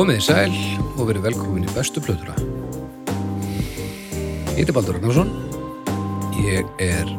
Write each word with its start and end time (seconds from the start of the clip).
Komið 0.00 0.16
í 0.16 0.22
sæl 0.24 0.52
og 0.96 1.10
verið 1.10 1.26
velkomin 1.26 1.66
í 1.68 1.72
bestu 1.76 2.00
plötuna. 2.00 2.32
Ég 3.44 4.62
heiti 4.62 4.72
Baldur 4.72 4.96
Ragnarsson. 4.96 5.28
Ég 6.40 6.70
er 6.80 7.10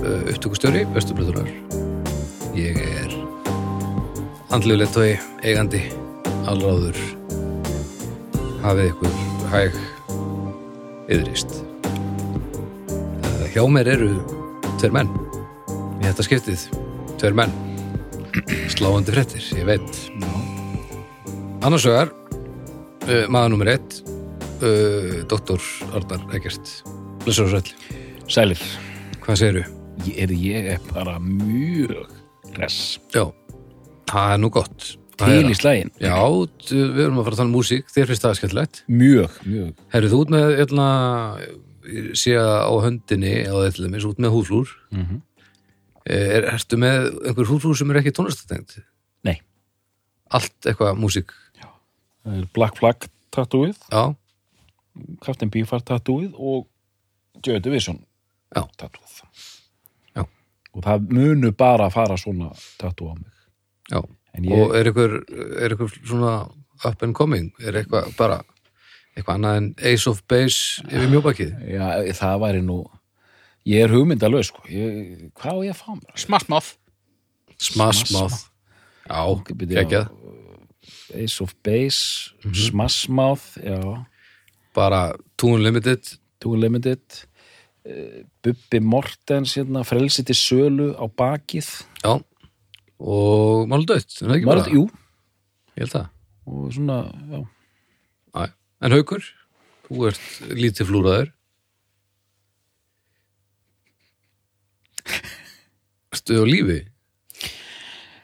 uh, 0.00 0.22
upptökustjóri 0.32 0.86
bestu 0.94 1.12
plötunar. 1.18 1.50
Ég 2.56 2.80
er 2.80 3.12
andlegu 4.48 4.80
lettói, 4.80 5.10
eigandi, 5.44 5.82
allráður. 6.48 6.96
Hafið 8.64 8.94
ykkur 8.94 9.20
hæg 9.52 9.76
yðrist. 11.18 11.52
Uh, 12.88 13.44
hjá 13.52 13.60
mér 13.76 13.92
eru 13.98 14.14
tveir 14.78 14.96
menn. 14.96 15.12
Í 16.00 16.08
þetta 16.08 16.30
skiptið, 16.30 16.66
tveir 17.20 17.36
menn. 17.44 17.52
Sláandi 18.72 19.12
fréttir, 19.12 19.52
ég 19.60 19.68
veit. 19.68 20.19
Annars 21.60 21.84
vegar, 21.86 22.08
uh, 23.08 23.26
maður 23.32 23.52
nummer 23.54 23.70
ett, 23.74 23.98
uh, 24.64 25.20
doktor 25.30 25.60
Arnar 25.96 26.22
Eggert. 26.36 26.70
Blessur 27.24 27.48
og 27.50 27.52
sæll. 27.52 27.74
Sælir, 28.30 28.62
Hvað 29.20 29.40
segirðu? 29.40 29.64
ég 30.06 30.16
er, 30.24 30.30
ég 30.32 30.68
er 30.72 30.84
bara 30.94 31.18
mjög 31.20 32.06
res 32.56 32.76
Já, 33.12 33.26
það 34.08 34.30
er 34.32 34.38
nú 34.40 34.48
gott. 34.54 34.86
til 35.20 35.50
í 35.50 35.56
slægin 35.58 35.90
Já, 36.00 36.14
við 36.70 37.02
erum 37.04 37.18
að 37.20 37.26
fara 37.26 37.34
að 37.34 37.40
tala 37.42 37.50
um 37.50 37.56
músík, 37.58 37.90
þér 37.92 38.06
finnst 38.08 38.24
það 38.24 38.38
skemmtilegt. 38.38 38.80
Mjög, 38.88 39.34
mjög 39.44 39.82
Herrið 39.92 40.14
þú 40.14 40.20
út 40.24 40.32
með, 40.32 40.54
hérna, 40.62 40.86
ég 41.90 42.08
sé 42.22 42.32
að 42.40 42.54
á 42.64 42.72
höndinni, 42.86 43.34
á 43.44 43.54
þetta 43.66 43.90
með, 43.92 44.06
út 44.08 44.22
með 44.24 44.34
húflúr. 44.38 44.72
Mhm. 44.94 45.20
Er, 46.10 46.48
ertu 46.54 46.78
með 46.80 47.10
einhver 47.28 47.50
húflúr 47.50 47.76
sem 47.76 47.90
er 47.92 48.00
ekki 48.00 48.14
tónlistatengt? 48.16 48.78
Nei, 49.26 49.36
Allt 50.32 50.54
eitthvað 50.64 50.96
músík? 50.96 51.34
Það 52.24 52.36
er 52.40 52.46
Black 52.56 52.78
Flag 52.80 53.06
tattooið 53.34 53.78
Já, 53.90 54.02
Captain 55.24 55.50
Beefheart 55.52 55.86
tattooið 55.88 56.36
og 56.36 56.66
Joy 57.46 57.60
Division 57.64 58.00
Já. 58.54 58.64
tattooið 58.80 59.20
Já. 60.16 60.24
Og 60.74 60.84
það 60.86 61.10
munu 61.16 61.52
bara 61.56 61.88
að 61.88 61.96
fara 61.98 62.18
svona 62.20 62.52
tattoo 62.80 63.12
á 63.12 63.14
mig 63.18 63.30
ég, 64.40 64.54
Og 64.54 64.76
er 64.78 64.90
eitthvað, 64.90 65.18
er 65.60 65.74
eitthvað 65.74 65.98
svona 66.04 66.34
up 66.84 67.02
and 67.02 67.14
coming? 67.14 67.50
Er 67.60 67.80
eitthvað 67.80 68.12
bara, 68.18 68.40
eitthvað 69.16 69.36
annað 69.38 69.60
en 69.60 69.70
Ace 69.92 70.10
of 70.10 70.22
Base 70.30 70.84
yfir 70.88 71.10
mjóbakið? 71.12 71.54
já, 71.74 71.86
það 72.18 72.42
væri 72.46 72.64
nú 72.66 72.82
Ég 73.68 73.84
er 73.84 73.92
hugmyndalög, 73.92 74.46
sko 74.48 74.62
ég, 74.72 75.26
Hvað 75.36 75.58
á 75.60 75.60
ég 75.68 75.74
að 75.74 75.82
fá 75.82 75.90
mér? 75.92 76.14
Smassmáð 76.16 76.76
Smash 77.60 78.08
Mouth. 78.14 78.46
Já, 79.04 79.20
byrju, 79.52 79.74
geggjað. 79.76 80.06
Ace 81.14 81.40
of 81.42 81.54
Base, 81.62 82.30
Mhm. 82.44 82.54
Smash 82.54 83.08
Mouth 83.08 83.56
Já 83.62 84.06
Bara 84.74 85.12
Two 85.36 85.54
Unlimited. 85.56 86.02
Two 86.40 86.54
Limited 86.56 87.00
uh, 87.86 88.22
Bubbi 88.42 88.80
Mortens 88.80 89.54
hérna, 89.56 89.82
frelsi 89.84 90.22
til 90.24 90.34
sölu 90.34 90.94
á 90.96 91.04
bakið 91.08 91.68
Já. 92.04 92.20
Og 93.00 93.68
er 93.70 94.44
Var, 94.46 94.56
bara? 94.60 94.70
jú, 94.70 94.86
Ég 95.76 95.84
held 95.86 95.90
það. 95.90 96.08
og 96.46 96.72
svona 96.72 96.98
já. 97.30 97.46
Æ. 98.34 98.52
En 98.82 98.92
Haukur, 98.92 99.22
þú 99.88 100.06
ert 100.08 100.20
lítið 100.56 100.86
flúraður. 100.88 101.32
Ertu 106.12 106.42
á 106.42 106.44
lífi? 106.46 106.80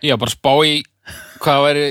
Ég 0.02 0.12
var 0.12 0.20
bara 0.24 0.34
spá 0.34 0.52
í 0.66 0.82
hvað 1.40 1.62
væri 1.66 1.86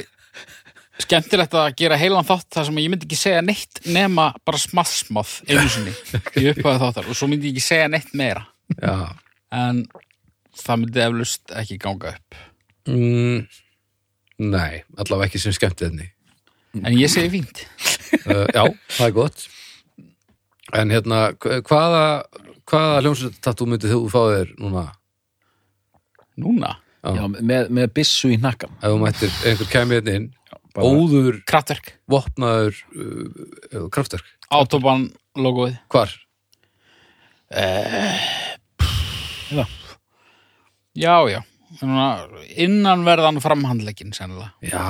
skemmtilegt 1.04 1.54
að 1.60 1.74
gera 1.80 1.98
heilan 2.00 2.24
þátt 2.28 2.48
þar 2.56 2.66
sem 2.70 2.78
ég 2.80 2.90
myndi 2.94 3.06
ekki 3.10 3.18
segja 3.20 3.42
neitt 3.44 3.82
nema 3.92 4.30
bara 4.48 4.58
smassmáð 4.62 5.34
einu 5.50 5.68
sinni 5.70 5.94
í 6.40 6.46
upphæðu 6.54 6.80
þáttar 6.86 7.10
og 7.12 7.18
svo 7.20 7.28
myndi 7.32 7.50
ég 7.52 7.58
ekki 7.58 7.66
segja 7.68 7.90
neitt 7.92 8.14
meira 8.16 8.46
Já. 8.80 9.12
en 9.52 9.84
það 10.56 10.80
myndi 10.86 11.04
eflust 11.10 11.56
ekki 11.64 11.78
ganga 11.84 12.16
upp 12.16 12.44
Mm, 12.86 13.48
nei, 14.46 14.84
allavega 15.02 15.26
ekki 15.26 15.40
sem 15.42 15.54
skemmt 15.58 15.82
enni. 15.88 16.06
en 16.84 16.94
ég 16.94 17.10
segi 17.10 17.32
fínt 17.34 17.66
Uh, 18.26 18.46
já, 18.54 18.62
það 18.96 19.08
er 19.08 19.12
gott. 19.12 19.42
En 20.78 20.90
hérna, 20.94 21.18
hva- 21.42 21.58
hvaða, 21.66 22.04
hvaða 22.70 23.00
hljómsveitatú 23.02 23.66
myndið 23.68 23.92
þú 23.96 24.00
fá 24.14 24.20
þér 24.30 24.52
núna? 24.62 24.84
Núna, 26.38 26.72
Já. 27.06 27.12
Já, 27.18 27.26
með, 27.42 27.68
með 27.76 27.92
byssu 27.98 28.32
í 28.34 28.38
hnakkan 28.40 28.72
Ef 28.80 28.88
þú 28.94 29.02
mættir 29.04 29.34
einhver 29.46 29.70
kemur 29.74 29.98
hérna 30.00 30.16
inn, 30.20 30.30
óður, 30.84 31.40
kraftverk, 31.48 31.94
vopnaður, 32.12 32.76
uh, 33.00 33.88
kraftverk. 33.94 34.26
autoban 34.52 35.10
logoið 35.38 35.78
Hvar? 35.94 36.12
Já. 39.52 39.66
Já, 40.96 41.16
já 41.30 41.42
Núna, 41.82 42.08
innanverðan 42.62 43.42
framhandleikin 43.44 44.14
sennilega 44.16 44.52
Já, 44.64 44.84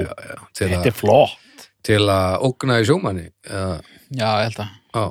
já, 0.00 0.10
já. 0.28 0.40
Þetta 0.58 0.88
er 0.90 0.96
flott 0.96 1.68
til 1.84 2.00
að 2.08 2.42
ógna 2.48 2.78
í 2.80 2.86
sjómanni. 2.88 3.26
Já, 3.44 3.80
Já, 4.14 4.28
ég 4.40 4.48
held 4.48 4.60
að 4.64 4.68
já, 4.94 5.04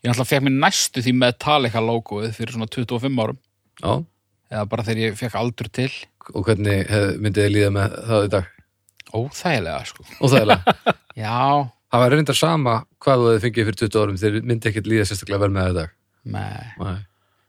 Ég 0.00 0.08
náttúrulega 0.08 0.28
fekk 0.30 0.44
mér 0.46 0.56
næstu 0.64 1.02
því 1.04 1.12
Metallica 1.20 1.82
logoið 1.84 2.32
fyrir 2.36 2.54
svona 2.56 2.68
25 2.72 3.20
árum 3.24 3.38
já. 3.82 3.92
eða 4.52 4.64
bara 4.72 4.86
þegar 4.86 5.02
ég 5.04 5.18
fekk 5.20 5.36
aldur 5.40 5.68
til 5.72 5.90
Og 6.34 6.44
hvernig 6.46 6.86
hef, 6.88 7.14
myndið 7.20 7.46
þið 7.46 7.54
líða 7.56 7.70
með 7.76 7.98
það 8.08 8.24
í 8.28 8.32
dag? 8.36 8.50
Óþægilega, 9.16 9.84
sko 9.88 10.04
er 10.38 10.52
Já, 11.24 11.68
Það 11.90 12.02
var 12.04 12.12
reyndar 12.14 12.38
sama 12.38 12.74
hvað 13.02 13.20
þú 13.22 13.30
hefði 13.30 13.44
fengið 13.44 13.68
fyrir 13.68 13.78
20 13.82 14.00
árum 14.00 14.18
þeir 14.20 14.34
myndi 14.46 14.70
ekkert 14.70 14.90
líða 14.90 15.06
sérstaklega 15.10 15.42
vel 15.42 15.54
með 15.54 15.70
dag. 15.80 15.94
með 16.22 16.82
Nei. 16.84 16.98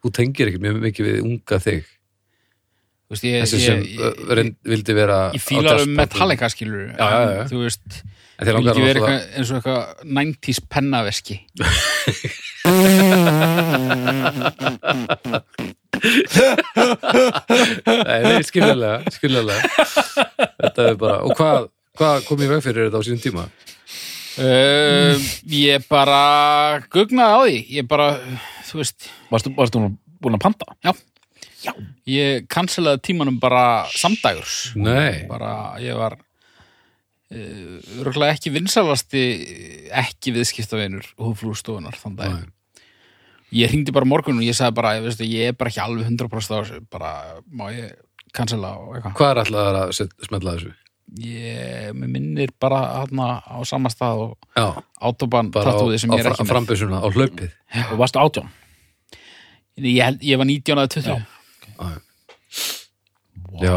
Þú 0.01 0.11
tengir 0.17 0.49
ekkert 0.49 0.63
mjög 0.63 0.79
mikið 0.81 1.09
við 1.09 1.19
unga 1.27 1.59
þig. 1.61 1.91
Þú 3.11 3.13
veist, 3.13 3.27
ég, 3.27 3.43
Þessi 3.43 3.59
sem 3.59 3.83
ég, 3.83 3.99
ég, 3.99 4.19
reynd, 4.39 4.57
vildi 4.71 4.95
vera 4.95 5.19
ég 5.35 5.43
á 5.43 5.45
fílar 5.45 5.81
um. 5.83 5.93
Metallica 5.99 6.47
skilur 6.49 6.85
Já, 6.95 7.05
já, 7.11 7.31
já. 7.35 7.41
Þú 7.51 7.63
veist, 7.65 7.97
En 8.39 8.47
þeir 8.47 8.51
ég 8.51 8.55
vil 8.55 8.55
langar 8.55 8.77
ekki 8.79 8.85
vera 8.87 9.15
eins 9.35 9.51
og 9.51 9.57
eitthvað 9.59 10.05
90s 10.17 10.61
pennaveski 10.71 11.37
Nei, 16.81 18.21
nei, 18.25 18.41
skiljalega, 18.45 19.01
skiljalega 19.13 19.85
Þetta 19.85 20.87
er 20.89 20.97
bara 20.99 21.19
Og 21.27 21.35
hvað, 21.37 21.67
hvað 21.99 22.25
kom 22.27 22.43
ég 22.45 22.51
veg 22.55 22.63
fyrir 22.65 22.87
þetta 22.89 23.01
á 23.01 23.05
sínum 23.05 23.21
tíma? 23.23 23.45
uh, 24.41 25.29
Ég 25.51 25.85
bara 25.91 26.21
gugnaði 26.91 27.31
á 27.31 27.39
því. 27.45 27.59
Ég 27.77 27.89
bara, 27.91 28.07
þú 28.69 28.81
veist 28.81 29.09
Varstu, 29.31 29.53
varstu 29.57 29.83
búin 30.21 30.37
að 30.37 30.43
panta? 30.47 30.67
Já, 30.85 30.95
Ég 32.09 32.47
cancelaði 32.49 33.03
tímanum 33.05 33.35
bara 33.41 33.85
samdægurs. 33.93 34.71
Nei, 34.81 35.27
bara 35.29 35.75
ég 35.81 35.93
var 35.97 36.15
uh, 37.31 38.01
örgulega 38.03 38.35
ekki 38.35 38.53
vinsalasti 38.53 39.23
ekki 40.03 40.33
viðskiptavinur 40.35 41.07
húflústofunar 41.19 41.97
þann 41.99 42.17
dag 42.19 42.35
ég 43.51 43.71
hringdi 43.71 43.91
bara 43.95 44.07
morgun 44.07 44.39
og 44.39 44.47
ég 44.47 44.55
sagði 44.55 44.77
bara 44.79 44.95
ég, 44.97 45.07
veistu, 45.07 45.27
ég 45.27 45.51
er 45.51 45.57
bara 45.59 45.71
ekki 45.71 45.81
alveg 45.83 46.07
100% 46.07 46.55
á 46.55 46.59
þessu. 46.61 46.77
Bara 46.91 47.09
má 47.51 47.65
ég 47.75 47.97
cancela 48.31 48.77
og 48.79 48.95
eitthvað? 48.95 49.17
Hvað 49.19 49.31
er 49.33 49.41
alltaf 49.43 49.81
að 49.81 49.91
set, 49.97 50.15
smetla 50.27 50.55
þessu? 50.55 50.75
ég 51.19 51.91
minnir 51.91 52.53
bara 52.61 52.77
hana 53.01 53.41
á 53.43 53.59
sama 53.67 53.89
stað 53.91 54.21
og 54.29 54.37
Já, 54.55 54.79
autoban 55.03 55.49
bara 55.51 55.67
á, 55.67 55.75
tattúði 55.75 55.99
sem 55.99 56.13
ég 56.15 56.23
er 56.23 56.29
ekki 56.31 56.45
með. 56.45 56.51
frambysuna, 56.53 57.01
á 57.03 57.07
hlaupið? 57.11 57.51
Og 57.91 57.97
varstu 57.99 58.21
átján? 58.21 58.47
ég, 59.75 60.21
ég 60.23 60.39
var 60.39 60.47
19 60.47 60.77
eða 60.77 60.87
20 60.87 61.11
Já. 63.59 63.75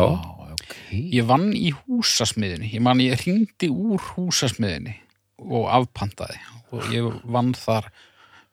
Ok. 0.94 1.12
Ég 1.18 1.26
vann 1.28 1.50
í 1.56 1.70
húsasmiðinni 1.74 2.72
ég 2.74 2.82
man 2.84 3.02
ég 3.02 3.18
hringdi 3.20 3.68
úr 3.70 4.00
húsasmiðinni 4.14 4.96
og 5.44 5.68
afpantaði. 5.74 6.38
Og 6.74 6.88
ég 6.94 7.06
vann 7.30 7.52
þar 7.54 7.90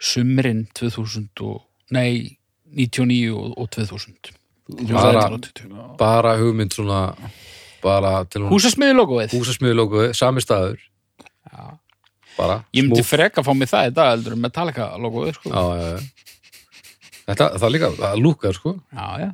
sumrin 0.01 0.65
2000 0.77 1.29
og, 1.45 1.61
nei 1.93 2.38
99 2.71 3.31
og, 3.35 3.53
og 3.57 3.69
2000 3.73 4.31
Bara- 4.91 5.25
2020. 5.27 5.97
Bara 5.99 6.38
hugmynd 6.39 6.71
svona 6.73 7.01
Bara 7.81 8.23
til 8.29 8.43
hún 8.45 8.53
húsasmiði 8.53 8.93
logoið 8.95 9.33
Húsasmiðlókuði, 9.33 10.11
sami 10.15 10.41
staður. 10.43 10.79
Já. 11.51 11.77
Bara 12.38 12.59
ég 12.77 12.85
myndi 12.85 13.03
frekka 13.03 13.41
að 13.41 13.47
fá 13.49 13.53
mig 13.57 13.69
það 13.71 13.88
í 13.89 13.93
dag 13.97 14.11
heldur 14.13 14.35
en 14.38 14.43
Metallica 14.45 14.85
logoið 15.01 15.33
sko. 15.39 15.49
Já, 15.49 15.63
já, 15.81 15.88
já. 15.97 16.27
Þetta, 17.31 17.47
það 17.61 17.73
líka, 17.73 17.89
það 17.97 18.21
lúkar 18.21 18.55
sko. 18.57 18.75
Já, 18.93 19.07
já. 19.25 19.29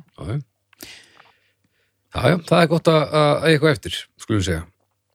Já, 2.14 2.20
já 2.20 2.28
Já, 2.28 2.30
já, 2.32 2.36
það 2.48 2.62
er 2.62 2.70
gott 2.70 2.88
að 2.88 3.16
að 3.20 3.48
eitthvað 3.50 3.74
eftir, 3.74 3.96
skulum 4.20 4.44
segja. 4.46 4.62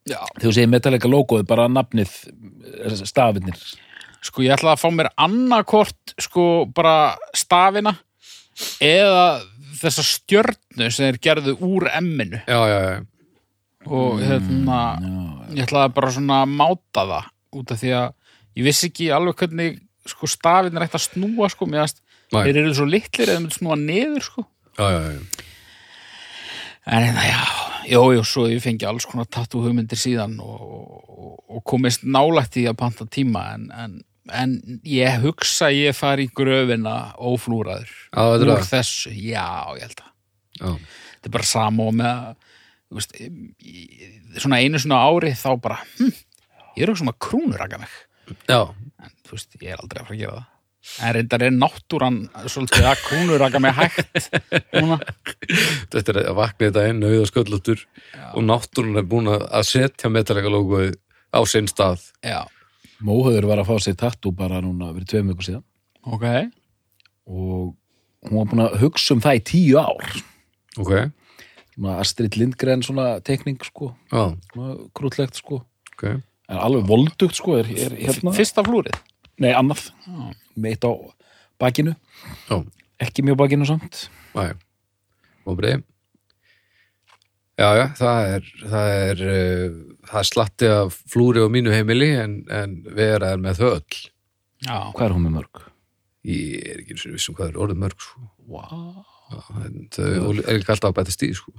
Já. 0.04 0.20
Þegar 0.36 0.44
þú 0.44 0.54
segir 0.58 0.70
Metallica 0.70 1.10
logoið, 1.10 1.48
bara 1.50 1.70
nafnið 1.72 2.12
eh, 2.84 3.00
stafinir 3.08 3.58
sko 4.24 4.44
ég 4.46 4.54
ætla 4.56 4.74
að 4.76 4.84
fá 4.84 4.90
mér 4.96 5.10
annarkort 5.20 6.14
sko 6.22 6.66
bara 6.72 7.16
stafina 7.36 7.96
eða 8.84 9.42
þessa 9.82 10.06
stjörnu 10.08 10.90
sem 10.94 11.10
er 11.10 11.20
gerðu 11.24 11.58
úr 11.66 11.90
emminu. 11.92 12.40
Já, 12.48 12.60
já, 12.70 12.78
já, 12.88 13.00
og 13.90 14.22
hérna 14.24 14.80
ég 15.52 15.66
ætlaði 15.66 15.96
bara 15.98 16.12
svona 16.16 16.44
að 16.46 16.54
máta 16.62 17.08
það 17.10 17.32
út 17.60 17.74
af 17.74 17.82
því 17.82 17.96
að 18.00 18.08
ég 18.60 18.68
vissi 18.70 18.90
ekki 18.92 19.10
alveg 19.14 19.42
hvernig 19.42 19.82
sko 20.08 20.30
stafinn 20.30 20.78
er 20.78 20.86
hægt 20.86 21.00
að 21.00 21.08
snúa 21.10 21.50
sko 21.52 21.68
Nei. 22.34 22.48
þeir 22.48 22.64
eru 22.64 22.74
svo 22.74 22.86
litlir 22.90 23.30
eða 23.30 23.42
myndi 23.44 23.58
snúa 23.60 23.76
niður 23.78 24.24
sko. 24.26 24.46
Já, 24.80 24.86
já, 24.90 25.02
já. 25.14 25.52
En 26.86 27.16
það 27.16 27.28
já, 27.30 27.44
jú, 27.94 28.02
jú, 28.18 28.24
svo 28.28 28.48
ég 28.52 28.64
fengi 28.64 28.88
alls 28.90 29.06
konar 29.10 29.28
tattoo 29.32 29.64
hugmyndir 29.64 30.00
síðan 30.00 30.36
og, 30.44 30.64
og, 30.64 31.36
og 31.48 31.64
komist 31.70 32.04
nálægt 32.04 32.58
í 32.60 32.66
að 32.70 32.80
panta 32.82 33.08
tíma 33.08 33.46
en, 33.56 33.70
en, 33.72 33.94
en 34.32 34.56
ég 34.88 35.22
hugsa 35.24 35.70
að 35.70 35.80
ég 35.80 35.98
fari 35.98 36.28
í 36.28 36.34
gröfina 36.36 37.14
óflúraður 37.20 37.92
Já, 38.12 38.24
er 38.36 38.46
úr 38.48 38.54
það. 38.58 38.70
þessu, 38.74 39.14
já, 39.16 39.48
ég 39.80 39.88
held 39.88 40.04
að 40.04 40.12
já. 40.60 40.72
þetta 41.16 41.32
er 41.32 41.36
bara 41.38 41.50
sama 41.54 41.88
og 41.90 41.98
með 42.04 42.24
veist, 42.94 43.16
svona 44.44 44.60
einu 44.62 44.82
svona 44.82 45.02
ári 45.08 45.34
þá 45.40 45.50
bara, 45.64 45.80
hm, 45.98 46.12
ég 46.78 46.84
er 46.86 46.92
ekki 46.94 47.04
svona 47.06 47.16
krúnuraka 47.28 47.80
mig 47.82 47.94
já. 48.50 48.60
en 49.04 49.16
þú 49.26 49.38
veist, 49.38 49.56
ég 49.62 49.72
er 49.74 49.80
aldrei 49.84 50.04
að 50.04 50.10
fara 50.10 50.18
að 50.18 50.26
gera 50.26 50.40
það 50.42 50.50
en 51.02 51.14
reyndar 51.16 51.46
er 51.48 51.54
náttúran 51.56 52.18
svolítið 52.52 52.88
að 52.90 53.04
krúnuraka 53.08 53.62
mig 53.64 53.76
hægt 53.78 54.28
núna. 54.76 54.98
Þetta 55.94 56.14
er 56.14 56.20
að 56.24 56.36
vakna 56.40 56.68
þetta 56.70 56.84
inn 56.92 57.06
auða 57.08 57.30
sköllóttur 57.30 57.86
og 58.34 58.44
náttúrun 58.48 59.00
er 59.00 59.08
búin 59.08 59.32
að 59.34 59.64
setja 59.70 60.12
metalega 60.12 60.52
logoið 60.52 60.98
á 61.34 61.40
sinn 61.50 61.70
stað. 61.72 62.04
já, 62.24 62.44
Móhauður 63.04 63.48
var 63.50 63.62
að 63.64 63.72
fá 63.72 63.80
sér 63.84 63.98
tattoo 64.00 64.32
bara 64.36 64.62
núna 64.64 64.92
fyrir 64.94 65.10
tveim 65.10 65.32
vikur 65.34 65.48
síðan. 65.48 65.64
Ok. 66.08 66.26
Og 67.28 67.74
hún 68.30 68.38
var 68.38 68.48
búin 68.52 68.64
að 68.68 68.78
hugsa 68.84 69.16
um 69.16 69.24
það 69.24 69.40
í 69.40 69.44
tíu 69.50 69.80
ár. 69.82 70.22
Ok, 70.80 70.94
svona 71.76 71.98
Astrid 72.02 72.38
Lindgren 72.40 72.84
svona 72.86 73.08
tekning 73.26 73.60
sko. 73.66 73.92
Já, 74.12 74.34
svona 74.54 74.78
krútlegt 74.96 75.40
sko. 75.40 75.64
Ok. 75.96 76.06
en 76.52 76.60
alveg 76.60 76.88
voldugt 76.90 77.38
sko 77.40 77.58
er, 77.62 77.70
er 77.72 77.94
hérna. 77.98 78.34
Fyrsta 78.36 78.64
flúrið? 78.66 78.98
Nei 79.42 79.52
annað. 79.56 79.88
Með 80.06 80.34
eitt 80.70 80.86
á 80.86 80.92
bakinu 81.62 81.96
Já, 82.50 82.58
ekki 83.04 83.26
mjög 83.26 83.40
bakinu 83.44 83.68
samt 83.68 84.08
næ. 84.36 84.54
Og 85.44 85.58
breið. 85.60 85.84
Já, 87.60 87.68
já, 87.78 87.84
það 88.00 88.28
er, 88.34 88.46
það 88.72 88.92
er, 88.98 89.20
uh, 89.30 89.74
það 90.10 90.20
er 90.22 90.28
slatti 90.30 90.70
af 90.74 90.96
flúri 91.12 91.44
á 91.44 91.48
mínu 91.54 91.74
heimili 91.74 92.10
en, 92.18 92.40
en 92.50 92.80
vera 92.98 93.34
er 93.36 93.44
með 93.44 93.60
þau 93.60 93.68
öll. 93.76 94.00
já, 94.64 94.78
hvað 94.96 95.06
er 95.06 95.14
hún 95.14 95.28
með 95.28 95.36
mörg? 95.36 95.62
Ég 96.24 96.64
er 96.72 96.82
ekki 96.82 96.96
eins 96.96 97.06
og 97.06 97.14
vissum 97.18 97.38
hvað 97.38 97.52
er 97.52 97.60
orðið 97.66 97.82
mörg, 97.84 98.00
sko. 98.08 98.24
Wow. 98.50 99.04
Já, 99.30 99.40
en 99.68 99.78
þau 99.94 100.08
er 100.40 100.56
ekki 100.56 100.74
alltaf 100.74 100.90
að 100.90 100.98
bæta 101.02 101.14
stíð, 101.14 101.36
sko. 101.42 101.54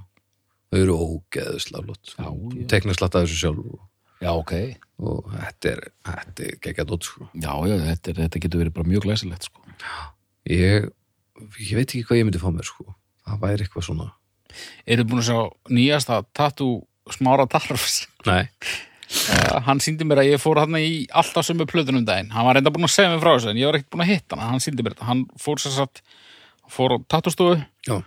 Þau 0.73 0.79
eru 0.81 0.97
ógeðslega 1.05 1.85
flott. 1.85 2.15
Já, 2.17 2.27
já. 2.27 2.67
Tekna 2.73 2.97
slatta 2.97 3.23
þessu 3.23 3.39
sjálf 3.39 3.63
og, 3.63 3.79
já 4.23 4.31
ok 4.31 4.53
og 5.05 5.31
þetta 5.33 5.71
er, 5.73 5.81
þetta 6.07 6.45
er 6.45 6.59
geggjað 6.63 6.91
dótt, 6.91 7.07
sko. 7.09 7.29
já, 7.33 7.51
já, 7.67 7.75
þetta, 7.89 8.11
er, 8.13 8.19
þetta 8.23 8.43
getur 8.45 8.61
verið 8.63 8.75
bara 8.77 8.91
mjög 8.93 9.07
glæsilegt 9.09 9.49
sko 9.49 9.65
Ég, 10.45 10.89
ég 11.57 11.73
veit 11.73 11.89
ekki 11.89 12.03
hvað 12.05 12.19
ég 12.19 12.27
myndi 12.27 12.39
fá 12.41 12.51
mér, 12.53 12.67
sko. 12.69 12.91
Það 13.25 13.39
væri 13.41 13.65
eitthvað 13.65 13.87
svona. 13.87 14.11
eru 14.87 15.03
búin 15.09 15.19
að 15.23 15.25
sjá 15.27 15.39
nýjasta 15.73 16.19
tattoo 16.37 16.85
smára 17.11 17.43
tarfs 17.49 18.05
Nei. 18.25 18.45
uh, 18.45 19.57
hann 19.65 19.81
síndi 19.83 20.05
mér 20.07 20.21
að 20.21 20.29
ég 20.29 20.39
fór 20.39 20.61
hann 20.61 20.77
í 20.79 21.07
alltaf 21.11 21.43
sömu 21.43 21.65
plötunum 21.67 22.05
daginn, 22.07 22.29
hann 22.31 22.45
var 22.47 22.55
reynda 22.55 22.71
búin 22.71 22.87
að 22.87 22.93
segja 22.93 23.11
mér 23.11 23.19
frá 23.25 23.33
þessu 23.33 23.51
en 23.51 23.59
ég 23.59 23.67
var 23.67 23.79
ekkert 23.79 23.91
búin 23.97 24.05
að 24.05 24.11
hitta 24.13 24.37
hann, 24.39 24.53
hann 24.53 24.63
síndi 24.63 24.85
mér 24.85 24.95
þetta 24.95 25.09
hann 25.09 25.25
fór 25.41 25.59
sér 25.59 25.75
satt, 25.75 26.01
fór 26.71 26.95
á 26.95 26.97
tattoostofu 27.11 27.59
Já. 27.89 27.97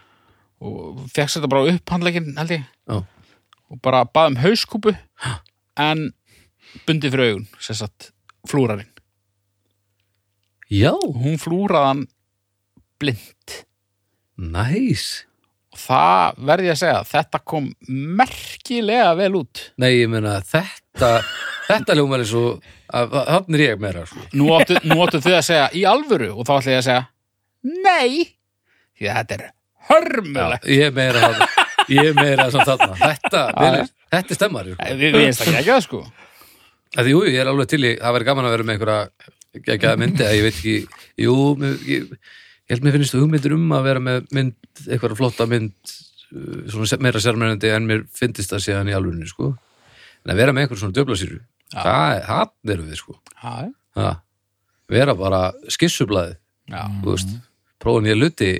og 0.64 1.04
fekk 1.12 1.28
sér 1.28 1.42
þetta 1.42 1.52
bara 1.52 1.74
upp 1.74 1.94
handlegin 1.94 2.32
held 2.38 2.54
ég 2.56 2.64
Já. 2.64 2.96
og 3.68 3.82
bara 3.84 4.06
bað 4.08 4.32
um 4.32 4.40
hauskúpu 4.46 4.94
en 5.78 6.08
bundi 6.86 7.10
fyrir 7.12 7.32
augun 7.32 7.46
sér 7.62 7.78
satt 7.82 8.10
flúrarinn 8.48 8.90
Já. 10.68 10.92
hún 10.92 11.38
flúraði 11.40 11.88
hann 11.88 12.04
blind 13.00 13.56
Næs. 14.38 15.24
og 15.72 15.78
það 15.80 16.40
verði 16.50 16.72
að 16.72 16.80
segja, 16.82 16.98
þetta 17.08 17.40
kom 17.48 17.70
merkilega 17.88 19.14
vel 19.18 19.32
út 19.40 19.62
Nei, 19.80 19.92
ég 20.02 20.10
meina 20.12 20.38
þetta, 20.44 21.12
þetta 21.70 21.96
ljómar 21.98 22.22
er 22.22 22.28
svo, 22.30 22.44
hann 22.92 23.56
er 23.58 23.64
ég 23.64 23.80
meira, 23.82 24.04
sko. 24.06 24.26
nú 24.38 24.50
áttu, 24.54 24.78
nú 24.84 25.00
áttu 25.04 25.22
þau 25.24 25.34
að 25.38 25.46
segja 25.48 25.70
í 25.74 25.86
alvöru 25.88 26.32
og 26.34 26.44
þá 26.46 26.52
ætla 26.58 26.74
ég 26.76 26.82
að 26.82 26.88
segja 26.90 27.06
nei, 27.86 28.10
því 28.98 29.08
að 29.08 29.18
þetta 29.22 29.38
er 29.38 29.48
hörmulegt 29.88 30.68
Ég 30.68 30.94
meira 30.94 31.32
ég 31.88 32.12
meira 32.16 32.50
samt 32.52 32.68
þarna. 32.68 32.96
Þetta, 33.00 33.42
vinur, 33.56 33.86
þetta 34.12 34.34
er 34.34 34.38
stemmari, 34.38 34.74
sko. 34.74 34.96
við 34.98 35.18
ekki 35.28 35.72
það 35.72 35.82
sko 35.88 36.00
Að 36.96 37.04
því, 37.04 37.10
jú, 37.12 37.18
ég 37.28 37.36
er 37.42 37.48
alveg 37.50 37.66
til 37.68 37.82
í, 37.84 37.88
það 38.00 38.14
verður 38.16 38.26
gaman 38.30 38.46
að 38.48 38.52
vera 38.54 38.64
með 38.64 38.74
einhverja 38.78 39.64
geggjaða 39.68 39.98
myndi, 40.00 40.24
að 40.24 40.36
ég 40.38 40.44
veit 40.46 40.54
ekki, 40.56 40.76
jú, 41.20 41.34
ég, 41.84 42.06
ég 42.64 42.72
held 42.72 42.86
mér 42.86 42.94
finnst 42.96 43.16
hugmyndir 43.18 43.54
um 43.58 43.66
að 43.76 43.82
vera 43.90 44.00
með 44.06 44.30
mynd, 44.38 44.54
einhverja 44.88 45.18
flotta 45.18 45.46
mynd, 45.50 45.92
uh, 46.32 46.62
svona 46.72 46.98
meira 47.04 47.20
sérmennandi 47.20 47.72
en 47.76 47.84
mér 47.90 48.06
finnist 48.16 48.54
það 48.54 48.64
síðan 48.64 48.88
í 48.88 48.96
alvörinu, 48.96 49.28
sko. 49.28 49.50
En 50.24 50.32
að 50.32 50.40
vera 50.40 50.54
með 50.56 50.64
einhverja 50.64 50.82
svona 50.86 50.96
döflasýru, 50.96 51.38
það, 51.76 52.00
er- 52.16 52.24
það 52.30 52.74
erum 52.78 52.88
við, 52.88 53.00
sko. 53.02 53.18
já, 53.36 53.72
Ha, 53.98 54.08
vera 54.96 55.14
bara 55.18 55.42
skissublaði, 55.68 56.38
já, 56.72 56.82
þú 57.04 57.12
veist, 57.12 57.36
prófa 57.84 58.00
nýja 58.06 58.16
luti 58.16 58.50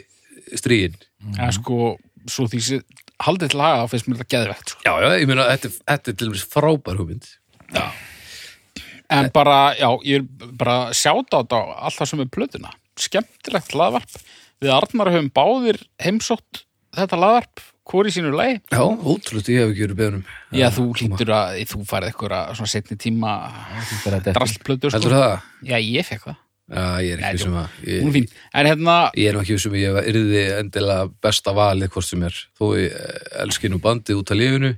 stríin. 0.58 1.00
en 1.38 1.52
sko 1.56 1.94
svo 2.28 2.44
því 2.52 2.82
haldið 3.26 3.50
til 3.54 3.60
haga 3.64 3.86
finnst 3.90 4.08
mér 4.10 4.20
þetta 4.20 4.32
geðvegt 4.36 4.72
sko. 4.74 4.82
Já, 4.86 4.92
já, 5.02 5.08
ég 5.18 5.28
meina, 5.30 5.46
þetta, 5.52 5.70
þetta 5.90 6.12
er 6.12 6.18
til 6.20 6.28
dæmis 6.28 6.44
frábær 6.52 7.00
hugmynd. 7.00 7.30
en 9.10 9.30
bara, 9.34 9.58
já, 9.78 9.88
ég 10.04 10.20
er 10.22 10.52
bara 10.60 10.76
sjáta 10.96 11.40
á 11.40 11.42
þetta 11.42 11.58
á 11.58 11.64
alltaf 11.88 12.10
sem 12.10 12.20
er 12.24 12.28
plötuna 12.32 12.70
skemmtilegt 12.98 13.74
laðvarp 13.78 14.18
við 14.62 14.72
Arnar 14.74 15.10
höfum 15.14 15.30
báðir 15.32 15.78
heimsótt 16.02 16.64
þetta 16.98 17.18
laðvarp, 17.20 17.62
hvori 17.88 18.10
sínu 18.12 18.32
lagi 18.36 18.58
Já, 18.74 18.82
ótrúlega, 18.84 19.52
ég 19.54 19.62
hef 19.62 19.70
ekki 19.72 19.84
verið 19.86 19.98
beðunum. 20.00 20.24
já, 20.58 20.66
þú 20.74 20.84
hlýtur 20.98 21.32
að, 21.36 21.60
þú 21.70 21.84
farið 21.88 22.10
eitthvað 22.12 22.52
svona 22.58 22.72
setni 22.74 22.98
tíma 23.00 23.32
drastlplötu 24.34 24.90
Heldur 24.92 25.14
sko. 25.14 25.22
það? 25.22 25.46
já, 25.70 25.76
ég 25.78 26.08
fekk 26.10 26.26
það, 26.28 26.38
Já, 26.68 27.00
ég 27.00 27.14
er 27.16 27.22
ekki 27.24 27.40
sem 27.46 27.54
að, 27.56 27.68
hún 27.80 27.88
er 27.88 28.02
ég, 28.04 28.12
fín 28.12 28.26
en 28.60 28.66
hérna, 28.68 28.94
ég 29.16 29.30
er 29.30 29.38
ekki 29.40 29.56
sem 29.62 29.72
að 29.72 29.80
ég 29.80 29.98
yrði 30.10 30.42
endilega 30.58 31.06
besta 31.24 31.54
valið 31.56 31.92
hvort 31.94 32.04
sem 32.08 32.24
er. 32.28 32.40
Þó 32.60 32.64
ég 32.76 32.98
elski 33.44 33.70
nú 33.72 33.78
bandið 33.80 34.20
út 34.20 34.32
af 34.34 34.36
lífinu, 34.36 34.74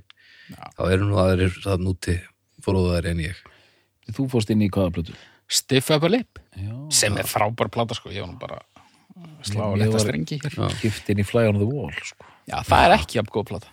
þá 0.77 0.81
eru 0.87 1.09
nú 1.09 1.19
aðrir 1.19 1.57
það 1.65 1.83
núti 1.83 2.15
fóruðar 2.63 3.09
en 3.11 3.19
ég. 3.25 3.35
þú 4.11 4.29
fórst 4.31 4.49
inn 4.55 4.63
í 4.63 4.69
hvaða 4.71 4.91
plötu 4.97 5.13
Stiff 5.51 5.91
Upper 5.91 6.11
Lip 6.11 6.39
já, 6.55 6.71
sem 6.95 7.15
er 7.19 7.27
frábær 7.27 7.67
plata 7.71 7.95
sko, 7.95 8.11
ég 8.11 8.23
var 8.23 8.31
nú 8.31 8.39
bara 8.39 8.61
slá 9.43 9.65
að 9.67 9.75
Ég 9.75 9.83
leta 9.85 9.99
strengi 10.03 10.37
hér 10.39 10.55
Já. 10.55 10.67
gift 10.81 11.09
inn 11.11 11.19
í 11.19 11.25
Fly 11.27 11.47
on 11.51 11.59
the 11.59 11.67
Wall 11.67 11.91
sko. 12.07 12.23
já, 12.47 12.57
það 12.67 12.85
er 12.87 12.95
ekki 12.95 13.19
jafn 13.19 13.31
góð 13.35 13.45
plata 13.51 13.71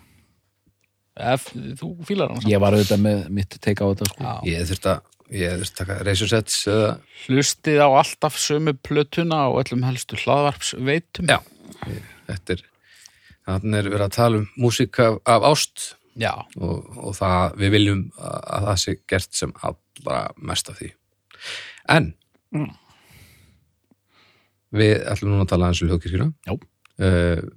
Ef, 1.19 1.49
þú 1.79 1.89
fílar 2.07 2.31
hann 2.31 2.39
samt. 2.41 2.51
ég 2.51 2.61
var 2.63 2.75
auðvitað 2.75 3.01
með 3.03 3.23
mitt 3.35 3.55
teika 3.59 3.83
á 3.83 3.91
þetta 3.91 4.05
sko. 4.07 4.23
Já. 4.23 4.33
Ég 4.47 4.67
þurfti 4.69 4.91
að, 4.93 4.99
ég 5.35 5.53
að 5.53 5.71
taka 5.77 5.99
Razor-Sets 6.05 6.63
eða, 6.71 6.89
hlustið 7.27 7.83
á 7.85 7.87
alltaf 7.89 8.39
sömu 8.41 8.73
plötuna 8.85 9.45
og 9.51 9.61
öllum 9.63 9.85
helstu 9.85 10.17
hlaðvarps 10.17 10.73
veitum 10.77 11.29
Já. 11.29 11.39
þetta 12.27 12.55
er, 12.55 12.65
þannig 13.45 13.79
er 13.79 13.89
verið 13.93 14.07
að 14.07 14.17
tala 14.17 14.41
um 14.41 14.49
músík 14.57 15.01
af, 15.03 15.21
af 15.29 15.47
ást 15.51 15.93
og, 16.57 16.89
og 16.97 17.15
það, 17.17 17.55
við 17.61 17.73
viljum 17.77 18.03
að, 18.17 18.37
að 18.55 18.67
það 18.67 18.81
sé 18.83 18.95
gert 19.07 19.37
sem 19.37 19.53
allra 19.61 20.19
mest 20.35 20.71
af 20.71 20.79
því. 20.79 20.91
En, 21.89 22.11
við 24.75 24.93
ætlum 25.09 25.33
núna 25.33 25.45
að 25.45 25.53
tala 25.53 25.69
aðeins 25.69 25.83
um 25.83 25.91
hljókirkjuna. 25.93 26.29
Já. 26.47 26.53
Uh, 26.99 27.47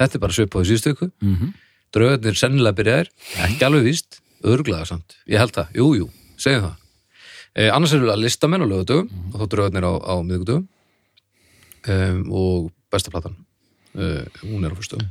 þetta 0.00 0.18
er 0.18 0.24
bara 0.24 0.36
svipað 0.36 0.66
í 0.66 0.70
síðustu 0.70 0.94
ykkur. 0.94 1.12
mm 1.20 1.36
-hmm. 1.36 1.54
Draugarnir 1.94 2.36
sennilega 2.36 2.76
byrjaðir, 2.76 3.08
ekki 3.46 3.64
alveg 3.64 3.84
víst, 3.86 4.18
örglaða 4.44 4.86
samt. 4.86 5.16
Ég 5.30 5.38
held 5.38 5.54
það, 5.54 5.68
jú, 5.78 5.86
jú, 5.96 6.08
segjum 6.36 6.66
það. 6.66 6.85
Eh, 7.56 7.70
annars 7.72 7.94
eru 7.96 8.10
það 8.10 8.20
listamenn 8.20 8.64
á 8.64 8.68
lögadögum 8.68 9.06
og 9.32 9.40
þá 9.40 9.46
draugarnir 9.52 9.86
á, 9.88 9.92
á 9.96 10.14
miðgudögum 10.20 10.66
um, 11.88 12.18
og 12.36 12.66
besta 12.92 13.12
platan. 13.12 13.38
Uh, 13.96 14.26
hún 14.42 14.66
er 14.66 14.74
á 14.74 14.76
fyrstum. 14.76 15.06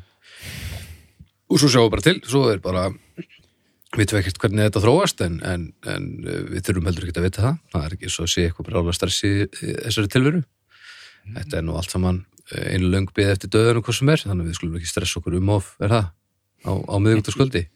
Og 1.50 1.58
svo 1.58 1.72
sjáum 1.74 1.88
við 1.88 1.96
bara 1.96 2.06
til, 2.06 2.20
svo 2.30 2.44
er 2.52 2.62
bara, 2.62 2.84
við 3.96 3.98
veitum 3.98 4.20
ekkert 4.22 4.40
hvernig 4.44 4.68
þetta 4.68 4.86
þróast 4.86 5.26
en, 5.26 5.42
en, 5.42 5.68
en 5.90 6.08
uh, 6.22 6.44
við 6.52 6.68
þurfum 6.70 6.92
heldur 6.92 7.10
ekki 7.10 7.18
að 7.18 7.28
vita 7.32 7.48
það. 7.48 7.60
Það 7.74 7.90
er 7.90 7.98
ekki 7.98 8.14
svo 8.14 8.28
að 8.28 8.34
sé 8.36 8.46
eitthvað 8.46 8.70
brála 8.70 8.98
stress 9.00 9.26
í, 9.26 9.36
í 9.50 9.76
þessari 9.88 10.14
tilveru. 10.14 10.46
Þetta 11.26 11.58
er 11.58 11.66
nú 11.66 11.80
allt 11.80 11.90
saman 11.90 12.26
eh, 12.54 12.76
einu 12.76 12.92
löng 12.94 13.10
bið 13.10 13.32
eftir 13.32 13.50
döðunum 13.56 13.82
hvað 13.88 13.98
sem 13.98 14.12
er, 14.14 14.22
þannig 14.22 14.46
að 14.46 14.52
við 14.52 14.60
skulum 14.60 14.76
ekki 14.78 14.92
stressa 14.92 15.18
okkur 15.18 15.40
um 15.40 15.56
of, 15.56 15.72
er 15.82 15.96
það? 15.96 16.12
Á, 16.70 16.72
á 16.78 16.96
miðvíktarskvöldi? 17.02 17.70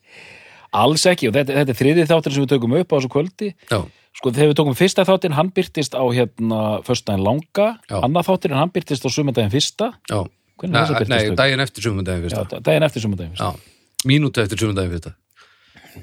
alls 0.75 1.05
ekki 1.09 1.29
og 1.29 1.33
þetta, 1.33 1.55
þetta 1.57 1.73
er 1.73 1.77
þriði 1.79 2.05
þáttur 2.09 2.35
sem 2.35 2.43
við 2.43 2.51
tökum 2.53 2.75
upp 2.77 2.93
á 2.93 2.95
þessu 2.95 3.11
kvöldi 3.13 3.47
Já, 3.71 3.79
sko 4.17 4.31
þegar 4.35 4.49
við 4.51 4.57
tókum 4.59 4.75
fyrsta 4.75 5.05
þáttin 5.07 5.35
hann 5.37 5.51
byrtist 5.55 5.93
á 5.95 6.03
hérna 6.11 6.59
föstudaginn 6.87 7.23
langa 7.23 7.67
Já. 7.89 7.97
annað 8.03 8.27
þáttin 8.31 8.55
hann 8.57 8.71
byrtist 8.75 9.05
á 9.05 9.09
sumandaginn 9.13 9.53
fyrsta 9.53 9.91
já. 10.09 10.19
Nei, 10.59 10.81
birtist 10.89 11.09
nei, 11.13 11.35
daginn 11.39 11.63
eftir 11.63 11.85
sumundaginn 11.85 12.25
Já, 12.27 12.41
fyrsta. 12.41 12.59
daginn 12.65 12.83
eftir 12.89 13.01
sumandaginn 13.05 13.35
fyrsta 13.37 13.53
Já, 13.53 14.07
mínútu 14.11 14.41
eftir 14.43 14.59
sumundaginn 14.59 14.91
fyrsta. 14.97 15.13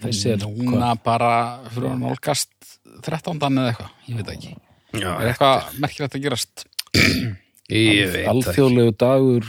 þessi 0.06 0.32
er 0.32 0.40
Núna 0.46 0.94
bara 1.04 1.32
fyrir 1.74 1.90
að 1.92 2.00
nálgast 2.06 2.52
13. 3.04 3.36
eða 3.36 3.68
eitthvað, 3.72 3.92
ég 4.08 4.16
veit 4.22 4.32
ekki 4.36 4.54
Já, 4.96 5.10
Er 5.20 5.28
eitthvað 5.34 5.76
merkilegt 5.82 6.14
að 6.16 6.22
gerast 6.24 6.64
ég 7.68 8.12
veit 8.14 8.22
ekki. 8.22 8.28
alþjóðlegu 8.32 8.94
dagur 8.96 9.48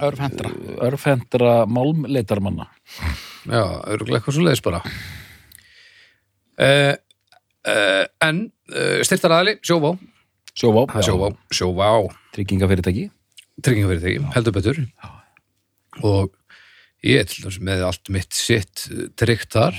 örfhendra? 0.00 0.50
örfendra 0.86 1.54
málmleitarmanna 1.66 2.68
Já, 3.50 3.64
örgulega 3.88 4.20
eitthvað 4.20 4.36
svo 4.36 4.44
leiðis 4.46 4.62
bara. 4.62 4.82
Uh, 6.60 6.92
uh, 7.68 8.04
en 8.26 8.44
uh, 8.72 9.00
styrtar 9.06 9.34
aðli, 9.38 9.56
sjóvá, 9.66 9.94
sjóvá, 10.54 10.84
sjóvá, 11.04 11.30
sjóvá, 11.52 11.88
tryggingafyrirtæki. 12.36 13.08
Tryggingafyrirtæki, 13.60 14.22
heldur 14.36 14.56
betur. 14.56 14.80
Og 16.06 16.32
ég 17.06 17.20
er 17.20 17.28
til 17.28 17.44
dæmis 17.44 17.60
með 17.64 17.84
allt 17.88 18.12
mitt 18.12 18.36
sitt 18.36 18.86
eh, 18.92 19.08
tryggt 19.18 19.54
þar 19.56 19.76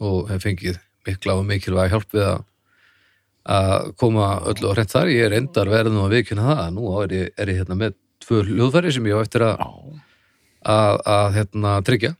og 0.00 0.30
hef 0.30 0.44
fengið 0.44 0.80
mikla 1.06 1.38
og 1.40 1.46
mikilvæg 1.48 1.92
hjálp 1.92 2.12
við 2.14 2.26
að 2.28 2.42
að 3.42 3.88
koma 3.98 4.26
öllu 4.50 4.70
á 4.70 4.74
hreint 4.76 4.92
þar. 4.92 5.10
Ég 5.10 5.26
er 5.26 5.36
endar 5.40 5.70
verðin 5.70 6.00
að 6.02 6.16
vikina 6.16 6.46
það. 6.46 6.66
Nú 6.76 6.92
er 7.02 7.14
ég, 7.16 7.32
er 7.36 7.50
ég 7.50 7.60
hérna 7.62 7.78
með 7.78 7.96
tvö 8.22 8.42
hljóðfæri 8.46 8.92
sem 8.94 9.08
ég 9.10 9.18
á 9.18 9.24
eftir 9.24 9.44
að, 9.46 9.64
að, 10.62 11.00
að 11.14 11.38
hérna, 11.38 11.74
tryggja. 11.86 12.12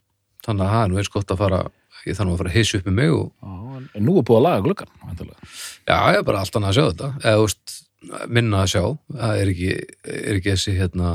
Þannig 0.43 0.67
að 0.67 0.73
það 0.75 0.83
er 0.83 0.91
nú 0.91 0.99
eins 0.99 1.13
gott 1.15 1.31
að 1.31 1.43
fara, 1.45 1.61
ég 2.09 2.19
þarf 2.19 2.29
nú 2.29 2.35
að 2.35 2.43
fara 2.43 2.53
að 2.53 2.59
hissa 2.59 2.81
upp 2.81 2.89
með 2.89 2.99
mig 2.99 3.15
og 3.15 3.29
en 3.95 4.05
nú 4.07 4.17
er 4.19 4.27
búið 4.27 4.41
að 4.41 4.47
laga 4.47 4.65
gluggan 4.67 4.93
væntanlega. 5.03 5.53
Já, 5.89 5.97
ég 6.13 6.19
er 6.19 6.27
bara 6.29 6.43
allt 6.43 6.59
annað 6.59 6.73
að 6.73 6.77
sjá 6.79 6.85
þetta 6.91 7.11
eða 7.23 7.45
veist, 7.45 7.77
minna 8.33 8.63
að 8.63 8.73
sjá 8.73 8.83
það 9.21 9.43
er 9.43 9.53
ekki, 9.53 9.71
er 10.13 10.39
ekki 10.39 10.53
þessi 10.53 10.77
hérna, 10.79 11.13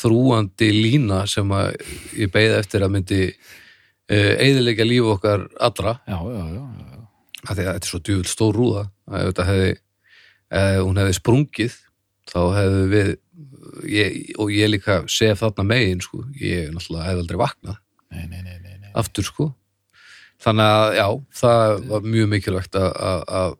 þrúandi 0.00 0.70
lína 0.74 1.24
sem 1.30 1.54
ég 2.18 2.32
beið 2.32 2.56
eftir 2.60 2.86
að 2.86 2.94
myndi 2.94 3.20
uh, 3.30 4.34
eðilegja 4.36 4.86
líf 4.86 5.12
okkar 5.16 5.48
allra, 5.58 5.96
já, 6.06 6.18
já, 6.18 6.42
já, 6.54 6.66
já. 6.94 7.00
þetta 7.48 7.68
er 7.72 7.88
svo 7.88 8.02
djúvill 8.04 8.30
stór 8.30 8.58
rúða 8.58 8.86
ef 10.50 10.82
hún 10.82 10.98
hefði 10.98 11.14
sprungið 11.14 11.74
þá 12.30 12.40
hefði 12.56 12.86
við 12.90 13.10
ég, 13.90 14.16
og 14.38 14.50
ég 14.54 14.70
líka 14.70 15.02
sef 15.10 15.42
þarna 15.42 15.66
megin 15.66 16.02
sko. 16.02 16.24
ég 16.38 16.70
náttúrulega 16.74 17.06
hefði 17.08 17.24
aldrei 17.24 17.40
vaknað 17.40 17.78
nei, 18.10 18.26
nei, 18.26 18.42
nei. 18.42 18.90
aftur 18.98 19.26
sko 19.26 19.50
þannig 20.40 20.70
að 20.76 20.94
já, 20.98 21.06
það 21.40 21.74
var 21.90 22.06
mjög 22.14 22.30
mikilvægt 22.34 22.78
að, 22.80 23.56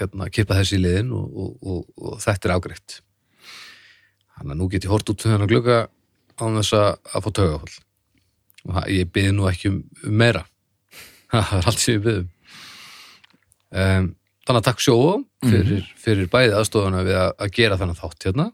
hérna, 0.00 0.28
kippa 0.34 0.56
þessi 0.58 0.78
í 0.78 0.82
liðin 0.82 1.12
og, 1.14 1.26
og, 1.44 1.50
og, 1.62 1.82
og 2.10 2.16
þetta 2.24 2.48
er 2.48 2.54
ágreitt 2.56 2.96
þannig 4.34 4.54
að 4.56 4.58
nú 4.60 4.68
get 4.72 4.86
ég 4.88 4.92
hort 4.92 5.10
út 5.12 5.22
þennan 5.24 5.50
glugga 5.50 5.78
án 6.42 6.58
þess 6.58 6.74
að, 6.74 6.88
að 7.14 7.24
fá 7.26 7.30
taugafall 7.38 7.74
og 8.64 8.74
það- 8.78 8.90
ég 8.96 9.12
byði 9.14 9.32
nú 9.36 9.46
ekki 9.50 9.70
um, 9.70 9.78
um 10.08 10.14
meira. 10.18 10.42
Það 11.34 11.52
er 11.60 11.68
allt 11.70 11.82
sem 11.82 11.94
ég 11.94 12.02
byði 12.04 12.22
um, 13.74 14.08
þannig 14.44 14.60
að 14.60 14.66
takk 14.68 14.82
sjóu 14.84 15.06
fyrir, 15.44 15.86
fyrir 16.00 16.28
bæði 16.32 16.56
aðstofuna 16.58 17.04
við 17.06 17.16
að, 17.20 17.30
að 17.46 17.52
gera 17.56 17.78
þannig 17.80 18.00
þátt 18.00 18.26
hérna 18.28 18.46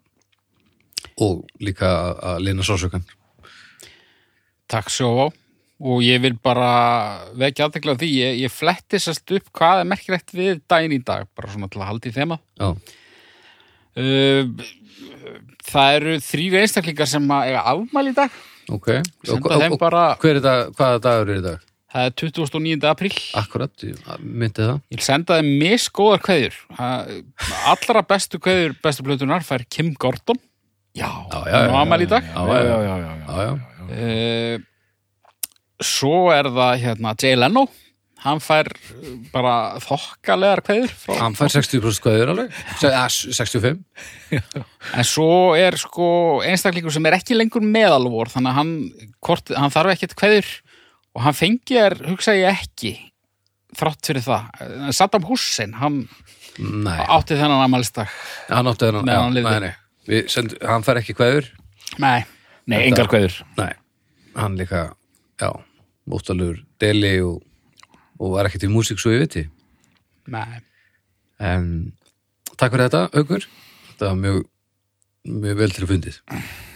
og 1.24 1.40
líka 1.64 1.88
að, 1.90 2.12
að 2.30 2.42
lina 2.46 2.66
sásökan 2.66 3.04
Takk 4.70 4.92
sjóvá 4.94 5.30
og 5.80 6.02
ég 6.04 6.20
vil 6.20 6.34
bara 6.44 6.70
vekja 7.40 7.66
aðtekla 7.68 7.94
því, 8.00 8.08
ég, 8.20 8.40
ég 8.44 8.52
fletti 8.52 9.00
sérst 9.00 9.32
upp 9.36 9.46
hvað 9.56 9.82
er 9.82 9.88
merkilegt 9.88 10.34
við 10.36 10.60
daginn 10.68 10.92
í 10.98 11.00
dag 11.04 11.24
bara 11.36 11.52
svona 11.52 11.70
til 11.72 11.80
að 11.80 11.88
halda 11.90 12.10
í 12.10 12.16
þema 12.16 12.36
uh, 12.60 14.44
Það 15.70 15.96
eru 15.96 16.14
þrýr 16.24 16.58
einstaklingar 16.60 17.08
sem 17.10 17.26
eiga 17.32 17.64
afmæli 17.72 18.12
í 18.12 18.18
dag 18.20 18.36
ok 18.70 18.92
senda 19.26 19.58
þeim 19.64 19.74
bara, 19.80 20.04
Hver 20.20 20.38
er 20.38 20.44
það, 20.44 20.62
hvaða 20.78 21.02
dagur 21.08 21.32
er 21.34 21.40
í 21.40 21.44
dag? 21.48 21.66
það 21.90 22.06
er 22.06 22.12
29. 22.22 22.86
apríl 22.86 23.16
Akkurat, 23.40 23.82
myndi 24.22 24.62
það. 24.62 24.76
Ég 24.92 25.00
vil 25.00 25.06
senda 25.08 25.40
þeim 25.40 25.48
misgóðar 25.64 26.22
kveðjur 26.28 26.60
allra 27.72 28.04
bestu 28.12 28.38
kveðjur 28.42 28.76
bestu 28.84 29.06
plötunar 29.08 29.42
fær 29.46 29.64
Kim 29.72 29.90
Gordon 29.98 30.38
Já, 30.94 31.06
Hún 31.06 31.46
á 31.70 31.80
afmæli 31.84 32.02
í 32.02 32.10
dag. 32.10 32.24
Já, 32.26 32.40
já, 32.50 32.62
já, 32.66 32.78
já, 32.82 32.94
já. 32.98 33.12
Já, 33.30 33.42
já. 33.46 33.52
uh, 33.94 34.69
Svo 35.80 36.28
er 36.34 36.48
það 36.52 36.82
hérna 36.84 37.14
Jay 37.20 37.36
Leno 37.38 37.66
hann 38.20 38.40
fær 38.44 38.68
uh, 38.68 39.12
bara 39.32 39.52
þokkalegar 39.80 40.60
frá 40.66 41.16
Hann 41.22 41.36
fær 41.38 41.52
60% 41.54 42.02
hvaðir 42.04 42.32
alveg. 42.34 42.56
Se- 42.80 42.90
eh, 42.92 43.06
65. 43.32 43.78
En 44.98 45.06
svo 45.08 45.28
er 45.56 45.76
sko 45.80 46.08
einstaklingur 46.44 46.92
sem 46.92 47.06
er 47.08 47.16
ekki 47.16 47.38
lengur 47.38 47.64
meðalvor 47.64 48.28
þannig 48.32 48.52
að 48.52 48.58
hann, 48.58 48.74
hvort, 49.24 49.54
hann 49.56 49.72
þarf 49.72 49.94
ekkert 49.94 50.16
kveður 50.20 50.50
og 51.16 51.24
hann 51.24 51.38
fengir, 51.38 51.96
hugsa 52.10 52.36
ég 52.36 52.60
ekki 52.60 52.92
þrátt 53.78 54.10
fyrir 54.10 54.24
það. 54.26 54.92
Saddam 54.94 55.24
Hussein, 55.28 55.72
hann 55.80 56.02
Nei, 56.60 56.98
átti 57.06 57.38
þennan 57.38 57.64
ammælistag. 57.64 58.10
hann 58.50 58.68
átti 58.68 58.88
þennan. 58.90 59.08
Hann 59.08 59.32
já, 59.32 59.38
lifði. 59.38 59.72
Nei, 60.10 60.22
Send, 60.28 60.56
hann 60.66 60.84
fær 60.84 61.00
ekki 61.00 61.14
hvaðir. 61.16 61.48
Nei, 62.02 62.20
Nei, 62.70 62.80
engar 62.90 63.08
Nei. 63.56 63.72
Hann 64.36 64.58
líka, 64.58 64.90
já, 65.40 65.50
móttalur 66.10 66.58
deli 66.82 67.14
og, 67.24 67.40
og 68.20 68.34
var 68.36 68.48
ekkert 68.50 68.66
í 68.68 68.72
músík 68.72 68.98
svo 69.00 69.12
ég 69.14 69.22
viti. 69.24 69.46
nei. 70.30 70.60
En 71.40 71.92
takk 72.60 72.74
fyrir 72.74 72.90
þetta, 72.90 73.06
Haukur. 73.14 73.46
Þetta 73.88 74.08
var 74.10 74.18
mjög, 74.20 74.42
mjög 75.40 75.56
vel 75.62 75.70
til 75.76 75.86
fundið. 75.88 76.18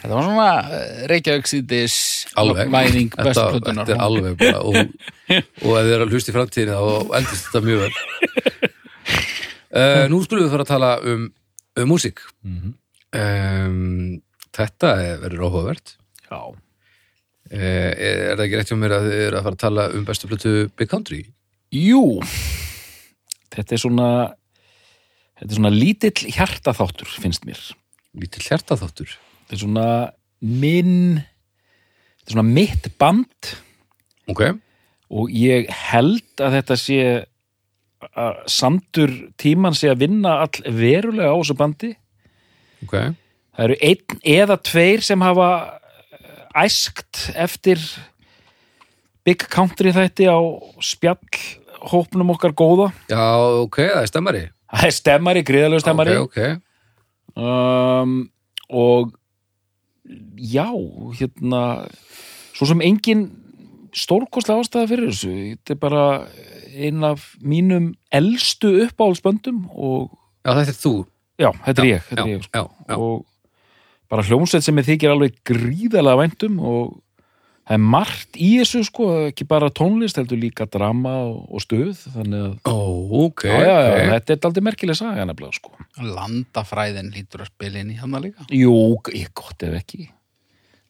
Þetta 0.00 0.12
var 0.14 0.24
svona 0.28 0.46
eh, 0.78 1.02
Reykjavík 1.12 1.50
síðdis 1.50 1.96
Alveg. 2.40 2.70
væðing 2.72 3.12
bestu 3.18 3.60
Þetta, 3.60 3.84
er 3.92 4.00
alveg 4.06 4.38
bara 4.40 4.62
og, 4.64 4.78
og 5.64 5.76
ef 5.76 5.84
þið 5.84 5.92
er 5.98 6.04
að 6.06 6.14
hlusta 6.16 6.32
í 6.32 6.36
framtíðina 6.38 6.78
þá 6.80 7.14
eldist 7.20 7.46
þetta 7.50 7.62
mjög 7.68 7.84
vel 7.84 7.94
uh, 9.74 10.04
Nú 10.12 10.20
skulum 10.24 10.44
við 10.46 10.52
fara 10.54 10.66
að 10.66 10.72
tala 10.72 10.92
um, 11.12 11.26
um 11.80 11.88
músík 11.92 12.24
Mhm. 12.44 12.74
um, 13.20 14.20
Þetta 14.54 14.90
er- 15.02 15.20
verður 15.24 15.46
áhugavert 15.48 15.96
Já, 16.30 16.40
Er 17.54 18.34
það 18.34 18.44
ekki 18.48 18.58
rétt 18.58 18.70
hjá 18.72 18.78
mér 18.80 18.94
að 18.96 19.04
þið 19.10 19.20
er 19.28 19.36
að 19.38 19.44
fara 19.46 19.54
að 19.58 19.62
tala 19.62 19.84
um 19.94 20.06
bestu 20.08 20.30
plötu 20.30 20.54
Big 20.78 20.90
Country? 20.90 21.20
Jú, 21.74 22.20
þetta 23.54 23.74
er 23.76 23.82
svona 23.82 24.08
þetta 25.38 25.50
er 25.50 25.58
svona 25.58 25.74
lítill 25.74 26.32
hjartaþáttur 26.34 27.14
finnst 27.22 27.46
mér. 27.46 27.60
Lítill 28.14 28.44
hjartaþáttur 28.48 29.14
Þetta 29.14 29.56
er 29.56 29.62
svona 29.64 29.86
minn 30.40 30.96
þetta 31.20 32.30
er 32.30 32.36
svona 32.36 32.48
mitt 32.48 32.90
band 33.00 33.54
Ok, 34.30 34.42
og 35.14 35.32
ég 35.36 35.68
held 35.90 36.40
að 36.42 36.54
þetta 36.58 36.76
sé 36.80 37.00
að 38.14 38.38
sandur 38.52 39.12
tíman 39.40 39.76
sé 39.76 39.90
að 39.92 40.02
vinna 40.04 40.38
all 40.44 40.72
verulega 40.76 41.32
á 41.32 41.36
þessu 41.40 41.56
bandi. 41.56 41.90
ok 42.84 42.96
Það 43.54 43.64
eru 43.68 43.76
einn 43.86 44.22
eða 44.34 44.56
tveir 44.66 45.04
sem 45.06 45.20
hafa 45.22 45.48
eh, 45.52 45.83
æskt 46.54 47.30
eftir 47.34 47.80
Big 49.24 49.44
Country 49.50 49.92
þætti 49.96 50.28
á 50.28 50.38
spjallhópnum 50.84 52.34
okkar 52.36 52.52
góða. 52.56 52.90
Já, 53.10 53.24
ok, 53.64 53.80
það 53.80 54.02
er 54.02 54.10
stemmari 54.12 54.44
Það 54.74 54.88
er 54.88 54.94
stemmari, 54.96 55.42
gríðalegu 55.46 55.82
stemmari. 55.84 56.16
Ok, 56.18 56.38
ok 56.38 57.40
um, 57.40 58.16
og 58.70 59.12
já, 60.38 60.68
hérna 61.18 61.62
svo 62.54 62.68
sem 62.70 62.82
engin 62.84 63.24
stórkostlega 63.94 64.62
ástæða 64.64 64.90
fyrir 64.90 65.10
þessu 65.12 65.32
þetta 65.54 65.74
er 65.74 65.80
bara 65.82 66.04
einn 66.74 67.06
af 67.06 67.28
mínum 67.42 67.92
elstu 68.14 68.72
uppáhaldsböndum 68.88 69.64
og 69.74 70.10
Já, 70.44 70.52
þetta 70.58 70.72
er 70.74 70.78
þú 70.80 70.92
já, 71.40 71.50
þetta 71.64 71.82
er 71.82 71.86
Já, 71.86 71.94
ég, 71.94 72.02
þetta 72.10 72.20
já, 72.20 72.26
er 72.26 72.34
ég 72.34 72.44
sko. 72.48 72.64
og 72.98 73.14
bara 74.14 74.26
hljómsveit 74.28 74.62
sem 74.66 74.78
ég 74.78 74.86
þykir 74.92 75.14
alveg 75.16 75.40
gríðalega 75.50 76.20
væntum 76.22 76.60
og 76.62 76.92
það 77.64 77.76
er 77.78 77.84
margt 77.94 78.36
í 78.38 78.50
þessu 78.60 78.82
sko, 78.86 79.06
ekki 79.30 79.46
bara 79.48 79.70
tónlist 79.74 80.18
heldur 80.20 80.38
líka 80.40 80.66
drama 80.70 81.14
og, 81.26 81.38
og 81.48 81.62
stuð 81.64 82.02
þannig 82.14 82.42
að, 82.46 82.58
Ó, 82.68 82.76
ok, 83.24 83.46
já, 83.48 83.54
já, 83.58 83.70
já, 83.72 83.94
ok. 83.94 84.10
þetta 84.14 84.34
er 84.36 84.50
aldrei 84.50 84.66
merkileg 84.68 84.98
saga 85.00 85.24
nefnilega 85.30 85.56
sko. 85.58 85.72
Landafræðin 86.04 87.08
lítur 87.14 87.46
að 87.46 87.50
spila 87.54 87.80
inn 87.80 87.94
í 87.94 87.98
hann 88.02 88.18
líka. 88.22 88.44
Jú, 88.52 88.76
ég 89.16 89.32
gott 89.36 89.64
ef 89.66 89.78
ekki. 89.80 90.06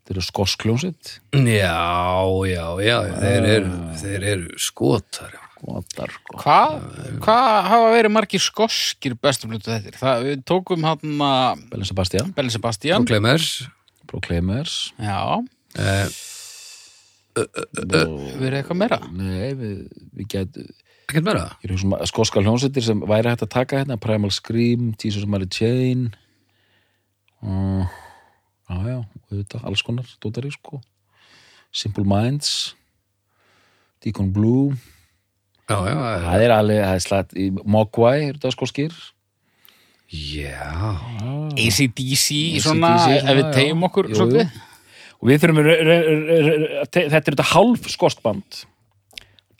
Þetta 0.04 0.12
eru 0.18 0.22
skorskljónsitt 0.26 1.10
Já, 1.32 2.26
já, 2.44 2.66
já, 2.84 2.98
þeir 3.22 3.46
eru, 3.54 3.70
þeir 4.02 4.26
eru 4.34 4.58
skotar 4.60 5.38
já. 5.64 5.80
Gotar, 5.80 6.12
sko. 6.14 6.36
Hvað 6.42 6.76
hva 7.24 7.38
hafa 7.68 7.88
verið 7.94 8.14
margir 8.14 8.42
skoskir 8.42 9.16
bestu 9.20 9.50
plötu 9.50 9.72
þetta? 9.72 9.96
Það, 10.00 10.28
við 10.28 10.44
tókum 10.50 10.86
hann 10.86 11.24
að 11.24 11.64
Bellin 11.72 11.90
Sebastian, 11.90 12.30
Bellin 12.36 12.54
Sebastian. 12.54 13.08
Proclaimers. 13.08 13.50
Proclaimers. 14.10 14.76
Já, 15.00 15.18
eh, 15.80 16.16
og, 17.40 17.60
verið 18.38 18.60
eitthvað 18.60 18.80
meira. 18.84 19.00
Nei, 19.10 19.52
við, 19.58 19.76
við 20.14 20.32
getum 20.36 20.72
Ekkert 21.04 21.26
meira? 21.26 21.48
Ég 21.60 21.68
er 21.68 21.80
svona 21.82 22.06
skoska 22.08 22.40
hljónsittir 22.40 22.80
sem 22.80 23.02
væri 23.04 23.28
hægt 23.28 23.42
að 23.44 23.50
taka 23.52 23.82
hérna 23.82 23.98
Primal 24.00 24.32
Scream, 24.32 24.94
Jesus 24.96 25.26
Mary 25.28 25.44
Chain. 25.52 26.06
Uh, 27.44 27.84
Já, 28.64 28.76
já, 28.88 28.98
auðvitað, 29.28 29.64
alls 29.68 29.82
konar 29.84 30.08
dótari, 30.24 30.50
sko. 30.54 30.80
Simple 31.74 32.06
Minds 32.08 32.74
Deacon 34.00 34.30
Blue 34.32 34.72
Já, 35.64 35.76
já, 35.88 35.94
já, 35.96 36.16
það 36.28 36.42
er 36.44 36.52
alveg, 36.58 36.80
það 36.84 36.94
er 36.98 37.02
slætt 37.06 37.30
í 37.40 37.44
Mogwai, 37.64 38.16
er 38.28 38.34
þetta 38.36 38.50
sko 38.52 38.66
skýr 38.68 38.96
já. 40.12 40.66
ACDC, 41.56 41.80
AC/DC 41.88 42.26
svona, 42.66 42.90
svona, 43.00 43.22
ef 43.32 43.38
við 43.38 43.48
tegjum 43.56 43.86
okkur 43.88 44.10
Jú, 44.10 44.18
svolítið. 44.18 44.58
og 45.16 45.30
við 45.30 45.40
þurfum 45.44 45.60
þetta 46.92 47.00
er 47.08 47.24
þetta 47.30 47.46
hálf 47.54 47.88
skostband. 47.94 48.60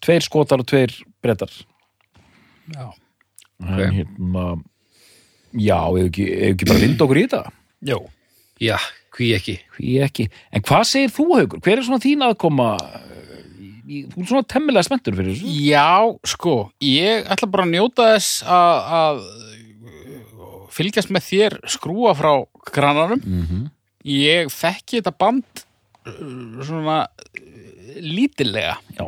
Tveir 0.05 0.21
skotar 0.27 0.61
og 0.61 0.69
tveir 0.69 0.93
brettar 1.25 1.49
Já. 2.75 2.91
en 3.65 3.97
hérna 3.97 4.45
já, 5.57 5.79
ef 5.97 6.11
ekki, 6.11 6.27
ef 6.29 6.53
ekki 6.53 6.69
bara 6.69 6.83
vinda 6.85 7.05
okkur 7.07 7.21
í 7.23 7.25
þetta? 7.25 7.43
Jó. 7.89 7.99
Já, 8.61 8.77
hví 9.17 9.33
ekki. 9.39 9.57
hví 9.79 9.97
ekki, 10.05 10.29
en 10.53 10.63
hvað 10.69 10.85
segir 10.93 11.13
þú 11.17 11.27
haugur 11.39 11.65
hver 11.65 11.79
er 11.81 11.87
svona 11.89 12.03
þín 12.05 12.25
aðkoma 12.29 12.69
í, 13.89 14.05
þú 14.13 14.23
er 14.23 14.31
svona 14.31 14.49
temmilega 14.55 14.87
spenntur 14.87 15.17
fyrir 15.19 15.35
þessu 15.35 15.55
Já, 15.67 16.17
sko, 16.35 16.55
ég 16.85 17.29
ætla 17.31 17.51
bara 17.53 17.67
að 17.67 17.75
njóta 17.75 18.09
þess 18.15 18.45
að, 18.49 19.25
fylgjast 20.75 21.13
með 21.15 21.29
þér 21.29 21.59
skrúa 21.71 22.15
frá 22.19 22.33
krananum. 22.71 23.21
mm 23.23 23.47
-hmm. 23.47 23.71
Ég 24.05 24.51
þekki 24.53 25.01
þetta 25.01 25.15
band 25.19 25.65
uh, 26.07 26.65
svona 26.67 27.07
lítillega. 27.97 28.77
Já. 28.99 29.07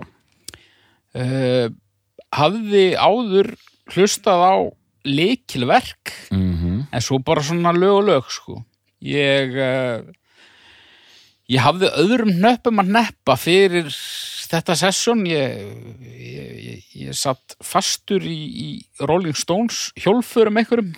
Uh, 1.16 1.68
hafði 2.32 2.96
áður 2.96 3.54
hlustað 3.92 4.40
á 4.40 4.56
leikilverk 5.04 6.12
Mm 6.30 6.86
en 6.92 7.02
svo 7.02 7.18
bara 7.18 7.42
svona 7.42 7.72
lög 7.72 7.92
og 7.92 8.04
lög 8.04 8.30
sko. 8.30 8.64
Ég 9.00 9.52
uh, 9.52 10.00
ég 11.50 11.60
hafði 11.60 11.90
öðrum 12.02 12.32
nöppum 12.40 12.80
að 12.82 12.92
neppa 12.96 13.36
fyrir 13.36 13.90
þetta 14.50 14.76
sessjón 14.78 15.24
ég, 15.28 15.56
ég, 16.06 16.52
ég, 16.66 16.86
ég 17.06 17.16
satt 17.16 17.56
fastur 17.64 18.24
í, 18.26 18.36
í 18.36 18.68
Rolling 19.06 19.36
Stones 19.38 19.90
hjólfurum 20.00 20.60
einhverjum. 20.60 20.94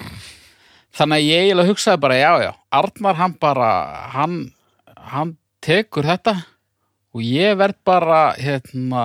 Þannig 0.98 1.18
að 1.18 1.26
ég 1.28 1.42
eiginlega 1.46 1.72
hugsaði 1.72 2.00
bara 2.02 2.18
já 2.18 2.30
já, 2.46 2.52
Arnar 2.74 3.18
hann 3.18 3.34
bara 3.40 3.72
hann, 4.14 4.38
hann 5.12 5.34
tekur 5.64 6.08
þetta 6.08 6.38
og 7.14 7.24
ég 7.24 7.58
verð 7.58 7.78
bara 7.86 8.22
hérna 8.38 9.04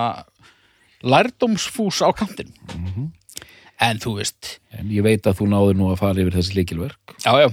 lærdómsfús 1.04 2.00
á 2.02 2.08
kantinn. 2.16 2.54
En 3.82 4.00
þú 4.00 4.16
veist. 4.20 4.58
En 4.72 4.90
ég 4.94 5.04
veit 5.04 5.26
að 5.26 5.40
þú 5.42 5.50
náður 5.52 5.78
nú 5.78 5.92
að 5.92 6.00
fara 6.00 6.22
yfir 6.22 6.38
þessi 6.38 6.58
líkilverk 6.60 7.16
já 7.24 7.32
já. 7.44 7.48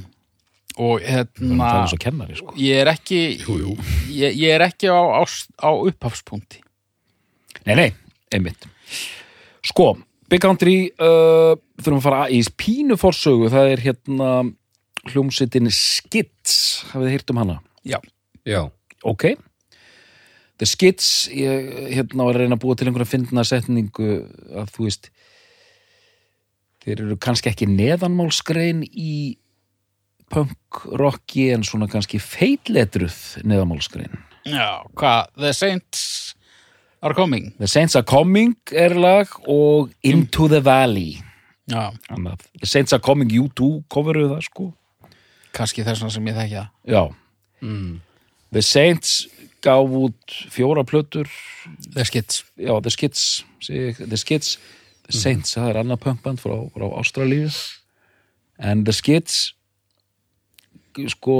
Og 0.81 1.03
hérna 1.03 1.83
kennari 1.99 2.37
sko. 2.39 2.53
ég 2.55 2.79
er 2.79 2.87
ekki 2.93 3.17
Jú, 3.43 3.57
jú. 3.59 3.73
Ég, 4.15 4.37
ég 4.39 4.53
er 4.55 4.63
ekki 4.69 4.87
á, 4.87 5.19
á, 5.19 5.23
á 5.59 5.69
upphafspunkti 5.75 6.61
Nei, 7.67 7.75
nei, 7.77 7.89
einmitt. 8.33 8.65
Sko, 9.65 9.93
Big 10.31 10.41
Country 10.41 10.75
uh, 10.95 11.53
þurfum 11.81 11.99
að 11.99 12.07
fara 12.07 12.23
í 12.33 12.41
pínu 12.57 12.97
forsögu. 12.99 13.51
Það 13.53 13.73
er 13.75 13.85
hérna 13.85 14.31
hljómsveitin 15.11 15.69
Skids 15.73 16.57
hafið 16.91 17.07
þið 17.07 17.15
heyrt 17.15 17.33
um 17.33 17.41
hana? 17.41 17.61
já, 17.87 17.97
Já, 18.45 18.69
Ok. 19.03 19.33
The 20.61 20.67
Skids, 20.69 21.25
ég 21.33 21.69
hérna 21.95 22.27
var 22.27 22.37
að 22.37 22.43
reyna 22.43 22.53
að 22.53 22.61
búa 22.61 22.75
til 22.77 22.85
einhverja 22.85 23.09
fyndna 23.09 23.41
setningu 23.49 24.09
að 24.61 24.67
þú 24.75 24.83
veist 24.85 25.07
þeir 26.85 27.01
eru 27.07 27.17
kannski 27.21 27.49
ekki 27.49 27.65
neðanmálskrein 27.69 28.83
í 28.85 29.39
punk 30.29 30.83
rocki 31.01 31.47
en 31.55 31.65
svona 31.65 31.89
kannski 31.89 32.21
feitletruð 32.21 33.17
neðanmálskrein 33.41 34.13
já, 34.45 34.85
hvað 34.93 35.33
The 35.41 35.51
Saints 35.57 36.03
are 37.01 37.13
coming. 37.13 37.53
The 37.57 37.67
Saints 37.67 37.95
are 37.95 38.05
Coming 38.05 38.55
er 38.71 38.93
lag 38.93 39.27
og 39.49 39.91
Into 40.03 40.47
the 40.47 40.61
Valley. 40.63 41.17
Já, 41.71 41.89
Annað. 42.09 42.45
The 42.59 42.67
Saints 42.67 42.93
are 42.93 43.01
Coming, 43.01 43.31
U2 43.31 43.83
coveruðu 43.89 44.35
það 44.35 44.45
sko. 44.45 44.67
Kannski 45.55 45.85
þess 45.85 46.03
vegna 46.03 46.15
sem 46.15 46.29
ég 46.29 46.37
þekki 46.37 46.57
það. 46.59 46.69
Já, 46.93 47.03
mm. 47.61 47.93
The 48.51 48.63
Saints 48.65 49.15
gaf 49.61 49.95
út 50.01 50.35
fjóra 50.53 50.83
plötur. 50.87 51.29
The 51.93 52.05
Skids 52.05 52.43
já, 52.57 52.73
The 52.81 52.93
Skids 52.93 53.25
segi 53.61 53.87
ég, 53.89 54.03
The 54.03 54.19
Skids, 54.19 54.57
The 55.07 55.17
Saints 55.17 55.57
það 55.57 55.71
er 55.71 55.81
annað 55.81 56.03
punkband 56.05 56.41
frá, 56.41 56.55
frá 56.73 56.87
Ástralíu. 57.01 57.49
En 58.61 58.85
The 58.85 58.93
Skids 58.95 59.41
sko 61.13 61.35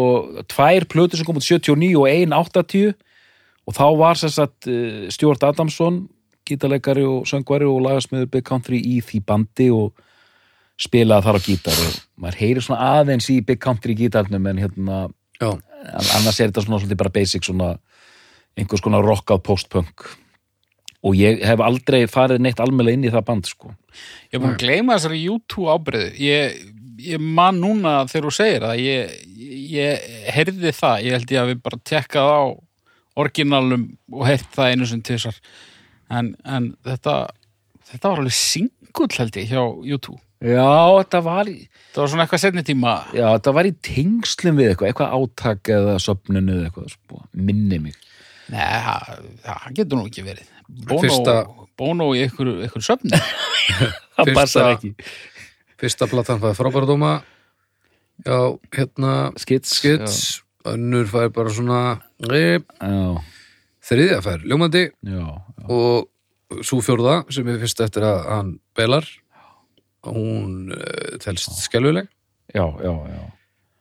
tvær 0.50 0.86
plötur 0.89 1.19
sem 1.19 1.28
kom 1.28 1.39
út 1.39 1.45
79 1.45 1.97
og 2.00 2.08
ein 2.08 2.34
80 2.34 2.93
og 3.67 3.78
þá 3.78 3.86
var 4.00 4.19
sagt 4.21 4.69
uh, 4.69 5.08
Stuart 5.13 5.43
Adamson 5.47 6.04
gítarleikari 6.47 7.04
og 7.06 7.28
söngvari 7.30 7.67
og 7.69 7.84
lagasmiður 7.86 8.32
Big 8.32 8.47
Country 8.47 8.82
í 8.82 9.00
því 9.06 9.21
bandi 9.28 9.69
og 9.74 9.93
spilaði 10.82 11.28
þar 11.28 11.38
á 11.38 11.41
gítar. 11.45 11.84
Og 11.86 12.00
maður 12.24 12.39
heyrir 12.41 12.65
svona 12.65 12.89
aðeins 12.97 13.30
í 13.32 13.39
Big 13.45 13.62
Country 13.62 13.95
gítarnum 13.97 14.50
en 14.50 14.62
hérna 14.62 14.97
já, 15.38 15.52
annars 15.52 16.39
er 16.39 16.50
þetta 16.50 16.65
svona 16.65 16.82
svolítið 16.82 17.02
bara 17.04 17.13
basic 17.13 17.47
svona 17.47 17.76
einhvers 18.58 18.84
konar 18.84 19.06
rockað 19.06 19.43
post-punk. 19.45 20.10
Og 21.02 21.15
ég 21.17 21.41
hef 21.45 21.62
aldrei 21.65 22.04
farið 22.10 22.43
neitt 22.43 22.60
almennlega 22.62 23.00
inn 23.00 23.08
í 23.08 23.13
það 23.13 23.28
band 23.30 23.47
sko. 23.50 23.71
Ég 24.30 24.38
er 24.38 24.43
búin 24.43 24.54
að 24.54 24.62
gleyma 24.65 24.97
þessari 24.97 25.21
YouTube 25.24 25.71
ábyrðu 25.74 26.12
ég, 26.21 26.60
ég 27.02 27.24
man 27.39 27.58
núna 27.62 27.95
þegar 28.10 28.28
þú 28.28 28.34
segir 28.38 28.67
það 28.67 28.84
ég, 28.84 29.15
ég 29.78 30.12
heyrði 30.36 30.76
það. 30.78 31.08
Ég 31.08 31.17
held 31.17 31.34
ég 31.34 31.41
að 31.41 31.50
við 31.54 31.63
bara 31.65 31.82
tekkað 31.91 32.34
á 32.38 32.41
orginalum 33.19 33.88
og 34.13 34.26
heyrt 34.30 34.47
það 34.56 34.74
einu 34.76 34.88
sem 34.89 35.02
tísar 35.06 35.38
en, 36.12 36.34
en 36.45 36.71
þetta 36.88 37.15
þetta 37.91 38.12
var 38.13 38.21
alveg 38.24 38.36
singull 38.38 39.12
held 39.17 39.39
ég 39.41 39.50
hjá 39.52 39.63
YouTube 39.88 40.19
Já, 40.41 40.65
þetta 40.97 41.19
var 41.21 41.50
í, 41.52 41.67
það 41.93 42.00
var 42.02 42.10
svona 42.10 42.24
eitthvað 42.26 42.39
setni 42.41 42.62
tíma. 42.65 42.91
Já, 43.13 43.28
þetta 43.36 43.52
var 43.54 43.67
í 43.69 43.74
tengslum 43.86 44.56
við 44.58 44.71
eitthvað, 44.71 44.88
eitthvað 44.89 45.12
átak 45.19 45.69
eða 45.76 45.91
söfnunu 46.02 46.56
eða 46.56 46.63
eitthvað, 46.71 46.88
sko, 46.95 47.19
minni 47.38 47.78
mig. 47.84 48.00
Nei, 48.50 48.63
það, 48.82 49.12
það 49.43 49.67
getur 49.78 50.00
nú 50.00 50.08
ekki 50.10 50.24
verið. 50.26 50.47
Bono, 50.89 51.02
Fyrsta- 51.04 51.67
Bono 51.78 52.08
í 52.17 52.24
ykkur 52.26 52.82
söfni 52.82 53.19
Það 54.17 54.32
passar 54.34 54.71
ekki. 54.71 54.91
fyrsta 55.84 56.08
platan 56.10 56.41
fæði 56.41 56.58
frábæra 56.58 56.89
dóma. 56.89 57.12
Já, 58.26 58.39
hérna 58.74 59.13
Skits. 59.45 59.78
Skits, 59.78 60.17
önnur 60.69 61.10
fær 61.10 61.32
bara 61.34 61.54
svona 61.54 61.82
e, 62.28 62.60
Já, 62.60 63.04
þriðja 63.88 64.21
fær 64.26 64.45
ljómandi. 64.45 64.88
Já, 65.08 65.26
já, 65.26 65.65
og 65.71 66.63
svo 66.67 66.82
fjórða 66.84 67.21
sem 67.32 67.47
er 67.47 67.62
fyrst 67.62 67.84
eftir 67.84 68.06
að 68.06 68.24
hann 68.28 68.56
belar 68.78 69.08
hún 70.08 70.71
uh, 70.74 71.17
telst 71.21 71.54
já, 73.06 73.21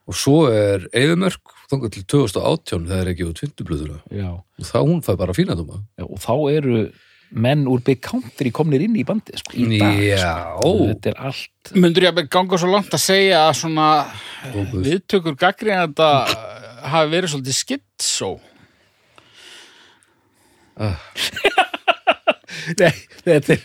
og 0.07 0.17
svo 0.17 0.45
er 0.53 0.85
Eðumörk 0.95 1.55
þangað 1.71 1.95
til 1.95 2.03
2018 2.13 2.89
það 2.89 3.01
er 3.01 3.11
ekki 3.13 3.27
út 3.27 3.41
fyndublöðuna 3.41 3.99
já. 4.13 4.29
og 4.37 4.67
þá 4.67 4.77
hún 4.79 5.01
fær 5.05 5.19
bara 5.19 5.35
fína 5.35 5.57
dóma. 5.57 5.81
Já, 5.99 6.05
og 6.05 6.21
þá 6.21 6.35
eru 6.53 6.83
menn 7.31 7.63
úr 7.71 7.79
Big 7.85 8.01
Country 8.03 8.51
komnir 8.51 8.83
inn 8.85 8.95
í 8.99 9.05
bandið 9.07 9.39
sko, 9.41 9.55
í 9.55 9.79
dag 9.79 9.99
Já. 10.03 10.33
sko. 10.57 10.71
þetta 10.91 11.11
er 11.13 11.17
allt 11.29 11.71
Mundur 11.77 12.03
ég 12.07 12.15
að 12.17 12.29
ganga 12.33 12.57
svo 12.59 12.69
langt 12.71 12.93
að 12.97 13.03
segja 13.03 13.43
að 13.47 13.57
svona 13.61 13.87
Góður. 14.51 14.81
viðtökur 14.87 15.35
gaggri 15.39 15.71
að 15.75 15.83
þetta 15.85 16.09
hafi 16.91 17.13
verið 17.13 17.33
svolítið 17.35 17.59
skitsó 17.61 18.31
Nei, 22.81 22.93
þetta 23.25 23.55
er 23.55 23.61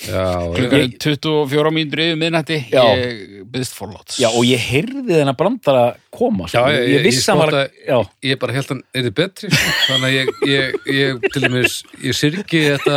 klukkan 0.00 0.92
24 0.96 1.70
mínútur 1.76 2.00
yfir 2.04 2.16
miðnætti 2.20 2.56
Já. 2.72 2.82
ég 2.96 3.44
byggðist 3.50 3.74
forláts. 3.76 4.16
Já, 4.22 4.28
og 4.30 4.44
ég 4.48 4.62
heyrði 4.70 5.18
þennan 5.18 5.36
brandara 5.36 5.82
koma 6.14 6.46
sko. 6.48 6.62
Já, 6.62 6.78
ég- 6.78 6.88
ég- 6.94 7.04
vissi 7.04 7.20
ég 7.20 7.28
hann 7.28 7.38
var 7.42 7.50
spottaði- 7.52 7.88
Já, 7.90 7.98
ég 8.30 8.38
bara 8.40 8.52
held 8.56 8.68
hann 8.72 8.82
er 8.94 9.02
þið 9.08 9.14
betri 9.20 9.50
sko. 9.50 9.74
þannig 9.90 10.06
að 10.08 10.16
ég, 10.16 10.32
ég, 10.48 10.78
ég 11.00 11.28
til 11.34 11.42
dæmis 11.44 11.76
ég 12.06 12.16
syrgi 12.16 12.62
þetta, 12.70 12.96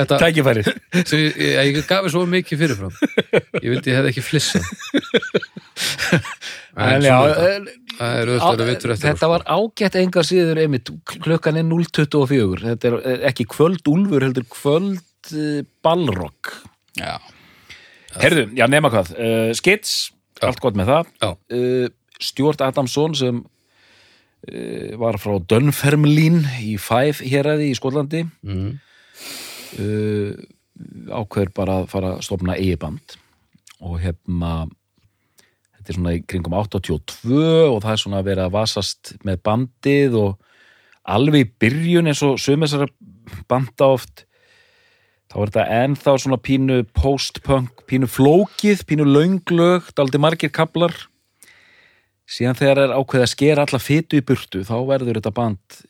þetta 0.00 0.18
tækifærið. 0.24 0.72
Sem 1.08 1.18
ég, 1.30 1.80
gafi 1.86 2.10
svo 2.10 2.26
mikið 2.26 2.62
fyrirfram. 2.64 2.94
Ég 3.62 3.68
vildi 3.70 3.92
ég 3.92 4.00
hefði 4.00 4.14
ekki 4.14 4.26
flissa 4.26 4.60
En 6.76 7.02
já, 7.06 7.16
svona, 7.16 7.50
en- 7.56 7.68
það 7.96 8.18
er 8.20 8.30
auðvitað 8.32 8.60
að 8.60 8.70
vitur 8.70 8.92
eftir 8.92 9.08
Þetta 9.10 9.28
var 9.32 9.44
ágætt 9.56 9.96
enga 10.02 10.22
síður 10.26 10.58
einmitt, 10.60 10.90
klukkan 11.24 11.56
er 11.60 11.64
0.24 11.68 12.64
þetta 12.66 12.90
er 12.90 12.96
eh, 13.00 13.22
ekki 13.30 13.46
kvöld 13.48 13.88
úlfur 13.92 14.26
heldur 14.26 14.44
kvöld 14.52 14.98
uh, 15.34 15.64
ballrock. 15.84 16.52
Já, 16.96 17.18
Herðu, 18.16 18.46
já 18.56 18.64
nema 18.70 18.90
hvað. 18.92 19.12
Uh, 19.16 19.50
Skits, 19.56 20.10
allt 20.44 20.60
gott 20.62 20.78
með 20.78 20.92
það. 20.92 21.12
Uh, 21.52 21.86
Stuart 22.22 22.62
Adamson 22.64 23.16
sem 23.18 23.42
uh, 23.42 24.90
var 25.00 25.18
frá 25.20 25.36
Dunfermline 25.52 26.56
í 26.64 26.76
Five 26.80 27.26
héraði 27.26 27.72
í 27.72 27.78
Skotlandi. 27.78 28.26
Mm. 28.46 28.76
ákveður 31.12 31.50
bara 31.52 31.74
að 31.82 31.86
fara 31.90 32.10
að 32.14 32.24
stofna 32.24 32.56
eigi 32.56 32.76
band. 32.80 33.16
Og 33.84 33.98
hérna 34.00 34.66
þetta 35.76 35.92
er 35.92 35.98
svona 35.98 36.14
í 36.16 36.22
kringum 36.26 36.56
82 36.56 37.40
og 37.70 37.80
það 37.84 37.92
er 37.92 38.00
svona 38.02 38.20
að 38.22 38.28
vera 38.30 38.46
að 38.46 38.54
vasast 38.56 39.12
með 39.26 39.42
bandið 39.46 40.16
og 40.20 40.38
alveg 41.06 41.44
í 41.44 41.50
byrjun 41.62 42.10
eins 42.10 42.22
og 42.26 42.40
sömessara 42.42 42.88
banda 43.50 43.90
oft 43.94 44.25
þá 45.30 45.36
er 45.40 45.50
þetta 45.50 45.66
ennþá 45.80 46.14
svona 46.22 46.38
pínu 46.42 46.78
post-punk, 46.96 47.84
pínu 47.90 48.08
flókið, 48.10 48.84
pínu 48.86 49.06
lönglög, 49.08 49.90
daldi 49.98 50.20
margir 50.22 50.52
kaplar. 50.54 50.94
Síðan 52.26 52.58
þegar 52.58 52.82
er 52.84 52.94
ákveðið 52.94 53.26
að 53.26 53.32
skera 53.32 53.66
alla 53.66 53.82
fytu 53.82 54.18
í 54.18 54.24
burtu, 54.26 54.62
þá 54.66 54.76
verður 54.88 55.20
þetta 55.20 55.34
band, 55.34 55.80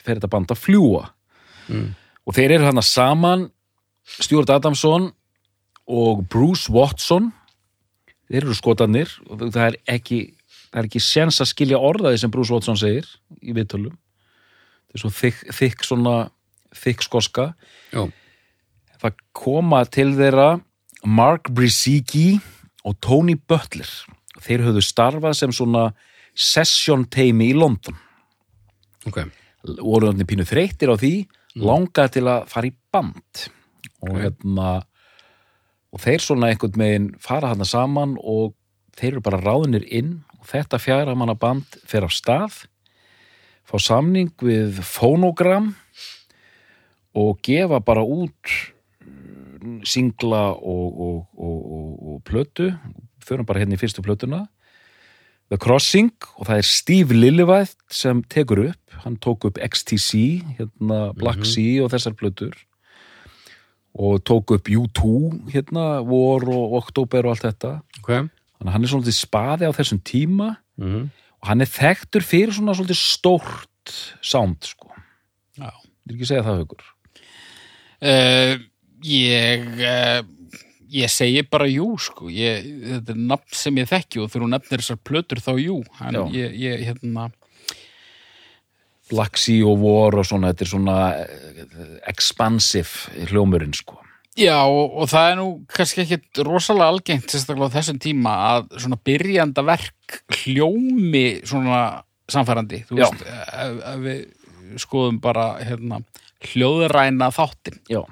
fer 0.00 0.18
þetta 0.18 0.32
band 0.32 0.52
að 0.52 0.62
fljúa. 0.64 1.04
Mm. 1.68 1.92
Og 2.28 2.36
þeir 2.36 2.56
eru 2.56 2.68
hann 2.68 2.84
saman, 2.84 3.48
Stuart 4.08 4.50
Adamson 4.52 5.10
og 5.88 6.24
Bruce 6.32 6.72
Watson, 6.72 7.30
þeir 8.28 8.42
eru 8.44 8.56
skotanir 8.56 9.12
og 9.28 9.48
það 9.52 9.64
er 9.66 9.78
ekki, 9.96 10.20
það 10.68 10.80
er 10.80 10.88
ekki 10.88 11.04
sens 11.04 11.40
að 11.44 11.50
skilja 11.52 11.80
orðaði 11.80 12.20
sem 12.22 12.32
Bruce 12.32 12.52
Watson 12.52 12.76
segir 12.80 13.08
í 13.40 13.56
viðtölum. 13.56 13.96
Það 14.88 14.96
er 14.96 15.04
svo 15.04 15.12
þykk, 15.12 15.44
þykk 15.56 15.84
svona, 15.84 16.16
þykk 16.76 17.04
skoska 17.04 17.46
Já, 17.92 18.04
það 19.02 19.18
koma 19.36 19.84
til 19.86 20.10
þeirra 20.18 20.48
Mark 21.06 21.50
Brisicki 21.54 22.40
og 22.86 22.98
Tony 23.04 23.36
Butler 23.38 23.88
þeir 24.42 24.66
höfðu 24.68 24.84
starfað 24.84 25.36
sem 25.38 25.54
svona 25.54 25.90
session 26.38 27.04
teimi 27.10 27.50
í 27.52 27.56
London 27.58 27.96
ok. 29.08 29.24
voru 29.82 30.10
þannig 30.10 30.28
pínu 30.30 30.46
þreyttir 30.48 30.92
á 30.92 30.96
því 30.98 31.12
langaði 31.58 32.18
til 32.18 32.26
að 32.30 32.46
fara 32.50 32.70
í 32.70 32.74
band 32.92 33.48
og 33.98 34.14
Ok. 34.14 34.20
hérna 34.22 34.68
og 35.88 36.02
þeir 36.04 36.22
svona 36.22 36.52
einhvern 36.52 36.78
megin 36.78 37.08
fara 37.22 37.50
hana 37.50 37.66
saman 37.66 38.16
og 38.20 38.54
þeir 38.98 39.16
eru 39.16 39.24
bara 39.24 39.40
ráðnir 39.42 39.86
inn 39.90 40.20
og 40.38 40.46
þetta 40.50 40.78
fjara 40.82 41.16
manna 41.18 41.34
band 41.34 41.78
fer 41.88 42.06
á 42.06 42.10
stað 42.12 42.66
fá 43.68 43.76
samning 43.82 44.30
við 44.38 44.78
Phonogram 44.86 45.72
og 47.18 47.40
gefa 47.42 47.80
bara 47.82 48.04
út 48.04 48.52
mm, 48.52 48.77
singla 49.84 50.44
og, 50.54 51.00
og, 51.00 51.18
og, 51.36 51.58
og, 51.78 51.90
og 52.12 52.22
plötu. 52.28 52.70
Förum 53.24 53.46
bara 53.46 53.60
hérna 53.62 53.76
í 53.76 53.80
fyrstu 53.80 54.04
plötuna. 54.04 54.46
The 55.48 55.56
Crossing 55.56 56.12
og 56.36 56.48
það 56.48 56.60
er 56.60 56.66
Steve 56.68 57.16
Lillywhite 57.16 57.76
sem 57.90 58.22
tekur 58.28 58.66
upp. 58.68 58.96
Hann 59.04 59.16
tók 59.16 59.48
upp 59.48 59.60
XTC 59.64 60.42
hérna 60.58 61.12
Black 61.16 61.46
Sea 61.48 61.84
og 61.84 61.92
þessar 61.94 62.16
plötur. 62.18 62.56
Og 63.98 64.20
tók 64.22 64.52
upp 64.54 64.68
U2 64.68 65.48
hérna, 65.50 66.02
War 66.06 66.44
og 66.52 66.76
October 66.82 67.26
og 67.26 67.36
allt 67.36 67.48
þetta. 67.48 67.78
Ok. 68.02 68.28
þannig 68.58 68.72
að 68.72 68.74
hann 68.74 68.84
er 68.84 68.90
svolítið 68.90 69.14
spaði 69.14 69.68
á 69.70 69.72
þessum 69.72 70.00
tíma. 70.02 70.52
Mm 70.76 71.08
og 71.38 71.50
hann 71.52 71.62
er 71.62 71.70
þekktur 71.70 72.24
fyrir 72.26 72.54
svona 72.54 72.74
svolítið 72.76 72.98
stórt 73.00 73.94
sound 74.24 74.66
sko, 74.66 74.90
Já. 75.58 75.70
ég 76.08 76.16
ekki 76.16 76.32
segja 76.32 76.46
það 76.46 76.64
hugur 76.64 76.86
Uh, 77.98 78.60
ég 79.06 79.68
uh, 79.78 80.20
ég 80.88 81.12
segi 81.12 81.42
bara 81.48 81.68
jú 81.68 81.92
sko. 82.00 82.28
Ég, 82.32 82.64
þetta 82.94 83.14
er 83.14 83.20
nafn 83.30 83.60
sem 83.60 83.80
ég 83.80 83.90
þekki 83.90 84.22
og 84.22 84.30
þegar 84.30 84.46
hún 84.46 84.54
nefnir 84.56 84.82
þessar 84.82 85.00
plötur 85.04 85.42
þá 85.44 85.52
jú. 85.60 85.78
En 86.04 86.20
ég, 86.34 86.56
ég 86.56 86.84
hérna 86.88 87.28
Black 89.08 89.40
Sea 89.40 89.64
og 89.68 89.80
War 89.82 90.18
og 90.20 90.26
svona 90.28 90.52
þetta 90.52 90.64
er 90.64 90.72
svona 90.72 90.98
eh, 91.22 91.96
expansive 92.10 93.28
hljómurinn 93.30 93.76
sko. 93.76 94.00
Já, 94.38 94.60
og, 94.70 94.92
og 95.02 95.08
það 95.10 95.28
er 95.28 95.38
nú 95.40 95.46
kannski 95.74 96.04
ekkit 96.04 96.40
rosalega 96.46 96.92
algengt, 96.92 97.32
sérstaklega 97.32 97.72
á 97.74 97.76
þessum 97.80 97.98
tíma 98.02 98.34
að 98.52 98.68
svona 98.84 98.98
byrjanda 99.08 99.64
verk 99.66 100.20
hljómi 100.44 101.40
svona 101.48 101.80
samfærandi, 102.30 102.84
þú 102.86 103.00
Já. 103.00 103.08
veist, 103.08 103.24
ef, 103.26 103.80
ef 103.88 104.04
við 104.04 104.78
skoðum 104.84 105.18
bara 105.24 105.48
hérna, 105.64 105.98
hljóðræna 106.52 107.32
þáttin, 107.34 107.80
já, 107.90 108.02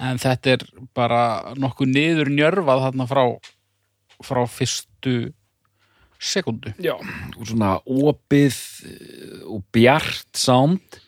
en 0.00 0.18
þetta 0.22 0.54
er 0.56 0.64
bara 0.96 1.20
nokkuð 1.60 1.90
niður 1.92 2.30
njörfað 2.32 2.84
þarna 2.86 3.06
frá, 3.10 3.22
frá 4.24 4.40
fyrstu 4.48 5.14
sekundu. 6.20 6.72
já. 6.80 6.94
og 7.38 7.46
svona 7.48 7.76
opið 7.84 8.56
eh, 8.88 9.44
og 9.48 9.62
bjart 9.72 10.26
sound 10.36 11.00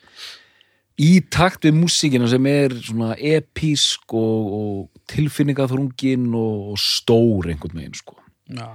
í 1.01 1.11
takt 1.33 1.65
við 1.65 1.77
músíkina 1.81 2.27
sem 2.29 2.45
er 2.49 2.73
svona 2.85 3.13
episk 3.17 4.13
og, 4.13 4.49
og 4.53 5.03
tilfinningaþrungin 5.09 6.29
og, 6.37 6.73
og 6.73 6.81
stór 6.81 7.49
einhvern 7.53 7.79
veginn 7.81 7.97
sko 7.97 8.17
Já. 8.53 8.73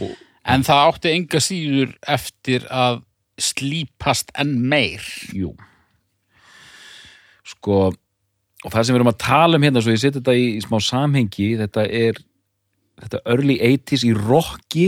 Og- 0.00 0.16
En 0.48 0.62
það 0.64 0.86
átti 0.88 1.10
enga 1.12 1.40
síður 1.44 1.90
eftir 2.08 2.62
að 2.72 3.02
slípast 3.36 4.30
enn 4.40 4.54
meir. 4.70 5.04
Jú 5.36 5.50
Sko 7.44 7.92
og 8.64 8.72
það 8.74 8.82
sem 8.84 8.94
við 8.94 8.98
erum 9.00 9.12
að 9.12 9.20
tala 9.22 9.58
um 9.58 9.66
hérna 9.66 9.82
svo 9.84 9.94
ég 9.94 10.00
seti 10.02 10.18
þetta 10.18 10.34
í, 10.34 10.46
í 10.58 10.62
smá 10.64 10.78
samhengi 10.82 11.50
þetta 11.60 11.84
er 11.86 12.18
þetta 12.98 13.20
early 13.30 13.58
80s 13.62 14.06
í 14.08 14.14
rocki 14.16 14.86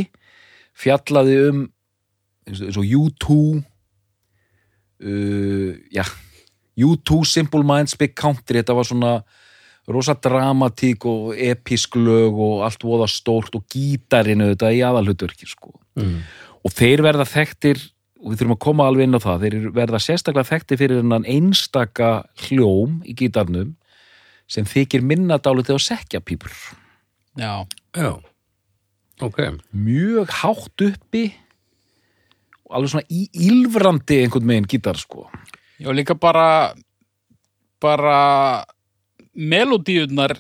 fjallaði 0.81 1.37
um 1.51 1.61
eins 2.51 2.79
og 2.81 2.83
U2 2.85 3.37
uh, 5.05 5.75
já 5.95 6.05
U2 6.81 7.21
Simple 7.29 7.63
Minds 7.67 7.97
Big 8.01 8.15
Country 8.17 8.63
þetta 8.63 8.77
var 8.79 8.89
svona 8.89 9.13
rosa 9.91 10.15
dramatík 10.15 11.05
og 11.09 11.33
episk 11.35 11.97
lög 11.99 12.37
og 12.39 12.61
allt 12.67 12.85
voða 12.87 13.09
stórt 13.11 13.57
og 13.59 13.65
gítarinu 13.73 14.53
þetta 14.53 14.71
í 14.77 14.83
aðalhutverki 14.87 15.49
sko 15.51 15.77
Mm. 15.99 16.21
og 16.65 16.71
þeir 16.71 17.01
verða 17.03 17.25
þekktir 17.27 17.81
og 18.21 18.31
við 18.33 18.41
þurfum 18.43 18.55
að 18.57 18.63
koma 18.67 18.87
alveg 18.91 19.07
inn 19.09 19.17
á 19.17 19.21
það 19.25 19.41
þeir 19.45 19.55
eru- 19.59 19.73
verða 19.77 20.01
sérstaklega 20.05 20.51
þekktir 20.51 20.79
fyrir 20.83 21.01
hennan 21.03 21.25
einstaka 21.25 22.11
hljóm 22.47 22.99
í 23.09 23.15
gítarnum 23.17 23.75
sem 24.51 24.65
þykir 24.69 25.03
minna 25.07 25.39
dálítið 25.39 25.79
á 25.79 25.81
sekkjapípur 25.89 26.53
Já. 27.39 27.65
Já. 27.97 28.19
Ok. 29.21 29.39
mjög 29.73 30.29
hátt 30.43 30.81
uppi 30.85 31.25
og 32.67 32.77
alveg 32.77 32.91
svona 32.93 33.09
í 33.11 33.27
ílfrandi 33.49 34.21
einhvern 34.25 34.47
megin 34.49 34.69
gítar 34.69 34.97
sko 35.01 35.29
Já, 35.81 35.89
líka 35.97 36.15
bara 36.15 36.75
bara 37.81 38.65
melodíunar 39.35 40.37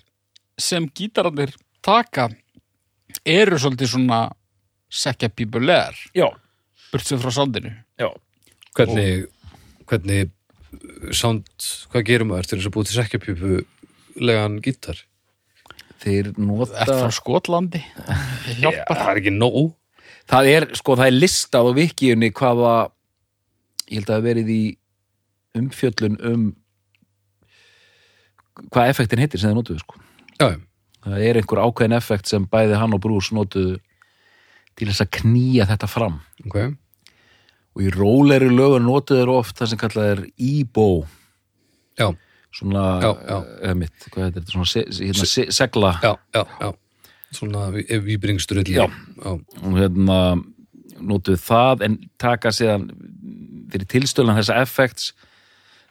sem 0.60 0.84
gítararnir 0.92 1.54
taka 1.82 2.28
eru 3.24 3.56
svolítið 3.58 3.88
svona 3.94 4.18
sekkjapípulegar 4.90 5.94
já, 6.14 6.26
burtsið 6.92 7.22
frá 7.24 7.32
sándinu 7.38 7.72
já 8.00 8.08
Hvernig, 8.78 9.24
hvernig 9.90 10.28
sound, 11.16 11.46
hvað 11.90 12.04
gerum 12.06 12.28
maður 12.30 12.46
til 12.50 12.58
þess 12.60 12.68
að 12.70 12.74
búið 12.76 12.90
til 12.90 12.98
sekkjapjúpu 13.00 13.56
legan 14.22 14.60
gítar? 14.62 15.00
þeir 16.00 16.30
nota 16.38 16.84
Er 16.84 16.92
frá 17.02 17.10
Skotlandi 17.12 17.80
Hjálpar 18.60 19.00
Það 19.00 19.10
er 19.10 19.20
ekki 19.22 19.32
nóg. 19.34 19.58
það 20.30 20.50
er 20.54 20.68
sko, 20.78 20.94
það 21.00 21.10
er 21.10 21.16
listað 21.18 21.66
á 21.68 21.72
vikíunni 21.80 22.30
hvaða 22.38 22.74
ég 23.90 23.98
held 23.98 24.06
að 24.08 24.14
það 24.14 24.26
verið 24.30 24.52
í 24.54 24.62
umfjöllun 25.58 26.16
um 26.30 26.42
hvað 28.70 28.90
effektin 28.92 29.22
heitir 29.22 29.40
sem 29.42 29.50
þeir 29.50 29.58
notuðu 29.58 29.82
sko 29.82 29.98
Já, 30.40 30.46
já. 30.54 30.58
það 31.04 31.24
er 31.26 31.38
einhver 31.40 31.62
ákveðin 31.66 31.96
effekt 31.98 32.30
sem 32.30 32.46
bæði 32.50 32.78
hann 32.80 32.94
og 32.96 33.02
Brús 33.04 33.30
notuðu 33.36 33.78
til 34.78 34.88
þess 34.90 35.04
að 35.04 35.10
knýja 35.20 35.66
þetta 35.70 35.88
fram 35.90 36.18
ok. 36.46 36.58
og 37.76 37.84
í 37.84 37.92
róleri 37.94 38.50
lögur 38.52 38.84
notuðu 38.84 39.22
þeir 39.22 39.32
oft 39.34 39.58
það 39.60 39.72
sem 39.72 39.80
kallað 39.80 40.12
er 40.14 40.22
e-bow 40.36 41.00
Já, 42.00 42.06
svona, 42.54 42.84
Já, 43.02 43.10
já. 43.28 43.38
eða 43.60 43.74
mitt, 43.82 44.06
hvað 44.08 44.24
heitir 44.24 44.40
þetta, 44.40 44.54
svona 44.54 44.70
se, 44.70 44.84
hérna, 45.00 45.26
se, 45.32 45.46
segla 45.52 45.92
já, 46.02 46.12
já, 46.34 46.44
já. 46.60 46.70
Svona. 47.30 47.66
Já. 48.66 48.86
Já. 48.86 49.34
og 49.62 49.76
hérna 49.78 50.20
notuðu 51.00 51.38
það 51.40 51.84
en 51.86 51.98
taka 52.18 52.50
síðan 52.54 52.88
fyrir 53.70 53.86
tilstölan 53.90 54.38
þessa 54.40 54.56
effekts 54.64 55.12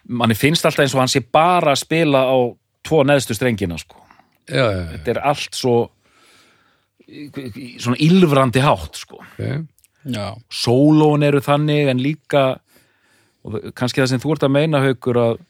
manni 0.10 0.36
finnst 0.38 0.66
alltaf 0.66 0.84
eins 0.84 0.96
og 0.96 1.04
hann 1.04 1.12
sé 1.12 1.22
bara 1.24 1.74
að 1.74 1.84
spila 1.84 2.26
á 2.26 2.38
tvo 2.86 3.04
neðstu 3.06 3.36
strengina 3.38 3.78
sko. 3.80 4.00
Já, 4.50 4.64
já, 4.66 4.70
já. 4.74 4.86
þetta 4.96 5.14
er 5.14 5.22
allt 5.30 5.58
svo 5.58 5.76
svona 7.82 8.00
ylfrandi 8.06 8.64
hátt 8.64 9.00
sko. 9.00 9.22
Ok. 9.24 9.68
Já, 10.10 10.32
sólón 10.48 11.26
eru 11.28 11.42
þannig 11.44 11.90
en 11.92 12.02
líka 12.02 12.44
kannski 13.76 14.02
það 14.02 14.12
sem 14.14 14.22
þú 14.24 14.36
ert 14.36 14.46
að 14.48 14.54
meina 14.56 14.82
haukur 14.84 15.20
að 15.20 15.42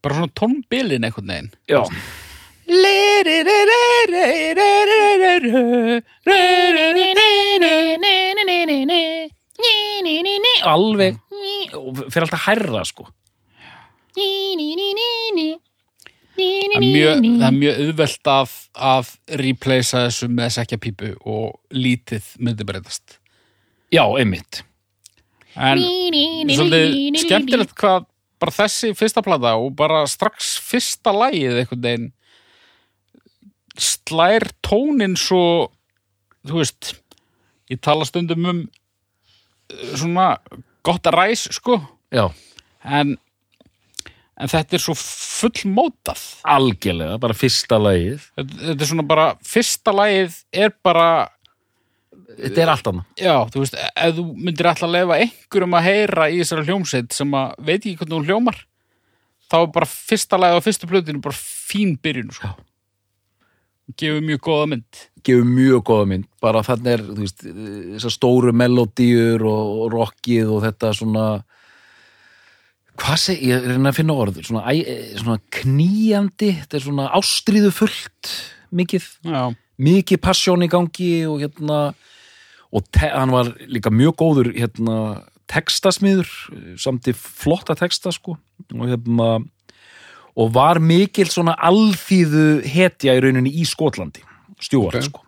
bara 0.00 0.18
svona 0.18 0.34
tónbilin 0.36 1.06
einhvern 1.08 1.32
veginn. 1.32 1.50
Já, 1.70 1.80
alveg. 10.70 11.18
Og 11.76 12.04
fyrir 12.06 12.26
alltaf 12.26 12.46
hærra 12.46 12.84
sko 12.88 13.08
mjög, 16.80 17.24
það 17.24 17.46
er 17.48 17.56
mjög 17.56 17.80
auðvelt 17.84 18.30
að, 18.32 18.54
að 18.90 19.12
replacea 19.40 20.04
þessu 20.06 20.30
með 20.32 20.54
sekkjapípu 20.56 21.12
og 21.28 21.58
lítið 21.74 22.30
myndi 22.42 22.66
breytast. 22.68 23.18
Já, 23.90 24.04
einmitt. 24.18 24.62
En 25.58 25.82
svolítið 25.82 27.20
skemmtilegt 27.24 27.74
hvað 27.78 28.06
bara 28.40 28.54
þessi 28.56 28.94
fyrsta 28.96 29.22
plata 29.24 29.56
og 29.60 29.74
bara 29.76 30.04
strax 30.08 30.54
fyrsta 30.64 31.12
lagið 31.12 31.60
einhvern 31.60 31.84
veginn 31.84 32.08
slær 33.80 34.46
tónin 34.64 35.16
svo 35.18 35.70
þú 36.48 36.60
veist 36.60 36.94
ég 37.70 37.80
tala 37.84 38.06
stundum 38.08 38.46
um 38.48 38.62
eh, 38.62 39.92
svona 39.94 40.32
gott 40.86 41.06
að 41.06 41.18
ræs 41.18 41.46
sko. 41.54 41.78
Já, 42.10 42.30
en, 42.84 43.16
en 44.40 44.50
þetta 44.50 44.76
er 44.76 44.82
svo 44.82 44.94
fullmótað. 44.96 46.22
Algjörlega, 46.48 47.18
bara 47.20 47.36
fyrsta 47.36 47.80
lagið. 47.80 48.24
Þetta, 48.38 48.62
þetta 48.62 48.86
er 48.86 48.90
svona 48.92 49.06
bara 49.10 49.26
fyrsta 49.46 49.94
lagið 49.94 50.40
er 50.64 50.72
bara 50.84 51.10
þetta 52.38 52.64
er 52.64 52.72
allt 52.72 52.90
annað. 52.90 53.12
Já, 53.20 53.36
þú 53.52 53.62
veist, 53.64 53.76
ef 53.76 54.16
þú 54.16 54.24
myndir 54.32 54.70
alltaf 54.70 54.88
að 54.88 54.96
lefa 54.96 55.20
einhverjum 55.26 55.78
að 55.78 55.86
heyra 55.90 56.26
í 56.30 56.40
þessari 56.40 56.66
hljómsveit 56.68 57.16
sem 57.16 57.38
að 57.40 57.54
veit 57.68 57.78
ekki 57.80 57.96
hvernig 58.00 58.18
hún 58.18 58.28
hljómar 58.28 58.60
þá 59.50 59.56
er 59.60 59.70
bara 59.74 59.90
fyrsta 59.90 60.38
lagið 60.38 60.62
á 60.62 60.66
fyrstu 60.66 60.90
plötinu 60.90 61.22
bara 61.24 61.36
fín 61.36 61.96
byrjun 62.02 62.34
sko. 62.34 62.52
gefur 63.98 64.22
mjög 64.22 64.42
góða 64.46 64.66
mynd. 64.70 65.00
Gefur 65.26 65.48
mjög 65.48 65.80
góða 65.88 66.10
mynd. 66.12 66.28
Bara 66.40 66.62
þannig 66.62 66.92
er, 66.92 67.06
þú 67.08 67.24
veist, 67.24 67.42
þessar 67.42 68.14
stóru 68.14 68.52
melodíur 68.54 69.42
og, 69.50 69.72
og 69.82 69.96
rockið 69.96 70.52
og 70.54 70.62
þetta 70.68 70.92
svona 70.96 71.24
hvað 73.00 73.20
seg, 73.22 73.42
ég 73.48 73.66
er 73.70 73.78
að 73.80 73.96
finna 73.96 74.16
orð 74.20 74.40
svona, 74.44 74.64
æ, 74.68 75.16
svona 75.20 75.38
kníjandi 75.56 76.52
þetta 76.60 76.78
er 76.78 76.84
svona 76.84 77.08
ástríðu 77.16 77.72
fullt 77.74 78.32
mikið, 78.76 79.06
já, 79.26 79.42
mikið 79.80 80.22
passjón 80.22 80.66
í 80.66 80.70
gangi 80.70 81.12
og 81.30 81.40
hérna 81.42 81.80
og 82.70 83.00
hann 83.00 83.32
var 83.34 83.54
líka 83.66 83.90
mjög 83.90 84.18
góður 84.20 84.52
hérna 84.54 84.98
textasmiður 85.50 86.28
samt 86.78 87.08
í 87.10 87.14
flotta 87.16 87.74
texta 87.78 88.12
sko 88.14 88.36
og 88.36 88.84
hérna 88.86 89.30
og 90.38 90.52
var 90.54 90.78
mikil 90.78 91.26
svona 91.26 91.56
alþýðu 91.58 92.60
hetja 92.70 93.16
í 93.16 93.24
rauninni 93.24 93.50
í 93.58 93.64
Skotlandi 93.66 94.22
stjúart 94.62 95.00
Ok. 95.00 95.08
sko. 95.08 95.26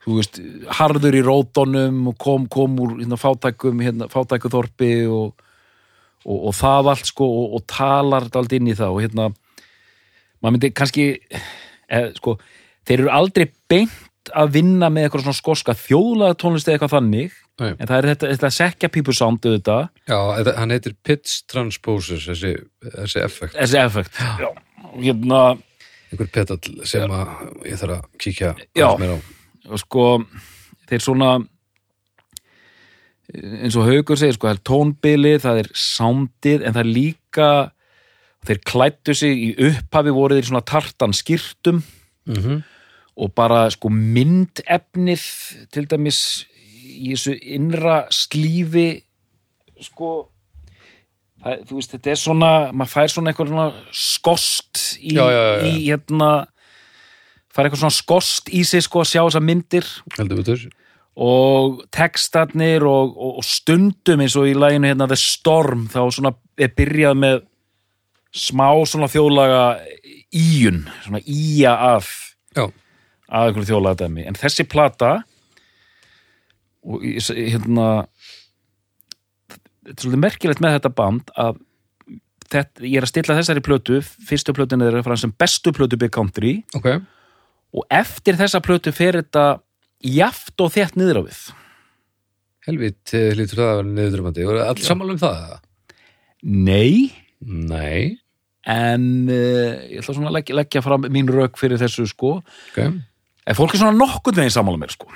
Þú 0.00 0.14
veist, 0.16 0.38
harður 0.78 1.16
í 1.18 1.20
rótonum 1.24 2.06
og 2.08 2.16
kom, 2.20 2.46
kom 2.48 2.78
úr 2.80 2.94
hérna, 3.02 3.18
fátækum 3.20 3.82
hérna, 3.84 4.06
fátækuþorpi 4.08 5.04
og, 5.12 5.34
og, 6.24 6.36
og 6.50 6.54
það 6.56 6.92
allt 6.94 7.10
sko 7.10 7.26
og, 7.26 7.56
og 7.58 7.66
talar 7.70 8.26
þetta 8.28 8.42
allt 8.42 8.56
inn 8.58 8.70
í 8.70 8.76
það 8.78 8.94
og 8.96 9.02
hérna 9.04 9.28
maður 10.40 10.54
myndi 10.56 10.70
kannski 10.76 11.06
eð, 11.90 12.12
sko, 12.18 12.36
þeir 12.88 13.02
eru 13.04 13.12
aldrei 13.14 13.46
beint 13.70 14.32
að 14.36 14.52
vinna 14.58 14.90
með 14.92 15.06
eitthvað 15.08 15.24
svona 15.26 15.38
skoska 15.40 15.74
þjóðlega 15.80 16.36
tónlist 16.40 16.68
eða 16.68 16.76
eitthvað 16.76 16.94
þannig 16.96 17.38
Nei. 17.60 17.70
en 17.72 17.86
það 17.88 17.96
er 17.96 18.08
þetta, 18.10 18.28
þetta 18.34 18.50
sekja 18.56 18.90
pípu 18.92 19.14
sound 19.16 19.44
auðvitað, 19.44 19.88
Já, 20.08 20.18
þetta, 20.38 20.54
hann 20.60 20.74
heitir 20.74 20.94
pitch 21.04 21.40
transposers, 21.50 22.28
þessi, 22.30 22.52
þessi 22.84 23.22
effekt. 23.24 23.56
þessi 23.56 23.80
effekt 23.80 24.20
já, 24.20 24.50
hérna 24.96 25.40
Einhver 26.10 26.30
petall 26.34 26.86
sem 26.90 27.12
að 27.14 27.28
ég 27.68 27.78
þarf 27.80 27.96
að 27.96 28.06
kíkja 28.22 28.54
Já. 28.74 28.88
og 28.90 29.78
sko 29.82 30.06
þeir 30.90 31.04
svona 31.04 31.34
eins 33.34 33.76
og 33.78 33.86
Haukur 33.86 34.18
segir 34.18 34.36
sko, 34.36 34.48
það 34.48 34.56
er 34.56 34.64
tónbili, 34.70 35.34
það 35.42 35.62
er 35.62 35.70
soundið 35.76 36.64
en 36.64 36.74
það 36.74 36.82
er 36.82 36.90
líka 36.90 37.50
þeir 38.48 38.60
klættu 38.66 39.14
sig 39.14 39.36
í 39.36 39.48
upphafi 39.68 40.14
voru 40.16 40.38
þeir 40.38 40.50
svona 40.50 40.66
tartan 40.66 41.16
skýrtum 41.16 41.82
Mm 42.30 42.62
og 43.20 43.32
bara 43.36 43.66
sko 43.72 43.90
myndefnið 43.92 45.24
til 45.74 45.86
dæmis 45.90 46.20
í 46.80 47.12
þessu 47.12 47.34
innra 47.56 48.02
slífi 48.14 49.02
sko 49.84 50.12
það, 51.42 51.64
þú 51.68 51.78
veist, 51.78 51.94
þetta 51.96 52.12
er 52.12 52.20
svona 52.20 52.50
maður 52.72 52.92
fær 52.94 53.12
svona 53.12 53.32
eitthvað 53.32 53.52
svona 53.52 53.66
skost 53.92 54.82
í, 55.00 55.14
Já, 55.16 55.24
já, 55.26 55.42
já, 55.42 55.68
í 55.68 55.74
hérna 55.88 56.30
fær 57.50 57.66
eitthvað 57.66 57.82
svona 57.84 57.98
skost 57.98 58.52
í 58.54 58.62
sig 58.68 58.86
sko 58.86 59.02
að 59.02 59.10
sjá 59.12 59.20
þessar 59.22 59.46
myndir. 59.46 59.88
Heldur 60.16 60.40
betur. 60.40 60.66
Og 61.20 61.82
textarnir 61.92 62.84
og, 62.88 63.12
og, 63.12 63.40
og 63.40 63.46
stundum 63.46 64.22
eins 64.24 64.36
og 64.40 64.48
í 64.48 64.56
laginu 64.56 64.88
hérna 64.88 65.08
The 65.10 65.18
Storm 65.20 65.86
þá 65.92 66.02
svona 66.16 66.32
er 66.60 66.72
byrjað 66.76 67.18
með 67.20 67.42
smá 68.30 68.68
svona 68.86 69.10
þjóðlaga 69.10 69.64
íjun, 70.30 70.84
svona 71.04 71.20
íja 71.26 71.74
af 71.96 72.08
Já, 72.54 72.64
að 73.28 73.50
einhverju 73.50 73.68
þjóðlaga 73.72 74.04
dæmi 74.04 74.26
en 74.30 74.38
þessi 74.38 74.66
plata 74.70 75.18
og 76.80 77.04
hérna 77.04 77.88
þetta 79.84 79.92
er 79.92 80.04
svolítið 80.04 80.22
merkilegt 80.24 80.62
með 80.64 80.78
þetta 80.78 80.94
band 81.02 81.34
að 81.36 81.58
þetta, 82.50 82.84
ég 82.86 82.96
er 82.98 83.06
að 83.06 83.12
stilla 83.12 83.36
þessari 83.38 83.64
plötu 83.64 84.00
fyrstu 84.02 84.54
plötun 84.56 84.86
er 84.86 85.00
að 85.00 85.06
fara 85.06 85.18
sem 85.20 85.34
bestu 85.38 85.72
plötu 85.76 85.98
Big 86.00 86.12
Country. 86.14 86.60
Ok. 86.74 86.94
og 87.70 87.84
eftir 87.92 88.38
þessa 88.38 88.58
plötu 88.64 88.90
fer 88.94 89.20
þetta 89.20 89.60
jaft 90.04 90.62
og 90.62 90.72
þétt 90.74 90.96
niður 90.98 91.20
á 91.20 91.22
við 91.28 91.40
Helvít 92.68 93.14
eh, 93.16 93.30
hlýtur 93.34 93.56
það 93.56 93.70
að 93.70 93.78
vera 93.78 93.90
niðurdrömmandi. 93.90 94.46
Og 94.46 94.58
allir 94.62 94.84
sammála 94.84 95.14
um 95.14 95.20
það? 95.20 95.38
eða? 95.46 95.60
Nei, 96.40 97.10
Nei. 97.40 98.18
en 98.68 99.06
uh, 99.28 99.80
ég 99.88 100.00
ætla 100.00 100.14
svona 100.16 100.30
að 100.30 100.38
leggja, 100.38 100.56
leggja 100.56 100.82
fram 100.84 101.04
mín 101.12 101.28
rök 101.32 101.58
fyrir 101.60 101.80
þessu 101.80 102.06
sko 102.08 102.38
Ok, 102.40 102.78
en 102.80 103.56
fólk 103.58 103.74
er 103.74 103.82
svona 103.82 103.96
nokkurn 103.96 104.40
veginn 104.40 104.54
sammála 104.54 104.80
mér 104.80 104.92
sko 104.94 105.08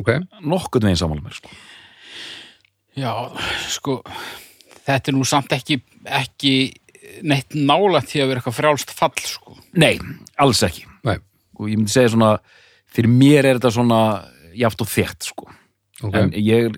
ok. 0.00 0.10
nokkurn 0.44 0.88
veginn 0.88 1.00
sammála 1.00 1.24
mér 1.24 1.36
sko 1.36 1.52
já, 2.96 3.12
sko 3.72 3.98
þetta 4.88 5.12
er 5.12 5.16
nú 5.16 5.28
samt 5.28 5.52
ekki 5.56 5.80
ekki 6.20 6.54
neitt 7.28 7.56
nálægt 7.56 8.12
því 8.12 8.22
að 8.22 8.30
vera 8.30 8.40
eitthvað 8.42 8.56
frjálst 8.58 8.92
fall 8.96 9.24
sko. 9.24 9.56
Nei, 9.80 9.96
alls 10.40 10.60
ekki 10.66 10.84
Nei, 11.08 11.18
og 11.58 11.68
ég 11.68 11.80
myndi 11.80 11.92
segja 11.92 12.12
svona 12.14 12.34
fyrir 12.94 13.12
mér 13.12 13.46
er 13.46 13.58
þetta 13.58 13.72
svona 13.74 14.00
jaft 14.58 14.82
og 14.82 14.90
þétt 14.90 15.28
sko. 15.30 15.48
Ok. 15.98 16.14
en 16.14 16.30
ég 16.30 16.68
er 16.68 16.76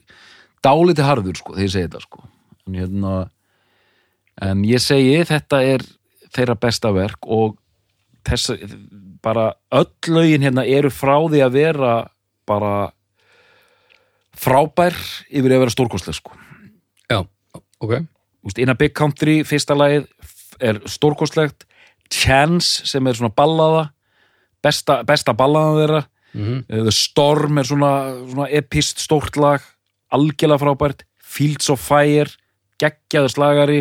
dálítið 0.64 1.04
harður 1.04 1.36
sko 1.36 1.54
þegar 1.54 1.66
ég 1.66 1.72
segi 1.74 1.88
þetta 1.88 2.04
sko. 2.04 2.22
En, 2.66 2.76
hérna, 2.78 3.14
en 4.48 4.62
ég 4.64 4.80
segi 4.80 5.18
þetta 5.28 5.60
er 5.66 5.84
þeirra 6.30 6.56
besta 6.60 6.92
verk 6.94 7.26
og 7.26 7.58
þess 8.24 8.54
bara 9.24 9.50
öll 9.76 10.14
lögin 10.14 10.44
hérna 10.46 10.64
eru 10.64 10.92
frá 10.92 11.16
því 11.28 11.42
að 11.44 11.56
vera 11.58 11.94
bara 12.48 12.74
frábær 14.40 14.96
yfir 15.28 15.52
að 15.52 15.64
vera 15.64 15.74
stórkostleg 15.74 16.16
sko. 16.16 16.36
Já, 17.10 17.24
ok. 17.82 17.98
Úst, 18.46 18.60
In 18.62 18.72
a 18.72 18.76
Big 18.78 18.94
Country, 18.96 19.42
fyrsta 19.44 19.76
lagið 19.76 20.06
er 20.60 20.80
stórkostlegt. 20.88 21.66
Chance 22.10 22.86
sem 22.88 23.06
er 23.06 23.18
svona 23.18 23.34
ballaða 23.36 23.90
besta, 24.62 25.02
besta 25.08 25.36
ballaða 25.36 25.76
þeirra 25.82 26.02
Mm 26.30 26.60
Uh, 26.70 26.84
The 26.86 26.92
Storm 26.94 27.58
er 27.58 27.66
svona, 27.66 27.88
svona 28.30 28.44
epist 28.54 29.00
stórt 29.02 29.34
lag 29.36 29.64
algjörlega 30.14 30.60
frábært 30.62 31.00
Fields 31.18 31.66
of 31.74 31.80
Fire, 31.82 32.30
geggjaður 32.78 33.32
slagari 33.32 33.80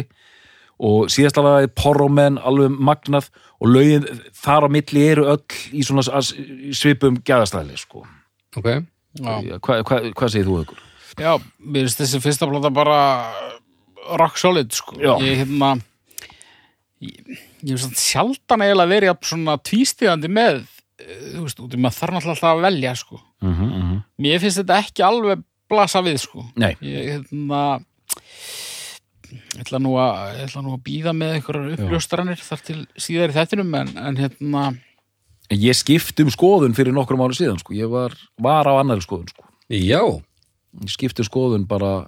og 0.81 1.11
síðasta 1.13 1.43
lagið 1.45 1.75
Porromen, 1.77 2.39
alveg 2.41 2.73
magnað 2.73 3.27
og 3.61 3.69
lögin 3.69 4.07
þar 4.33 4.65
á 4.65 4.69
milli 4.73 5.03
eru 5.11 5.27
öll 5.29 5.59
í 5.77 5.83
svona 5.85 6.01
svipum 6.73 7.19
gæðastæli 7.21 7.77
sko. 7.77 8.01
Ok. 8.57 8.65
já, 9.19 9.59
Hvað 9.61 9.83
hva, 9.85 10.01
hva 10.17 10.29
segir 10.33 10.49
þú 10.49 10.57
ykkur? 10.63 10.81
já, 11.19 11.31
mér 11.59 11.85
finnst 11.85 12.01
þessi 12.01 12.23
fyrsta 12.23 12.49
plata 12.49 12.73
bara 12.73 12.99
rock 14.17 14.41
solid 14.41 14.73
sko. 14.73 14.97
Ég 14.97 15.43
hérna 15.43 15.75
ég, 17.05 17.45
ég 17.63 17.75
hef 17.75 17.83
svona 17.83 18.03
sjaldan 18.03 18.65
eiginlega 18.65 18.93
verið 18.93 19.29
svona 19.29 19.57
tvístíðandi 19.69 20.31
með 20.31 20.61
eh, 20.99 21.19
þú 21.35 21.45
veist, 21.45 21.61
út 21.65 21.75
í 21.75 21.81
maður 21.81 21.99
þarf 21.99 22.15
náttúrulega 22.15 22.35
alltaf 22.37 22.49
að 22.55 22.65
velja 22.67 22.95
sko. 22.95 23.21
Mm 23.41 23.53
-hmm, 23.53 23.69
mm 23.69 23.83
-hmm. 23.83 24.01
mér 24.17 24.39
finnst 24.39 24.61
þetta 24.61 24.79
ekki 24.79 25.03
alveg 25.03 25.43
blasa 25.69 26.01
við 26.01 26.17
sko. 26.17 26.45
Nei, 26.55 26.75
ég 26.81 27.09
hérna 27.13 27.79
ég 29.29 29.63
ætla 29.63 29.79
nú 29.81 29.95
að, 29.99 30.37
ég 30.39 30.45
ætla 30.47 30.61
nú 30.65 30.73
að 30.73 30.83
býða 30.85 31.13
með 31.13 31.33
einhverjar 31.37 31.73
uppljóstranir 31.75 32.41
þar 32.41 32.61
til 32.65 32.79
síðar 32.97 33.33
í 33.33 33.37
þettinum 33.37 33.75
en, 33.75 33.91
en 33.97 34.17
hérna 34.17 34.63
ég 35.53 35.77
skipt 35.77 36.21
um 36.23 36.29
skoðun 36.33 36.75
fyrir 36.77 36.93
nokkrum 36.95 37.21
ári 37.25 37.37
síðan 37.37 37.59
sko. 37.61 37.73
ég 37.77 37.89
var, 37.91 38.13
var 38.41 38.69
á 38.69 38.73
annari 38.79 39.03
skoðun 39.05 39.29
sko. 39.31 39.45
Já, 39.69 40.01
ég 40.81 40.93
skipt 40.93 41.21
um 41.21 41.27
skoðun 41.27 41.67
bara 41.69 42.07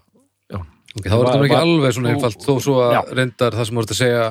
já, 0.50 0.62
ok, 0.62 1.06
þá 1.06 1.16
er 1.16 1.26
þetta 1.26 1.38
nú 1.38 1.48
ekki 1.48 1.58
Var- 1.58 1.68
alveg 1.68 1.98
svona 1.98 2.14
einfalt 2.16 2.46
þó 2.46 2.54
svo 2.62 2.78
að 2.86 3.14
reyndar 3.18 3.58
það 3.58 3.70
sem 3.70 3.82
voru 3.82 3.96
að 3.96 4.02
segja 4.02 4.26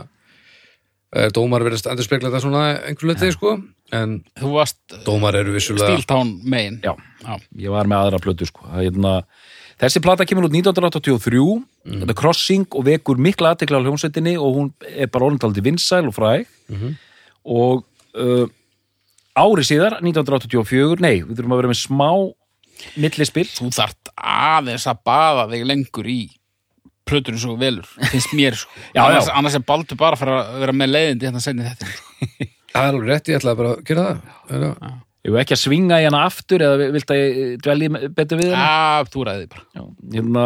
dómar 1.34 1.64
verðist 1.66 1.88
endur 1.90 2.06
spekla 2.06 2.28
þetta 2.30 2.40
svona 2.44 2.64
einhverju 2.86 3.08
letið, 3.10 3.32
sko, 3.34 3.54
en 3.92 4.12
þú 4.38 4.50
varst 4.54 4.78
dómar 5.06 5.34
eru 5.40 5.52
vissulega 5.56 5.88
stíltán 5.96 6.36
megin 6.46 6.76
Já. 6.84 6.92
Já. 7.24 7.34
ég 7.58 7.70
var 7.74 7.88
með 7.90 8.04
aðra 8.04 8.20
plötu 8.22 8.46
sko. 8.46 8.62
Það 8.68 8.78
er 8.78 8.86
hérna, 8.90 9.14
þessi 9.82 10.02
plata 10.04 10.26
kemur 10.28 10.46
út 10.46 10.54
1983 10.54 11.42
þetta 11.90 12.12
er 12.14 12.18
crossing 12.20 12.66
og 12.78 12.84
vekur 12.86 13.18
mikla 13.18 13.54
aðtekla 13.56 13.80
á 13.80 13.84
hljómsveitinni 13.86 14.36
og 14.38 14.54
hún 14.60 14.70
er 14.86 15.08
bara 15.10 15.26
orðindaldi 15.30 15.64
vinsæl 15.66 16.06
og 16.12 16.14
fræg 16.14 16.46
Mhm. 16.70 16.94
og 17.44 17.84
uh, 18.14 18.46
ári 19.34 19.64
síðar 19.66 19.98
1984, 20.04 21.00
nei, 21.00 21.22
við 21.24 21.38
þurfum 21.40 21.54
að 21.56 21.60
vera 21.62 21.70
með 21.72 21.80
smá 21.80 22.10
millispil 23.00 23.46
þú 23.50 23.70
þart 23.74 24.10
aðeins 24.16 24.86
að 24.86 25.00
baða 25.04 25.48
þig 25.50 25.66
lengur 25.66 26.06
í 26.10 26.20
plötunum 27.10 27.40
svo 27.42 27.56
velur, 27.60 27.86
finnst 28.12 28.32
mér 28.38 28.56
sko. 28.58 28.70
Já, 28.96 29.02
annars, 29.04 29.28
já. 29.28 29.34
annars 29.40 29.58
er 29.58 29.64
Baldur 29.68 29.98
bara 30.00 30.16
fyrir 30.20 30.38
að 30.38 30.58
vera 30.64 30.74
með 30.80 30.92
leiðindi 30.94 31.28
hérna 31.28 31.42
senni 31.44 31.66
þetta 31.68 31.90
sko. 31.90 32.26
Það 32.72 32.84
er 32.86 32.90
alveg 32.94 33.08
rétt, 33.10 33.28
ég 33.32 33.40
ætlaði 33.40 33.58
bara 33.64 33.70
að 33.76 33.86
gera 33.90 34.08
það. 34.10 34.66
er- 34.70 34.98
Ég 35.20 35.34
vil 35.34 35.40
ekki 35.42 35.52
að 35.52 35.58
svinga 35.60 35.96
í 36.00 36.04
hana 36.06 36.20
aftur 36.24 36.62
eða 36.64 36.86
vilt 36.94 37.10
að 37.12 37.18
ég 37.20 37.56
dvelji 37.60 37.88
betur 38.16 38.38
við 38.40 38.54
hana? 38.56 38.62
Já, 38.64 39.08
þú 39.12 39.24
ræði 39.28 39.48
bara 39.52 39.64
Já, 39.76 39.82
hérna, 40.14 40.44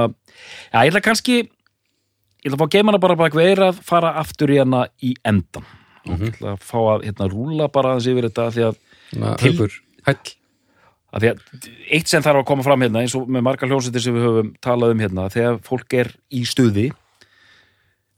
já, 0.73 0.79
ég 0.81 0.89
ætla 0.91 1.03
kannski 1.05 1.37
ég 1.45 2.49
ætla 2.49 2.57
að 2.57 2.59
fá 2.59 2.67
að 2.67 2.73
geima 2.75 2.91
hana 2.91 3.01
bara 3.05 3.17
bak 3.21 3.37
veira 3.39 3.69
að 3.71 3.79
fara 3.87 4.11
aftur 4.19 4.51
í 4.51 4.59
hana 4.59 4.81
í 4.99 5.13
endan 5.31 5.69
og 6.09 6.25
ég 6.25 6.33
ætla 6.33 6.57
að 6.57 6.65
fá 6.67 6.75
að 6.97 7.05
hérna, 7.07 7.29
rúla 7.31 7.69
bara 7.77 7.93
aðeins 7.95 8.09
yfir 8.11 8.27
þetta 8.27 8.49
því 8.57 8.65
að, 8.73 8.81
Svona, 9.13 9.37
Til- 9.45 9.53
Haukur, 9.55 9.77
hæll. 10.11 10.35
Að 11.15 11.25
því 11.25 11.31
að 11.31 11.71
eitt 11.95 12.11
sem 12.11 12.25
þarf 12.25 12.43
að 12.43 12.49
koma 12.51 12.67
fram 12.67 12.85
hérna 12.85 13.05
eins 13.05 13.15
og 13.19 13.31
með 13.31 13.47
margar 13.47 13.71
hljómsveitir 13.71 14.03
sem 14.03 14.17
við 14.17 14.27
höfum 14.27 14.53
talað 14.65 14.95
um 14.95 15.03
hérna 15.05 15.31
þegar 15.33 15.61
fólk 15.67 15.97
er 16.01 16.11
í 16.35 16.43
stuði 16.49 16.89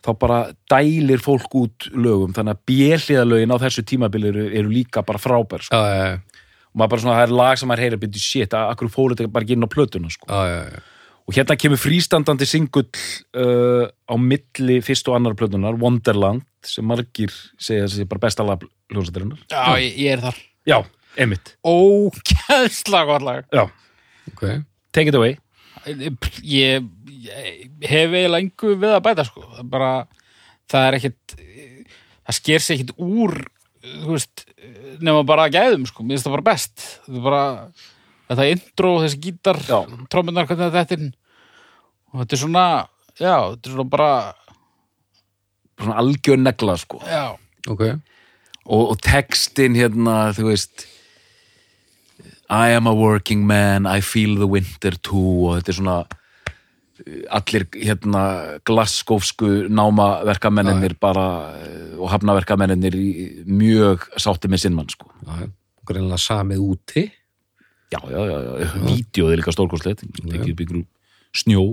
þá 0.07 0.11
bara 0.21 0.41
dælir 0.71 1.23
fólk 1.23 1.55
út 1.59 1.89
lögum 1.95 2.35
þannig 2.37 2.57
að 2.57 2.65
bjelliðalögin 2.71 3.55
á 3.55 3.63
þessu 3.67 3.85
tímabili 3.87 4.31
eru, 4.31 4.49
eru 4.63 4.73
líka 4.73 5.03
bara 5.07 5.21
frábær 5.21 5.67
sko. 5.67 5.79
Já, 5.79 5.93
já, 5.93 6.11
já, 6.15 6.43
og 6.71 6.81
maður 6.81 6.93
bara 6.95 7.05
svona, 7.05 7.17
það 7.19 7.27
er 7.27 7.39
lag 7.41 7.61
sem 7.61 7.71
maður 7.71 7.85
heyrir 7.85 8.03
byrju 8.05 8.23
shit, 8.23 8.57
að 8.57 8.75
akkur 8.75 8.93
fóru 8.93 9.17
þetta 9.17 9.33
bara 9.35 9.47
ekki 9.47 9.57
inn 9.57 9.67
á 9.67 9.75
plötuna 9.75 10.13
sko. 10.13 10.29
já, 10.31 10.43
já, 10.53 10.77
já. 10.77 10.85
og 11.27 11.39
hérna 11.39 11.59
kemur 11.59 11.83
frístandandi 11.83 12.49
singull 12.49 12.87
uh, 12.87 13.87
á 13.91 14.15
milli 14.15 14.79
fyrst 14.87 15.11
og 15.11 15.19
annar 15.19 15.39
plötunar, 15.39 15.79
Wonderland 15.81 16.47
sem 16.67 16.87
margir 16.87 17.35
segja 17.59 17.89
þessi 17.89 18.07
bara 18.11 18.27
besta 18.29 18.47
lag 18.47 18.63
hljómsættarinnar. 18.93 19.43
Já, 19.51 19.65
ég, 19.83 19.99
ég 20.07 20.15
er 20.17 20.29
þar 20.29 20.45
Já, 20.67 20.81
einmitt. 21.19 21.55
Ókæðslega 22.51 23.07
gott 23.11 23.27
lag 23.27 23.45
Já, 23.53 23.65
Ok. 24.33 24.43
take 24.93 25.09
it 25.13 25.15
away. 25.19 25.37
ég, 25.87 26.13
ég 26.43 26.87
hef 27.87 28.11
eiginlega 28.15 28.43
engu 28.43 28.73
við 28.79 28.95
að 28.97 29.03
bæta 29.07 29.25
sko. 29.29 29.45
það 29.57 29.69
bara, 29.71 29.91
það 30.71 30.87
er 30.89 30.97
ekkit 30.99 31.37
það 32.27 32.39
sker 32.41 32.65
sig 32.65 32.81
ekkit 32.81 32.97
úr 32.99 33.37
þú 33.87 34.15
veist, 34.17 34.43
nema 34.99 35.23
bara 35.27 35.49
gæðum 35.53 35.85
sko, 35.87 36.03
mér 36.03 36.17
finnst 36.17 36.27
það 36.27 36.35
bara 36.39 36.47
best 36.49 36.87
það 37.07 37.19
er 37.21 37.25
bara, 37.29 37.43
þetta 38.31 38.49
intro 38.51 38.91
þessi 39.05 39.21
gítar, 39.29 39.61
trómmunar 40.11 40.49
hvernig 40.51 40.75
þetta 40.75 40.97
er 40.99 41.07
og 42.11 42.23
þetta 42.25 42.35
er 42.39 42.43
svona 42.43 42.65
já, 43.21 43.35
þetta 43.53 43.71
er 43.71 43.77
svona 43.77 43.91
bara 43.95 44.11
Svona 45.77 45.99
algjör 46.01 46.39
negla, 46.41 46.73
sko. 46.81 47.03
já, 47.05 47.37
Ok. 47.69 47.83
Og, 48.67 48.91
og 48.95 48.99
textin 49.05 49.75
hérna, 49.77 50.33
þú 50.35 50.47
veist 50.49 50.87
I 52.51 52.69
am 52.77 52.87
a 52.87 52.95
working 52.95 53.45
man, 53.47 53.87
I 53.87 54.01
feel 54.01 54.37
the 54.39 54.47
winter 54.47 54.93
too 55.03 55.49
og 55.51 55.57
þetta 55.59 55.73
er 55.73 55.79
svona 55.81 55.97
allir 57.37 57.65
hérna 57.77 58.23
glasskófsku 58.67 59.67
námaverkamennir 59.69 60.95
bara 61.03 61.25
uh, 61.53 61.99
og 62.01 62.09
hafnaverkamennir 62.15 62.95
í- 62.97 63.45
mjög 63.45 64.07
sátti 64.23 64.49
með 64.49 64.63
sinnmann 64.65 64.89
sko. 64.91 65.11
Greinlega 65.87 66.19
samið 66.19 66.63
úti. 66.65 67.05
Já, 67.93 68.01
já, 68.11 68.23
já, 68.27 68.39
já. 68.63 68.71
Vídeóð 68.89 69.33
er 69.35 69.39
líka 69.43 69.53
stórkostlegt, 69.55 70.07
ekki 70.25 70.55
upp 70.55 70.63
ykkur 70.65 70.81
snjó. 71.37 71.67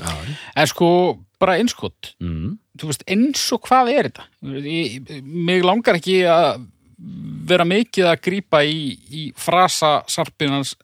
Já, 0.00 0.12
en 0.56 0.70
sko 0.70 0.88
bara 1.40 1.58
einskott 1.60 2.14
Mm. 2.22 2.54
þú 2.78 2.88
veist, 2.88 3.02
eins 3.10 3.42
og 3.52 3.66
hvað 3.66 3.90
er 3.92 4.08
þetta 4.08 4.24
ég, 4.64 5.10
mig 5.24 5.64
langar 5.64 5.98
ekki 5.98 6.20
að 6.30 6.62
vera 7.50 7.66
mikið 7.68 8.08
að 8.10 8.22
grípa 8.26 8.62
í, 8.66 8.94
í 9.10 9.26
frasa 9.38 10.00
sarpin 10.10 10.54
hans 10.58 10.74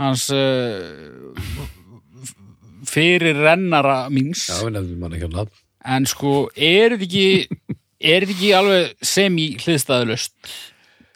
hans 0.00 0.26
uh, 0.34 1.64
fyrir 2.86 3.38
rennara 3.40 4.06
míns 4.12 4.48
já, 4.50 4.58
við 4.64 4.76
nefnum 4.76 5.06
hann 5.06 5.16
ekki 5.16 5.30
á 5.30 5.36
nafn. 5.38 5.64
en 5.96 6.08
sko, 6.10 6.36
er 6.54 6.96
þetta 6.96 7.06
ekki 7.08 7.28
er 7.96 8.26
þetta 8.26 8.36
ekki 8.36 8.54
alveg 8.58 9.06
semi 9.14 9.50
hliðstæðulöst 9.62 10.56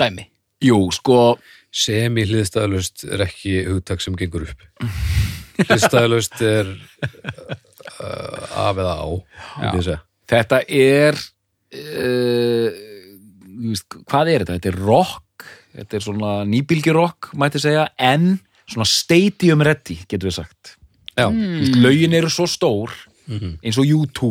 dæmi 0.01 0.31
Jú, 0.61 0.77
sko, 0.93 1.39
Semi 1.71 2.25
hliðstæðalust 2.27 3.05
er 3.07 3.23
ekki 3.25 3.61
hugtak 3.69 4.03
sem 4.03 4.17
gengur 4.19 4.43
upp. 4.49 4.65
Hliðstæðalust 5.61 6.41
er 6.43 6.73
uh, 8.03 8.67
af 8.67 8.81
eða 8.81 8.97
á, 8.99 9.09
segja. 9.79 10.01
þetta 10.31 10.59
er 10.67 11.21
uh, 11.21 12.67
þú 12.75 12.90
veist, 13.69 13.87
hvað 14.09 14.31
er 14.33 14.45
þetta? 14.45 14.57
Þetta 14.59 14.69
er 14.73 14.79
rock 14.87 15.45
þetta 15.77 15.97
er 15.97 16.05
svona 16.05 16.31
nýbylgjurrock 16.51 17.31
mætti 17.39 17.61
segja, 17.63 17.87
en 17.99 18.39
svona 18.71 18.87
stadium 18.87 19.63
ready, 19.67 19.99
getur 20.09 20.29
við 20.31 20.39
sagt. 20.41 20.77
Já, 21.17 21.27
Þú 21.29 21.61
veist, 21.61 21.77
lögin 21.85 22.15
eru 22.17 22.31
svo 22.33 22.47
stór 22.51 22.91
eins 23.31 23.79
og 23.79 23.87
U2 23.87 24.31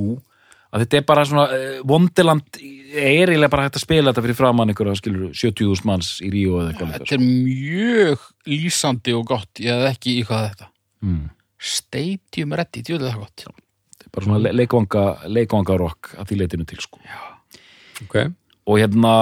að 0.69 0.83
þetta 0.83 0.97
er 0.99 1.05
bara 1.07 1.23
svona 1.25 1.45
uh, 1.49 1.79
Wonderland 1.87 2.59
er 2.59 3.29
eiginlega 3.31 3.49
bara 3.49 3.63
hægt 3.65 3.77
að 3.79 3.83
spila 3.85 4.11
þetta 4.11 4.21
fyrir 4.25 4.37
framann 4.37 4.69
einhverja 4.69 4.97
skilur 4.99 5.31
70.000 5.33 5.85
manns 5.87 6.09
í 6.21 6.29
Ríó 6.33 6.59
eða 6.61 6.73
eitthvað 6.73 6.91
þetta 6.97 7.15
er 7.15 7.23
mjög 7.23 8.25
lýsandi 8.49 9.15
og 9.17 9.23
gott. 9.31 9.49
Ég 9.63 9.73
hef 9.81 9.95
ekki 9.95 10.15
hvað 10.27 10.45
þetta. 10.51 10.67
Mm. 11.05 11.23
Stadium 11.59 12.53
Ready, 12.59 12.83
djúlega 12.85 13.13
það 13.15 13.23
gott. 13.23 13.45
Þetta 13.95 14.05
er 14.07 14.13
bara 14.15 14.27
svona 14.29 14.41
le- 14.43 14.53
leikvanga, 14.59 15.03
leikvanga 15.39 15.77
rock 15.81 16.11
að 16.19 16.29
því 16.31 16.37
leitinu 16.43 16.67
til 16.69 16.79
sko. 16.83 17.01
Ok. 18.05 18.15
Og 18.69 18.77
hérna 18.81 19.13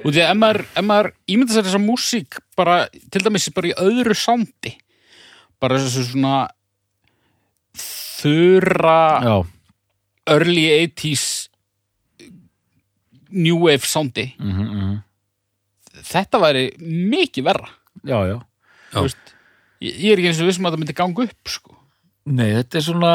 og 0.00 0.14
því 0.14 0.22
að 0.24 0.30
ef 0.32 0.84
maður, 0.86 1.10
ímynda 1.28 1.52
sér 1.52 1.66
þessa 1.66 1.82
músík 1.82 2.40
bara, 2.56 2.86
til 3.12 3.20
dæmis 3.24 3.50
bara 3.52 3.70
í 3.70 3.76
öðru 3.76 4.16
sándi 4.16 4.74
bara 5.60 5.80
þessu 5.82 6.06
svona 6.08 6.34
þurra 7.76 9.00
já, 9.24 9.36
early 10.32 10.66
80s 10.88 11.26
new 13.30 13.60
wave 13.66 13.86
sándi 13.86 14.30
mm 14.40 14.54
-hmm, 14.56 14.94
þetta 16.02 16.40
væri 16.40 16.70
mikið 16.80 17.44
verra 17.44 17.68
já, 18.02 18.18
já 18.26 18.40
Já. 18.90 19.04
Veist, 19.04 19.34
ég, 19.82 19.94
ég 19.94 20.12
er 20.12 20.20
ekki 20.20 20.32
eins 20.32 20.42
og 20.42 20.50
vissum 20.50 20.66
að 20.66 20.74
það 20.74 20.82
myndi 20.82 20.96
ganga 20.98 21.26
upp 21.28 21.52
sko. 21.52 21.76
Nei, 22.30 22.48
þetta 22.58 22.80
er 22.80 22.84
svona 22.86 23.12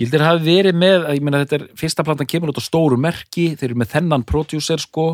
ég 0.00 0.08
heldur 0.08 0.24
að 0.24 0.30
hafi 0.30 0.46
verið 0.46 0.78
með 0.80 1.02
að 1.04 1.18
ég 1.18 1.24
meina 1.26 1.42
þetta 1.42 1.58
er, 1.58 1.64
fyrsta 1.76 2.04
plantan 2.06 2.28
kemur 2.30 2.52
út 2.52 2.60
á 2.60 2.64
stóru 2.64 2.96
merki 3.00 3.50
þeir 3.52 3.70
eru 3.70 3.80
með 3.82 3.92
þennan 3.94 4.24
producer 4.28 4.80
sko 4.80 5.06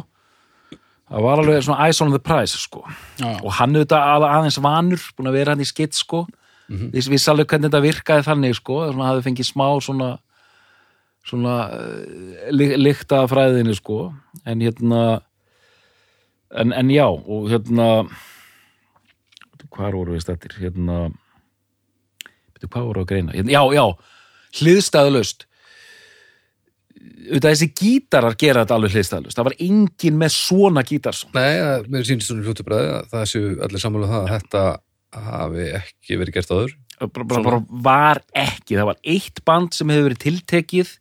það 1.07 1.27
var 1.27 1.43
alveg 1.43 1.65
svona 1.67 1.87
eyes 1.87 2.03
on 2.05 2.15
the 2.15 2.23
prize 2.23 2.61
sko 2.61 2.85
Já. 3.19 3.33
og 3.43 3.51
hann 3.59 3.75
auðvitað 3.75 4.11
að, 4.15 4.27
aðeins 4.31 4.61
vanur 4.63 5.09
búin 5.19 5.31
að 5.31 5.39
vera 5.41 5.55
hann 5.55 5.65
í 5.65 5.69
skitt 5.69 5.99
sko 5.99 6.25
mm 6.27 6.77
-hmm. 6.77 6.95
við 6.95 7.29
alveg 7.33 7.51
hvernig 7.51 7.71
þetta 7.71 7.87
virkaði 7.89 8.27
þannig 8.31 8.57
sko 8.61 8.79
svona 8.93 9.11
hafi 9.11 9.27
fengið 9.27 9.51
smá 9.51 9.69
svona 9.81 10.11
svona 11.27 11.55
uh, 11.75 12.51
líkta 12.55 13.23
af 13.25 13.31
fræðinu 13.31 13.75
sko 13.75 14.15
en 14.47 14.61
hérna 14.61 15.21
en, 16.55 16.73
en 16.73 16.91
já 16.91 17.07
og 17.07 17.51
hérna 17.51 18.07
hvað 19.71 19.93
voru 19.93 20.13
við 20.15 20.23
stættir 20.23 20.55
hérna 20.61 21.11
Bíddu, 22.57 22.71
hvað 22.73 22.87
voru 22.89 23.01
að 23.03 23.09
greina? 23.11 23.33
Hérna, 23.37 23.53
Já, 23.53 23.63
já, 23.75 23.85
hliðstæðulaust. 24.61 25.47
Auðvitað 27.27 27.53
þessi 27.53 27.69
gítarar 27.77 28.37
gera 28.39 28.63
þetta 28.65 28.77
alveg 28.79 28.95
hliðstæðulaust. 28.95 29.37
Það 29.39 29.49
var 29.49 29.57
engin 29.67 30.19
með 30.21 30.33
svona 30.37 30.83
gítarsson 30.87 31.33
Nei, 31.35 31.57
að- 31.61 31.89
mér 31.93 32.07
sýnist 32.07 32.31
svona 32.31 32.45
fljótu 32.47 32.67
bræði 32.67 32.91
að 32.97 33.09
það 33.13 33.25
séu 33.33 33.49
allir 33.67 33.83
sammála 33.83 34.07
um 34.07 34.13
það 34.13 34.23
að 34.27 34.35
þetta 34.37 34.63
hafi 35.27 35.67
ekki 35.81 36.19
verið 36.21 36.35
gert 36.37 36.53
áður. 36.55 36.73
bara, 37.01 37.25
bara, 37.25 37.43
bara 37.43 37.61
var 37.69 38.21
ekki, 38.35 38.77
það 38.77 38.87
var 38.91 38.97
eitt 39.05 39.43
band 39.45 39.75
sem 39.75 39.89
hefur 39.93 40.09
verið 40.09 40.23
tiltekið 40.25 40.93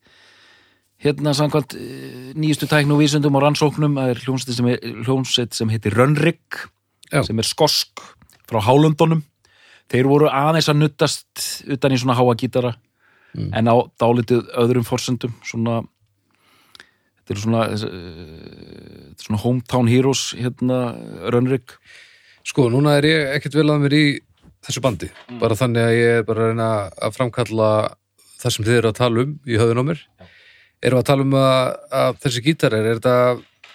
hérna 1.06 1.34
samkvæmt 1.36 1.76
eh, 1.78 2.34
nýjustu 2.36 2.68
tæknu 2.68 2.98
vísundum 2.98 3.36
og 3.38 3.44
rannsóknum. 3.44 3.96
Það 3.96 4.10
er 4.10 4.22
hljómsveit 4.26 4.56
sem, 4.58 4.70
hljómsveit 5.06 5.54
sem 5.54 5.70
heitir 5.70 5.94
Rönnrygg 5.96 6.60
Já. 7.12 7.22
sem 7.24 7.38
er 7.40 7.46
skosk 7.48 8.02
frá 8.50 8.60
Hálundunum 8.66 9.24
þeir 9.92 10.08
voru 10.10 10.28
aðeins 10.32 10.70
að 10.72 10.80
nuttast 10.82 11.64
utan 11.70 11.94
í 11.94 12.00
svona 12.02 12.16
háa 12.18 12.34
gítara 12.36 12.76
Mm. 13.36 13.52
en 13.52 13.68
á 13.68 13.76
dálítið 14.00 14.48
öðrum 14.56 14.86
forsendum 14.88 15.34
svona 15.44 15.82
þetta 17.20 17.34
er 17.36 17.42
svona 17.42 17.64
er 17.68 19.22
svona 19.22 19.42
hometown 19.44 19.90
heroes 19.92 20.30
hérna 20.40 20.80
Rönnrygg 21.34 21.76
Sko, 22.46 22.68
núna 22.70 23.00
er 23.00 23.08
ég 23.10 23.32
ekkert 23.40 23.58
vel 23.58 23.72
að 23.74 23.80
mér 23.82 23.94
í 23.98 24.06
þessu 24.66 24.82
bandi. 24.86 25.10
Bara 25.42 25.58
þannig 25.58 25.82
að 25.82 25.96
ég 25.98 26.18
er 26.20 26.26
bara 26.28 26.44
að 26.44 26.52
reyna 26.52 26.70
að 27.08 27.16
framkalla 27.18 27.70
það 28.42 28.54
sem 28.54 28.68
þið 28.68 28.78
eru 28.80 28.92
að 28.92 29.00
tala 29.00 29.24
um 29.24 29.32
í 29.50 29.58
höfðun 29.58 29.82
á 29.82 29.86
mér. 29.88 30.04
Erum 30.86 31.00
við 31.00 31.02
að 31.02 31.08
tala 31.10 31.26
um 31.26 31.38
að, 31.40 31.70
að 32.02 32.20
þessi 32.26 32.44
gítarar, 32.46 32.86
er 32.86 33.00
þetta 33.00 33.16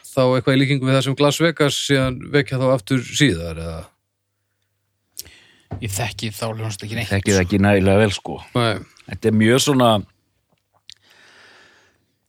þá 0.06 0.22
eitthvað 0.22 0.54
í 0.54 0.60
líkingu 0.60 0.86
við 0.86 0.96
það 0.96 1.06
sem 1.08 1.16
Las 1.24 1.40
Vegas 1.42 1.80
síðan 1.88 2.20
vekja 2.30 2.60
þá 2.62 2.66
aftur 2.76 3.02
síðar 3.08 3.58
eða? 3.64 3.80
ég 5.80 5.92
þekki 5.94 6.30
þá 6.34 6.46
hljónast 6.50 6.82
ekki 6.84 6.96
neitt 6.98 7.10
þekkið 7.12 7.36
það 7.36 7.44
ekki 7.44 7.58
nægilega 7.62 8.00
vel 8.02 8.14
sko 8.14 8.40
Nei, 8.56 8.80
Þetta 9.10 9.30
er 9.30 9.36
mjög 9.40 9.62
svona 9.64 9.90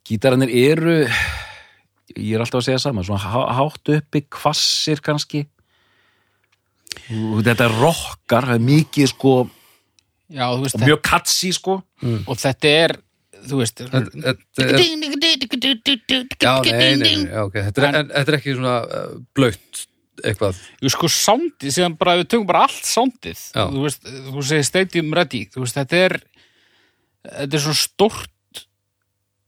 Gítararnir 0.07 0.49
eru 0.51 0.95
ég 2.17 2.33
er 2.35 2.41
alltaf 2.43 2.59
að 2.61 2.67
segja 2.67 2.81
sama 2.83 3.03
svona 3.05 3.21
há- 3.23 3.51
hátt 3.55 3.91
uppi, 3.95 4.23
kvassir 4.27 4.99
kannski. 5.03 5.45
Og 7.31 7.39
þetta 7.45 7.69
rockar 7.71 8.49
það 8.49 8.57
er 8.57 8.65
mikið 8.67 9.07
sko 9.13 9.35
Já, 10.31 10.47
þú 10.55 10.61
veist, 10.63 10.75
og 10.75 10.83
mjög 10.87 11.01
katsi 11.03 11.51
sko. 11.55 11.77
Og 12.27 12.37
þetta 12.39 12.73
er 12.85 12.97
þú 13.47 13.61
veist 13.61 13.81
Þetta 13.81 13.97
er, 17.87 17.95
er, 17.95 18.11
er 18.21 18.37
ekki 18.37 18.55
svona 18.55 18.75
uh, 18.85 19.15
blöytt 19.35 19.85
eitthvað. 20.21 20.59
Jú, 20.83 20.91
sko, 20.93 21.09
soundið, 21.09 21.73
síðan 21.73 21.95
bara 21.99 22.17
við 22.19 22.27
tökum 22.29 22.47
bara 22.49 22.65
allt 22.67 22.85
soundið, 22.85 23.39
Já. 23.55 23.63
þú 23.71 23.85
veist, 23.87 24.03
þú 24.27 24.43
segir 24.45 24.67
stadium 24.67 25.13
ready, 25.17 25.45
þú 25.49 25.63
veist, 25.63 25.77
þetta 25.79 26.01
er 26.05 26.17
þetta 27.25 27.57
er 27.59 27.63
svo 27.65 27.75
stórt 27.77 28.63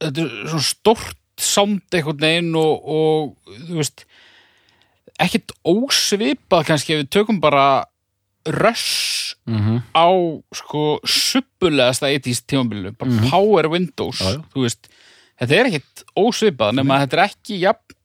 þetta 0.03 0.25
er 0.27 0.51
svo 0.51 0.61
stórt 0.63 1.19
sound 1.39 1.95
einhvern 1.95 2.21
veginn 2.21 2.51
og, 2.59 2.83
og 2.83 3.55
þú 3.67 3.79
veist 3.79 4.03
ekkert 5.23 5.53
ósvipað 5.67 6.67
kannski 6.69 6.95
ef 6.95 7.03
við 7.03 7.11
tökum 7.17 7.39
bara 7.43 7.65
rush 8.49 9.35
mm 9.47 9.81
á 9.93 10.07
sko 10.55 10.99
suppulegasta 11.05 12.07
80s 12.09 12.43
tímabilinu, 12.47 12.91
bara 12.97 13.29
Power 13.29 13.67
Windows 13.71 14.21
Já, 14.21 14.37
já. 14.37 14.43
þú 14.53 14.63
veist, 14.65 14.87
þetta 15.41 15.57
er 15.57 15.69
ekkert 15.69 16.03
ósvipað 16.17 16.77
nema 16.79 16.99
þetta 17.03 17.17
er 17.17 17.23
ekki 17.27 17.57
jafn 17.61 17.97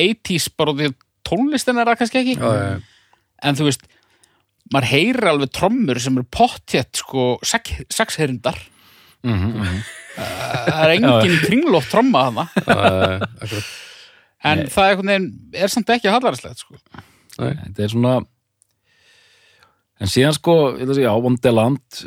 80s 0.00 0.48
bara 0.56 0.74
því 0.78 0.90
tónlistin 1.26 1.80
er 1.80 1.88
það 1.90 1.98
kannski 2.00 2.20
ekki. 2.22 2.36
Já, 2.38 2.80
en 3.42 3.58
þú 3.58 3.66
veist, 3.68 3.82
maður 4.72 4.88
heyrir 4.92 5.30
alveg 5.32 5.52
trommur 5.56 6.00
sem 6.02 6.18
eru 6.18 6.28
pottjett 6.30 7.00
sko 7.02 7.24
sexherindar 7.44 8.58
Mhm, 9.26 9.80
það 10.16 10.82
er 10.84 10.92
engin 10.96 11.38
kringlótt 11.46 11.88
tromma 11.92 12.24
Uh, 12.30 13.20
akkurat. 13.42 13.70
en 14.44 14.66
það 14.72 14.90
er, 14.90 15.00
veginn, 15.02 15.26
er 15.52 15.68
samt 15.72 15.90
ekki 15.92 16.08
hallarslegt 16.12 16.62
sko. 16.62 16.78
þetta 17.36 17.84
er 17.84 17.92
svona 17.92 18.14
en 20.00 20.08
síðan 20.08 20.32
sko 20.32 20.54
ég 20.78 20.82
ætla 20.86 20.94
að 20.94 20.98
segja, 21.02 21.12
á 21.12 21.18
Wonderland 21.20 22.00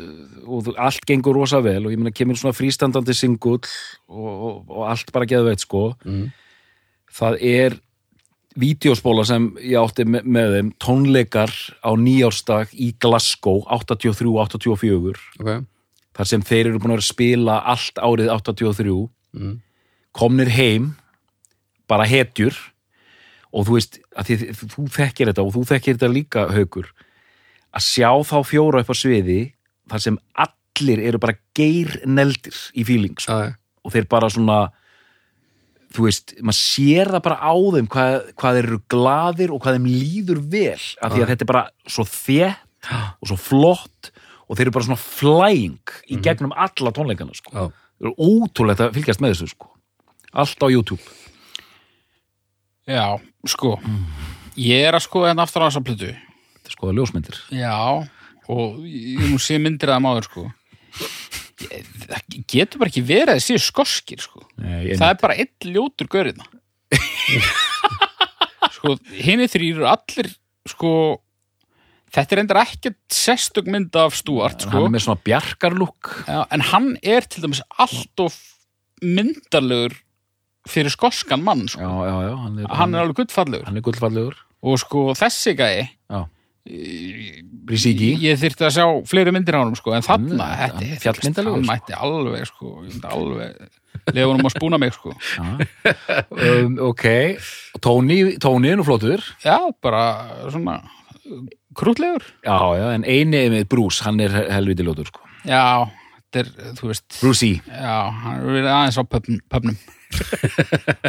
og 0.50 0.64
þú- 0.66 0.74
allt 0.82 1.04
gengur 1.06 1.36
rosa 1.38 1.60
vel 1.62 1.84
og 1.86 1.92
ég 1.94 2.00
meina 2.00 2.10
kemur 2.14 2.34
svona 2.40 2.56
frístandandi 2.56 3.14
singull 3.14 3.60
og, 3.62 4.26
og, 4.34 4.64
og 4.68 4.88
allt 4.90 5.12
bara 5.14 5.28
geðveitt 5.30 5.62
sko. 5.62 5.92
Mm. 6.04 6.32
það 7.14 7.36
er 7.46 7.76
vídeospóla 8.58 9.24
sem 9.26 9.46
ég 9.62 9.78
átti 9.80 10.04
með, 10.06 10.26
með 10.26 10.52
þeim 10.56 10.72
tónleikar 10.82 11.50
á 11.82 11.90
nýjársdag 11.98 12.74
í 12.74 12.92
Glasgow 13.02 13.62
83-84 13.70 15.22
Ok, 15.42 15.50
þar 16.14 16.28
sem 16.30 16.42
þeir 16.46 16.68
eru 16.70 16.78
búin 16.82 16.94
að 16.96 17.04
spila 17.08 17.60
allt 17.74 17.98
árið 18.02 18.30
83 18.30 19.08
Mm. 19.34 19.56
komnir 20.14 20.46
heim 20.54 20.92
bara 21.90 22.04
hetjur 22.06 22.54
og 23.50 23.64
þú 23.66 23.72
veist, 23.74 23.96
því, 24.22 24.36
þú, 24.54 24.84
þekkir 24.94 25.30
þetta 25.32 25.42
og 25.42 25.50
þú 25.56 25.62
þekkir 25.72 25.96
þetta 25.96 26.10
líka 26.12 26.44
haukur 26.54 26.86
að 27.74 27.82
sjá 27.82 28.10
þá 28.22 28.36
fjóra 28.46 28.84
upp 28.84 28.92
á 28.94 28.96
sviði 28.96 29.40
þar 29.90 30.04
sem 30.04 30.18
allir 30.38 31.02
eru 31.02 31.18
bara 31.18 31.34
geirneldir 31.58 32.54
í 32.78 32.86
feeling 32.86 33.18
sko. 33.18 33.40
og 33.82 33.92
þeir 33.96 34.06
bara 34.06 34.30
svona 34.30 34.60
þú 35.94 36.06
veist, 36.06 36.36
maður 36.38 36.60
sér 36.62 37.10
það 37.10 37.24
bara 37.26 37.42
á 37.42 37.54
þeim 37.74 37.90
hvað, 37.90 38.14
hvað 38.38 38.56
þeir 38.60 38.68
eru 38.70 38.80
gladir 38.94 39.50
og 39.54 39.60
hvað 39.66 39.76
þeim 39.80 39.90
líður 39.90 40.40
vel 40.46 40.78
af 41.02 41.10
því 41.10 41.22
að 41.26 41.30
þetta 41.34 41.42
er 41.46 41.50
bara 41.50 41.66
svo 41.90 42.06
þétt 42.06 42.94
og 43.18 43.30
svo 43.32 43.36
flott 43.50 44.13
og 44.48 44.56
þeir 44.56 44.66
eru 44.66 44.74
bara 44.76 44.86
svona 44.88 45.00
flying 45.00 45.94
í 46.12 46.18
gegnum 46.24 46.52
alla 46.56 46.92
tónleikana 46.94 47.34
sko. 47.36 47.50
Já. 47.54 47.68
það 48.00 48.10
er 48.10 48.16
ótrúlegt 48.28 48.82
að 48.84 48.94
fylgjast 48.98 49.22
með 49.24 49.34
þessu 49.34 49.48
sko. 49.54 49.70
allt 50.34 50.64
á 50.64 50.68
YouTube. 50.68 51.02
Já, 52.90 53.06
sko. 53.48 53.76
Ég 54.60 54.84
er 54.88 54.94
að 54.98 55.04
skoða 55.06 55.30
hérna 55.32 55.46
aftur 55.46 55.64
á 55.64 55.68
þessa 55.70 55.84
plötu. 55.86 56.10
Þetta 56.12 56.68
er 56.70 56.74
skoða 56.76 56.96
ljósmyndir. 56.98 57.38
Já, 57.54 57.76
og 58.52 58.76
ég 58.84 59.24
nú 59.30 59.38
sé 59.40 59.56
myndir 59.62 59.88
að 59.94 60.02
maður 60.04 60.28
sko. 60.28 60.44
Ég- 61.64 61.88
það 62.04 62.36
getur 62.50 62.78
bara 62.82 62.90
ekki 62.92 63.04
verið 63.08 63.34
að 63.38 63.44
séu 63.46 63.62
skoskir 63.62 64.20
sko. 64.20 64.42
Nei, 64.58 64.92
það 64.98 65.08
er 65.14 65.18
bara 65.22 65.36
einn 65.38 65.72
ljótur 65.72 66.08
görðina 66.12 66.44
sko, 68.76 68.94
hinni 69.16 69.46
þrýr 69.50 69.78
eru 69.80 69.86
allir 69.90 70.28
sko 70.68 70.90
þetta 72.14 72.36
er 72.36 72.42
endur 72.44 72.60
ekkert 72.62 72.98
sestug 73.14 73.68
mynd 73.74 73.96
af 73.98 74.14
Stuart 74.18 74.64
hann 74.64 74.70
sko, 74.72 74.84
er 74.86 74.94
með 74.94 75.04
svona 75.06 75.22
bjarkarlúk 75.26 76.12
Já, 76.28 76.40
en 76.54 76.64
hann 76.70 76.90
er 77.02 77.26
til 77.28 77.44
dæmis 77.44 77.62
allt 77.82 78.24
of 78.24 78.36
myndarlegur 79.04 79.96
fyrir 80.70 80.88
skoskan 80.94 81.42
mann 81.44 81.66
sko. 81.68 81.82
já, 81.82 81.90
já, 82.08 82.14
já, 82.30 82.34
hann 82.40 82.58
er, 82.62 82.68
hann 82.80 82.94
er 82.96 83.02
alveg 83.04 83.18
guttfallegur 83.22 83.66
hann 83.68 83.76
er 83.80 83.84
gullfallegur. 83.84 84.38
Og 84.64 84.78
sko 84.80 85.10
þessi 85.18 85.52
gæi 85.58 85.82
já, 85.84 86.22
Brísíki 86.64 88.14
ég 88.24 88.38
þyrfti 88.40 88.64
að 88.64 88.72
sjá 88.78 88.84
fleiri 89.08 89.32
myndir 89.34 89.56
á 89.56 89.60
honum 89.60 89.76
sko, 89.76 89.92
en 89.96 90.04
þarna, 90.06 90.46
Hann- 90.62 90.78
þetta 91.02 91.12
hann 91.44 91.50
hann 91.50 91.66
mætti 91.68 91.96
alveg 91.98 92.46
sko, 92.48 92.70
alveg 93.10 93.58
lefa 94.14 94.30
honum 94.30 94.48
að 94.48 94.54
spúna 94.56 94.78
mig 94.80 94.94
sko. 94.96 95.12
Um, 96.32 96.78
ok, 96.88 97.04
Tóni 97.84 98.18
Tóni 98.42 98.72
er 98.72 98.80
nú 98.80 98.84
flottur. 98.88 99.20
Já, 99.44 99.58
bara 99.84 100.04
svona 100.48 100.78
krútlegur 101.76 102.24
já, 102.44 102.56
já, 102.78 102.86
en 102.94 103.04
eini 103.04 103.44
með 103.52 103.66
Bruce, 103.74 104.04
hann 104.06 104.20
er 104.24 104.32
helviti 104.54 104.86
ljótur 104.86 105.10
sko. 105.10 105.20
já, 105.44 105.84
þetta 106.24 106.42
er, 106.44 106.50
þú 106.80 106.90
veist. 106.90 107.06
Brucey, 107.20 107.60
já, 107.68 107.96
hann 108.24 108.40
er 108.40 108.48
verið 108.58 108.72
aðeins 108.74 108.98
á 108.98 109.02
pöfnum, 109.04 109.40
pöfnum. 109.52 109.76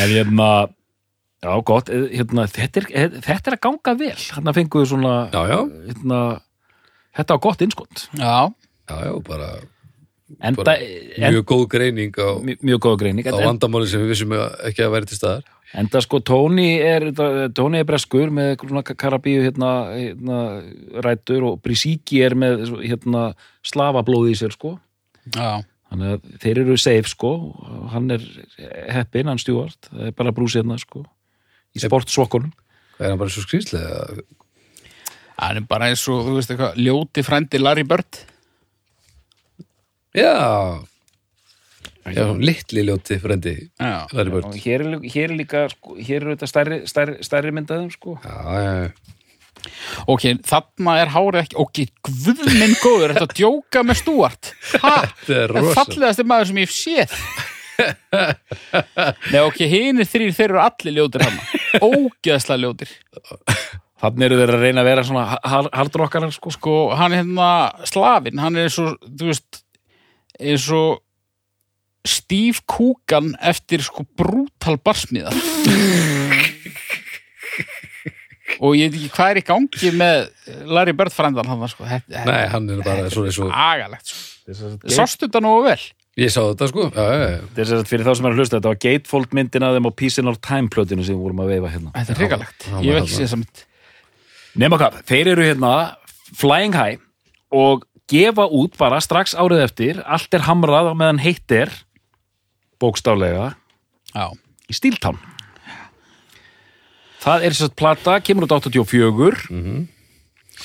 en 0.00 0.10
hérna 0.10 0.48
já, 1.42 1.52
gott, 1.68 1.88
eh, 1.92 2.08
hérna 2.16 2.46
þetta 2.50 2.80
er, 2.82 2.86
eh, 2.92 3.08
þetta 3.22 3.52
er 3.52 3.56
að 3.56 3.62
ganga 3.68 3.94
vel. 4.00 4.18
Hann 4.34 4.52
fenguðu 4.56 4.90
svona 4.92 5.14
já, 5.32 5.40
já, 5.52 5.58
hérna, 5.90 6.20
þetta 7.16 7.36
á 7.36 7.38
gott 7.46 7.62
innskott 7.66 8.06
já, 8.18 8.34
já, 8.90 8.96
já, 9.06 9.12
bara 9.28 9.50
enda, 10.42 10.62
Bara 10.64 10.74
en, 10.82 11.28
mjög 11.30 11.44
góð 11.52 11.66
greining 11.76 12.16
á, 12.18 12.28
mjög, 12.42 12.64
mjög 12.66 12.80
góða 12.82 13.00
greining. 13.04 13.28
á 13.30 13.34
vandamáli 13.46 13.86
sem 13.90 14.02
við 14.02 14.10
vissum 14.14 14.34
ekki 14.66 14.82
að 14.86 14.94
væri 14.96 15.10
til 15.12 15.20
staðar 15.20 15.44
enda 15.74 16.02
sko 16.04 16.20
Tóni 16.22 16.76
er 16.84 17.08
Tóni 17.56 17.80
er 17.82 17.88
breskur 17.88 18.30
með 18.34 18.62
karabíu 18.94 19.42
hérna, 19.42 19.70
hérna 19.96 20.40
rætur 21.04 21.48
og 21.50 21.62
Brísíki 21.64 22.22
er 22.26 22.36
með 22.38 22.68
hérna 22.84 23.30
slafablóði 23.66 24.36
í 24.36 24.38
sér 24.38 24.54
sko. 24.54 24.76
Já, 25.34 25.64
þannig 25.90 26.14
að 26.14 26.30
þeir 26.44 26.62
eru 26.62 26.78
safe 26.78 27.10
sko. 27.10 27.32
Hann 27.92 28.10
er 28.14 28.24
heppin, 28.94 29.26
hann 29.32 29.42
stjúart 29.42 29.90
það 29.90 30.08
er 30.12 30.16
bara 30.22 30.34
brúsið 30.36 30.62
hérna 30.62 30.78
sko 30.82 31.04
í 31.76 31.82
sportsokkunum. 31.82 32.54
Er 33.00 33.12
hann 33.12 33.20
bara 33.20 33.32
svo 33.32 33.44
skrýslega 33.44 34.22
hann 35.36 35.60
er 35.60 35.66
bara 35.68 35.90
eins 35.90 36.04
og, 36.08 36.22
þú 36.24 36.38
veist 36.38 36.52
eitthvað 36.52 36.78
ljóti 36.80 37.24
frændi 37.26 37.60
Larry 37.60 37.84
Bird. 37.88 38.22
Já 40.16 40.32
já, 42.14 42.24
litli 42.38 42.84
ljóti 42.86 43.16
frendi 43.22 43.54
hér 43.80 44.84
er, 44.84 44.88
lí- 44.94 45.10
hér 45.14 45.30
er 45.30 45.36
líka 45.40 45.64
sko, 45.72 45.96
hér 45.98 46.20
eru 46.22 46.36
þetta 46.36 46.48
stærri, 46.50 46.78
stærri, 46.90 47.16
stærri 47.26 47.52
myndaðum 47.56 47.90
sko. 47.94 48.16
Já, 48.22 48.36
já, 48.62 48.72
já. 48.84 48.90
ok, 50.14 50.26
þarna 50.46 50.94
er 51.02 51.10
hárið 51.16 51.40
ekki 51.42 51.58
ok, 51.64 51.82
guð 52.06 52.44
minn 52.60 52.76
góður, 52.82 53.16
þetta 53.16 53.26
að 53.30 53.36
djóka 53.40 53.82
með 53.88 54.00
Stuart? 54.02 54.52
Ha, 54.84 54.94
þetta 55.26 55.26
er 55.26 55.34
það 55.34 55.42
er 55.42 55.54
rosa 55.56 55.76
fallegasti 55.80 56.26
maður 56.30 56.50
sem 56.52 56.62
ég 56.62 56.68
hef 56.70 56.76
séð. 56.76 57.18
Nei, 59.32 59.40
ok, 59.42 59.58
hinir 59.68 60.06
þrýr 60.08 60.32
þeir 60.36 60.50
eru 60.54 60.60
allir 60.62 60.94
ljótir 60.96 61.24
hann 61.26 61.40
ógeðslega 61.84 62.62
ljótir. 62.62 62.92
Þannig 64.00 64.26
eru 64.28 64.38
þeir 64.40 64.52
að 64.54 64.62
reyna 64.64 64.82
að 64.84 64.88
vera 64.90 65.04
svona 65.08 65.24
hardrockarar 65.72 66.32
sko. 66.34 66.52
Sko, 66.54 66.76
hann 66.96 67.12
er 67.16 67.22
hérna 67.22 67.48
slafinn, 67.88 68.40
hann 68.40 68.56
er 68.60 68.68
eins 68.68 68.78
og, 68.82 68.96
þú 69.08 69.30
veist 69.32 69.60
eins 70.36 70.66
og 70.76 71.00
Steve 72.10 72.62
Coogan 72.70 73.34
eftir 73.40 73.84
sko 73.84 74.06
brútal 74.18 74.76
barsmiða 74.82 75.34
og 78.62 78.76
ég 78.78 78.88
veit 78.88 78.96
ekki 79.00 79.12
hvað 79.16 79.32
er 79.32 79.40
í 79.40 79.44
gangi 79.46 79.92
með 79.96 80.16
Larry 80.70 80.94
Bird 80.96 81.14
frændan 81.14 81.50
hann 81.50 81.68
sko, 81.70 81.86
þetta, 81.88 82.24
nei, 82.28 82.42
hann 82.52 82.72
er 82.72 82.82
bara 82.86 83.10
svona 83.12 83.30
eins 83.30 83.40
og 83.42 83.52
agalegt 83.52 84.10
sko. 84.12 84.24
Þetta 84.46 84.94
sástu 84.94 85.26
þetta 85.26 85.42
nógu 85.42 85.64
vel? 85.66 85.80
Ég 86.16 86.30
sá 86.32 86.38
þetta 86.46 86.68
sko. 86.70 86.84
Já, 86.94 87.06
já, 87.12 87.24
já. 87.28 87.40
er 87.44 87.68
sem 87.68 87.80
sagt 87.80 87.90
fyrir 87.90 88.06
þá 88.06 88.12
sem 88.16 88.26
er 88.28 88.32
að 88.32 88.38
hlusta 88.40 88.56
þetta 88.56 88.70
var 88.70 88.78
gatefold 88.86 89.34
myndin 89.36 89.66
að 89.66 89.74
þeim 89.76 89.88
á 89.90 89.92
Peace 90.00 90.22
in 90.22 90.30
Our 90.30 90.38
Time 90.40 90.70
plötinu 90.72 91.04
sem 91.04 91.18
við 91.18 91.26
vorum 91.26 91.42
að 91.44 91.50
veifa 91.52 91.72
hérna. 91.74 91.90
Þetta 91.96 92.14
er 92.14 92.20
hrigalegt, 92.22 92.68
ég 92.70 92.78
hef 92.78 92.86
já, 92.86 93.00
ekki 93.02 93.16
séð 93.18 93.34
að 93.36 93.64
Nefna 94.56 94.78
hvað, 94.80 94.94
þeir 95.10 95.30
eru 95.34 95.44
hérna 95.44 95.72
flying 96.32 96.78
high 96.78 97.02
og 97.52 97.84
gefa 98.08 98.46
út 98.48 98.78
bara 98.80 99.02
strax 99.04 99.34
árið 99.36 99.64
eftir 99.66 100.00
allt 100.06 100.32
er 100.32 100.46
hamrað 100.46 100.88
á 100.88 100.94
meðan 100.96 101.20
heitt 101.20 101.52
er 101.52 101.74
bókstaflega 102.82 103.54
já, 104.12 104.26
í 104.68 104.76
Stíltán. 104.76 105.18
Það 107.22 107.46
er 107.46 107.56
sérst 107.58 107.76
plata, 107.78 108.20
kemur 108.22 108.46
út 108.46 108.54
84 108.54 109.48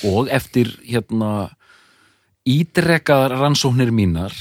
og 0.08 0.28
eftir 0.30 0.70
hérna 0.86 1.50
ídrekkaðar 2.48 3.36
rannsóknir 3.38 3.90
mínar 3.94 4.34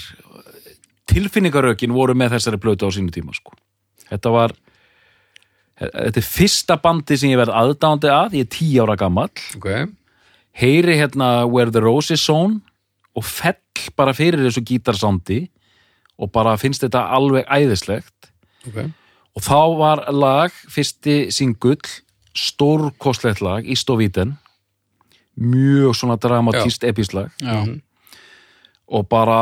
tilfinningarökin 1.11 1.93
voru 1.93 2.15
með 2.17 2.37
þessari 2.37 2.59
plötu 2.61 2.87
á 2.87 2.89
sínu 2.93 3.11
tíma 3.13 3.33
sko. 3.35 3.55
Þetta 4.09 4.33
var 4.33 4.53
þetta 5.81 6.21
er 6.21 6.27
fyrsta 6.27 6.77
bandi 6.81 7.17
sem 7.17 7.31
ég 7.31 7.39
verð 7.41 7.55
aðdándi 7.57 8.11
að, 8.13 8.37
ég 8.37 8.45
er 8.45 8.53
tí 8.53 8.67
ára 8.81 8.97
gamall. 8.99 9.33
Ok, 9.57 9.69
heyri 10.61 10.97
hérna 10.99 11.47
Where 11.49 11.73
the 11.73 11.81
Rose 11.83 12.13
is 12.13 12.23
Sown 12.25 12.59
og 13.17 13.25
fell 13.27 13.57
bara 13.97 14.13
fyrir 14.15 14.43
þessu 14.45 14.63
gítarsándi 14.67 15.41
og 16.21 16.31
bara 16.33 16.57
finnst 16.61 16.83
þetta 16.85 17.07
alveg 17.17 17.47
æðislegt. 17.49 18.31
Ok, 18.69 18.83
og 19.35 19.45
þá 19.45 19.61
var 19.79 20.05
lag, 20.13 20.55
fyrsti 20.69 21.31
singull 21.33 21.81
stórkostlegt 22.37 23.41
lag, 23.43 23.65
Ístovíten 23.67 24.37
mjög 25.41 25.95
svona 25.95 26.17
dramatíst 26.19 26.83
epislag 26.83 27.31
Já, 27.41 27.63
og 28.91 29.07
bara 29.09 29.39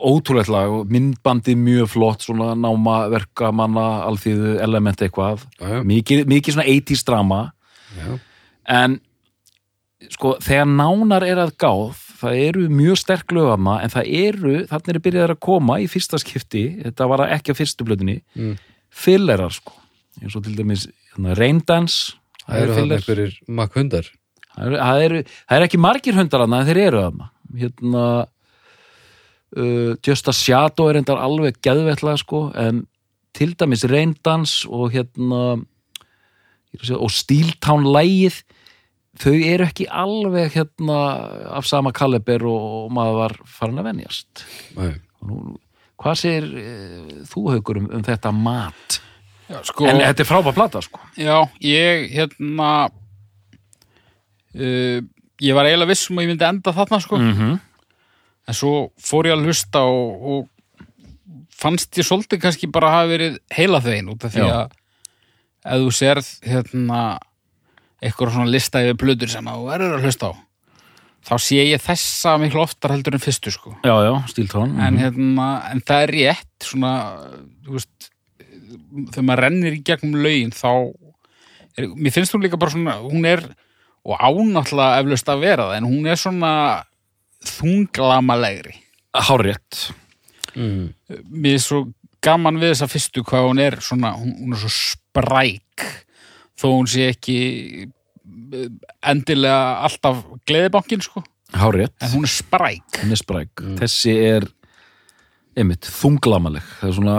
ótrúlegt 0.00 0.50
lag 0.50 0.70
og 0.72 0.90
myndbandið 0.90 1.58
mjög 1.60 1.90
flott 1.92 2.24
svona 2.24 2.54
náma 2.58 3.04
verkamanna 3.12 3.86
alþýðu 4.08 4.56
element 4.64 5.02
eitthvað. 5.04 5.44
Já, 5.60 5.66
já, 5.76 5.80
mikið, 5.86 6.22
mikið 6.30 6.56
svona 6.56 6.68
80s 6.72 7.04
drama. 7.06 7.40
Já, 7.98 8.14
en 8.80 8.96
sko 10.08 10.36
þegar 10.40 10.70
nánar 10.70 11.26
er 11.28 11.42
að 11.44 11.52
gáð 11.60 12.00
það 12.20 12.38
eru 12.46 12.66
mjög 12.68 12.98
sterk 13.00 13.32
lögama 13.36 13.78
en 13.84 13.92
það 13.92 14.10
eru, 14.20 14.54
þannig 14.70 14.92
er 14.94 15.02
byrjaðar 15.06 15.34
að 15.36 15.40
koma 15.46 15.78
í 15.80 15.86
fyrsta 15.90 16.20
skipti, 16.20 16.64
þetta 16.84 17.08
var 17.10 17.24
ekki 17.28 17.54
á 17.56 17.58
fyrstu 17.58 17.86
blöðinni, 17.88 18.20
Mm. 18.36 18.56
fillerar 18.90 19.52
sko, 19.54 19.72
eins 20.22 20.36
og 20.36 20.44
til 20.44 20.56
dæmis 20.58 20.86
hérna, 21.14 21.34
Reyndans, 21.38 22.16
það 22.46 22.62
eru 22.64 22.74
filler. 22.80 23.00
það 24.56 24.66
eru, 24.66 24.76
það 24.80 25.04
eru, 25.06 25.22
það 25.48 25.56
eru 25.56 25.68
ekki 25.70 25.78
margir 25.80 26.14
hundar 26.18 26.40
þarna 26.44 26.60
en 26.60 26.66
þeir 26.70 26.82
eru 26.86 27.02
þarna 27.06 27.30
hérna 27.60 28.04
uh, 29.56 29.94
Just 30.06 30.28
a 30.28 30.32
Shadow 30.36 30.88
er 30.90 31.00
endar 31.00 31.18
alveg 31.22 31.58
geðvettlega 31.64 32.20
sko 32.22 32.44
en 32.58 32.84
til 33.34 33.54
dæmis 33.58 33.84
Reyndans 33.86 34.64
og 34.68 34.90
hérna 34.94 35.42
að 36.70 36.90
og 36.94 37.10
Steeltown 37.10 37.82
lægið 37.90 38.42
þau 39.18 39.34
eru 39.34 39.66
ekki 39.66 39.86
alveg 39.90 40.54
hérna 40.54 40.98
af 41.58 41.66
sama 41.66 41.92
kaliber 41.96 42.44
og 42.46 42.90
maður 42.94 43.18
var 43.24 43.36
farin 43.50 43.80
að 43.82 43.88
venjast. 43.90 44.44
Nú, 45.26 45.56
hvað 46.00 46.20
segir 46.22 46.46
uh, 46.50 47.14
þú 47.30 47.46
haugur 47.54 47.80
um, 47.82 47.88
um 47.98 48.04
þetta 48.06 48.32
mat? 48.34 49.00
Já 49.50 49.58
sko 49.66 49.88
en 49.90 49.98
þetta 49.98 50.22
er 50.22 50.28
frábæð 50.28 50.54
plata 50.60 50.82
sko. 50.84 51.02
Já, 51.18 51.42
ég 51.64 52.06
hérna 52.14 52.70
uh, 54.54 55.00
ég 55.40 55.56
var 55.56 55.66
eiginlega 55.66 55.90
viss 55.90 56.10
um 56.10 56.20
að 56.20 56.26
ég 56.26 56.32
myndi 56.32 56.46
enda 56.46 56.76
þarna 56.76 57.02
sko. 57.02 57.18
-hmm. 57.18 57.58
en 58.46 58.54
svo 58.54 58.74
fór 58.98 59.26
ég 59.26 59.36
að 59.36 59.44
hlusta 59.48 59.82
og, 59.82 60.22
og 60.22 60.48
fannst 61.60 61.98
ég 61.98 62.06
svolítið 62.06 62.40
kannski 62.40 62.70
bara 62.72 62.94
hafa 62.94 63.10
verið 63.10 63.40
heila 63.52 63.80
þein 63.84 64.12
út 64.14 64.24
af 64.24 64.32
því 64.34 64.46
Já. 64.46 64.52
að 64.54 64.68
ef 65.64 65.82
þú 65.82 65.90
sérð 65.92 66.28
hérna 66.46 67.00
eitthvað 68.00 68.34
svona 68.34 68.52
lista 68.52 68.82
yfir 68.84 68.98
plötur 69.00 69.32
sem 69.32 69.50
þú 69.50 69.66
verður 69.68 69.98
að 69.98 70.06
hlusta 70.08 70.32
á. 70.32 70.34
Þá 71.20 71.34
sé 71.44 71.64
ég 71.68 71.82
þessa 71.84 72.36
miklu 72.40 72.62
oftar 72.62 72.94
heldur 72.94 73.18
en 73.18 73.22
fyrstu 73.22 73.52
sko. 73.52 73.74
Já, 73.84 73.92
já, 74.06 74.12
Steeltown 74.32 74.72
en, 74.78 74.96
mhm. 74.96 75.00
hérna, 75.04 75.48
en 75.68 75.84
það 75.84 76.04
er 76.06 76.14
rétt 76.16 76.70
svona, 76.70 76.94
þú 77.66 77.76
veist 77.76 78.10
þegar 79.10 79.26
maður 79.26 79.44
rennir 79.44 79.76
í 79.76 79.82
gegnum 79.86 80.20
lögin 80.24 80.54
þá 80.54 80.70
er, 81.76 81.90
mér 81.92 82.14
finnst 82.14 82.34
hún 82.34 82.44
líka 82.44 82.60
bara 82.60 82.74
svona 82.74 82.96
hún 83.02 83.26
er, 83.28 83.44
og 84.06 84.16
ánáttúrulega 84.16 85.02
eflaust 85.02 85.32
að 85.32 85.44
vera 85.44 85.68
það, 85.68 85.76
en 85.78 85.88
hún 85.90 86.08
er 86.08 86.20
svona 86.20 86.52
þunglamalegri 87.50 88.76
Hárrétt. 89.10 89.90
Mm. 90.54 90.92
mér 91.30 91.56
er 91.56 91.62
svo 91.62 91.84
gaman 92.24 92.58
við 92.60 92.72
þessa 92.74 92.88
fyrstu 92.90 93.22
hvað 93.26 93.48
hún 93.48 93.60
er 93.62 93.76
svona, 93.84 94.14
hún, 94.18 94.32
hún 94.38 94.56
er 94.56 94.62
svo 94.64 94.72
spræk 94.74 95.84
þó 96.60 96.66
hún 96.74 96.88
sé 96.90 97.10
ekki 97.14 97.38
eh, 97.88 98.70
endilega 99.10 99.80
alltaf 99.88 100.24
gleðibankin 100.48 101.04
sko, 101.04 101.24
Hárrétt 101.50 101.96
en 101.98 102.12
hún 102.14 102.26
er 102.26 102.30
spræk. 102.30 103.00
Hún 103.02 103.14
er 103.14 103.18
spræk. 103.18 103.62
Þessi 103.80 104.12
er 104.22 104.46
einmitt 105.58 105.88
þunglamaleg 105.90 106.66
það 106.78 106.90
er 106.90 106.96
svona 106.98 107.16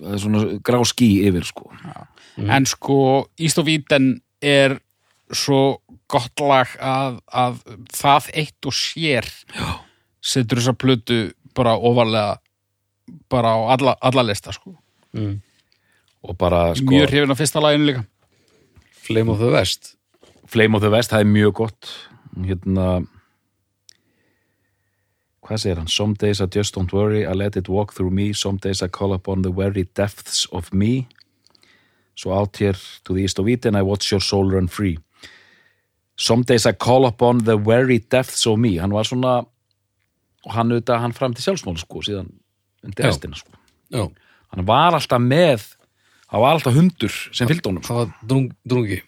það 0.00 0.16
er 0.16 0.22
svona 0.24 0.42
grá 0.66 0.80
ský 0.88 1.10
yfir 1.28 1.46
sko. 1.48 1.70
En 2.42 2.66
sko 2.66 2.98
Ístovíten 3.38 4.16
er 4.42 4.78
svo 5.34 5.78
gott 6.10 6.42
lag 6.42 6.74
að, 6.82 7.20
að 7.30 7.60
það 7.94 8.30
eitt 8.42 8.68
og 8.68 8.76
sér 8.76 9.28
Já. 9.54 9.68
setur 10.20 10.60
þessa 10.60 10.74
plötu 10.76 11.18
bara 11.56 11.76
ofarlega 11.78 12.40
bara 13.30 13.54
á 13.54 13.58
alla, 13.76 13.94
alla 14.02 14.24
lista 14.26 14.52
sko. 14.52 14.74
Mm. 15.14 15.38
og 16.26 16.34
bara 16.40 16.72
sko 16.74 16.90
mjög 16.90 17.12
hrifin 17.12 17.30
af 17.30 17.38
fyrsta 17.38 17.60
laginu 17.62 17.86
líka 17.86 18.00
Flame 19.04 19.30
of 19.30 19.38
the 19.38 19.50
West. 19.52 19.96
Flame 20.46 20.76
of 20.76 20.84
the 20.84 20.90
West, 20.92 21.12
það 21.12 21.24
er 21.24 21.28
mjög 21.28 21.54
gott. 21.60 21.90
Hérna 22.34 22.88
hvað 25.44 25.60
segir 25.60 25.80
hann? 25.82 25.90
Some 25.92 26.16
days 26.16 26.40
I 26.40 26.48
just 26.48 26.74
don't 26.76 26.92
worry, 26.92 27.26
I 27.26 27.32
let 27.36 27.56
it 27.60 27.68
walk 27.68 27.92
through 27.92 28.10
me. 28.10 28.32
Some 28.32 28.56
days 28.56 28.82
I 28.82 28.88
call 28.88 29.12
upon 29.12 29.42
the 29.42 29.52
very 29.52 29.84
depths 29.84 30.46
of 30.52 30.72
me. 30.72 31.06
So 32.16 32.32
out 32.32 32.56
here 32.56 32.76
to 33.04 33.14
the 33.14 33.24
east 33.24 33.38
of 33.38 33.48
Eden 33.48 33.76
I 33.76 33.82
watch 33.82 34.10
your 34.10 34.20
soul 34.20 34.50
run 34.50 34.68
free. 34.68 34.98
Some 36.16 36.42
days 36.42 36.64
I 36.64 36.72
call 36.72 37.06
upon 37.06 37.44
the 37.44 37.58
very 37.58 37.98
depths 37.98 38.46
of 38.46 38.58
me. 38.58 38.78
Hann 38.78 38.94
var 38.94 39.04
svona 39.04 39.42
og 40.44 40.52
hann 40.52 40.72
auðvitað, 40.72 41.00
hann 41.00 41.16
fram 41.16 41.34
til 41.34 41.44
sjálfsmál 41.46 41.78
sko, 41.80 42.02
síðan 42.04 42.28
undir 42.84 43.08
restina 43.08 43.36
sko. 43.38 43.52
Já, 43.92 44.04
hann 44.52 44.68
var 44.68 44.96
alltaf 44.96 45.22
með 45.22 45.73
hann 46.34 46.42
var 46.42 46.56
alltaf 46.56 46.74
hundur 46.74 47.14
sem 47.30 47.46
fylgd 47.46 47.68
honum. 47.70 47.84
Það 47.86 48.00
var 48.00 48.14
drung, 48.26 48.50
drungi. 48.66 49.00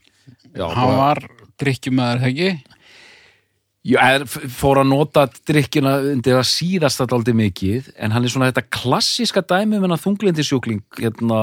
Já, 0.57 0.67
hann 0.73 0.97
var 0.97 1.23
drikkjumæður 1.61 2.23
hegi 2.23 2.51
Já, 3.87 4.01
er, 4.03 4.25
fór 4.27 4.81
að 4.81 4.89
nota 4.91 5.23
drikkjuna 5.47 5.93
undir 6.11 6.35
að 6.35 6.49
síðast 6.51 6.99
þetta 6.99 7.15
aldrei 7.21 7.37
mikið 7.39 7.93
en 8.03 8.15
hann 8.17 8.25
er 8.27 8.33
svona 8.33 8.49
þetta 8.49 8.65
klassíska 8.75 9.45
dæmi 9.47 9.79
með 9.79 9.95
þunglindisjúkling 10.03 10.83
hérna, 10.99 11.43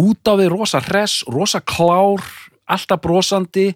út 0.00 0.30
á 0.30 0.32
við 0.40 0.48
rosa 0.54 0.80
hress, 0.86 1.20
rosa 1.28 1.60
klár 1.60 2.24
alltaf 2.64 3.02
brosandi 3.04 3.66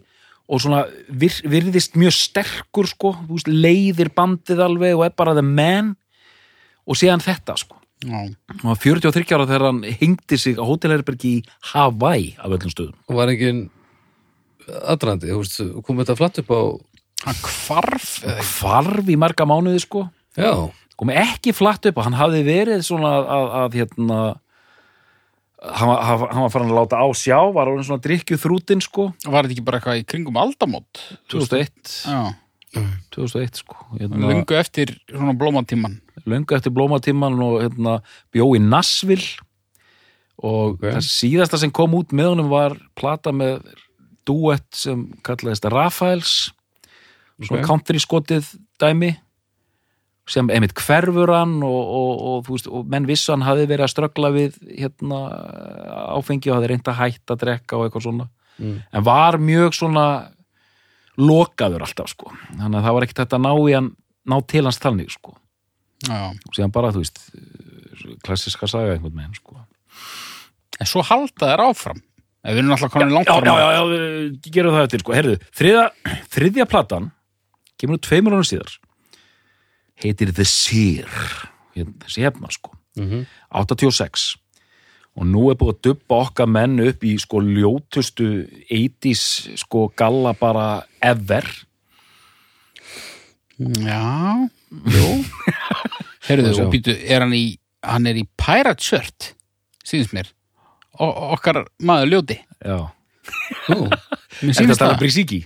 og 0.48 0.62
svona 0.64 0.86
vir, 1.08 1.36
virðist 1.44 2.00
mjög 2.00 2.16
sterkur 2.16 2.88
sko, 2.88 3.12
þú 3.26 3.36
veist, 3.36 3.52
leiðir 3.52 4.08
bandið 4.16 4.64
alveg 4.64 4.96
og 4.96 5.04
er 5.10 5.12
bara 5.20 5.36
the 5.36 5.44
man. 5.44 5.92
Og 6.88 6.96
síðan 6.96 7.20
þetta 7.20 7.58
sko 7.60 7.77
Já. 8.04 8.20
hann 8.52 8.62
var 8.62 8.78
43 8.78 9.32
ára 9.34 9.46
þegar 9.50 9.64
hann 9.66 9.82
hengdi 9.98 10.38
sig 10.38 10.54
á 10.54 10.62
hótelherbergi 10.62 11.32
í 11.40 11.44
Hawaii 11.72 12.36
af 12.38 12.52
öllum 12.54 12.70
stöðum. 12.70 12.94
Og 13.10 13.16
var 13.18 13.32
engin 13.32 13.64
aðdrandi, 14.68 15.30
þú 15.32 15.38
veist, 15.42 15.62
kom 15.86 15.98
þetta 16.02 16.16
flatt 16.18 16.38
upp 16.42 16.50
á 16.54 16.60
hann 17.26 17.38
kvarf 17.42 18.10
hvarf 18.60 19.08
í 19.10 19.16
marga 19.18 19.46
mánuði 19.48 19.80
sko. 19.82 20.04
Já, 20.38 20.52
kom 20.98 21.10
ekki 21.10 21.54
flatt 21.56 21.88
upp 21.90 21.98
og 21.98 22.06
hann 22.06 22.18
hafði 22.18 22.44
verið 22.46 22.84
svona 22.86 23.14
að, 23.18 23.32
að, 23.34 23.48
að 23.62 23.78
hérna 23.80 24.18
hann 25.58 25.88
hann 25.90 26.18
var- 26.20 26.30
hann 26.30 26.42
var 26.44 26.52
farin 26.54 26.70
að 26.70 26.78
láta 26.78 27.00
á 27.02 27.06
sjá 27.18 27.38
var 27.54 27.66
orðin 27.72 27.86
svona 27.88 28.04
drikkju 28.04 28.36
þrútin 28.38 28.82
sko. 28.84 29.08
Var 29.26 29.42
þetta 29.48 29.56
ekki 29.56 29.64
bara 29.66 29.80
eitthvað 29.80 30.02
í 30.02 30.06
kringum 30.06 30.38
aldamót? 30.38 31.00
2001 31.32 31.96
já, 32.06 32.34
2001 33.16 33.62
sko 33.64 33.74
hérna, 33.98 34.20
lungu 34.22 34.54
eftir 34.60 34.94
svona 35.10 35.34
blómatíman 35.34 35.98
löngu 36.30 36.56
eftir 36.56 36.74
blómatíman 36.74 37.38
og 37.42 37.60
hérna, 37.64 37.98
bjó 38.34 38.50
í 38.56 38.60
Nassville 38.62 39.38
og 40.38 40.76
Ok. 40.78 40.84
það 40.94 41.04
síðasta 41.08 41.58
sem 41.58 41.70
kom 41.74 41.96
út 41.98 42.12
með 42.14 42.28
honum 42.34 42.48
var 42.52 42.76
plata 42.94 43.32
með 43.34 43.64
duett 44.28 44.68
sem 44.76 45.06
kallaðist 45.26 45.66
Rafaels 45.72 46.34
svona 47.42 47.62
Ok. 47.62 47.66
country 47.66 47.98
skotið 48.02 48.52
dæmi 48.80 49.16
sem 50.28 50.50
einmitt 50.52 50.74
hverfur 50.76 51.30
hann 51.32 51.62
og, 51.64 51.92
og, 51.98 52.48
og, 52.50 52.66
og 52.68 52.88
menn 52.92 53.06
vissu 53.08 53.32
hann 53.32 53.46
hafi 53.46 53.64
verið 53.66 53.86
að 53.86 53.92
ströggla 53.94 54.30
við 54.34 54.58
hérna, 54.76 55.20
áfengi 56.18 56.50
og 56.52 56.58
hafi 56.58 56.68
reynt 56.68 56.90
að 56.92 56.98
hætta 57.00 57.32
að 57.34 57.40
drekka 57.46 57.78
og 57.78 57.86
eitthvað 57.88 58.08
svona 58.10 58.28
Mm. 58.58 58.80
en 58.92 59.04
var 59.06 59.36
mjög 59.38 59.70
svona 59.70 60.32
lokaður 61.16 61.84
alltaf 61.86 62.08
sko 62.10 62.32
þannig 62.58 62.80
að 62.80 62.86
það 62.88 62.94
var 62.96 63.04
ekkert 63.06 63.20
hægt 63.22 63.36
að 63.36 63.44
ná, 63.44 63.52
hann, 63.74 63.90
ná 64.26 64.36
til 64.50 64.62
hans 64.66 64.80
þannig 64.82 65.12
sko. 65.14 65.34
Og 66.06 66.54
síðan 66.54 66.74
bara, 66.74 66.92
þú 66.94 67.02
veist 67.02 67.22
klassiska 68.22 68.68
saga 68.70 68.94
einhvern 68.94 69.16
veginn 69.18 69.34
sko. 69.34 69.58
en 70.78 70.86
svo 70.86 71.02
halda 71.02 71.50
þær 71.50 71.64
áfram 71.68 71.98
ef 72.44 72.54
við 72.54 72.60
erum 72.62 72.74
alltaf 72.76 72.92
konin 72.94 73.14
langt 73.16 73.28
já, 73.28 73.34
fram 73.34 73.48
já, 73.50 73.58
já, 73.58 73.70
já, 73.74 73.82
við 73.92 74.50
gerum 74.54 74.76
það 74.76 74.84
eftir 74.86 75.02
sko. 75.02 75.14
Herðu, 75.18 75.38
þriðja, 75.58 75.84
þriðja 76.36 76.66
platan 76.70 77.08
kemur 77.78 77.98
nú 77.98 78.02
tveimur 78.02 78.36
ánum 78.36 78.46
síðar. 78.46 78.76
Heitir 79.98 80.30
The 80.34 80.46
Seer. 80.46 81.08
Þessi 81.74 82.26
hefna 82.26 82.50
sko. 82.54 82.74
Mm 82.98 83.26
86 83.58 84.36
og 85.18 85.26
nú 85.26 85.48
er 85.50 85.56
búið 85.58 85.72
að 85.72 85.78
dubba 85.88 86.18
okkar 86.28 86.46
menn 86.50 86.78
upp 86.84 87.02
í 87.02 87.16
sko 87.18 87.40
ljótustu 87.42 88.26
80s 88.70 89.22
sko 89.64 89.88
galla 89.98 90.30
bara 90.38 90.84
ever. 91.02 91.48
Já, 93.58 94.46
jú 94.70 95.08
heyrðu, 96.28 96.52
Sjá. 96.54 96.64
og 96.64 96.72
býtu, 96.74 96.94
er 96.94 97.24
hann 97.24 97.34
í 97.36 97.44
hann 97.88 98.08
er 98.10 98.18
í 98.20 98.26
pirate 98.40 98.82
shirt 98.84 99.32
síðans 99.86 100.12
mér. 100.16 100.30
O 100.98 101.08
okkar 101.34 101.62
maður 101.78 102.12
ljóti. 102.12 102.38
Já, 102.64 102.78
mér 104.42 104.52
er 104.52 104.70
þetta 104.72 104.92
Brísíki? 104.98 105.44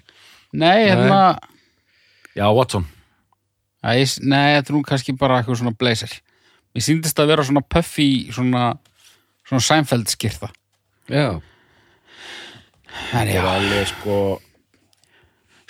Nei, 0.52 0.88
hérna 0.88 1.38
Já, 2.36 2.46
Watson. 2.48 2.86
Nei, 3.82 4.04
þetta 4.06 4.70
er 4.70 4.76
nú 4.76 4.82
kannski 4.86 5.12
bara 5.18 5.40
eitthvað 5.40 5.60
svona 5.60 5.74
blazer. 5.76 6.12
Mér 6.72 6.84
síndist 6.86 7.18
að 7.20 7.32
vera 7.34 7.44
svona 7.44 7.64
puffy 7.68 8.32
svona, 8.32 8.70
svona 9.44 9.64
Seinfeld 9.66 10.08
skýrta 10.08 10.48
Já, 11.10 11.36
Það 13.10 13.20
er 13.26 13.30
já, 13.34 13.42
alveg 13.50 13.90
sko 13.90 14.16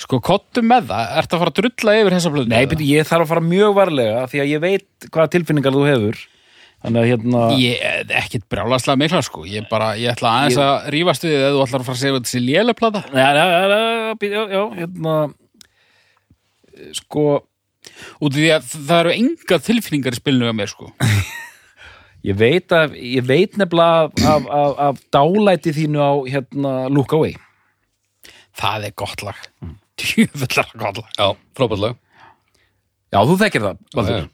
sko 0.03 0.19
kottum 0.25 0.69
með 0.71 0.91
það 0.91 1.17
Ertu 1.23 1.37
að 1.37 1.43
fara 1.43 1.53
að 1.53 1.59
drulla 1.61 1.97
yfir 2.01 2.17
þessa 2.17 2.33
blöðu? 2.35 2.51
Nei, 2.53 2.63
beti, 2.71 2.89
ég 2.91 3.09
þarf 3.09 3.27
að 3.27 3.33
fara 3.33 3.45
mjög 3.47 3.75
varlega 3.79 4.23
því 4.33 4.43
að 4.43 4.53
ég 4.53 4.63
veit 4.63 5.09
hvaða 5.09 5.33
tilfinningar 5.37 5.77
þú 5.77 5.85
hefur. 5.89 6.23
Þannig 6.83 7.03
að 7.03 7.09
hérna 7.13 7.43
Ég 7.63 7.85
er 7.87 8.17
ekkit 8.19 8.49
brjálaslega 8.51 8.99
mikla 8.99 9.23
sko. 9.23 9.45
Ég 9.47 9.69
bara, 9.71 9.93
ég 10.01 10.17
ætla 10.17 10.33
aðeins 10.41 10.59
að 10.63 10.89
rífast 10.97 11.27
við 11.27 11.37
ef 11.39 11.55
þú 11.55 11.63
ætlar 11.67 11.85
að 11.85 11.89
fara 11.89 11.99
að 11.99 12.03
segja 12.03 12.23
þessi 12.25 12.43
léleplata 12.43 13.05
Já, 13.13 13.29
já, 13.39 13.45
já, 13.53 14.27
já, 14.33 14.43
já, 14.57 14.63
hérna 14.81 15.15
Sko 16.99 17.27
Út 18.23 18.33
af 18.33 18.39
því 18.39 18.51
að 18.55 18.67
það 18.73 18.99
eru 18.99 19.15
enga 19.19 19.59
tilfinningar 19.69 20.17
í 20.17 20.21
spilinu 20.21 20.51
af 20.51 20.59
mér 20.59 20.71
sko. 20.71 20.91
Ég 22.29 22.37
veit, 22.39 22.71
að, 22.71 22.93
ég 22.95 23.25
veit 23.27 23.57
nefnilega 23.59 24.05
af, 24.07 24.13
af, 24.23 24.45
af, 24.55 24.77
af 24.87 25.01
dálæti 25.11 25.73
þínu 25.75 25.99
á 25.99 26.13
hérna 26.31 26.75
Look 26.95 27.15
Away. 27.19 27.35
Það 28.55 28.87
er 28.87 28.95
gott 29.03 29.25
lag 29.27 29.41
Djúfullar 30.01 30.71
gott 30.81 31.01
lag 31.03 31.11
já, 31.19 31.27
frábært 31.59 31.83
lag. 31.83 31.97
Já, 33.13 33.19
þú 33.29 33.35
þekkir 33.43 33.67
það, 33.67 33.83
Baldur 33.97 34.23
Já, 34.23 34.29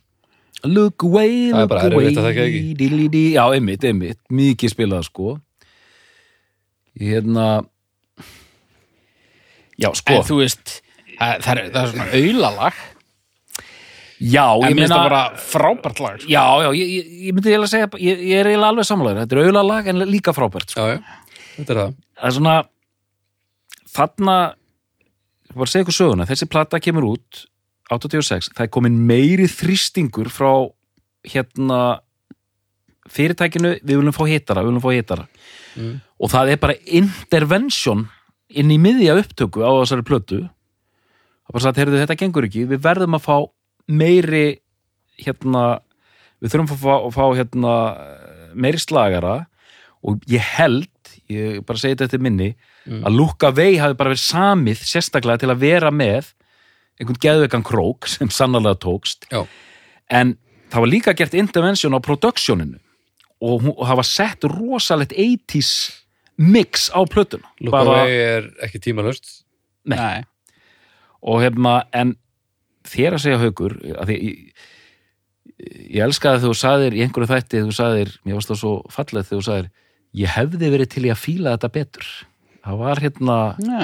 Look 0.67 1.05
away, 1.07 1.33
Það 1.53 1.55
er 1.55 1.61
look 1.63 1.71
bara 1.71 1.83
away 1.87 2.07
erfitt 2.09 2.19
að 2.19 2.25
þekka 2.29 2.45
ekki. 2.49 2.61
dili-di. 2.81 3.21
Já, 3.37 3.45
einmitt, 3.55 3.85
einmitt, 3.87 4.19
mikið 4.35 4.73
spilað 4.73 5.05
sko. 5.07 5.37
Hérna 6.99 7.45
Já, 9.79 9.93
sko. 9.95 10.17
En 10.19 10.25
þú 10.27 10.39
veist, 10.41 10.73
það, 11.19 11.35
það, 11.45 11.51
er, 11.53 11.61
það 11.75 11.83
er 11.85 11.93
svona 11.93 12.09
aulalag 12.19 12.81
Já, 14.19 14.43
En 14.51 14.65
ég 14.73 14.75
meina 14.75 14.89
það 14.97 15.05
bara 15.07 15.21
frábært 15.39 16.01
lag 16.03 16.17
sko. 16.19 16.31
Já, 16.33 16.43
já, 16.65 16.69
ég, 16.75 16.89
ég, 16.97 17.11
ég 17.29 17.37
myndi 17.37 17.53
eiginlega 17.53 17.71
segja 17.71 17.91
ég, 18.03 18.23
ég 18.33 18.41
er 18.43 18.49
eiginlega 18.51 18.73
alveg 18.73 18.89
sammálaður, 18.89 19.21
þetta 19.23 19.37
er 19.37 19.43
auðlalag 19.47 19.91
en 19.93 20.03
líka 20.11 20.35
frábært 20.35 20.75
sko. 20.75 20.87
já, 20.89 20.97
já, 20.99 21.45
þetta 21.61 21.75
er 21.77 21.81
það. 21.85 21.93
Það 22.19 22.27
er 22.33 22.35
svona 22.41 22.57
þarna 23.95 24.37
bara 25.55 25.67
að 25.67 25.73
segja 25.73 25.87
ykkur 25.87 25.97
söguna, 25.97 26.27
þessi 26.29 26.49
plata 26.51 26.81
kemur 26.83 27.07
út 27.15 27.47
86, 27.89 28.51
það 28.53 28.67
er 28.67 28.73
komin 28.75 28.99
meiri 29.09 29.49
þrýstingur 29.49 30.29
frá 30.33 30.53
hérna 31.29 31.81
fyrirtækinu, 33.09 33.79
við 33.81 34.01
viljum 34.01 34.15
fá 34.17 34.25
hitara 34.29 34.63
við 34.63 34.73
viljum 34.73 34.85
fá 34.85 34.93
hitara. 34.93 35.27
Mm. 35.79 36.01
og 36.19 36.31
það 36.33 36.51
er 36.51 36.59
bara 36.59 36.75
intervention 36.99 38.09
inn 38.49 38.73
í 38.73 38.79
miðja 38.81 39.15
upptöku 39.21 39.63
á 39.63 39.71
þessari 39.79 40.07
plötu. 40.07 40.41
Það 40.43 41.51
er 41.51 41.57
bara 41.57 41.65
sagt, 41.65 41.81
heyrðu 41.81 42.01
þetta 42.03 42.19
gengur 42.19 42.49
ekki 42.49 42.65
við 42.69 42.83
verðum 42.85 43.17
að 43.17 43.27
fá 43.29 43.37
meiri 43.89 44.47
hérna 45.19 45.65
við 46.43 46.53
þurfum 46.53 46.73
að 46.75 46.83
fá, 46.83 46.95
að 46.97 47.15
fá 47.15 47.25
hérna 47.39 47.75
meiri 48.59 48.83
slagara. 48.83 49.37
Og 50.03 50.21
ég 50.31 50.43
held 50.59 51.15
ég 51.31 51.63
bara 51.67 51.81
segi 51.81 51.97
þetta 51.97 52.17
til 52.17 52.23
minni 52.25 52.53
Mm. 52.89 53.03
að 53.05 53.17
Luka 53.19 53.51
Vei 53.53 53.77
hafi 53.77 53.95
bara 53.99 54.11
verið 54.15 54.25
samið 54.25 54.83
sérstaklega 54.89 55.39
til 55.43 55.51
að 55.53 55.59
vera 55.61 55.91
með 55.93 56.33
einhvern 56.99 57.21
geðveikan 57.21 57.65
krók 57.67 58.09
sem 58.09 58.31
sannarlega 58.33 58.79
tókst 58.81 59.27
Já, 59.31 59.43
en 60.11 60.37
það 60.73 60.81
var 60.85 60.89
líka 60.93 61.15
gert 61.17 61.35
intervention 61.35 61.93
á 61.93 62.01
productioninu 62.01 62.79
og 63.41 63.61
hún- 63.63 63.75
og 63.77 63.85
það 63.87 63.97
var 64.01 64.09
sett 64.09 64.45
rosalegt 64.45 65.13
80s 65.13 66.03
mix 66.39 66.89
á 66.91 67.05
plötuna 67.07 67.45
Look 67.61 67.73
Bara- 67.73 68.03
Away 68.03 68.17
er 68.17 68.51
ekki 68.65 68.81
tímalöst 68.81 69.43
Nei. 69.85 69.97
Nei. 69.99 70.25
og 71.23 71.41
hérna, 71.43 71.85
en 71.93 72.17
þér 72.85 73.15
að 73.19 73.23
segja 73.25 73.39
haukur 73.43 73.77
að 74.01 74.07
því 74.09 74.17
ég, 74.23 76.03
elskaði 76.05 76.41
þegar 76.41 76.49
þú 76.53 76.59
sagðir 76.63 76.97
í 76.97 77.03
einhverju 77.05 77.29
þætti 77.33 77.55
þegar 77.57 77.69
þú 77.69 77.77
sagðir, 77.79 78.11
mér 78.25 78.35
varst 78.39 78.51
það 78.53 78.61
svo 78.63 78.73
fallegt 78.95 79.29
þegar 79.29 79.41
þú 79.43 79.47
sagðir, 79.49 79.71
ég 80.15 80.35
hefði 80.37 80.71
verið 80.75 80.91
til 80.95 81.05
í 81.09 81.11
að 81.13 81.23
fíla 81.23 81.55
þetta 81.57 81.71
betur 81.75 82.11
það 82.69 82.85
var 82.85 83.03
hérna, 83.05 83.41
Já, 83.65 83.83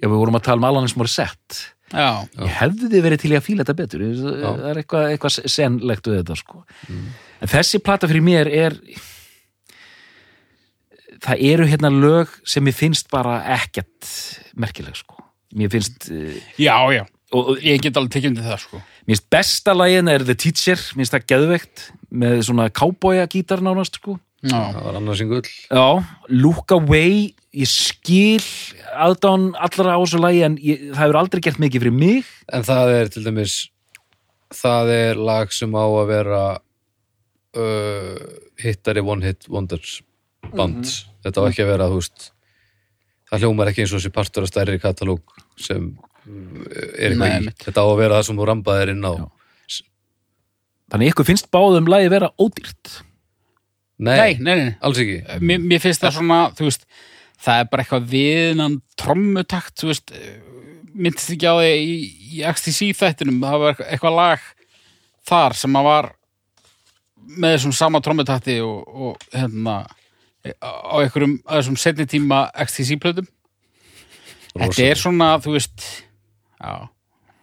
já 0.00 0.08
við 0.08 0.16
vorum 0.16 0.40
að 0.40 0.46
tala 0.48 0.62
um 0.62 0.68
Alanis 0.70 0.96
Morissette. 0.98 1.60
Já, 1.90 2.22
ég 2.38 2.52
hefði 2.60 3.00
verið 3.02 3.22
til 3.24 3.32
í 3.32 3.38
að 3.38 3.46
fíla 3.48 3.64
þetta 3.64 3.78
betur. 3.80 4.02
Það 4.14 4.60
er 4.70 4.78
eitthvað, 4.78 5.06
eitthvað 5.10 5.38
senlegt 5.50 6.06
við 6.06 6.20
þetta 6.20 6.36
sko. 6.38 6.60
en 7.40 7.50
þessi 7.50 7.80
plata 7.82 8.10
fyrir 8.10 8.22
mér 8.22 8.50
er 8.50 8.76
það 11.20 11.42
eru 11.50 11.66
hérna 11.68 11.90
lög 11.92 12.32
sem 12.48 12.64
mér 12.64 12.76
finnst 12.76 13.10
bara 13.12 13.40
ekkert 13.58 14.08
merkileg 14.54 14.96
sko. 15.00 15.18
mér 15.56 15.72
finnst 15.72 16.10
eh, 16.14 16.38
já, 16.60 16.76
já. 16.94 17.04
Og, 17.30 17.52
og, 17.52 17.58
Ég 17.62 17.82
get 17.82 17.98
alveg 17.98 18.14
tekið 18.14 18.32
undir 18.32 18.46
það 18.46 18.62
sko. 18.64 18.80
Mér 19.06 19.14
finnst 19.16 19.28
besta 19.30 19.74
lagin 19.74 20.10
er 20.10 20.24
The 20.26 20.34
Teacher. 20.38 20.78
Mér 20.94 21.02
finnst 21.02 21.14
það 21.14 21.28
geðveikt 21.32 21.84
með 22.22 22.42
svona 22.48 22.70
cowboya 22.74 23.26
gítar 23.30 23.62
nánast 23.62 23.98
sko. 24.00 24.16
Það 24.40 24.78
var 24.86 24.96
annars 24.96 25.20
yngull 25.20 25.42
já, 25.44 25.84
Look 26.32 26.72
Away 26.72 27.34
ég 27.52 27.68
skil 27.68 28.40
aðdán 28.96 29.50
allra 29.60 29.96
á 29.96 30.00
þessu 30.00 30.20
lagi 30.22 30.40
en 30.46 30.54
ég, 30.64 30.86
það 30.94 31.02
hefur 31.02 31.18
aldrei 31.20 31.42
gert 31.44 31.60
mikið 31.60 31.82
fyrir 31.84 31.96
mig. 31.98 32.30
En 32.48 32.64
það 32.64 32.92
er 32.96 33.10
til 33.12 33.24
dæmis 33.26 33.56
það 34.54 34.92
er 34.94 35.20
lag 35.20 35.52
sem 35.54 35.74
á 35.76 35.84
að 35.84 36.08
vera 36.08 36.42
uh, 37.60 38.22
hittari 38.62 39.02
one 39.04 39.26
hit 39.28 39.48
wonders 39.52 39.98
band. 40.54 40.88
Þetta 41.24 41.44
á 41.44 41.48
ekki 41.50 41.64
að 41.66 41.72
vera 41.74 41.90
veist 41.92 42.30
það 43.30 43.44
hljómar 43.44 43.70
ekki 43.70 43.84
eins 43.84 43.92
og 43.92 44.00
þessi 44.00 44.14
partur 44.14 44.46
af 44.46 44.50
stærri 44.54 44.80
katalóg 44.82 45.36
sem 45.60 45.90
uh, 45.92 46.00
er 46.96 47.12
Nei, 47.12 47.12
eitthvað 47.12 47.28
í 47.28 47.36
einmitt. 47.36 47.60
þetta 47.66 47.84
á 47.84 47.86
að 47.92 48.00
vera 48.00 48.16
það 48.18 48.26
sem 48.30 48.40
þú 48.40 48.48
rambaðir 48.54 48.94
inn 48.94 49.04
á. 49.06 49.12
Já. 49.20 49.28
þannig 50.90 51.12
ykkur 51.12 51.28
finnst 51.28 51.52
báðum 51.54 51.92
lagi 51.92 52.10
vera 52.10 52.32
ódýrt 52.40 52.96
nei, 54.00 54.34
nei, 54.40 54.54
nei, 54.56 54.70
alls 54.80 55.00
ekki. 55.02 55.18
Mér, 55.44 55.60
mér 55.72 55.82
finnst 55.82 56.02
það 56.04 56.16
svona, 56.18 56.38
þú 56.56 56.68
veist 56.68 56.86
það 57.40 57.60
er 57.62 57.68
bara 57.72 57.84
eitthvað 57.84 58.08
viðnan 58.14 58.78
trommutakt, 59.00 59.74
þú 59.80 59.90
veist 59.92 60.14
myndist 60.94 61.30
ekki 61.34 61.48
á 61.48 61.54
því 61.60 61.70
í, 61.80 61.94
í 62.40 62.42
XTC 62.50 62.90
þættinum, 62.98 63.38
það 63.44 63.62
var 63.64 63.82
eitthvað- 63.86 64.16
lag 64.18 64.48
þar 65.30 65.54
sem 65.56 65.76
að 65.78 65.86
var 65.86 66.10
með 67.40 67.54
þessum 67.56 67.74
sama 67.76 68.00
trommutakti 68.02 68.56
og, 68.64 68.88
og 68.88 69.26
hérna 69.32 69.76
á 70.64 70.96
einhverjum 70.98 71.36
að 71.44 71.60
þessum 71.60 71.76
setni 71.78 72.06
tíma 72.08 72.46
XTC 72.64 72.96
plötum. 73.00 73.28
Þetta 74.56 74.86
er 74.88 74.98
svona, 74.98 75.34
þú 75.44 75.52
veist 75.54 75.84
já, 76.58 76.88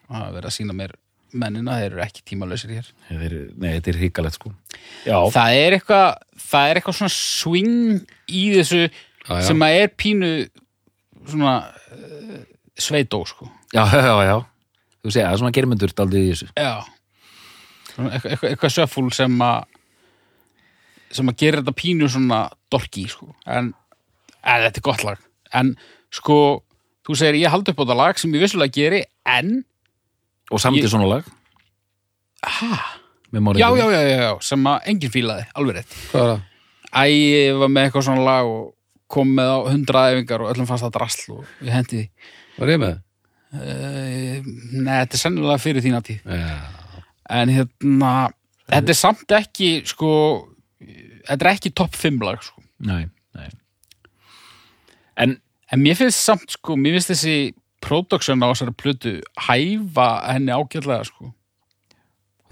það 0.09 0.25
er 0.25 0.33
verið 0.35 0.49
að 0.49 0.55
sína 0.57 0.75
mér 0.75 0.95
mennina, 1.35 1.77
þeir 1.81 1.95
eru 1.95 2.03
ekki 2.05 2.23
tímalösir 2.27 2.71
hér. 2.75 2.89
Þetta 3.09 3.27
er, 3.27 3.35
nei, 3.59 3.69
þetta 3.77 3.91
er 3.91 3.99
hrikalegt 4.01 4.37
sko. 4.37 4.51
Já, 5.07 5.17
það 5.33 5.59
er 5.61 5.77
eitthvað 5.77 6.09
það 6.47 6.69
er 6.69 6.79
eitthvað 6.79 6.97
svona 6.99 7.15
swing 7.15 8.11
í 8.27 8.43
þessu 8.55 8.83
Já, 8.87 9.39
sem 9.49 9.65
að 9.65 9.79
er 9.81 9.89
pínu 9.99 10.29
svona 11.27 11.55
uh, 11.67 12.37
sveitó 12.79 13.23
sko. 13.27 13.49
Já, 13.75 13.83
já, 14.07 14.13
já, 14.27 14.37
þú 15.01 15.11
segja, 15.11 15.25
það 15.25 15.33
er 15.33 15.41
svona 15.43 15.55
germyndur 15.57 15.95
daldið 15.97 16.27
í 16.27 16.29
þessu. 16.33 16.51
Já. 16.55 16.75
Svona 17.93 18.13
eitthvað, 18.15 18.47
eitthvað, 18.51 18.75
söffúl 18.77 19.09
sem 19.15 19.41
að 19.43 19.73
sem 21.17 21.31
að 21.31 21.39
gera 21.39 21.61
þetta 21.61 21.79
pínu 21.79 22.09
svona 22.11 22.41
dorki 22.71 23.05
sko. 23.11 23.31
En, 23.47 23.71
en 24.43 24.65
þetta 24.67 24.81
er 24.81 24.85
gott 24.85 25.05
lag. 25.07 25.21
En 25.55 25.73
sko, 26.13 26.39
þú 27.07 27.15
segir 27.19 27.41
ég 27.41 27.51
haldi 27.51 27.71
upp 27.71 27.79
á 27.79 27.83
þetta 27.85 27.99
lag 27.99 28.19
sem 28.19 28.35
ég 28.35 28.43
vissulega 28.43 28.75
geri 28.75 29.01
en 29.27 29.61
og 30.51 30.61
samt 30.63 30.77
Ég- 30.79 30.87
í 30.87 30.91
svona 30.91 31.09
lag 31.09 31.27
Mári 33.37 33.59
já, 33.59 33.67
já, 33.75 33.85
já, 33.91 34.01
já, 34.07 34.17
já, 34.23 34.31
sem 34.41 34.63
að 34.71 34.85
enginn 34.87 35.11
fílaði, 35.13 35.43
alveg 35.59 35.75
rétt 35.81 35.95
hvað 36.11 36.21
er 36.23 36.29
það? 36.31 36.43
Æ, 36.87 37.01
ég 37.11 37.57
var 37.59 37.69
með 37.73 37.87
eitthvað 37.89 38.05
svona 38.07 38.23
lag 38.23 38.47
og 38.47 38.61
kom 39.11 39.33
með 39.35 39.49
á 39.51 39.57
hundra 39.67 40.03
æfingar 40.13 40.43
og 40.45 40.51
öllum 40.53 40.67
fannst 40.69 40.85
það 40.87 40.93
drasl 40.95 41.33
og 41.35 41.41
ég 41.67 41.73
hendi 41.75 41.97
því. 41.99 42.05
Var 42.57 42.71
ég 42.71 42.79
með? 42.81 42.95
Uh, 43.47 44.47
nei, 44.79 44.95
þetta 45.03 45.17
er 45.17 45.21
sennilega 45.21 45.61
fyrir 45.63 45.83
þína 45.85 46.01
tíð. 46.07 46.23
Já, 46.23 46.55
En 47.37 47.51
hérna, 47.51 48.11
þetta 48.71 48.93
er 48.93 48.97
samt 49.01 49.35
ekki, 49.35 49.69
sko, 49.91 50.09
þetta 51.27 51.37
er 51.43 51.51
ekki 51.51 51.73
topp 51.75 51.95
5 51.99 52.23
lag, 52.23 52.39
sko. 52.43 52.63
nei, 52.87 53.03
nei. 53.35 53.49
en 55.17 55.35
En 55.67 55.81
mér 55.83 55.97
finnst 55.99 56.23
samt, 56.23 56.47
sko, 56.55 56.77
mér 56.79 56.95
finnst 56.95 57.11
þessi 57.11 57.33
production 57.83 58.43
á 58.43 58.47
þessari 58.51 58.75
plötu 58.77 59.13
hæfa 59.47 60.07
henni 60.33 60.53
ágætlega, 60.53 61.07
sko. 61.07 61.31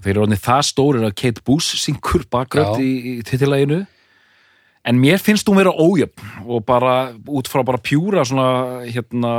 þeir 0.02 0.12
eru 0.12 0.24
orðinni 0.24 0.42
það 0.42 0.62
stórir 0.70 1.06
að 1.06 1.16
Kate 1.18 1.44
Boos 1.46 1.68
syngur 1.82 2.26
bakgrönd 2.30 2.76
Já. 2.76 2.84
í, 2.84 2.92
í 3.16 3.26
titillæginu 3.26 3.82
en 4.86 5.00
mér 5.02 5.18
finnst 5.22 5.48
hún 5.48 5.58
vera 5.58 5.72
ójöfn 5.74 6.46
og 6.46 6.62
bara 6.68 7.14
út 7.26 7.50
frá 7.50 7.64
bara 7.66 7.82
pjúra 7.82 8.22
svona 8.28 8.84
hérna 8.86 9.32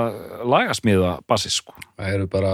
lagasmiða 0.44 1.18
basis 1.28 1.62
sko. 1.62 1.78
það 1.96 2.14
eru 2.18 2.28
bara 2.28 2.54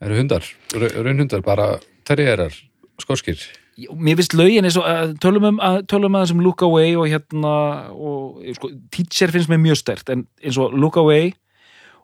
eru 0.00 0.18
hundar, 0.20 0.48
raunhundar 0.72 1.44
bara 1.44 1.76
terrierar, 2.06 2.54
skorskir 3.00 3.40
mér 3.76 4.16
finnst 4.16 4.36
lögin 4.36 4.64
eins 4.64 4.78
og 4.80 4.86
að 4.88 5.16
tölum 5.20 5.50
um 5.50 5.58
að, 5.60 5.82
tölum 5.90 6.16
að 6.16 6.24
þessum 6.24 6.44
Look 6.44 6.62
Away 6.64 6.94
og 6.96 7.10
hérna 7.12 7.56
og 7.92 8.38
sko, 8.56 8.70
Teacher 8.94 9.32
finnst 9.34 9.50
mér 9.52 9.60
mjög 9.60 9.80
stert 9.82 10.12
en 10.12 10.24
eins 10.40 10.56
og 10.60 10.72
Look 10.76 10.96
Away 11.00 11.34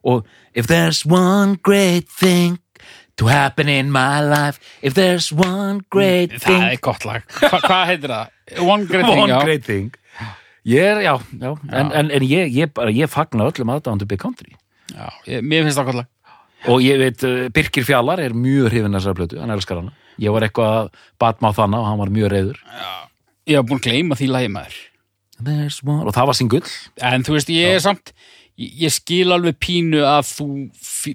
og 0.02 0.26
if 0.54 0.68
there's 0.70 1.04
one 1.06 1.58
great 1.62 2.08
thing 2.08 2.58
to 3.16 3.28
happen 3.28 3.68
in 3.68 3.90
my 3.92 4.20
life 4.20 4.58
if 4.82 4.94
there's 4.94 5.32
one 5.32 5.82
great 5.90 6.32
það 6.32 6.46
thing 6.46 6.62
er 6.62 6.78
gott 6.82 7.04
lag. 7.08 7.26
Hva, 7.40 7.60
hvað 7.60 7.84
heitir 7.92 8.14
það? 8.14 8.38
One 8.60 8.84
Great 8.84 9.06
Thing, 9.06 9.20
one 9.20 9.44
great 9.44 9.64
thing. 9.64 9.92
Ég 10.68 10.82
er, 10.84 11.00
já, 11.02 11.14
já, 11.40 11.54
en, 11.72 11.88
en, 11.90 12.10
en 12.10 12.22
ég, 12.22 12.52
ég, 12.54 12.82
ég 12.94 13.10
fagna 13.10 13.48
öllum 13.50 13.72
aðdándu 13.74 14.06
Big 14.06 14.20
Country. 14.22 14.52
Já, 14.92 15.08
ég, 15.26 15.42
mér 15.42 15.64
finnst 15.66 15.80
það 15.80 15.88
gott 15.88 15.98
lag. 16.02 16.10
Og 16.70 16.84
ég 16.84 17.00
veit, 17.00 17.24
uh, 17.26 17.48
Birkir 17.54 17.86
Fjallar 17.86 18.22
er 18.22 18.36
mjög 18.38 18.68
hrifin 18.70 18.94
þessar 18.94 19.16
plötu, 19.18 19.40
hann 19.42 19.50
elskar 19.50 19.80
hana. 19.80 19.94
Ég 20.22 20.34
var 20.34 20.46
eitthvað 20.46 20.76
að 20.76 21.02
batma 21.22 21.50
á 21.50 21.56
þannig 21.56 21.80
og 21.80 21.88
hann 21.88 22.00
var 22.02 22.10
mjög 22.12 22.32
reyður 22.34 22.58
Ég 23.48 23.56
hef 23.56 23.66
búin 23.66 23.80
að 23.80 23.86
gleyma 23.88 24.18
því 24.18 24.28
lagi 24.30 24.50
maður. 24.52 24.74
There's 25.42 25.80
one, 25.82 26.04
og 26.06 26.14
það 26.14 26.28
var 26.28 26.36
singull 26.38 26.66
En 27.02 27.24
þú 27.26 27.34
veist, 27.34 27.48
ég 27.50 27.74
er 27.74 27.80
samt 27.82 28.12
ég, 28.60 28.72
ég 28.86 28.92
skil 28.94 29.32
alveg 29.34 29.56
pínu 29.62 30.02
að 30.06 30.24
þú 30.32 30.48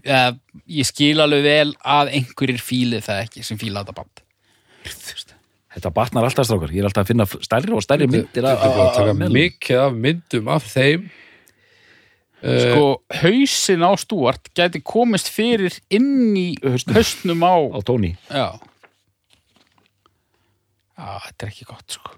eða, 0.02 0.38
ég 0.80 0.88
skil 0.90 1.20
alveg 1.24 1.44
vel 1.46 1.76
að 1.84 2.14
einhverjir 2.20 2.64
fíli 2.64 3.02
það 3.04 3.24
ekki 3.28 3.44
sem 3.48 3.60
fíla 3.62 3.84
þetta 3.84 3.98
band 4.02 4.24
þetta 5.78 5.92
batnar 5.94 6.26
alltaf 6.26 6.48
strákar, 6.48 6.72
ég 6.74 6.82
er 6.82 6.88
alltaf 6.90 7.04
að 7.06 7.12
finna 7.12 7.26
stærri 7.30 7.74
og 7.78 7.84
stærri 7.86 8.08
myndir 8.10 8.46
bara 8.48 8.58
að 8.58 8.94
taka 8.96 9.14
meðlum. 9.14 9.36
mikið 9.38 9.82
af 9.84 9.98
myndum 10.06 10.48
af 10.50 10.64
þeim. 10.72 11.10
Eh, 12.42 12.64
Sko, 12.72 12.86
hausin 13.22 13.82
á 13.86 13.92
Stúart 13.98 14.50
gæti 14.58 14.82
komist 14.86 15.30
fyrir 15.34 15.74
inn 15.94 16.34
í 16.38 16.48
haustnum 16.62 17.42
á 17.46 17.54
á 17.74 17.80
tóni 17.86 18.12
Já. 18.30 18.58
Já, 20.98 21.10
þetta 21.28 21.46
er 21.46 21.50
ekki 21.52 21.66
gott 21.70 21.98
sko. 21.98 22.14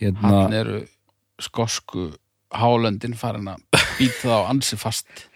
Hérna, 0.00 0.20
Hann 0.24 0.56
eru 0.56 0.80
skosku 1.40 2.10
hálöndin 2.50 3.16
farin 3.18 3.52
að 3.52 3.62
býta 3.98 4.22
það 4.24 4.36
á 4.36 4.50
ansi 4.50 4.78
fast. 4.80 5.26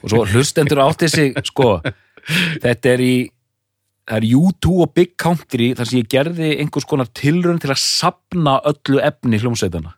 Og 0.00 0.08
svo 0.10 0.24
hlustendur 0.26 0.82
átti 0.84 1.08
sig 1.12 1.38
sko, 1.48 1.78
þetta 2.62 2.92
er 2.92 3.04
í 3.04 3.14
það 4.02 4.18
er 4.18 4.28
U2 4.34 4.76
og 4.82 4.94
Big 4.96 5.12
Country 5.20 5.72
þar 5.78 5.88
sem 5.88 6.02
ég 6.02 6.10
gerði 6.10 6.54
einhvers 6.58 6.88
konar 6.88 7.10
tilraun 7.14 7.60
til 7.62 7.70
að 7.70 7.82
sapna 7.82 8.58
öllu 8.66 8.98
efni 9.02 9.38
hljómsveitana 9.38 9.94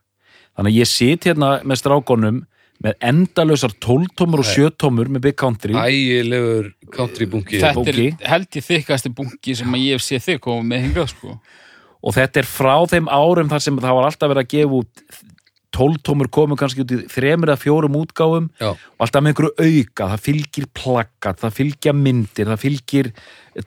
þannig 0.54 0.74
að 0.74 0.80
ég 0.80 0.90
sit 0.90 1.28
hérna 1.28 1.54
með 1.64 1.80
strákonum 1.80 2.42
með 2.84 2.96
endalausar 3.08 3.74
12 3.80 4.14
tómur 4.18 4.42
og 4.42 4.48
7 4.48 4.72
tómur 4.80 5.08
með 5.12 5.28
Big 5.28 5.36
Country. 5.40 5.76
Ægilegur 5.78 6.72
country 6.92 7.28
bunki. 7.30 7.60
Þetta 7.62 7.84
er 7.92 8.32
held 8.32 8.58
ég 8.58 8.66
þykasti 8.66 9.12
bunki 9.14 9.54
sem 9.56 9.76
ég 9.78 9.94
hef 9.96 10.04
séð 10.04 10.26
þig 10.26 10.42
koma 10.44 10.66
með 10.72 10.88
hingað 10.88 11.12
sko. 11.14 11.36
Og 12.04 12.16
þetta 12.16 12.42
er 12.42 12.48
frá 12.50 12.74
þeim 12.90 13.08
árum 13.08 13.48
þar 13.48 13.64
sem 13.64 13.78
það 13.80 13.96
var 13.96 14.08
alltaf 14.10 14.32
verið 14.32 14.44
að 14.44 14.50
gefa 14.52 14.80
út 14.82 15.22
12 15.74 16.02
tómur 16.06 16.30
komu 16.32 16.58
kannski 16.58 16.84
út 16.84 16.92
í 16.94 17.00
þremur 17.10 17.52
eða 17.52 17.62
fjórum 17.62 17.98
útgáfum 18.00 18.46
Já, 18.60 18.70
og 18.74 19.06
alltaf 19.06 19.24
með 19.24 19.32
einhverju 19.32 19.66
auka, 19.66 20.10
það 20.12 20.22
fylgir 20.28 20.68
plakkat, 20.80 21.40
það 21.42 21.56
fylgja 21.58 21.96
myndir, 21.98 22.52
það 22.52 22.62
fylgir 22.62 23.10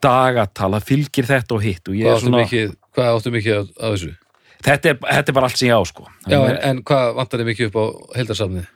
dagatal, 0.04 0.72
það 0.78 0.88
fylgir 0.92 1.30
þetta 1.30 1.58
og 1.58 1.68
hitt 1.68 1.92
og 1.92 2.00
ég 2.00 2.12
er 2.14 2.24
svona, 2.24 2.46
mikið 2.46 2.74
hvað 2.98 3.12
áttu 3.18 3.36
mikið 3.36 3.60
af, 3.60 3.70
af 3.78 3.96
þessu? 3.98 4.14
þetta 4.68 4.92
er, 4.94 5.00
þetta 5.06 5.34
er 5.34 5.38
bara 5.40 5.52
allt 5.52 5.62
sem 5.62 5.70
ég 5.70 5.80
á 5.80 5.84
sko, 5.92 6.10
Já, 6.28 6.40
en, 6.40 6.60
en 6.72 6.84
hvað 6.88 7.14
vantar 7.20 7.44
þið 7.44 7.52
mikið 7.52 7.72
upp 7.72 7.80
á 7.80 7.86
heildarsafnið? 8.18 8.74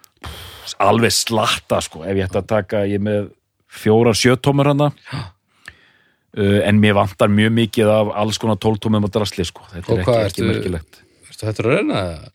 alveg 0.82 1.14
slatta 1.16 1.82
sko, 1.84 2.04
ef 2.06 2.18
ég 2.18 2.28
ætti 2.28 2.40
að 2.42 2.50
taka 2.50 2.84
ég 2.90 3.02
með 3.04 3.32
fjórar 3.72 4.18
sjötómur 4.18 4.72
hana 4.72 4.92
uh, 4.92 6.60
en 6.68 6.82
mér 6.82 6.98
vantar 7.00 7.32
mjög 7.32 7.56
mikið 7.58 7.92
af 7.92 8.12
alls 8.24 8.40
konar 8.42 8.60
tóltómum 8.62 9.08
og 9.08 9.14
drasli 9.14 9.46
sko, 9.48 9.66
þetta 9.72 9.92
Og 9.92 9.98
er 10.00 10.06
ekki, 10.06 10.20
ekki 10.28 10.48
merkilegt 10.50 11.02
Þetta 11.32 11.64
er 11.64 11.68
að 11.68 11.74
reyna 11.74 12.02
það? 12.06 12.30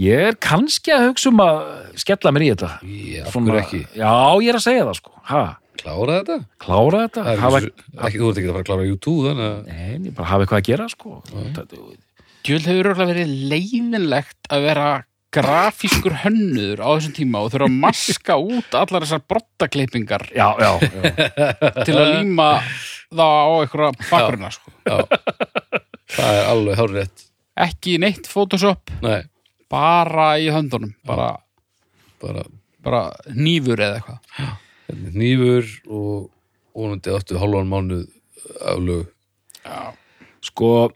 Ég 0.00 0.26
er 0.30 0.36
kannski 0.40 0.92
að 0.96 1.06
hugsa 1.10 1.30
um 1.32 1.42
að 1.44 1.58
skella 2.00 2.32
mér 2.34 2.44
í 2.46 2.50
þetta. 2.54 2.70
Já, 2.84 3.24
Svona- 3.34 3.58
ekki? 3.62 3.80
já, 4.00 4.12
ég 4.40 4.48
er 4.54 4.58
að 4.60 4.64
segja 4.66 4.86
það 4.88 4.96
sko, 5.02 5.12
ha, 5.32 5.42
Klára 5.80 6.16
þetta? 6.20 6.36
klára 6.60 6.98
þetta? 7.06 7.22
Það 7.24 7.32
er 7.32 7.38
hafa, 7.40 7.58
ekki, 7.60 7.84
ekki, 8.04 8.18
þú 8.20 8.30
ert 8.30 8.38
ekki 8.40 8.48
að 8.50 8.54
fara 8.54 8.60
að 8.64 8.68
klára 8.68 8.88
YouTube 8.90 9.28
þannig 9.30 9.46
að 9.50 9.60
Nei, 9.70 9.92
ég 10.10 10.14
bara 10.18 10.28
hafa 10.28 10.44
eitthvað 10.44 10.60
að 10.60 10.66
gera 10.70 10.88
sko. 10.92 11.12
Djöld 12.44 12.66
hefur 12.68 12.88
örugglega 12.90 13.10
verið 13.14 13.32
leiðinlegt 13.52 14.50
að 14.52 14.66
vera 14.66 14.88
grafískur 15.30 16.14
hönnuður 16.24 16.80
á 16.84 16.88
þessum 16.98 17.14
tíma 17.16 17.40
og 17.44 17.52
þurfa 17.54 17.68
að 17.70 17.74
maska 17.84 18.36
út 18.42 18.76
allar 18.80 19.04
þessar 19.06 19.20
brottakleipingar 19.30 20.24
Já, 20.34 20.48
já, 20.58 20.70
já. 20.82 21.12
til 21.86 21.94
að 22.00 22.08
líma 22.18 22.48
það 23.12 23.36
á 23.40 23.48
einhverja 23.60 23.92
bakgrunna 24.10 24.50
sko. 24.56 24.72
það 26.10 26.32
er 26.40 26.48
alveg 26.50 26.80
hárrétt. 26.80 27.24
Ekki 27.60 27.96
neitt 28.02 28.28
Photoshop. 28.30 28.90
Nei, 29.04 29.20
bara 29.70 30.32
í 30.42 30.50
höndunum 30.52 30.94
bara, 31.06 31.32
bara 32.22 32.44
bara 32.80 33.02
nýfur 33.28 33.80
eða 33.80 34.00
eitthvað. 34.00 34.20
Hérna, 34.88 35.12
nýfur 35.22 35.72
og 35.86 36.30
vonandi 36.76 37.14
áttu 37.14 37.40
hálfan 37.40 37.70
mánuð 37.70 38.06
aflög 38.72 39.08
Sko, 40.40 40.88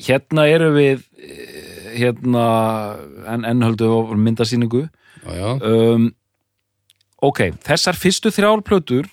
hérna 0.00 0.46
eru 0.48 0.70
við 0.72 1.02
eh, 1.20 1.98
hérna 1.98 2.44
en, 3.28 3.44
en 3.44 3.60
myndasýningu. 4.24 4.86
Já, 5.26 5.34
já, 5.36 5.50
um, 5.68 6.08
Ok, 7.18 7.40
þessar 7.66 7.98
fyrstu 7.98 8.30
þrjár 8.30 8.62
plötur 8.62 9.08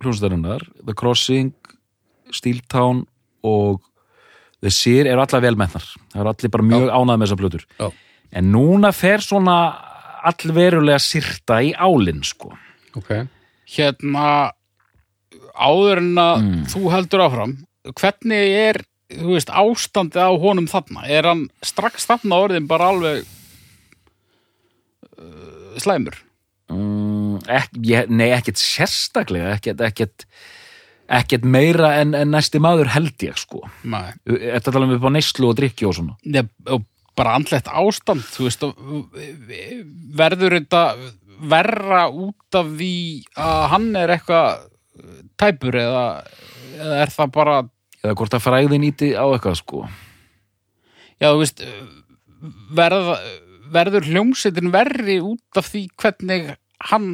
hljónstærunar, 0.00 0.62
The 0.80 0.94
Crossing 0.96 1.52
Steel 2.32 2.62
Town 2.72 3.04
og 3.44 3.82
The 4.64 4.72
Seer 4.72 5.06
eru 5.10 5.20
allar 5.20 5.44
velmennar 5.44 5.84
það 5.84 6.22
eru 6.22 6.32
allir 6.32 6.52
bara 6.54 6.66
mjög 6.70 6.86
ánægð 6.88 7.20
með 7.20 7.26
þessar 7.26 7.40
plötur. 7.42 7.66
Já. 7.76 7.88
En 8.32 8.50
núna 8.52 8.92
fer 8.96 9.24
svona 9.24 9.58
allverulega 10.26 10.98
sirta 11.02 11.60
í 11.62 11.72
álinn 11.72 12.24
sko. 12.26 12.52
Ok. 12.98 13.12
Hérna 13.76 14.52
áður 15.56 16.02
en 16.02 16.12
að 16.20 16.44
þú 16.72 16.82
heldur 16.92 17.24
áfram 17.26 17.56
hvernig 17.96 18.54
er 18.58 18.82
þú 19.12 19.36
veist, 19.36 19.50
ástandið 19.50 20.26
á 20.26 20.32
honum 20.42 20.68
þarna? 20.70 21.06
Er 21.06 21.28
hann 21.30 21.46
strax 21.64 22.06
þarna 22.08 22.40
orðin 22.46 22.68
bara 22.70 22.90
alveg 22.92 23.22
uh, 25.16 25.76
slæmur? 25.82 26.18
Mm, 26.72 27.38
ek, 27.46 27.70
ég, 27.86 28.10
nei, 28.10 28.30
ekkert 28.34 28.58
sérstaklega 28.58 29.54
ekkert, 29.54 29.84
ekkert, 29.86 30.26
ekkert 31.06 31.46
meira 31.46 31.94
en, 32.00 32.16
en 32.18 32.34
næsti 32.34 32.58
maður 32.62 32.90
held 32.96 33.28
ég 33.28 33.38
sko. 33.38 33.62
Nei. 33.86 34.10
Þetta 34.26 34.74
tala 34.74 34.88
um 34.88 34.96
upp 34.98 35.06
á 35.06 35.14
neyslu 35.14 35.52
og 35.52 35.58
drikki 35.60 35.86
og 35.86 35.94
svona? 36.00 36.18
Nei, 36.26 36.42
og 36.66 36.82
bara 37.16 37.36
andlegt 37.38 37.68
ástand 37.72 38.24
þú 38.28 38.48
veist, 38.48 38.64
verður 40.16 40.58
þetta 40.58 40.82
verra 41.36 42.06
út 42.08 42.56
af 42.56 42.72
því 42.78 42.96
að 43.40 43.62
hann 43.72 43.88
er 43.98 44.12
eitthvað 44.16 44.66
tæpur 45.40 45.76
eða, 45.80 46.04
eða 46.76 47.00
er 47.04 47.12
það 47.12 47.32
bara 47.34 47.56
eða 48.02 48.16
hvort 48.16 48.36
að 48.36 48.44
fræðin 48.44 48.86
íti 48.86 49.10
á 49.16 49.24
eitthvað 49.26 49.58
sko. 49.60 49.82
Já, 51.20 51.28
þú 51.32 51.40
veist 51.40 51.62
verða, 52.76 53.16
verður 53.72 54.08
hljómsveitin 54.10 54.72
verri 54.74 55.18
út 55.24 55.60
af 55.60 55.70
því 55.72 55.86
hvernig 55.96 56.52
hann 56.90 57.08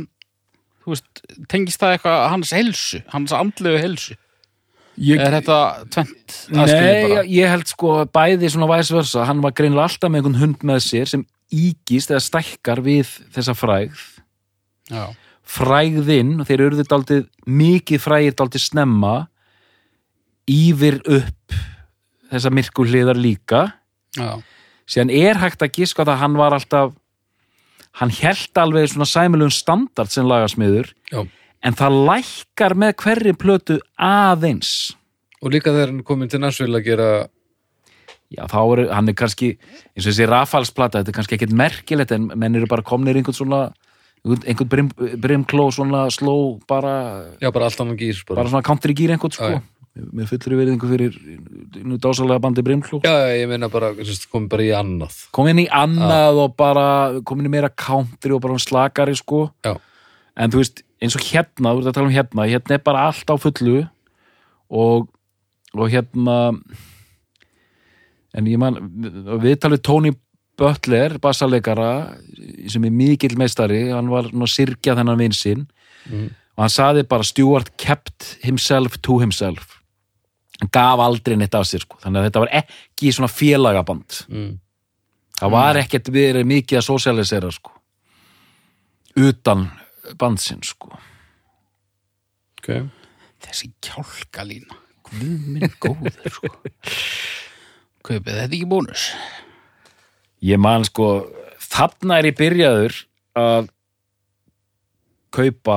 þú 0.83 0.95
veist, 0.95 1.23
tengist 1.51 1.83
það 1.83 1.97
eitthvað 1.97 2.25
hans 2.35 2.55
helsu, 2.55 3.03
hans 3.15 3.35
andlegu 3.37 3.79
helsu 3.83 4.19
ég, 5.01 5.21
er 5.21 5.37
þetta 5.39 5.59
tvent 5.93 6.37
Nei, 6.53 7.25
ég, 7.31 7.49
held 7.49 7.69
sko 7.71 8.03
bæði 8.13 8.51
svona 8.53 8.69
væs 8.71 8.93
versa, 8.95 9.27
hann 9.29 9.43
var 9.45 9.55
greinilega 9.57 9.89
alltaf 9.89 10.13
með 10.13 10.23
einhvern 10.23 10.41
hund 10.43 10.65
með 10.69 10.81
sér 10.87 11.11
sem 11.11 11.27
ígist 11.53 12.13
eða 12.13 12.23
stækkar 12.25 12.81
við 12.85 13.11
þessa 13.35 13.55
frægð. 13.57 14.07
Já, 14.93 15.05
frægðinn, 15.53 16.41
þeir 16.49 16.65
eru 16.69 16.87
daldið 16.89 17.27
mikið 17.49 18.03
frægir 18.03 18.37
daldið 18.39 18.65
snemma 18.67 19.15
yfir 20.51 21.01
upp 21.05 21.61
þessa 22.33 22.53
myrku 22.53 22.87
hliðar 22.89 23.21
líka. 23.21 23.67
Já, 24.17 24.41
síðan 24.89 25.13
er 25.17 25.41
hægt 25.41 25.65
að 25.65 25.77
giska 25.79 26.05
það 26.05 26.15
að 26.17 26.23
hann 26.25 26.41
var 26.41 26.57
alltaf 26.57 26.99
hann 28.01 28.13
held 28.17 28.61
alveg 28.61 28.89
svona 28.91 29.09
sæmilegum 29.09 29.53
standard 29.53 30.13
sem 30.13 30.29
lagasmiður. 30.29 30.93
Já. 31.13 31.25
En 31.63 31.77
það 31.79 32.01
lækkar 32.09 32.75
með 32.79 32.97
hverri 33.05 33.37
plötu 33.39 33.79
aðeins. 33.99 34.93
Og 35.43 35.55
líka 35.55 35.73
þegar 35.75 35.93
hann 35.93 36.03
komin 36.07 36.31
til 36.31 36.43
Nashville 36.43 36.79
að 36.79 36.87
gera 36.87 37.09
já 38.33 38.47
þá 38.49 38.61
er 38.63 38.83
hann 38.95 39.11
er 39.11 39.17
kannski 39.19 39.55
eins 39.93 40.07
og 40.07 40.11
þessi 40.13 40.29
rafalsplata, 40.31 41.03
þetta 41.03 41.13
er 41.13 41.19
kannski 41.19 41.37
ekkert 41.39 41.57
merkilegt 41.59 42.15
en 42.17 42.31
menn 42.35 42.57
eru 42.57 42.69
bara 42.71 42.85
komnir 42.87 43.19
einhvern 43.19 43.37
svona 43.37 43.63
einhvern, 44.23 44.69
brim, 44.71 44.89
brimkló 45.19 45.67
svona 45.75 46.07
sló 46.15 46.61
bara, 46.71 47.35
Já, 47.43 47.51
bara 47.51 47.67
allt 47.69 47.81
annan 47.83 47.99
gýr 47.99 48.23
bara. 48.29 48.43
bara 48.43 48.53
svona 48.53 48.67
country 48.67 48.95
gýr 48.95 49.15
einhvern 49.17 49.35
sko. 49.35 49.61
Með 49.93 50.31
fullri 50.31 50.57
verið 50.57 50.73
einhver 50.73 50.93
fyrir 50.95 51.17
nú 51.85 51.99
dásalega 52.01 52.41
bandi 52.41 52.63
brimkló. 52.65 53.03
Já, 53.05 53.13
já, 53.13 53.43
ég 53.43 53.51
meina 53.51 53.69
bara, 53.69 53.91
komin 54.33 54.47
bara 54.49 54.65
í 54.65 54.71
annað. 54.73 55.19
Kom 55.37 55.51
inn 55.51 55.61
í 55.61 55.67
annað 55.69 56.39
og 56.47 56.55
bara 56.57 56.87
kom 57.29 57.43
inn 57.43 57.51
í 57.51 57.53
meira 57.53 57.69
country 57.69 58.33
og 58.33 58.41
bara 58.41 58.57
slakari 58.63 59.13
sko. 59.19 59.51
Já. 59.67 59.75
En 60.37 60.51
þú 60.53 60.63
veist, 60.63 60.83
eins 61.03 61.17
og 61.19 61.25
hérna, 61.29 61.73
þú 61.75 61.83
ert 61.83 61.91
að 61.91 61.97
tala 61.99 62.09
um 62.09 62.15
hérna 62.15 62.47
hérna 62.49 62.77
er 62.79 62.85
bara 62.87 63.07
allt 63.11 63.29
á 63.31 63.37
fullu 63.37 63.89
og, 64.73 65.09
og 65.75 65.91
hérna 65.93 66.37
en 68.35 68.47
ég 68.49 68.59
man 68.61 68.79
við 69.43 69.59
talið 69.61 69.83
Tony 69.85 70.13
Butler, 70.59 71.17
bassaleikara 71.19 71.89
sem 72.71 72.85
er 72.85 72.93
mikill 72.95 73.37
meistari 73.41 73.87
hann 73.91 74.11
var 74.13 74.29
nú 74.33 74.45
að 74.47 74.55
syrkja 74.57 74.97
þennan 74.99 75.21
vinn 75.21 75.37
sinn 75.37 75.67
Mm. 76.03 76.33
og 76.59 76.63
hann 76.65 76.71
saði 76.75 77.05
bara 77.07 77.23
Stewart 77.23 77.69
kept 77.79 78.33
himself 78.43 78.97
to 79.07 79.21
himself 79.21 79.77
hann 80.59 80.71
gaf 80.75 80.99
aldrei 80.99 81.37
neitt 81.39 81.55
af 81.55 81.63
sér 81.69 81.85
sko. 81.85 81.95
þannig 82.03 82.19
að 82.19 82.27
þetta 82.27 82.41
var 82.43 82.51
ekki 82.59 83.13
svona 83.15 83.29
félagaband 83.31 84.17
Mm. 84.29 84.59
það 85.39 85.51
var 85.55 85.77
ekkert 85.79 86.11
verið 86.11 86.45
mikið 86.51 86.79
að 86.81 86.89
sosialisera 86.89 87.53
sko. 87.55 87.71
utan 89.17 89.69
bandsinn 90.19 90.63
sko. 90.67 90.93
ok 92.59 92.73
Þessi 93.43 93.73
kjálkalína. 93.83 94.77
Guð 95.09 95.47
minn 95.51 95.73
góður, 95.83 96.15
sko. 96.31 96.51
Kaupið 98.07 98.37
þetta 98.37 98.45
ekki 98.47 98.69
bónus? 98.71 99.09
ég 100.43 100.59
man 100.59 100.85
sko 100.87 101.09
þarna 101.63 102.19
er 102.19 102.31
ég 102.33 102.39
byrjaður 102.39 102.97
að 103.39 103.69
kaupa 105.33 105.77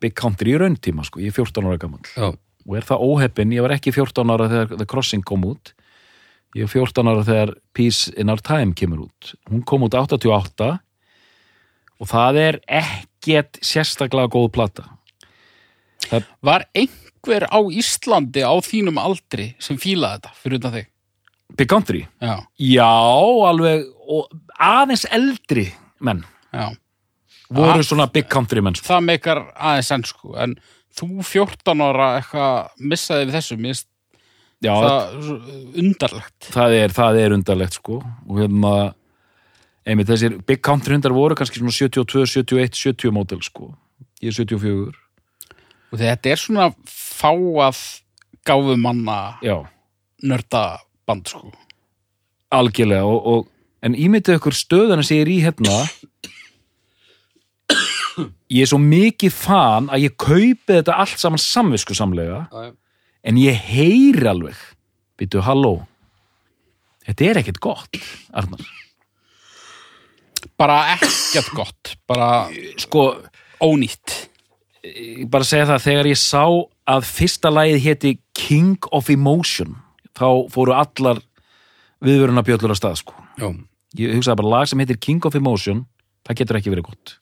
Big 0.00 0.14
Country 0.16 0.54
í 0.54 0.58
rauntíma 0.60 1.04
sko, 1.06 1.20
ég 1.22 1.32
er 1.32 1.36
14 1.36 1.68
ára 1.68 1.80
gammal 1.80 2.02
já, 2.10 2.32
og 2.34 2.74
er 2.76 2.86
það 2.88 3.04
óheppin, 3.06 3.54
ég 3.54 3.64
var 3.64 3.76
ekki 3.76 3.92
14 3.94 4.32
ára 4.34 4.48
þegar 4.50 4.74
The 4.74 4.88
Crossing 4.90 5.24
kom 5.26 5.46
út 5.48 5.72
ég 6.56 6.66
er 6.66 6.72
14 6.72 7.12
ára 7.12 7.24
þegar 7.28 7.54
Peace 7.76 8.12
in 8.18 8.32
Our 8.32 8.42
Time 8.44 8.74
kemur 8.76 9.06
út 9.06 9.34
hún 9.52 9.64
kom 9.68 9.86
út 9.86 9.96
88 9.96 10.72
og 12.00 12.08
það 12.10 12.38
er 12.46 12.58
ekkert 12.80 13.60
sérstaklega 13.64 14.30
góð 14.32 14.48
plata 14.56 14.86
Var 16.42 16.64
einhver 16.74 17.44
á 17.46 17.60
Íslandi 17.70 18.42
á 18.42 18.54
þínum 18.64 18.96
aldri 18.98 19.50
sem 19.62 19.76
fílaði 19.78 20.16
þetta 20.22 20.32
fyrir 20.40 20.58
utan 20.62 20.72
þig? 20.78 20.88
Big 21.58 21.68
Country, 21.70 22.00
Já, 22.22 22.36
já 22.62 22.86
alveg 23.50 23.84
og 24.10 24.30
aðeins 24.58 25.04
eldri 25.10 25.66
menn 26.00 26.22
já. 26.54 26.68
voru 27.50 27.82
svona 27.86 28.06
Big 28.10 28.28
Country 28.30 28.62
menn 28.62 28.78
sko. 28.78 28.86
Það 28.86 29.06
meikar 29.08 29.40
aðeins 29.58 29.90
enn, 29.96 30.04
sko. 30.06 30.34
En 30.38 30.54
þú 30.94 31.08
14 31.26 31.82
ára 31.86 32.08
eitthvað 32.20 32.86
missaði 32.92 33.26
við 33.28 33.36
þessu, 33.38 33.58
finnst 33.60 33.88
já, 34.62 34.72
það 34.78 35.18
svo 35.26 35.36
undarlegt. 35.82 36.50
það 36.54 36.76
er, 36.78 36.94
það 37.00 37.20
er 37.24 37.34
undarlegt 37.38 37.78
sko 37.80 37.98
og 38.00 38.40
hérna 38.40 38.74
einmitt 39.90 40.10
þessir 40.10 40.38
Big 40.46 40.62
Country 40.64 40.94
hundar 40.96 41.14
voru 41.14 41.36
kannski 41.38 41.60
svona 41.60 41.74
72, 41.74 42.26
71, 42.30 42.78
70 42.78 43.14
mótel 43.14 43.42
sko. 43.44 43.72
Ég 44.22 44.30
er 44.30 44.36
74 44.36 44.98
Og 45.90 45.98
þetta 45.98 46.30
er 46.30 46.38
svona 46.38 46.68
fáað 46.86 47.80
gáfumanna 48.46 49.40
já, 49.42 49.56
nörda 50.22 50.80
band, 51.08 51.26
sko. 51.26 51.50
algjörlega 52.54 53.06
og, 53.06 53.26
og, 53.26 53.48
en 53.82 53.96
ímyndið 53.98 54.38
ykkur 54.38 54.54
stöðuna 54.54 55.04
sem 55.06 55.18
ég 55.18 55.26
er 55.26 55.32
í 55.32 55.38
hérna. 55.44 55.76
Ég 58.50 58.64
er 58.64 58.70
svo 58.70 58.80
mikið 58.82 59.34
fan 59.34 59.88
að 59.90 60.06
ég 60.08 60.16
kaupi 60.20 60.76
þetta 60.76 60.98
allt 61.02 61.20
saman 61.22 61.42
samvisku 61.42 61.94
samlega 61.96 62.44
já, 62.50 62.72
en 63.26 63.38
ég 63.40 63.58
heyri 63.70 64.26
alveg 64.30 64.58
býtu, 65.18 65.42
halló. 65.44 65.80
Þetta 67.06 67.26
er 67.26 67.40
ekkert 67.42 67.60
gott, 67.62 67.98
Arnar 68.36 68.62
Bara 70.60 70.78
ekkert 70.96 71.50
gott, 71.56 71.94
bara 72.08 72.48
sko, 72.80 73.14
ónýtt. 73.64 74.28
ég 74.82 75.26
bara 75.28 75.44
segja 75.44 75.66
það 75.68 75.82
þegar 75.84 76.08
ég 76.08 76.20
sá 76.20 76.44
að 76.88 77.08
fyrsta 77.08 77.50
lagið 77.52 77.82
héti 77.84 78.12
King 78.36 78.86
of 78.96 79.10
Emotion 79.12 79.74
þá 80.16 80.48
fóru 80.52 80.72
allar 80.72 81.20
viðvöruna 82.00 82.44
bjöllur 82.46 82.72
á 82.72 82.80
stað 82.80 83.02
sko. 83.02 83.12
já, 83.36 83.48
ég 84.00 84.16
hugsaði 84.16 84.40
bara 84.40 84.54
lag 84.54 84.70
sem 84.70 84.80
heitir 84.80 84.96
King 84.96 85.26
of 85.28 85.36
Emotion 85.36 85.84
það 86.24 86.40
getur 86.40 86.60
ekki 86.60 86.72
verið 86.72 86.88
gott 86.88 87.14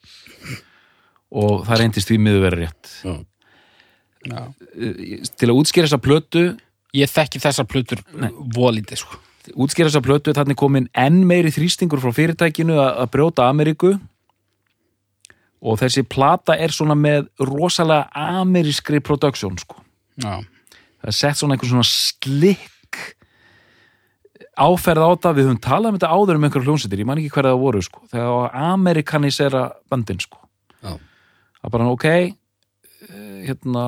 og 1.35 1.67
það 1.67 1.83
reyndist 1.83 2.09
því 2.09 2.21
miður 2.23 2.47
verið 2.47 2.65
rétt 2.65 2.95
já. 3.03 3.17
Já. 4.29 4.41
Eh, 4.75 5.27
til 5.39 5.51
að 5.51 5.59
útskýra 5.59 5.87
þessa 5.87 6.03
plötu 6.03 6.47
Ég 6.97 7.11
þekki 7.13 7.41
þessar 7.43 7.67
plötur 7.69 8.01
volítið, 8.57 9.03
sko. 9.03 9.19
Útskýra 9.55 9.89
þessa 9.89 10.05
plötu 10.05 10.35
þannig 10.37 10.59
komin 10.59 10.89
enn 10.99 11.23
meiri 11.29 11.53
þrýstingur 11.55 12.03
frá 12.03 12.13
fyrirtækinu 12.17 12.77
að, 12.79 12.93
að 13.05 13.11
brjóta 13.15 13.49
Ameríku. 13.49 13.97
Og 15.59 15.79
þessi 15.81 16.05
plata 16.07 16.55
er 16.55 16.71
svona 16.71 16.95
með 16.95 17.27
rosalega 17.43 18.07
amerískri 18.15 19.01
production 19.03 19.57
sko. 19.59 19.81
Já. 20.19 20.43
það 20.99 21.11
er 21.11 21.15
sett 21.15 21.39
svona 21.39 21.55
einhver 21.55 21.71
svona 21.71 21.87
slikk 21.87 22.99
áferð 24.59 25.05
á 25.07 25.11
þetta, 25.13 25.35
við 25.37 25.49
höfum 25.49 25.61
talað 25.63 25.93
um 25.93 25.99
þetta 25.99 26.11
áður 26.11 26.39
um 26.39 26.47
einhverjum 26.47 26.73
hljómsveitir, 26.73 27.03
ég 27.03 27.09
man 27.09 27.21
ekki 27.21 27.35
hverja 27.37 27.53
það 27.55 27.63
voru 27.63 27.83
sko, 27.85 28.01
þegar 28.11 28.33
að 28.35 28.57
amerikanisera 28.73 29.63
bandin 29.91 30.23
sko, 30.23 30.41
já. 30.83 30.97
það 30.97 31.69
er 31.69 31.75
bara 31.77 31.91
ok 31.95 32.07
eh, 32.11 32.33
hérna 33.47 33.85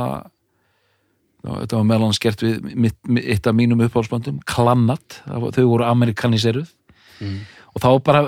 þetta 1.45 1.79
var 1.79 1.87
meðal 1.89 2.09
hans 2.09 2.21
gert 2.23 2.43
við 2.45 2.61
mitt, 2.75 2.99
eitt 3.23 3.47
af 3.49 3.57
mínum 3.57 3.81
uppáhaldsbandum, 3.87 4.43
Klannat 4.49 5.21
þau 5.27 5.65
voru 5.71 5.89
amerikaniseruð 5.89 6.77
Mm. 7.21 7.43
og 7.77 7.83
þá 7.85 7.89
bara 8.01 8.21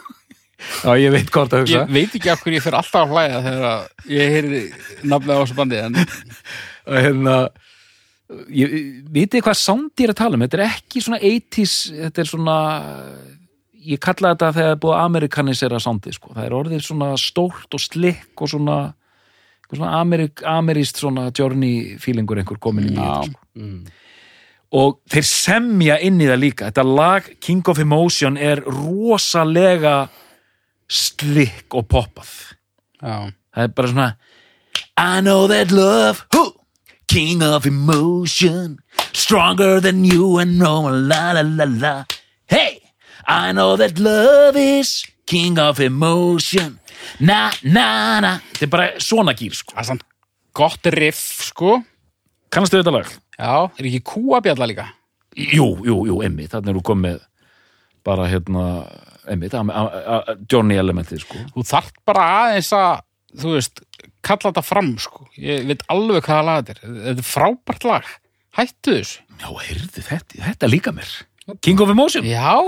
já, 0.84 0.92
ég 1.02 1.10
veit 1.10 1.30
hvort 1.34 1.50
að 1.50 1.64
hugsa 1.64 1.80
Ég 1.80 1.88
veit 1.90 2.12
ekki 2.14 2.30
af 2.30 2.44
hverju 2.44 2.60
ég 2.60 2.62
fyrir 2.62 2.76
alltaf 2.78 3.00
að 3.08 3.14
hlæja 3.16 3.40
þegar 3.42 3.64
að 3.70 4.12
ég 4.14 4.34
heyrði 4.36 4.60
nafnið 5.10 5.32
á 5.34 5.40
þessu 5.40 5.56
bandi 5.58 5.80
en 5.82 5.98
hérna 7.06 7.34
ég, 8.54 8.76
vitið 9.10 9.42
hvað 9.48 9.58
sound 9.58 9.90
ég 9.98 10.06
er 10.06 10.12
að 10.14 10.20
tala 10.22 10.38
um 10.38 10.44
þetta 10.46 10.60
er 10.60 10.64
ekki 10.68 11.02
svona 11.02 11.18
80s 11.26 11.74
þetta 11.96 12.22
er 12.22 12.30
svona 12.30 12.56
ég 13.90 14.02
kalla 14.06 14.34
þetta 14.34 14.52
þegar 14.52 14.68
það 14.68 14.74
er 14.76 14.80
búið 14.84 15.00
amerikanisera 15.00 15.82
soundið 15.82 16.16
sko. 16.20 16.32
það 16.36 16.46
er 16.46 16.56
orðið 16.60 16.86
svona 16.86 17.10
stórt 17.18 17.74
og 17.74 17.82
slikk 17.82 18.44
og 18.44 18.52
svona, 18.54 18.78
svona 19.78 20.00
amerik, 20.00 20.44
ameríst 20.46 21.00
svona 21.00 21.30
journey 21.36 21.96
feelingur 22.02 22.40
einhver 22.40 22.60
komin 22.62 22.90
í 22.90 22.94
þetta 22.96 23.30
sko. 23.30 23.44
Mm. 23.60 23.80
og 24.80 25.00
þeir 25.10 25.26
semja 25.26 25.98
inn 26.06 26.20
í 26.22 26.28
það 26.30 26.42
líka. 26.44 26.70
Þetta 26.70 26.86
lag 26.86 27.30
King 27.42 27.68
of 27.70 27.80
Emotion 27.82 28.38
er 28.38 28.62
rosalega 28.66 29.96
slikk 30.90 31.74
og 31.78 31.88
poppað. 31.90 32.30
Já, 33.00 33.30
það 33.54 33.66
er 33.66 33.74
bara 33.74 33.94
svona 33.94 34.10
I 35.00 35.20
know 35.20 35.46
that 35.48 35.70
love 35.72 36.26
who, 36.34 36.52
King 37.08 37.42
of 37.42 37.66
emotion 37.66 38.78
Stronger 39.12 39.80
than 39.80 40.04
you 40.04 40.38
and 40.38 40.58
no 40.58 40.82
la 40.82 41.32
la 41.32 41.42
la 41.42 41.64
la. 41.64 42.04
Hey, 42.46 42.82
I 43.26 43.52
know 43.52 43.76
that 43.76 43.98
love 43.98 44.56
is 44.56 45.06
King 45.30 45.60
of 45.62 45.78
emotion. 45.84 46.78
Na 47.22 47.50
na 47.62 48.20
na. 48.22 48.32
Þetta 48.56 48.66
er 48.66 48.72
bara 48.72 48.86
svona 49.02 49.34
gýr 49.38 49.54
sko. 49.54 49.76
Það 49.76 49.82
er 49.84 49.88
samt 49.92 50.06
gott 50.58 50.88
riff 50.96 51.44
sko. 51.46 51.76
Kannastu 52.50 52.80
þetta 52.80 52.94
lag? 52.96 53.12
Já, 53.38 53.52
er 53.78 53.88
ekki 53.88 54.00
kúabjalla 54.10 54.66
líka? 54.66 54.88
Jú, 55.38 55.68
jú, 55.86 56.00
jú, 56.08 56.16
emmi 56.26 56.48
Þannig 56.50 56.72
er 56.72 56.78
þú 56.80 56.82
komið 56.88 57.20
bara 58.04 58.26
hérna 58.26 58.64
emmi, 59.30 59.50
Johnny 60.50 60.78
elementið 60.80 61.22
sko. 61.22 61.44
Þú 61.54 61.64
þarft 61.70 62.00
bara 62.08 62.26
aðeins 62.40 62.72
að 62.74 63.04
þú 63.40 63.54
veist, 63.54 63.82
kalla 64.26 64.50
þetta 64.50 64.64
fram 64.66 64.92
sko. 65.00 65.28
Ég 65.38 65.68
veit 65.70 65.84
alveg 65.92 66.26
hvaða 66.26 66.46
lag 66.48 66.62
þetta 66.66 66.74
er. 66.74 66.94
Þetta 67.06 67.24
er 67.24 67.28
frábært 67.30 67.86
lag, 67.86 68.12
hættu 68.58 68.96
þessu. 68.98 69.26
Já, 69.40 69.48
heyrðu 69.68 70.06
þetta, 70.10 70.42
þetta 70.48 70.70
líka 70.74 70.94
mér. 70.96 71.12
King 71.64 71.80
of 71.82 71.92
emotion. 71.92 72.26
Já, 72.26 72.58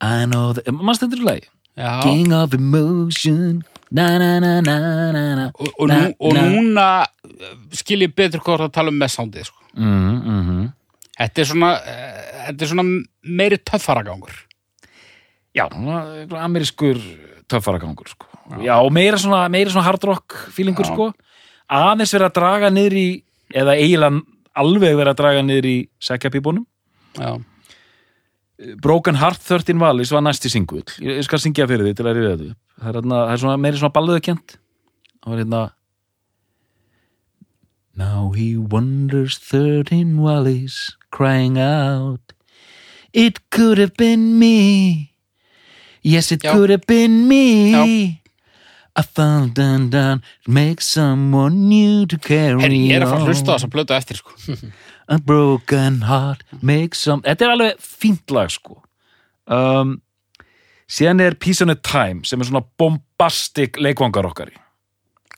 I 0.00 0.26
know 0.26 0.52
that, 0.54 0.68
mannst 0.70 1.02
þetta 1.02 1.18
er 1.18 1.24
lagi? 1.26 1.48
Já. 1.78 1.90
King 2.02 2.32
of 2.34 2.54
emotion. 2.54 3.62
Na 3.90 4.18
na 4.20 4.38
na 4.42 4.60
na 4.60 4.76
na 5.12 5.22
na. 5.34 5.46
Og, 5.54 5.68
og, 5.78 5.88
nú, 5.88 6.10
og 6.18 6.34
núna 6.36 6.88
eh, 7.24 7.54
skil 7.78 8.04
ég 8.04 8.14
betur 8.14 8.42
hvað 8.44 8.66
það 8.66 8.74
tala 8.76 8.92
um 8.92 8.98
með 9.00 9.14
soundið 9.14 9.48
sko. 9.48 9.62
mm 9.74 10.20
-hmm. 10.24 10.72
þetta 11.18 11.40
er 11.40 11.46
svona 11.46 11.70
eh, 11.86 12.46
þetta 12.46 12.64
er 12.64 12.68
svona 12.68 12.86
meiri 13.22 13.58
töffaragangur. 13.58 14.34
Já, 15.54 15.68
svona 15.68 16.44
amerískur 16.44 16.98
töffaragangur 17.48 18.08
sko. 18.08 18.26
Já, 18.60 18.76
og 18.80 18.92
meira 18.92 19.18
svona, 19.18 19.48
meira 19.48 19.70
svona 19.70 19.86
hard 19.86 20.04
rock 20.04 20.34
feelingur 20.50 20.84
Já. 20.84 20.92
sko. 20.92 21.12
Aðeins 21.68 22.14
verið 22.14 22.26
að 22.26 22.34
draga 22.34 22.70
niður 22.70 22.92
í 22.96 23.22
eða 23.54 23.76
eiginlega 23.76 24.22
alveg 24.58 24.96
verið 24.98 25.12
að 25.12 25.20
draga 25.20 25.44
niður 25.44 25.68
í 25.68 25.76
sækjapíbónum 26.02 26.66
já, 27.18 27.38
Broken 28.82 29.14
Heart 29.20 29.38
13 29.46 29.78
Valis 29.78 30.10
var 30.10 30.22
næsti 30.26 30.50
singull 30.50 30.82
ég 31.04 31.22
skal 31.26 31.38
syngja 31.38 31.66
fyrir 31.70 31.86
því 31.86 31.92
til 31.98 32.06
að 32.10 32.18
þetta 32.22 32.46
upp. 32.50 32.56
það 32.82 32.88
er, 32.88 32.96
hérna, 33.00 33.18
það 33.28 33.32
er 33.36 33.42
svona, 33.44 33.56
meiri 33.62 33.78
svona 33.82 33.94
balluðukent 33.98 34.56
það 35.22 35.30
var 35.34 35.42
hérna 35.44 35.60
Now 37.98 38.30
he 38.34 38.56
wonders 38.56 39.38
13 39.38 40.18
Wallis 40.22 40.96
crying 41.10 41.58
out 41.58 42.32
It 43.12 43.50
could 43.50 43.78
have 43.78 43.94
been 43.96 44.38
me 44.38 45.12
Yes 46.02 46.30
it 46.32 46.42
Já. 46.42 46.52
could 46.52 46.70
have 46.70 46.86
been 46.86 47.26
me 47.28 47.72
Já. 47.72 47.84
I 48.96 49.02
found 49.02 49.54
done 49.54 49.90
done 49.90 50.22
Make 50.46 50.80
someone 50.80 51.68
new 51.68 52.06
to 52.06 52.18
carry 52.18 52.60
Herri, 52.62 52.78
ég 52.90 52.96
er 53.00 53.06
að 53.06 53.10
fara 53.10 53.20
að 53.22 53.26
on. 53.26 53.28
hlusta 53.32 53.50
á 53.50 53.54
þess 53.56 53.66
að 53.66 53.74
blötu 53.74 53.94
eftir 53.98 54.18
sko. 54.22 54.30
A 55.08 55.16
broken 55.18 56.02
heart 56.04 56.42
makes 56.60 57.00
some 57.06 57.22
Þetta 57.24 57.46
er 57.46 57.54
alveg 57.54 57.80
fínt 57.80 58.30
lag 58.34 58.50
sko 58.52 58.82
um, 59.48 59.96
síðan 60.88 61.22
er 61.24 61.36
Peace 61.40 61.64
on 61.64 61.72
a 61.72 61.78
Time 61.78 62.24
sem 62.28 62.40
er 62.40 62.48
svona 62.50 62.64
bombastic 62.80 63.78
leikvangar 63.80 64.28
okkar 64.28 64.52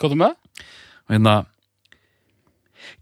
Hvað 0.00 0.16
er 0.16 0.20
með? 0.24 0.36
og 1.06 1.14
hérna 1.16 1.36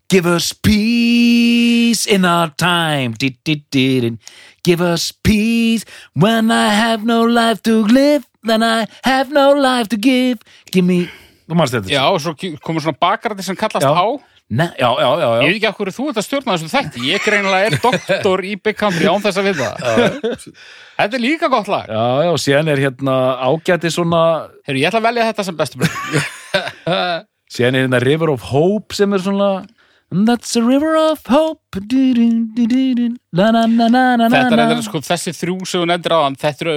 Give 0.09 0.25
us 0.25 0.55
peace 0.55 2.07
in 2.09 2.25
our 2.25 2.49
time 2.57 3.13
di, 3.21 3.29
di, 3.45 3.59
di. 3.71 4.17
Give 4.65 4.81
us 4.81 5.13
peace 5.13 5.85
when 6.17 6.51
I 6.51 6.69
have 6.73 7.05
no 7.05 7.25
life 7.29 7.61
to 7.69 7.85
live 7.85 8.25
then 8.43 8.63
I 8.63 8.87
have 9.05 9.31
no 9.33 9.53
life 9.53 9.89
to 9.93 9.97
give 10.01 10.39
Give 10.73 10.85
me 10.85 11.09
Þú 11.49 11.57
manst 11.57 11.73
þetta? 11.73 11.89
Já, 11.89 12.03
og 12.13 12.21
svo 12.21 12.35
komur 12.61 12.85
svona 12.85 12.97
bakarandi 13.01 13.45
sem 13.45 13.57
kallast 13.57 13.85
Já. 13.85 13.93
á 13.97 14.05
Ne, 14.49 14.65
já, 14.81 14.89
já, 14.97 15.09
já, 15.21 15.29
Ég 15.29 15.43
já. 15.43 15.45
veit 15.45 15.57
ekki 15.59 15.67
af 15.69 15.77
hverju 15.77 15.93
þú 15.93 16.05
ert 16.09 16.19
að 16.21 16.25
stjórna 16.25 16.55
þessu 16.57 16.69
þætti 16.73 17.03
Ég 17.05 17.25
greinilega 17.27 17.67
er 17.69 17.75
doktor 17.83 18.41
í 18.49 18.55
Big 18.65 18.79
Country 18.81 19.05
án 19.11 19.21
þess 19.21 19.41
að 19.43 19.49
vita 19.51 19.67
það 19.77 20.47
Þetta 20.97 21.19
er 21.19 21.21
líka 21.21 21.51
gott 21.53 21.69
lag 21.69 21.91
Já, 21.93 22.05
já, 22.25 22.31
síðan 22.41 22.71
er 22.73 22.81
hérna 22.87 23.17
ágæti 23.45 23.91
svona 23.93 24.23
Heyrðu, 24.65 24.81
ég 24.81 24.89
ætla 24.89 25.03
að 25.03 25.09
velja 25.11 25.27
þetta 25.29 25.45
sem 25.51 25.59
bestu 25.59 25.83
blöð 25.83 25.93
síðan 27.59 27.77
er 27.77 27.85
hérna 27.85 28.01
River 28.07 28.33
of 28.33 28.47
Hope 28.49 28.97
sem 28.97 29.13
er 29.19 29.21
svona 29.27 29.51
And 30.09 30.25
that's 30.25 30.57
a 30.57 30.63
river 30.65 30.95
of 30.97 31.21
hope 31.29 31.61
du, 31.85 32.15
du, 32.17 32.25
du, 32.57 32.65
du, 32.65 32.95
du. 32.97 33.09
La, 33.37 33.51
na, 33.53 33.67
na, 33.69 33.91
na, 33.93 34.05
na, 34.17 34.29
Þetta 34.33 34.55
er 34.57 34.63
eitthvað, 34.63 34.87
sko, 34.87 35.03
þessi 35.05 35.35
þrjú 35.37 35.57
sem 35.69 35.83
hún 35.85 35.93
endur 35.93 36.15
á 36.17 36.21
Þetta 36.41 36.65
eru 36.65 36.77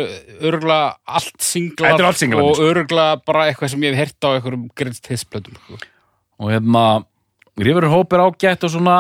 örgulega 0.50 0.90
allt 1.08 1.38
singlar 1.40 1.94
Þetta 1.94 2.04
eru 2.04 2.10
allt 2.10 2.20
singlarnir, 2.20 2.50
Og 2.52 2.60
sko. 2.60 2.68
örgulega 2.74 3.22
bara 3.32 3.46
eitthvað 3.48 3.72
sem 3.72 3.86
ég 3.88 3.96
hef 3.96 4.02
heyrt 4.12 4.28
á 4.28 4.30
einhverjum 4.36 4.68
grinnst 4.76 5.08
hissblöðum 5.08 5.56
sko. 5.64 5.80
og 6.42 6.52
hérna 6.52 6.84
River 7.60 7.86
of 7.88 7.92
Hope 7.92 8.16
er 8.16 8.24
ágætt 8.24 8.64
og 8.64 8.72
svona 8.74 8.98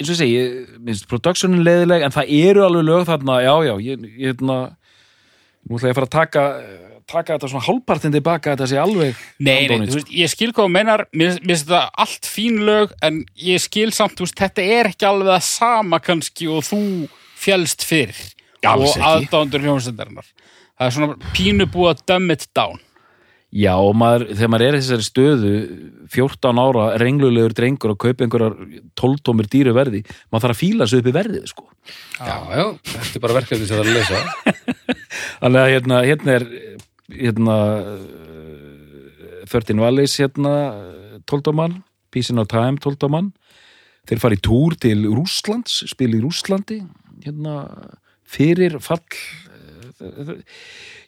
eins 0.00 0.08
og 0.08 0.14
ég 0.14 0.18
segi, 0.18 0.36
ég 0.40 0.76
minnst 0.80 1.08
productionin 1.10 1.64
leiðileg 1.64 2.06
en 2.06 2.14
það 2.14 2.30
eru 2.40 2.64
alveg 2.64 2.86
lög 2.88 3.02
þarna. 3.08 3.40
Já, 3.44 3.54
já, 3.68 3.74
ég, 3.84 4.06
ég 4.16 4.30
hérna 4.32 4.60
nú 5.68 5.76
ætla 5.76 5.90
ég 5.90 5.92
að 5.92 5.98
fara 6.00 6.08
að 6.08 6.14
taka 6.16 6.44
taka 7.10 7.36
þetta 7.36 7.48
svona 7.50 7.66
hálfpartin 7.66 8.14
tilbaka 8.14 8.54
þetta 8.54 8.68
sé 8.70 8.78
alveg 8.80 9.16
Nei, 9.42 9.66
nei, 9.68 9.86
þú 9.90 9.98
veist, 9.98 10.12
ég 10.14 10.30
skil 10.30 10.52
hvað 10.54 10.68
þú 10.68 10.72
meinar. 10.76 11.02
Mér 11.16 11.38
finnst 11.40 11.66
þetta 11.66 11.80
allt 12.04 12.28
fín 12.30 12.60
lög 12.68 12.92
En 13.06 13.22
ég 13.34 13.62
skil 13.62 13.90
samt, 13.94 14.14
þú 14.18 14.28
veist, 14.28 14.38
þetta 14.38 14.66
er 14.78 14.90
ekki 14.92 15.08
alveg 15.08 15.32
það 15.32 15.46
sama 15.48 16.00
kannski 16.04 16.50
Og 16.50 16.62
þú 16.68 16.80
fjælst 17.40 17.86
fyrir 17.86 18.20
Alls 18.62 18.92
Og 18.92 19.00
ekki. 19.00 19.08
aðdándur 19.10 19.66
hljómsendarinnar 19.66 20.30
Það 20.30 20.86
er 20.86 20.96
svona 20.96 21.32
pínu 21.34 21.66
búið 21.72 21.92
að 21.94 22.04
dumb 22.12 22.34
it 22.36 22.46
down 22.56 22.78
Já, 23.50 23.72
og 23.74 23.96
maður, 23.98 24.28
þegar 24.30 24.50
maður 24.52 24.64
er 24.68 24.76
í 24.76 24.80
þessari 24.80 25.06
stöðu 25.06 25.52
14 26.14 26.60
ára 26.62 26.84
renglulegur 27.02 27.54
drengur 27.58 27.94
að 27.96 28.00
kaupa 28.04 28.26
einhverjar 28.26 28.54
12 29.00 29.24
tómir 29.26 29.48
dýru 29.50 29.74
verði, 29.74 30.04
maður 30.30 30.44
þarf 30.44 30.54
að 30.54 30.60
fíla 30.60 30.86
sig 30.86 31.02
upp 31.02 31.08
í 31.10 31.14
verðið, 31.16 31.48
sko. 31.50 31.66
Já, 32.20 32.36
já, 32.54 32.64
þetta 32.92 33.18
er 33.18 33.24
bara 33.24 33.38
verkefni 33.40 33.66
sem 33.66 33.74
það 33.74 33.82
er 33.82 33.90
að 33.90 33.98
lesa. 33.98 34.20
Þannig 35.42 35.60
að 35.64 35.72
hérna, 35.74 36.00
hérna 36.06 36.36
er 36.36 36.46
hérna 37.10 37.58
uh, 37.82 38.20
13 39.50 39.82
Valleys 39.82 40.14
hérna 40.22 40.54
12 41.26 41.54
mann, 41.56 41.80
Peace 42.14 42.30
in 42.30 42.38
Our 42.38 42.46
Time 42.50 42.78
12 42.78 43.10
mann, 43.10 43.32
þeir 44.06 44.22
fara 44.22 44.38
í 44.38 44.42
túr 44.46 44.78
til 44.78 45.08
Rússlands, 45.10 45.82
spila 45.90 46.18
í 46.18 46.22
Rússlandi 46.22 46.80
hérna 47.24 47.64
fyrir 48.30 48.78
fall 48.82 49.02
eh, 50.00 50.36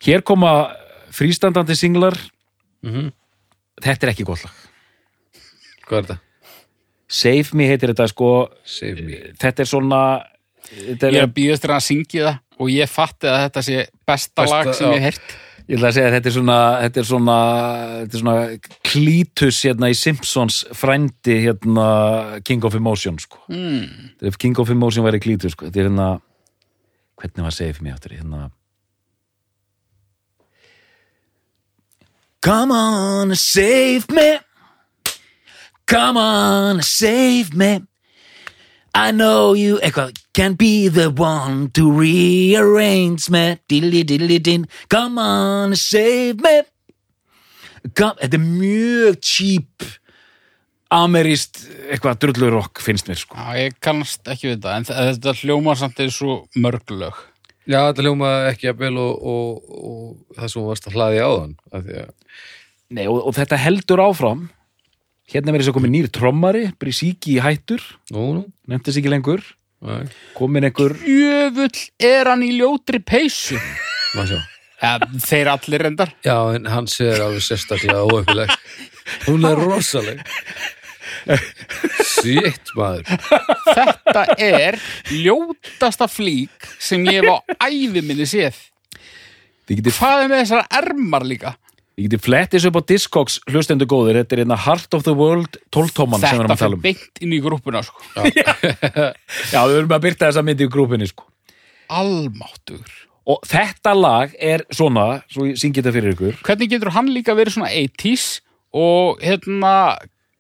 hér 0.02 0.24
koma 0.26 0.72
frístandandi 1.12 1.76
singlar 1.78 2.16
Mhm. 2.82 3.12
þetta 3.82 4.06
er 4.08 4.12
ekki 4.14 4.24
gott 4.26 4.42
lag 4.44 4.52
Hvað 5.86 5.98
er 5.98 6.02
þetta? 6.08 6.18
Save 7.12 7.52
Me 7.58 7.66
heitir 7.68 7.92
þetta 7.92 8.08
sko 8.10 8.28
Save 8.64 9.02
me 9.04 9.20
þetta 9.38 9.60
er 9.64 9.68
svona 9.70 10.02
þetta 10.72 11.06
er, 11.08 11.12
Ég 11.12 11.22
er 11.22 11.26
að 11.28 11.34
býðast 11.36 11.64
þér 11.66 11.74
að 11.76 11.86
syngja 11.86 12.26
það 12.26 12.38
Og 12.62 12.68
ég 12.72 12.88
fatti 12.90 13.26
að 13.30 13.40
þetta 13.46 13.62
sé 13.66 13.76
besta, 14.06 14.42
Besta, 14.42 14.56
lag 14.56 14.74
sem 14.74 14.92
ég 14.92 15.00
hef 15.02 15.16
heyrt 15.18 15.38
ég 15.68 15.78
ætla 15.78 15.88
að 15.88 15.94
segja 15.94 16.08
að 16.10 16.14
þetta 16.16 16.28
er 16.28 16.34
svona 16.34 16.56
þetta 16.82 16.98
er 17.00 17.06
svona, 17.06 17.36
þetta 18.02 18.16
er 18.18 18.22
svona 18.22 18.34
klítus 18.90 19.58
hérna 19.62 19.90
í 19.92 19.94
Simpsons 19.96 20.56
frændi 20.74 21.36
hérna 21.46 21.86
King 22.44 22.64
of 22.66 22.74
Emotion 22.74 23.18
sko. 23.22 23.38
mm. 23.48 24.32
King 24.42 24.58
of 24.58 24.70
Emotion 24.74 25.04
væri 25.06 25.20
klítus 25.22 25.54
sko. 25.54 25.66
þetta 25.70 25.78
er 25.84 25.88
hérna 25.88 26.08
hvernig 27.22 27.46
var 27.46 27.54
Save 27.54 27.78
Me 27.80 27.92
áttur 27.94 28.10
hérna 28.18 28.50
Come 32.42 32.72
on 32.74 33.34
save 33.36 34.08
me. 34.10 34.38
Come 35.86 36.16
on 36.18 36.82
save 36.82 37.54
me. 37.54 37.82
I 38.94 39.10
know 39.12 39.54
you 39.54 39.78
eitthvað, 39.80 40.12
can 40.34 40.54
be 40.54 40.88
the 40.88 41.08
one 41.10 41.70
to 41.72 41.86
rearrange 41.90 43.30
me. 43.30 43.58
Diddly 43.68 44.02
diddly 44.04 44.38
din. 44.42 44.66
Come 44.90 45.18
on 45.18 45.76
save 45.76 46.40
me. 46.44 46.62
Come, 47.94 48.14
Þetta 48.20 48.36
er 48.38 48.44
mjög 48.44 49.16
cheap 49.26 49.86
ameríst 50.92 51.62
eitthvað 51.88 52.18
drullur 52.22 52.52
rock 52.58 52.82
finnst 52.84 53.08
mér 53.08 53.18
sko. 53.22 53.38
Já, 53.38 53.56
ég 53.64 53.78
kannast 53.82 54.28
ekki 54.28 54.50
við 54.52 54.60
það 54.66 54.76
En 54.76 54.84
þe- 54.90 54.98
þetta 55.08 55.32
hljómar 55.40 55.78
samt 55.80 56.02
er 56.04 56.10
svo 56.14 56.36
mörg 56.54 56.92
lög 56.92 57.16
Já, 57.62 57.78
þetta 57.78 58.04
hljóma 58.04 58.30
ekki 58.50 58.70
að 58.72 58.80
vel 58.82 58.96
og, 58.98 59.22
og, 59.22 59.76
og 59.78 60.38
það 60.38 60.52
sem 60.52 60.66
varst 60.66 60.88
að 60.88 60.96
hlaði 60.98 61.22
áðan 61.22 61.54
af 61.70 61.86
því 61.86 62.00
að 62.02 62.10
Nei, 62.92 63.06
og, 63.08 63.22
og 63.24 63.32
þetta 63.38 63.56
heldur 63.56 64.02
áfram. 64.04 64.40
Hérna 65.32 65.54
verið 65.54 65.70
svo 65.70 65.76
komin 65.78 65.94
nýr 65.94 66.10
trommari 66.12 66.66
Brísíki 66.76 67.38
í 67.38 67.40
hættur, 67.40 67.80
Nú, 68.12 68.24
nú, 68.36 68.42
nefndist 68.68 69.00
ekki 69.00 69.12
lengur. 69.12 69.40
Næ, 69.82 70.10
komin 70.36 70.68
einhver 70.68 70.92
Jöfull 71.00 71.86
er 72.04 72.28
hann 72.28 72.44
í 72.44 72.52
ljótri 72.58 73.00
peysu. 73.00 73.56
Þeir 75.22 75.52
allir 75.54 75.86
reyndar. 75.86 76.12
Já, 76.26 76.36
en 76.56 76.66
hans 76.68 76.98
er 77.00 77.22
alveg 77.22 77.44
sérstaklega 77.46 78.02
óöfnileg 78.02 78.50
Hún 79.28 79.46
er 79.46 79.58
rosaleg 79.58 80.20
Sitt 82.06 82.72
maður 82.78 83.08
Þetta 83.72 84.24
er 84.38 84.78
ljótasta 85.12 86.08
flík 86.10 86.68
sem 86.82 87.04
ég 87.10 87.22
hef 87.22 87.42
á 87.58 87.68
ævi 87.68 88.02
minni 88.04 88.26
séð 88.28 88.58
þið 89.68 89.82
getið 89.82 89.98
Hvað 89.98 90.24
er 90.24 90.32
með 90.32 90.42
þessara 90.44 90.80
ermar 90.82 91.26
líka? 91.28 91.54
Ég 92.00 92.08
geti 92.08 92.22
flettis 92.24 92.64
upp 92.64 92.78
á 92.80 92.82
Discogs 92.88 93.36
hlustendur 93.52 93.88
góður, 93.90 94.22
þetta 94.22 94.36
er 94.36 94.40
hérna 94.42 94.56
Heart 94.64 94.96
of 94.96 95.04
the 95.04 95.12
World 95.12 95.58
12 95.76 95.92
tóman 95.98 96.22
sem 96.22 96.38
við 96.38 96.40
erum 96.40 96.48
Þetta 96.48 96.56
að 96.56 96.62
tala 96.62 96.72
fyrir 96.72 96.78
um. 96.78 96.84
beint 96.86 97.20
inn 97.26 97.34
í 97.36 97.40
grúppuna 97.44 97.82
sko. 97.84 98.00
Já, 99.52 99.58
við 99.68 99.76
erum 99.76 99.92
að 99.98 100.04
byrta 100.06 100.30
þessa 100.30 100.44
myndi 100.46 100.64
í 100.64 100.72
grúpinni 100.72 101.08
sko. 101.10 101.28
Almáttur 101.92 102.86
Og 103.30 103.44
þetta 103.46 103.92
lag 103.94 104.32
er 104.42 104.64
svona, 104.74 105.20
svo 105.30 105.44
ég 105.46 105.58
syngi 105.60 105.78
þetta 105.78 105.92
fyrir 105.94 106.16
ykkur. 106.16 106.40
Hvernig 106.42 106.72
getur 106.72 106.90
hann 106.96 107.10
líka 107.14 107.36
verið 107.38 107.54
svona 107.54 107.70
80s 107.70 108.40
og 108.74 109.20
hérna 109.22 109.74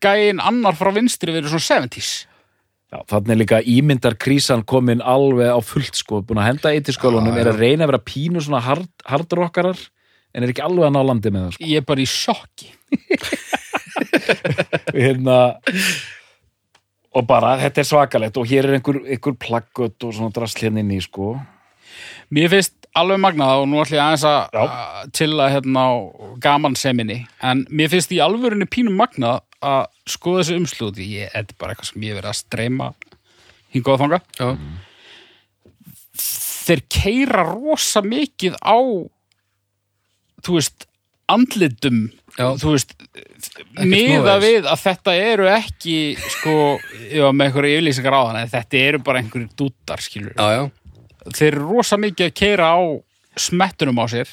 gæinn 0.02 0.42
annar 0.42 0.76
frá 0.78 0.92
vinstri 0.94 1.34
verið 1.34 1.54
svona 1.54 1.86
70s 1.86 2.12
Já, 2.92 2.98
þannig 3.08 3.38
líka 3.40 3.62
ímyndar 3.64 4.18
krísan 4.20 4.60
komin 4.68 5.00
alveg 5.00 5.48
á 5.48 5.56
fullt 5.64 5.96
sko, 5.96 6.18
búin 6.28 6.42
að 6.42 6.48
henda 6.50 6.72
eitt 6.76 6.90
í 6.92 6.94
skólunum, 6.94 7.38
er 7.40 7.48
að 7.48 7.62
reyna 7.62 7.86
að 7.86 7.92
vera 7.94 8.00
pínu 8.04 8.42
svona 8.44 8.60
hard, 8.60 8.90
hardrockarar, 9.08 9.78
en 10.36 10.44
er 10.44 10.52
ekki 10.52 10.64
alveg 10.66 10.90
að 10.90 10.92
ná 10.98 11.00
landi 11.08 11.32
með 11.32 11.46
það 11.46 11.54
sko. 11.54 11.68
Ég 11.70 11.80
er 11.80 11.86
bara 11.88 12.04
í 12.04 12.10
sjokki 12.12 12.68
Hérna, 15.02 15.38
og 17.16 17.24
bara, 17.28 17.54
þetta 17.62 17.80
er 17.80 17.88
svakalegt 17.88 18.36
og 18.42 18.52
hér 18.52 18.68
er 18.68 18.76
einhver, 18.76 19.00
einhver 19.06 19.38
plaggött 19.40 20.04
og 20.04 20.12
svona 20.12 20.36
drasl 20.36 20.60
hérna 20.66 20.84
inn 20.84 20.92
í 20.92 21.00
sko. 21.00 21.32
Mér 22.32 22.52
finnst 22.52 22.76
alveg 22.96 23.20
magnað 23.24 23.62
og 23.62 23.66
nú 23.72 23.80
ætlum 23.80 23.96
ég 23.96 24.04
aðeins 24.04 24.26
að 24.28 24.40
Já. 24.52 24.60
að 25.46 25.54
hérna 25.56 25.86
gaman 26.44 26.76
seminni 26.76 27.22
en 27.40 27.64
mér 27.72 27.88
finnst 27.92 28.12
í 28.12 28.20
alvörunni 28.24 28.68
pínum 28.68 28.96
magnað 29.00 29.40
að 29.64 29.88
skoða 30.08 30.42
þessu 30.42 30.60
umslúti 30.60 31.08
ég, 31.16 31.32
er 31.34 31.46
bara 31.58 31.74
eitthvað 31.74 31.92
sem 31.92 32.06
ég 32.06 32.16
verið 32.18 32.32
að 32.32 32.40
streyma 32.40 32.88
hingað 33.74 33.94
að 33.94 34.02
þanga 34.04 34.20
Já, 34.38 34.48
þeir 36.22 36.82
keira 36.92 37.44
rosa 37.48 38.02
mikið 38.06 38.58
á 38.62 38.78
þú 40.42 40.58
veist 40.58 40.88
andlitum 41.32 42.04
Já. 42.36 42.48
þú 42.58 42.74
veist 42.74 42.94
miða 43.84 44.38
við 44.42 44.66
að 44.66 44.82
þetta 44.82 45.14
eru 45.20 45.48
ekki 45.52 45.96
sko, 46.18 46.54
já, 47.18 47.26
með 47.30 47.48
einhverju 47.48 47.74
yfirlýsingar 47.76 48.16
á 48.16 48.22
þann 48.26 48.42
en 48.42 48.52
þetta 48.52 48.84
eru 48.88 49.02
bara 49.06 49.22
einhverju 49.22 49.50
dútar 49.58 50.02
skilur 50.02 50.34
já, 50.36 50.46
já, 50.58 50.62
þeir 51.30 51.50
eru 51.52 51.66
rosa 51.68 51.98
mikið 52.00 52.30
að 52.30 52.38
keira 52.42 52.70
á 52.74 52.80
smettunum 53.38 54.00
á 54.02 54.06
sér. 54.12 54.30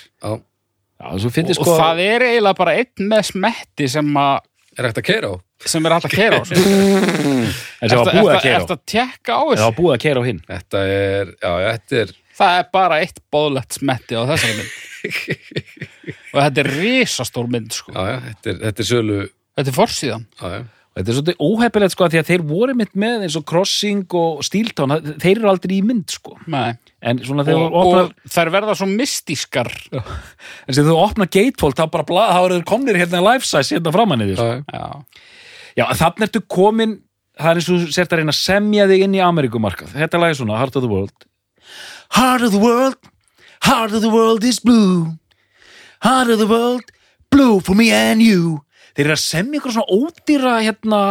Og 1.64 1.70
sko... 1.70 1.76
það 1.80 2.02
er 2.04 2.26
eiginlega 2.28 2.60
bara 2.60 2.76
einn 2.80 3.12
með 3.12 3.28
smetti 3.32 3.88
sem, 3.92 4.10
a, 4.20 4.42
Er 4.76 4.90
hægt 4.90 5.00
að 5.02 5.08
keira 5.08 5.32
á? 5.32 5.36
Sem 5.66 5.86
er 5.86 5.96
að 5.98 6.08
keira 6.14 6.40
á. 6.40 6.44
En 6.44 7.90
sem 7.90 8.00
var 8.00 8.14
búið 8.14 8.34
að 8.36 8.42
keira 8.46 8.64
á. 8.64 8.68
Þessu 8.70 9.66
var 9.66 9.76
búið 9.78 9.94
að 9.98 10.02
keira 10.06 10.22
á 10.22 10.24
hinn. 10.30 10.42
Þetta 10.48 10.84
er, 10.96 11.34
já, 11.42 11.52
já, 11.66 11.70
þetta 11.76 12.02
er 12.06 12.14
það 12.40 12.58
er 12.62 12.68
bara 12.72 13.00
eitt 13.04 13.18
bóðlegt 13.34 13.76
smetti 13.76 14.16
á 14.16 14.24
þessari 14.30 14.56
mynd 14.56 14.74
og 16.34 16.42
þetta 16.44 16.62
er 16.64 16.70
risastór 16.80 17.50
mynd 17.52 17.76
sko. 17.76 17.92
Já, 17.96 18.04
já, 18.14 18.18
þetta 18.30 18.52
er, 18.54 18.60
þetta 18.68 18.84
er 18.86 18.88
sölu 18.94 19.18
þetta 19.60 19.72
er 19.74 19.76
forsíðan 19.76 20.28
Já, 20.40 20.52
já, 20.56 20.62
Og 20.90 21.00
Þetta 21.00 21.12
er 21.14 21.16
svolítið 21.20 21.44
óheppilegt 21.46 21.94
sko 21.94 22.08
því 22.10 22.18
að 22.20 22.30
þeir 22.32 22.42
voru 22.50 22.74
mitt 22.76 22.96
með 23.00 23.22
eins 23.28 23.36
og 23.38 23.44
Crossing 23.48 24.16
og 24.18 24.40
það- 24.42 25.12
þeir 25.22 25.38
eru 25.38 25.50
aldrei 25.52 25.76
í 25.78 25.84
mynd 25.86 26.10
sko. 26.12 26.34
Svona 26.50 27.44
Og, 27.46 27.48
þú 27.48 27.60
opnar, 27.70 28.10
og 28.10 28.34
þær 28.34 28.50
verða 28.56 28.76
svo 28.76 28.88
mystískar 28.90 29.70
en 29.94 30.74
sem 30.76 30.84
þú 30.90 30.96
opnar 31.00 31.30
gatefold, 31.32 31.78
þá 31.78 31.86
bara 31.94 32.04
blað, 32.10 32.34
þá 32.34 32.40
eru 32.50 32.58
þeir 32.58 32.66
komnir 32.74 33.00
hérna 33.00 33.22
life 33.24 33.46
size 33.48 33.78
hérna 33.78 33.94
framan 33.96 34.26
í 34.26 34.32
því. 34.32 34.36
Sko. 34.42 34.50
Já, 34.74 34.88
Já, 35.78 35.86
þannig 36.00 36.26
ertu 36.28 36.42
komin, 36.50 36.96
það 37.40 37.52
er 37.52 37.62
eins 37.62 37.70
og 37.74 37.88
sért 37.96 38.14
að 38.14 38.22
reyna 38.22 38.34
að 38.34 38.40
semja 38.42 38.88
þig 38.90 39.04
inn 39.06 39.18
í 39.18 39.24
Ameríkumarkað. 39.24 39.94
Þetta 39.96 40.22
lag 40.22 40.34
er 40.34 40.40
svona, 40.40 40.60
Heart 40.60 40.80
of 40.80 40.86
the 40.86 40.92
World. 40.92 41.28
Heart 42.18 42.48
of 42.48 42.56
the 42.56 42.62
World, 42.62 43.12
Heart 43.68 43.94
of 43.94 44.02
the 44.02 44.14
World 44.14 44.44
is 44.48 44.60
blue. 44.64 45.14
Heart 46.02 46.34
of 46.36 46.40
the 46.42 46.48
World, 46.50 46.92
blue 47.30 47.60
for 47.60 47.76
me 47.78 47.92
and 47.94 48.24
you. 48.24 48.62
Þeir 48.98 49.06
eru 49.10 49.16
að 49.16 49.24
semja 49.24 49.60
ykkur 49.62 49.76
svona 49.76 50.00
ódýra 50.00 50.56
hérna 50.66 51.02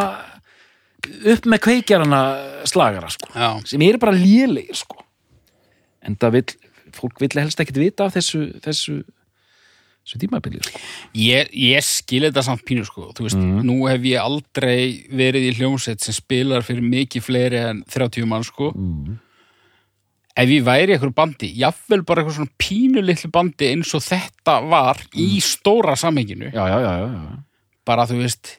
upp 1.32 1.46
með 1.48 1.62
kveikjarana 1.64 2.22
slagara, 2.68 3.10
sko. 3.12 3.30
já, 3.32 3.50
Sem 3.68 3.84
eru 3.86 4.00
bara 4.02 4.16
lélegir, 4.16 4.76
sko. 4.76 4.98
En 6.02 6.16
það 6.18 6.34
vill, 6.38 6.56
fólk 6.96 7.22
vill 7.22 7.38
helst 7.38 7.60
ekkit 7.62 7.78
vita 7.80 8.08
af 8.08 8.16
þessu, 8.16 8.42
þessu, 8.64 8.98
þessu 10.08 10.20
tímabili, 10.22 10.60
sko. 10.64 10.80
Ég, 11.20 11.50
ég 11.52 11.84
skil 11.84 12.24
þetta 12.24 12.44
samt 12.46 12.64
pínu 12.68 12.84
sko. 12.88 13.10
Veist, 13.20 13.36
nú 13.38 13.82
hef 13.90 14.04
ég 14.08 14.22
aldrei 14.22 15.04
verið 15.12 15.50
í 15.50 15.56
hljómsveit 15.58 16.00
sem 16.04 16.16
spilar 16.16 16.64
fyrir 16.64 16.84
mikið 16.86 17.26
fleiri 17.26 17.60
en 17.68 17.82
30 17.92 18.28
mann 18.30 18.46
sko. 18.46 18.72
Ef 20.38 20.52
ég 20.54 20.62
væri 20.64 20.94
einhverju 20.94 21.14
bandi 21.16 21.50
jafnvel 21.58 22.04
bara 22.06 22.22
eitthvað 22.22 22.38
svona 22.38 22.54
pínu 22.62 23.02
litlu 23.02 23.30
bandi 23.34 23.72
eins 23.72 23.90
og 23.98 24.04
þetta 24.06 24.60
var 24.70 25.00
í 25.18 25.40
stóra 25.42 25.96
samhenginu. 25.98 26.52
Já, 26.54 26.64
já, 26.70 26.78
já, 26.78 26.92
já, 27.02 27.08
já. 27.10 27.38
bara 27.88 28.06
þú 28.06 28.20
veist 28.22 28.52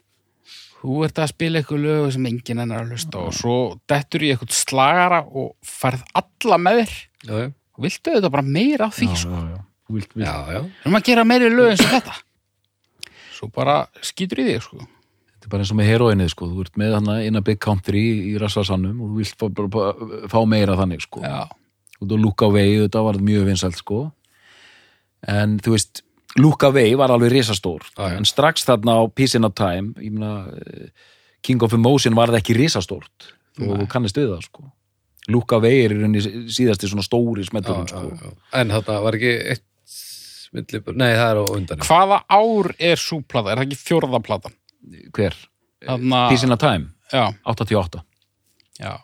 þú 0.80 0.98
ert 1.06 1.18
að 1.20 1.32
spila 1.32 1.60
eitthvað 1.60 1.82
lög 1.86 2.12
sem 2.12 2.28
enginn 2.28 2.60
enn 2.62 2.74
er 2.76 2.84
að 2.84 2.92
hlusta 2.92 3.24
og 3.24 3.32
svo 3.36 3.56
dettur 3.88 4.26
í 4.26 4.30
eitthvað 4.34 4.52
slagara 4.56 5.22
og 5.24 5.56
færð 5.64 6.04
alla 6.20 6.60
með 6.60 6.82
þér. 6.82 6.94
Já, 7.24 7.34
já, 7.40 7.48
og 7.48 7.84
viltu 7.88 8.14
þetta 8.14 8.32
bara 8.36 8.46
meira 8.60 8.88
af 8.90 9.00
því 9.00 9.10
sko? 9.16 9.40
já, 9.40 9.56
já. 9.56 9.58
Þú 9.90 9.96
Vilt, 9.98 10.12
vilt. 10.14 10.22
já, 10.28 10.34
já. 10.54 10.60
Við 10.62 10.86
erum 10.86 10.98
að 11.00 11.06
gera 11.10 11.26
meiri 11.26 11.50
lög 11.50 11.72
eins 11.72 11.82
og 11.82 11.92
þetta 11.96 12.16
Svo 13.34 13.48
bara 13.56 13.76
skýtur 14.04 14.42
í 14.44 14.46
þig 14.52 14.62
sko 14.68 14.78
Þetta 14.84 15.48
er 15.48 15.52
bara 15.54 15.64
eins 15.64 15.72
og 15.72 15.78
með 15.80 15.88
heroinnið 15.90 16.30
sko, 16.34 16.46
þú 16.52 16.64
ert 16.66 16.74
með 16.78 16.94
hana 16.98 17.14
in 17.24 17.38
a 17.40 17.40
big 17.40 17.58
country 17.64 18.02
í 18.30 18.34
rassasannum 18.38 18.98
og 19.00 19.12
þú 19.14 19.20
vilt 19.22 19.36
fá, 19.40 19.46
bara, 19.48 19.70
bara, 19.72 20.18
fá 20.28 20.38
meira 20.44 20.76
þannig 20.76 21.00
sko. 21.06 21.22
Já, 21.24 21.46
Þú 21.96 22.04
ert 22.06 22.12
að 22.16 22.20
Look 22.26 22.42
Away, 22.44 22.74
þetta 22.82 23.02
var 23.06 23.18
mjög 23.24 23.46
vinsælt 23.48 23.78
sko. 23.80 24.00
En 25.32 25.54
þú 25.64 25.72
veist, 25.74 26.02
Look 26.36 26.62
Away 26.68 26.92
var 27.00 27.12
alveg 27.14 27.32
risastór. 27.32 27.86
Já, 27.96 28.04
já. 28.12 28.18
En 28.20 28.28
strax 28.28 28.66
þarna 28.68 28.98
á 29.00 29.02
Peace 29.16 29.40
in 29.40 29.48
a 29.48 29.50
Time, 29.50 29.94
ég 29.96 30.12
meina, 30.12 30.46
eh, 30.60 30.92
King 31.42 31.62
of 31.64 31.72
Emotion 31.72 32.14
var 32.14 32.28
það 32.28 32.42
ekki 32.42 32.56
risastórt. 32.60 33.32
Þú 33.56 33.80
þú 33.80 33.88
kannist 33.88 34.16
við 34.20 34.30
það 34.34 34.44
sko. 34.44 34.66
Look 35.28 35.52
Away 35.56 35.84
er 35.86 35.96
í 35.96 35.98
rauninni 36.00 36.20
síðasti 36.52 36.88
svona 36.88 37.04
stóri 37.04 37.44
já, 37.44 37.48
sko. 37.88 38.12
já. 38.12 38.32
En 38.60 38.68
þetta 38.68 39.00
var 39.02 39.16
ekki 39.16 39.32
eitt 39.56 39.64
millibur, 40.56 40.96
nei 40.98 41.12
það 41.14 41.30
er 41.34 41.40
á 41.40 41.44
undan 41.56 41.84
hvaða 41.86 42.18
ár 42.28 42.70
er 42.78 43.00
sú 43.00 43.20
plata? 43.22 43.52
Er 43.52 43.60
það 43.60 43.66
ekki 43.68 43.80
fjórða 43.84 44.20
platan? 44.26 44.56
Hver? 45.16 45.36
Þarna, 45.86 46.24
Peace 46.32 46.44
in 46.48 46.52
a 46.52 46.58
Time, 46.60 46.90
já, 47.12 47.28
88. 47.48 48.02
já 48.80 48.96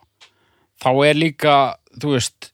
Þá 0.82 0.90
er 1.08 1.14
líka, 1.16 1.52
þú 1.96 2.10
veist 2.16 2.50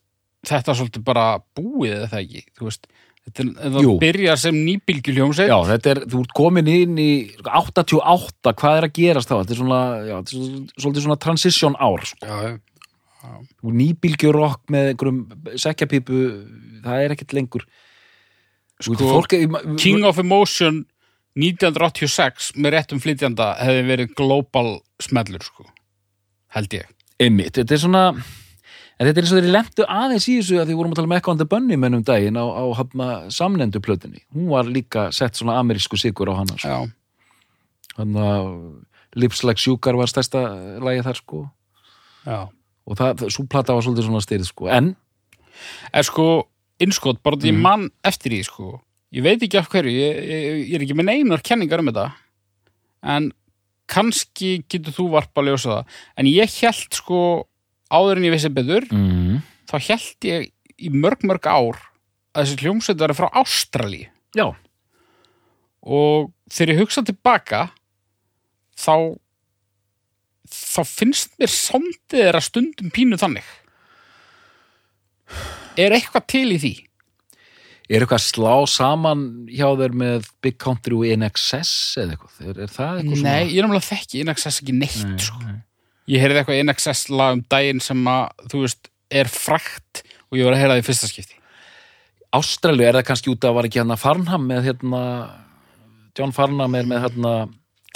þetta 0.46 0.70
er 0.72 0.76
svolítið 0.78 1.02
bara 1.06 1.24
búið 1.58 1.96
eða 1.96 2.10
það 2.12 2.20
ekki, 2.22 2.42
þú 2.58 2.68
veist 2.68 2.84
þetta, 3.26 3.42
er- 3.42 3.72
það 3.76 3.88
byrjar 4.02 4.38
sem 4.42 4.58
nýbylgjuljómsveit 4.66 5.50
Já, 5.50 5.56
þetta 5.72 5.90
er, 5.94 6.00
þú 6.12 6.20
ert 6.22 6.32
komin 6.38 6.70
inn 6.70 6.96
í 7.02 7.10
88, 7.42 8.54
hvað 8.62 8.78
er 8.78 8.86
að 8.88 8.94
gerast 9.00 9.30
þá? 9.30 9.36
Þetta 9.40 9.54
er 9.56 9.60
svona, 9.62 9.80
já, 10.06 10.14
þetta 10.20 10.38
er 10.38 10.84
svolítið 10.84 11.06
svona 11.08 11.18
transition 11.26 11.76
ár, 11.82 12.06
sko. 12.12 12.26
Já, 12.30 12.38
já, 13.22 13.34
Nýbylgjurokk 13.82 14.70
með 14.74 14.88
einhverjum 14.92 15.20
sekjapípu, 15.62 16.22
það 16.82 17.04
er 17.06 17.14
ekkert 17.14 17.34
lengur. 17.38 17.66
Sko, 18.82 19.22
King 19.78 20.04
of 20.08 20.18
Emotion 20.22 20.82
1986 21.38 22.52
með 22.60 22.74
réttum 22.76 23.00
flytjanda 23.00 23.54
hefði 23.62 23.84
verið 23.88 24.14
global 24.18 24.74
smellur 25.02 25.44
sko, 25.46 25.68
held 26.56 26.74
ég 26.76 26.88
Einmitt, 27.22 27.54
þetta 27.54 27.76
er 27.76 27.80
svona, 27.80 28.02
þetta 28.98 29.12
er 29.12 29.20
eins 29.22 29.32
og 29.32 29.38
þeir 29.38 29.52
lemtu 29.54 29.84
aðeins 29.86 30.26
í 30.26 30.38
þessu 30.40 30.58
að 30.58 30.70
því 30.70 30.78
vorum 30.78 30.94
að 30.94 30.98
tala 30.98 31.10
með 31.12 31.20
Echo 31.20 31.34
and 31.34 31.42
the 31.42 31.48
Bunny 31.52 31.78
mennum 31.78 32.02
daginn 32.06 32.40
á, 32.40 32.44
á 32.44 32.64
hafna 32.80 33.08
samnendu 33.30 33.82
plötunni. 33.84 34.24
Hún 34.34 34.48
var 34.50 34.66
líka 34.66 35.04
sett 35.14 35.38
svona 35.38 35.58
amerísku 35.60 36.00
sigur 36.00 36.32
á 36.32 36.34
sko. 36.50 36.66
Já, 36.66 36.80
Þannig 37.92 38.26
að 38.26 38.50
Lips 39.22 39.44
Like 39.44 39.60
Sugar 39.60 39.98
var 40.00 40.10
stærsta 40.10 40.42
lagið 40.82 41.06
þar, 41.10 41.20
sko. 41.20 41.44
já 42.26 42.40
Og 42.82 42.98
það, 42.98 43.28
svo 43.30 43.44
plata 43.46 43.76
var 43.76 43.84
svolítið 43.86 44.08
svona 44.08 44.24
styrð, 44.24 44.48
sko. 44.48 44.66
En, 44.72 44.94
En 45.92 46.02
sko, 46.06 46.26
innskot, 46.82 47.20
bara 47.24 47.38
því 47.40 47.52
mm. 47.52 47.62
mann 47.64 47.86
eftir 48.06 48.34
því, 48.34 48.40
sko. 48.48 48.72
Ég 49.12 49.24
veit 49.26 49.42
ekki 49.44 49.60
af 49.60 49.68
hverju, 49.72 49.92
ég, 49.92 50.18
ég, 50.24 50.58
ég 50.70 50.74
er 50.78 50.84
ekki 50.86 50.96
með 50.96 51.08
neinar 51.10 51.44
kenningar 51.44 51.82
um 51.82 51.90
þetta. 51.90 52.08
En 53.14 53.30
kannski 53.92 54.62
getur 54.70 54.96
þú 54.96 55.08
varpa 55.16 55.42
að 55.42 55.50
ljósa 55.50 55.72
það. 55.74 55.96
En 56.22 56.30
ég 56.30 56.58
held, 56.62 56.88
sko, 56.96 57.22
áður 57.92 58.20
en 58.20 58.28
ég 58.28 58.36
vissi 58.36 58.52
betur, 58.56 58.88
mm, 58.88 59.40
þá 59.68 59.76
held 59.90 60.28
ég 60.30 60.50
í 60.82 60.92
mörg, 60.94 61.26
mörg 61.28 61.48
ár 61.50 61.80
að 62.32 62.46
þessi 62.46 62.64
hljómsveit 62.64 63.02
var 63.02 63.16
frá 63.18 63.28
Ástralíu. 63.42 64.08
já, 64.34 64.54
Og 65.82 66.30
þegar 66.48 66.72
ég 66.72 66.78
hugsa 66.78 67.02
tilbaka, 67.02 67.72
þá 68.78 69.18
þá 70.52 70.82
finnst 70.86 71.34
mér 71.40 71.50
sondið 71.50 71.98
þeirra 72.12 72.42
stundum 72.44 72.92
pínu 72.94 73.18
þannig. 73.20 73.46
Er 75.80 75.94
eitthvað 75.96 76.26
til 76.34 76.48
í 76.52 76.58
því? 76.62 76.72
er 77.92 78.04
eitthvað 78.04 78.20
að 78.20 78.24
slá 78.24 78.54
saman 78.70 79.22
hjá 79.52 79.66
þeir 79.76 79.94
með 80.00 80.28
Big 80.44 80.56
Country 80.60 80.96
og 80.96 81.04
INXS 81.12 81.72
eða 82.00 82.14
eitthvað, 82.14 82.38
er, 82.40 82.60
er 82.64 82.72
það 82.72 83.00
eitthvað 83.00 83.18
svona? 83.18 83.34
Nei, 83.34 83.42
ég 83.42 83.58
er 83.58 83.66
náttúrulega 83.66 83.88
þekki 83.88 84.22
INXS 84.22 84.60
ekki 84.62 84.76
neitt 84.78 85.02
Nei, 85.04 85.26
sko. 85.26 85.40
nei. 85.44 85.58
Ég 86.12 86.22
heyrði 86.24 86.40
eitthvað 86.40 86.60
INXS 86.62 87.02
lag 87.12 87.36
um 87.36 87.42
daginn 87.52 87.82
sem 87.84 88.08
að, 88.10 88.46
þú 88.52 88.64
veist, 88.64 88.90
er 89.12 89.30
frækt 89.30 90.02
og 90.30 90.38
ég 90.40 90.48
var 90.48 90.56
að 90.56 90.62
heyra 90.62 90.76
það 90.76 90.82
í 90.82 90.86
fyrsta 90.88 91.10
skipti 91.10 91.40
Ástralju 92.32 92.86
er 92.86 92.96
það 92.96 93.08
kannski 93.10 93.32
út 93.34 93.44
að 93.44 93.56
var 93.58 93.68
ekki 93.68 93.82
hérna 93.82 93.98
Farnham 94.00 94.46
með 94.48 94.68
hérna 94.70 95.02
John 96.16 96.32
Farnham 96.32 96.78
er 96.78 96.88
með 96.88 97.04
hérna 97.06 97.32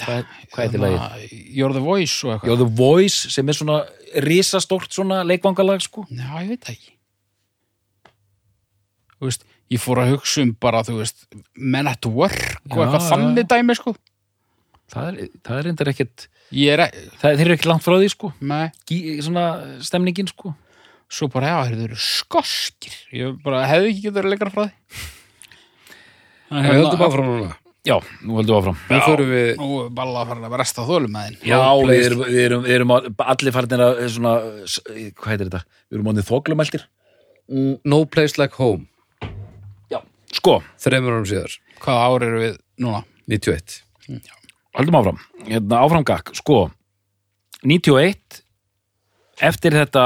hvað, 0.03 0.27
hvað 0.53 0.67
heitir 0.67 0.83
lagið? 0.83 0.99
Hérna, 1.07 1.47
You're 1.57 1.73
the 1.73 1.85
Voice 1.85 2.19
og 2.27 2.35
eitthvað 2.35 2.61
The 2.61 2.69
Voice 2.83 3.33
sem 3.33 3.49
er 3.49 3.57
svona 3.57 3.79
risastórt 4.27 4.93
svona 4.93 5.23
leikvangalag 5.25 5.81
sko 5.87 6.05
Já, 6.11 6.29
ég 6.45 6.53
veit 6.53 6.69
það 6.69 6.77
ekki 6.77 6.96
veist, 9.25 9.47
ég 9.73 9.81
fór 9.81 9.99
að 10.03 10.13
hugsa 10.15 10.43
um 10.45 10.53
bara, 10.61 10.83
þú 10.87 10.99
veist, 11.01 11.27
Men 11.57 11.89
at 11.89 12.05
Work 12.07 12.61
og 12.71 12.77
Já, 12.77 12.83
eitthvað 12.85 13.01
já. 13.01 13.09
þannig 13.09 13.49
dæmi, 13.49 13.75
sko. 13.79 13.97
Það 14.93 15.09
er, 15.09 15.31
það 15.43 15.59
er 15.59 15.65
reyndar 15.67 15.89
ekkert 15.91 16.29
Ég 16.55 16.71
er, 16.77 16.85
e- 16.87 17.09
það, 17.19 17.41
þeir 17.41 17.45
eru 17.49 17.55
ekki 17.57 17.67
langt 17.73 17.83
frá 17.83 17.97
því 17.99 18.11
sko. 18.13 18.33
Með, 18.39 18.71
Gí, 18.87 18.99
svona 19.27 19.47
stemningin 19.83 20.29
sko. 20.31 20.53
Svo 21.11 21.27
bara, 21.31 21.49
já, 21.51 21.73
þeir 21.73 21.85
eru 21.89 21.99
skoskir. 21.99 22.95
Ég 23.15 23.39
bara 23.43 23.65
hefði 23.67 23.91
ekki 23.93 24.05
getur 24.07 24.29
lengra 24.31 24.51
frá 24.55 24.67
því. 24.69 25.05
Við 26.67 26.77
höldum 26.77 27.03
áfram 27.09 27.27
núna. 27.33 27.55
Já, 27.87 27.97
nú 28.27 28.35
höldum 28.39 28.51
við 28.51 28.59
áfram. 28.61 28.79
Nú 28.91 28.99
förum 29.05 29.29
við 29.31 29.49
Nú 29.61 29.67
er 29.85 29.91
bara 29.95 30.23
að 30.23 30.31
fara 30.33 30.49
að 30.49 30.57
resta 30.59 30.85
þólum 30.87 31.13
með 31.15 31.27
þinn 31.29 31.51
Já, 31.53 31.59
við 31.87 32.01
erum, 32.03 32.23
við 32.27 32.41
erum, 32.43 32.65
við 32.67 32.75
erum 32.77 32.95
allir 32.97 33.55
farinir 33.55 33.83
að 33.85 34.01
svona, 34.17 34.33
hvað 35.21 35.31
heitir 35.31 35.45
þetta? 35.47 35.61
Við 35.87 35.99
erum 35.99 36.11
ánið 36.11 36.27
þoklumæltir. 36.31 36.87
Mm, 37.47 37.75
No 37.87 38.01
Place 38.11 38.41
Like 38.43 38.59
Home. 38.59 38.87
Já, 38.87 38.96
sko, 40.37 40.61
þreymur 40.83 41.17
árum 41.17 41.29
síðar, 41.29 41.59
Hvaða 41.83 42.09
ár 42.09 42.27
eru 42.27 42.41
við 42.43 42.57
núna? 42.83 43.03
91 43.27 43.81
höldum 44.77 44.99
áfram. 44.99 45.23
Hérna 45.47 45.81
áfram 45.83 46.05
gakk, 46.07 46.35
sko 46.37 46.67
91 47.65 48.43
eftir 49.47 49.77
þetta 49.77 50.05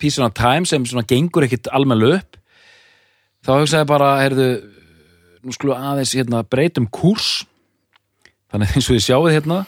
Peace 0.00 0.20
on 0.20 0.28
a 0.28 0.34
Time 0.34 0.68
sem 0.68 0.86
svona 0.86 1.06
gengur 1.06 1.46
ekkit 1.46 1.70
almenn 1.74 2.04
upp 2.06 2.38
þá 3.42 3.52
hugsaði 3.58 3.88
bara, 3.90 4.14
heyrðu 4.22 4.48
nú 5.42 5.54
skulum 5.54 5.78
aðeins 5.82 6.14
hérna 6.14 6.44
breytum 6.46 6.86
kúrs. 6.86 7.42
Þannig 8.52 8.76
eins 8.76 8.86
og 8.86 8.94
þið 8.94 9.06
sjáið 9.08 9.36
hérna 9.38 9.62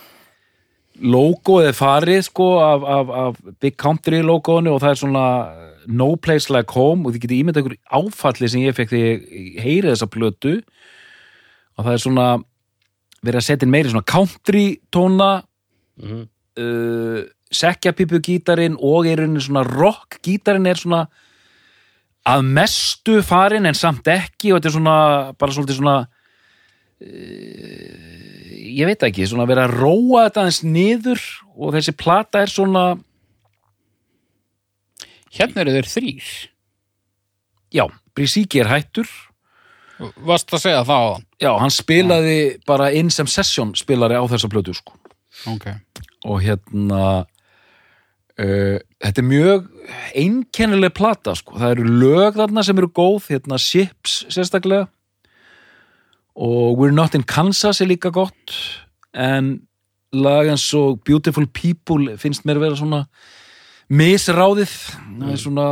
logoið 1.03 1.73
er 1.73 1.75
farið 1.75 2.21
sko 2.29 2.49
af, 2.63 2.85
af, 2.87 3.09
af 3.19 3.55
Big 3.59 3.75
Country 3.81 4.21
logoinu 4.23 4.77
og 4.77 4.83
það 4.85 4.93
er 4.93 5.01
svona 5.01 5.25
No 5.89 6.17
Place 6.17 6.51
Like 6.53 6.73
Home 6.75 7.07
og 7.07 7.15
þið 7.15 7.25
getið 7.27 7.41
ímyndað 7.43 7.63
ykkur 7.65 7.77
áfalli 8.01 8.49
sem 8.51 8.63
ég 8.65 8.77
fekk 8.77 8.91
þegar 8.95 9.09
ég 9.11 9.59
heyri 9.65 9.91
þessa 9.91 10.09
plötu 10.11 10.55
og 11.77 11.85
það 11.85 11.93
er 11.97 12.03
svona 12.05 12.27
verið 13.25 13.41
að 13.41 13.47
setja 13.49 13.67
inn 13.67 13.73
meiri 13.75 13.93
svona 13.95 14.07
country 14.09 14.67
tóna 14.93 15.33
Mhm. 15.95 16.23
uh, 16.59 17.21
sekjapípu 17.55 18.19
gítarinn 18.19 18.75
og 18.83 19.07
er 19.07 19.21
rauninni 19.23 19.39
svona 19.45 19.63
rock 19.63 20.17
gítarinn 20.27 20.67
er 20.67 20.75
svona 20.75 21.05
að 22.27 22.43
mestu 22.57 23.21
farin 23.23 23.67
en 23.69 23.75
samt 23.79 24.09
ekki 24.11 24.51
og 24.51 24.59
þetta 24.59 24.71
er 24.73 24.75
svona 24.75 24.97
bara 25.39 25.53
svolítið 25.55 25.79
svona 25.79 25.97
uh, 27.05 27.95
ég 28.75 28.89
veit 28.89 29.03
ekki, 29.07 29.27
svona 29.29 29.47
vera 29.49 29.67
að 29.69 29.77
róa 29.79 30.25
þetta 30.27 30.43
aðeins 30.45 30.63
niður 30.67 31.23
og 31.55 31.75
þessi 31.77 31.95
plata 31.99 32.43
er 32.43 32.51
svona 32.51 32.85
Hérna 35.35 35.65
eru 35.65 35.73
þeir 35.75 35.89
þrýr. 35.91 36.33
já, 37.75 37.85
Brísíki 38.15 38.61
er 38.63 38.69
hættur 38.71 39.09
Varst 40.27 40.51
að 40.55 40.61
segja 40.65 40.83
það 40.87 41.03
á 41.03 41.07
þann? 41.15 41.25
já, 41.43 41.51
hann 41.63 41.71
spilaði 41.75 42.39
bara 42.67 42.89
inn 42.95 43.11
sem 43.15 43.27
session 43.31 43.75
spilari 43.79 44.15
á 44.19 44.25
þessa 44.31 44.51
plötu 44.51 44.75
sko 44.75 44.95
Ok. 45.51 45.67
og 46.31 46.41
hérna 46.43 47.01
uh, 48.39 48.79
þetta 49.03 49.23
er 49.23 49.27
mjög 49.27 49.69
einkennileg 50.15 50.95
plata 50.95 51.35
sko, 51.39 51.59
það 51.59 51.75
eru 51.77 51.85
lög 52.03 52.39
þarna 52.39 52.63
sem 52.67 52.79
eru 52.79 52.91
góð, 52.95 53.31
hérna 53.35 53.59
Ships 53.59 54.21
sérstaklega 54.35 54.87
og 56.35 56.79
We're 56.79 56.95
Not 56.95 57.15
in 57.15 57.23
Kansas 57.27 57.81
er 57.83 57.87
líka 57.91 58.11
gott 58.15 58.55
en 59.15 59.61
lag 60.15 60.49
eins 60.51 60.67
og 60.75 61.03
Beautiful 61.07 61.47
People 61.55 62.17
finnst 62.19 62.47
mér 62.47 62.59
vera 62.63 62.79
svona 62.79 63.05
misráðið. 63.89 64.73
Það 65.19 65.35
er 65.35 65.43
svona 65.43 65.69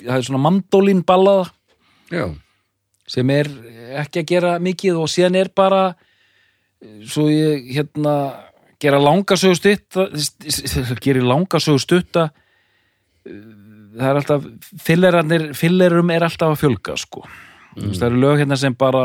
það 0.00 0.16
er 0.16 0.26
svona 0.28 0.44
mandólín 0.44 1.02
ballaða 1.06 1.50
Já, 2.10 2.26
sem 3.10 3.32
er 3.34 3.50
ekki 4.00 4.22
að 4.22 4.30
gera 4.30 4.52
mikið 4.62 5.00
og 5.00 5.10
síðan 5.12 5.38
er 5.38 5.50
bara 5.54 5.82
svo 7.06 7.28
ég 7.30 7.68
hérna 7.74 8.14
gera 8.80 9.00
langasögu 9.02 9.58
stutt 9.58 9.98
gerir 11.04 11.26
langasögu 11.26 11.82
stutta 11.82 12.30
það 13.24 14.08
er 14.08 14.20
alltaf 14.20 14.46
fillerarnir, 14.80 15.48
fillerum 15.58 16.10
er 16.14 16.24
alltaf 16.24 16.54
að 16.54 16.60
fjölga 16.62 16.96
sko. 16.98 17.24
Mm. 17.76 17.92
það 17.94 18.06
eru 18.08 18.20
lög 18.24 18.40
hérna 18.40 18.58
sem 18.58 18.74
bara 18.74 19.04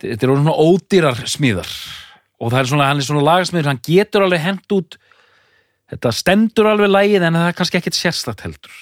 þetta 0.00 0.26
eru 0.26 0.38
svona 0.40 0.56
ódýrar 0.56 1.20
smíðar. 1.28 1.70
Og 2.40 2.48
það 2.52 2.60
er 2.62 2.68
svona, 2.70 2.88
hann 2.88 3.02
er 3.02 3.06
svona 3.06 3.26
lagasmíður 3.26 3.68
hann 3.68 3.82
getur 3.84 4.24
alveg 4.24 4.42
hent 4.46 4.74
út 4.74 4.96
þetta 5.90 6.12
stendur 6.14 6.70
alveg 6.70 6.92
lægið 6.92 7.26
en 7.28 7.38
það 7.40 7.48
er 7.50 7.58
kannski 7.58 7.80
ekkit 7.80 7.98
sérstakt 7.98 8.46
heldur 8.46 8.80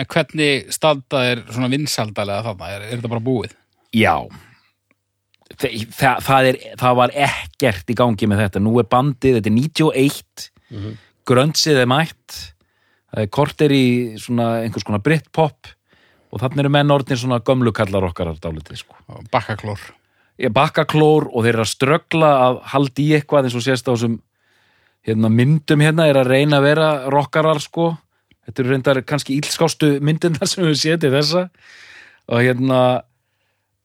En 0.00 0.06
hvernig 0.08 0.70
standa 0.72 1.18
er 1.28 1.40
svona 1.50 1.68
vinsaldalega 1.68 2.44
þarna? 2.46 2.68
Er, 2.72 2.84
er 2.86 2.92
þetta 2.94 3.08
bara 3.10 3.24
búið? 3.24 3.50
Já 3.92 4.14
Þa, 5.50 5.68
það, 5.68 6.20
það, 6.24 6.46
er, 6.46 6.58
það 6.80 6.94
var 6.96 7.12
ekkert 7.26 7.90
í 7.90 7.96
gangi 7.98 8.28
með 8.30 8.44
þetta, 8.44 8.62
nú 8.62 8.72
er 8.80 8.86
bandið 8.88 9.40
þetta 9.40 9.50
er 9.50 9.56
91 9.58 10.46
mm 10.70 10.98
gröntsið 11.30 11.82
er 11.82 11.90
mætt 11.90 12.38
það 13.10 13.24
er 13.24 13.30
korter 13.34 13.74
í 13.74 13.86
svona 14.20 14.50
einhvers 14.64 14.86
konar 14.86 15.02
Britpop 15.04 15.70
og 16.30 16.42
þannig 16.42 16.64
eru 16.64 16.72
menn 16.74 16.94
orðnir 16.94 17.18
svona 17.18 17.40
gömlukallar 17.42 18.06
okkar 18.06 18.32
sko. 18.78 18.98
Bakkaklór. 19.32 19.80
Ég 20.40 20.52
bakka 20.54 20.86
klór 20.88 21.26
og 21.28 21.44
þeir 21.44 21.56
eru 21.56 21.64
að 21.66 21.72
ströggla 21.74 22.30
að 22.46 22.60
haldi 22.72 23.08
í 23.10 23.16
eitthvað 23.18 23.48
eins 23.48 23.56
og 23.58 23.64
sést 23.66 23.90
á 23.90 23.92
þessum 23.92 24.20
hérna, 25.06 25.30
myndum 25.32 25.84
hérna 25.84 26.08
er 26.10 26.20
að 26.20 26.32
reyna 26.34 26.60
að 26.60 26.66
vera 26.68 26.88
rockarar 27.12 27.60
sko. 27.62 27.92
Þetta 28.46 28.62
eru 28.62 28.74
reyndar 28.74 29.02
kannski 29.06 29.38
ílskástu 29.38 29.92
myndina 30.04 30.48
sem 30.48 30.66
við 30.66 30.98
til 31.02 31.12
þessa. 31.14 31.46
Og 32.30 32.42
hérna 32.44 32.80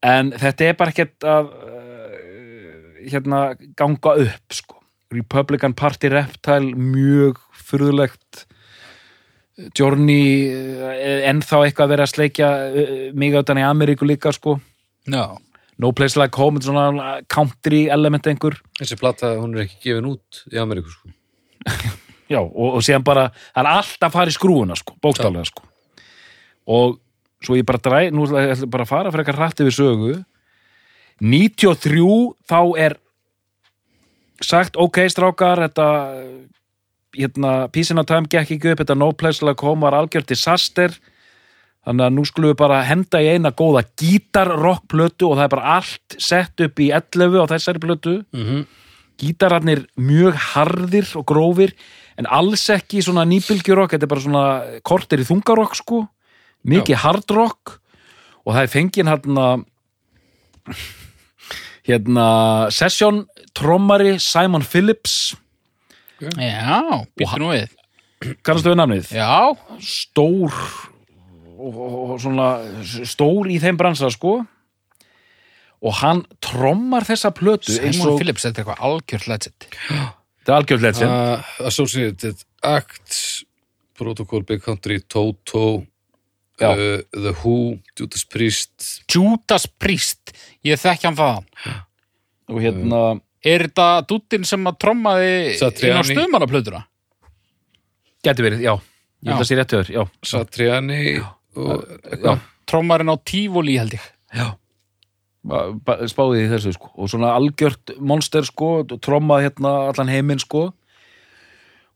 en 0.06 0.32
þetta 0.36 0.68
er 0.68 0.76
bara 0.78 0.92
ekkert 0.92 1.26
að 1.26 1.52
uh, 1.52 2.98
hérna 3.06 3.40
ganga 3.78 4.16
upp 4.26 4.58
sko. 4.58 4.80
Republican 5.14 5.74
Party 5.78 6.10
Reptile 6.10 6.74
mjög 6.74 7.38
furðulegt 7.66 8.46
Journey 9.56 10.48
eh, 10.52 11.22
ennþá 11.30 11.62
eitthvað 11.64 11.86
að 11.86 11.92
vera 11.94 12.06
að 12.06 12.12
sleikja 12.12 12.48
eh, 12.68 12.90
mig 13.16 13.36
átan 13.38 13.60
í 13.60 13.64
Ameríku 13.64 14.04
líka 14.08 14.32
sko. 14.34 14.58
Já. 15.08 15.38
No 15.82 15.92
Place 15.92 16.16
Like 16.16 16.36
Home, 16.40 16.62
svona 16.64 17.20
country 17.32 17.86
element 17.92 18.26
einhver. 18.30 18.56
Þessi 18.80 18.98
plata, 19.00 19.34
hún 19.40 19.56
er 19.56 19.66
ekki 19.66 19.90
gefin 19.90 20.08
út 20.08 20.44
í 20.52 20.60
Ameríku, 20.60 20.92
sko. 20.92 21.12
Já, 22.32 22.40
og, 22.40 22.78
og 22.78 22.84
síðan 22.84 23.04
bara, 23.06 23.28
það 23.54 23.62
er 23.62 23.72
alltaf 23.72 24.08
að 24.08 24.14
fara 24.16 24.32
í 24.32 24.36
skrúuna 24.36 24.78
sko, 24.78 24.96
bókstaflega 25.04 25.46
sko. 25.46 25.66
Og 26.74 26.96
svo 27.44 27.58
ég 27.58 27.66
bara 27.68 27.82
dræ, 27.82 28.00
nú 28.10 28.26
ætla 28.26 28.46
ég 28.48 28.64
bara 28.72 28.86
að 28.86 28.90
fara 28.90 29.12
fyrir 29.12 29.22
eitthvað 29.22 29.42
rætt 29.44 29.62
yfir 29.62 29.76
sögu. 29.76 30.14
93 31.22 32.08
þá 32.50 32.60
er 32.82 32.96
sagt, 34.44 34.76
ok 34.76 35.04
strákar 35.12 35.62
þetta 35.64 35.86
hérna, 37.16 37.52
Peace 37.72 37.94
in 37.94 38.02
a 38.02 38.04
Time 38.04 38.28
gekk 38.28 38.56
ekki 38.56 38.72
upp, 38.72 38.82
þetta 38.82 38.98
No 38.98 39.12
Place 39.16 39.44
Like 39.44 39.64
Home 39.64 39.86
var 39.86 39.96
algjört 39.96 40.28
disaster 40.28 40.96
þannig 41.86 42.06
að 42.06 42.16
nú 42.16 42.24
skulum 42.26 42.50
við 42.50 42.58
bara 42.60 42.82
henda 42.84 43.22
í 43.22 43.28
eina 43.36 43.54
góða 43.54 43.84
gítarrockplötu 44.00 45.30
og 45.30 45.38
það 45.38 45.44
er 45.46 45.54
bara 45.54 45.76
allt 45.78 46.18
sett 46.18 46.66
upp 46.66 46.82
í 46.82 46.90
11 46.90 47.38
á 47.38 47.44
þessari 47.54 47.82
plötu. 47.82 48.18
Mm 48.34 48.66
gítararnir 49.20 49.86
mjög 49.96 50.36
harðir 50.52 51.08
og 51.16 51.26
grófir 51.28 51.72
en 52.20 52.28
alls 52.32 52.66
ekki 52.72 53.02
svona 53.04 53.26
nýbylgjurokk 53.28 53.94
þetta 53.94 54.06
er 54.06 54.12
bara 54.12 54.24
svona 54.24 54.44
kortir 54.86 55.22
í 55.22 55.28
þungarokk 55.28 55.76
sko. 55.78 56.04
Mikið 56.66 57.02
hardrock 57.04 57.76
og 58.44 58.54
það 58.54 58.62
er 58.62 58.72
fengið 58.72 59.10
hérna 59.12 59.46
hérna 61.86 62.26
session 62.74 63.24
trommari 63.56 64.16
Simon 64.20 64.64
Phillips. 64.66 65.36
Já, 66.18 67.06
býttu 67.16 67.40
nú 67.40 67.52
við. 67.52 67.72
kannastu 68.42 68.72
við 68.72 68.80
namnið? 68.80 69.12
Já, 69.14 69.52
stór 69.84 70.52
og, 71.56 71.80
og, 71.80 72.12
svona 72.22 72.50
stór 73.08 73.50
í 73.52 73.58
þeim 73.62 73.78
bransa 73.80 74.10
sko 74.12 74.38
og 75.86 75.98
hann 76.00 76.22
trommar 76.44 77.04
þessa 77.06 77.32
plötu 77.36 77.74
Simon 77.74 78.16
Phillips, 78.16 78.46
þetta 78.46 78.62
er 78.62 78.64
eitthvað 78.64 78.86
algjört 78.88 79.26
legend. 79.30 79.66
þetta 79.66 80.52
er 80.52 80.56
algjörð 80.56 80.86
legend 80.86 81.12
uh, 81.12 81.50
Associated 81.68 82.46
Acts 82.64 83.20
Protocol 83.96 84.44
Big 84.48 84.64
Country 84.64 85.00
Toto 85.04 85.66
uh, 85.76 85.84
The 87.12 87.34
Who 87.42 87.76
Judas 87.98 88.24
Priest 88.24 89.04
Judas 89.12 89.68
Priest, 89.68 90.32
ég 90.66 90.80
þekki 90.80 91.10
hann 91.10 91.20
þaðan. 91.20 91.78
og 92.52 92.64
hérna 92.64 93.04
Er 93.46 93.66
þetta 93.68 94.02
dúttinn 94.08 94.46
sem 94.48 94.64
að 94.66 94.78
trommaði 94.82 95.32
inn 95.54 96.00
á 96.00 96.02
stöðmannaplötuna? 96.02 96.80
Gæti 98.26 98.42
verið, 98.42 98.64
já. 98.64 98.72
Ég 99.22 99.30
held 99.30 99.38
Já. 99.38 99.42
að 99.42 99.48
sé 99.48 99.58
rétt 99.58 99.74
höfður, 99.74 99.90
já. 99.94 100.02
Satriani 100.26 101.02
Trommarinn 102.66 103.12
á 103.12 103.16
Tífóli 103.22 103.76
held 103.80 103.96
ég. 103.96 104.06
já. 104.34 104.54
Spáði 106.10 106.42
í 106.42 106.48
þessu, 106.50 106.72
sko. 106.74 106.90
Og 106.98 107.10
svona 107.12 107.34
algjört 107.38 107.94
monster, 108.02 108.42
sko, 108.46 108.80
trommað 108.98 109.46
hérna 109.46 109.74
allan 109.92 110.10
heiminn, 110.10 110.42
sko. 110.42 110.72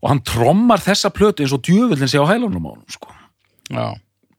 Og 0.00 0.08
hann 0.08 0.22
trommar 0.24 0.80
þessa 0.80 1.10
plötu 1.12 1.44
eins 1.44 1.54
og 1.56 1.64
djöfullin 1.66 2.08
sé 2.08 2.22
á 2.22 2.30
hælunum 2.30 2.70
á 2.70 2.72
hann, 2.76 2.86
sko. 2.94 3.10
Já. 3.70 3.86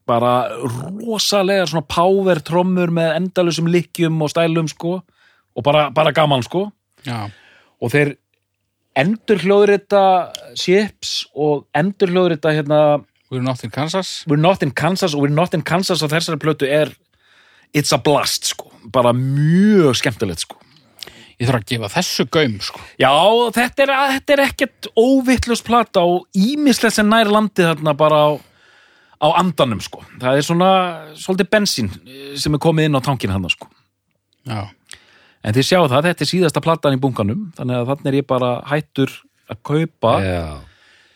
Bara 0.08 0.34
rosalega 0.64 1.68
svona 1.68 1.86
power 1.86 2.40
trommur 2.40 2.90
með 2.92 3.18
endalusum 3.20 3.68
lykkjum 3.68 4.24
og 4.24 4.32
stælum, 4.32 4.72
sko. 4.72 5.02
Og 5.56 5.64
bara, 5.68 5.90
bara 5.92 6.16
gaman, 6.16 6.44
sko. 6.48 6.70
Já. 7.06 7.28
Og 7.84 7.92
þeir 7.92 8.16
endur 8.98 9.40
hljóður 9.44 9.76
þetta 9.76 10.04
Ships 10.60 11.14
og 11.36 11.68
endur 11.78 12.12
hljóður 12.12 12.38
þetta 12.38 12.56
hérna 12.58 12.82
We're 13.32 13.44
not 13.44 13.64
in 13.64 13.72
Kansas. 13.72 14.26
We're 14.28 14.42
Not 14.42 14.64
in 14.64 14.74
Kansas 14.76 15.16
og 15.16 15.24
We're 15.24 15.34
Not 15.34 15.54
in 15.56 15.64
Kansas 15.64 16.04
á 16.04 16.08
þessari 16.12 16.40
plötu 16.42 16.68
er 16.68 16.92
It's 17.72 17.94
a 17.96 18.00
Blast 18.04 18.50
sko, 18.52 18.68
bara 18.92 19.14
mjög 19.16 19.96
skemmtilegt 20.02 20.44
sko. 20.44 20.58
Ég 21.40 21.48
þarf 21.48 21.62
að 21.62 21.70
gefa 21.72 21.90
þessu 21.94 22.26
gaum, 22.30 22.58
sko. 22.62 22.82
Já, 23.00 23.12
þetta 23.56 23.86
er, 23.86 23.94
þetta 24.18 24.34
er 24.36 24.42
ekkert 24.44 24.90
óvittlust 25.00 25.66
plata 25.66 26.04
og 26.06 26.28
ímislegt 26.38 26.98
sem 26.98 27.08
nær 27.08 27.32
landið 27.32 27.70
þarna 27.72 27.94
bara 27.98 28.20
á, 28.20 28.32
á 29.24 29.28
andanum 29.40 29.80
sko. 29.82 30.04
Það 30.20 30.38
er 30.42 30.46
svona 30.46 30.72
svolítið 31.18 31.50
bensín 31.56 31.90
eh, 32.04 32.36
sem 32.38 32.54
er 32.54 32.62
komið 32.62 32.90
inn 32.90 33.00
á 33.00 33.08
tankin 33.08 33.32
hann 33.32 33.48
sko. 33.50 33.72
Já. 34.44 34.68
En 35.42 35.56
þið 35.56 35.70
sjáu 35.72 35.88
það, 35.88 36.12
þetta 36.12 36.26
er 36.28 36.30
síðasta 36.30 36.62
platan 36.62 37.00
í 37.00 37.02
bunkanum 37.02 37.48
þannig 37.58 37.80
að 37.80 37.94
þannig 37.94 38.12
er 38.12 38.20
ég 38.20 38.28
bara 38.30 38.52
hættur 38.70 39.16
að 39.50 39.64
kaupa 39.72 40.14
Já, 40.22 40.44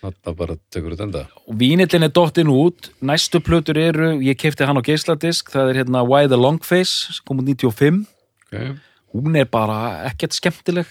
þetta 0.07 0.33
bara 0.37 0.57
tekur 0.73 0.93
þetta 0.93 1.07
enda. 1.07 1.23
Vínillin 1.59 2.07
er 2.07 2.13
dottin 2.13 2.51
út. 2.51 2.91
Næstu 3.05 3.41
plötur 3.43 3.79
eru, 3.79 4.11
ég 4.23 4.37
kefti 4.39 4.67
hann 4.67 4.79
á 4.79 4.83
geisladisk 4.85 5.51
það 5.53 5.71
er 5.71 5.81
hérna 5.81 6.03
Why 6.07 6.29
the 6.31 6.39
Long 6.39 6.61
Face 6.63 7.21
kom 7.27 7.41
út 7.43 7.49
95 7.49 8.05
okay. 8.47 8.75
hún 9.13 9.37
er 9.39 9.49
bara 9.49 10.07
ekkert 10.09 10.37
skemmtileg. 10.37 10.89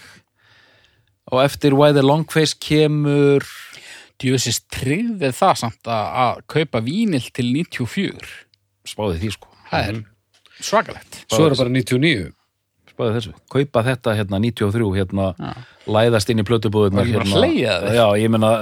Og 1.33 1.41
eftir 1.41 1.73
Why 1.73 1.95
the 1.95 2.05
Long 2.05 2.27
Face 2.29 2.57
kemur 2.61 3.45
Djöfisist 4.21 4.69
tryggðið 4.71 5.33
það 5.35 5.57
samt 5.59 5.89
að, 5.91 6.05
að 6.23 6.37
kaupa 6.53 6.79
vínil 6.85 7.25
til 7.35 7.49
94. 7.51 8.29
spáði 8.87 9.17
því 9.23 9.31
sko. 9.35 9.49
Það 9.67 9.89
er 9.89 9.97
svakalegt. 10.63 11.17
Svo 11.27 11.43
er 11.43 11.55
það 11.55 11.63
bara 11.65 11.73
99 11.75 12.29
spáði 12.95 13.17
þessu, 13.19 13.33
kaupa 13.51 13.83
þetta 13.85 14.15
hérna 14.17 14.39
93 14.41 14.91
hérna, 14.95 15.31
Já. 15.37 15.51
læðast 15.97 16.31
inn 16.31 16.41
í 16.41 16.47
plötubúðunar 16.47 17.09
hérna, 17.09 17.49
já, 17.93 18.05
ég 18.17 18.31
meina 18.31 18.53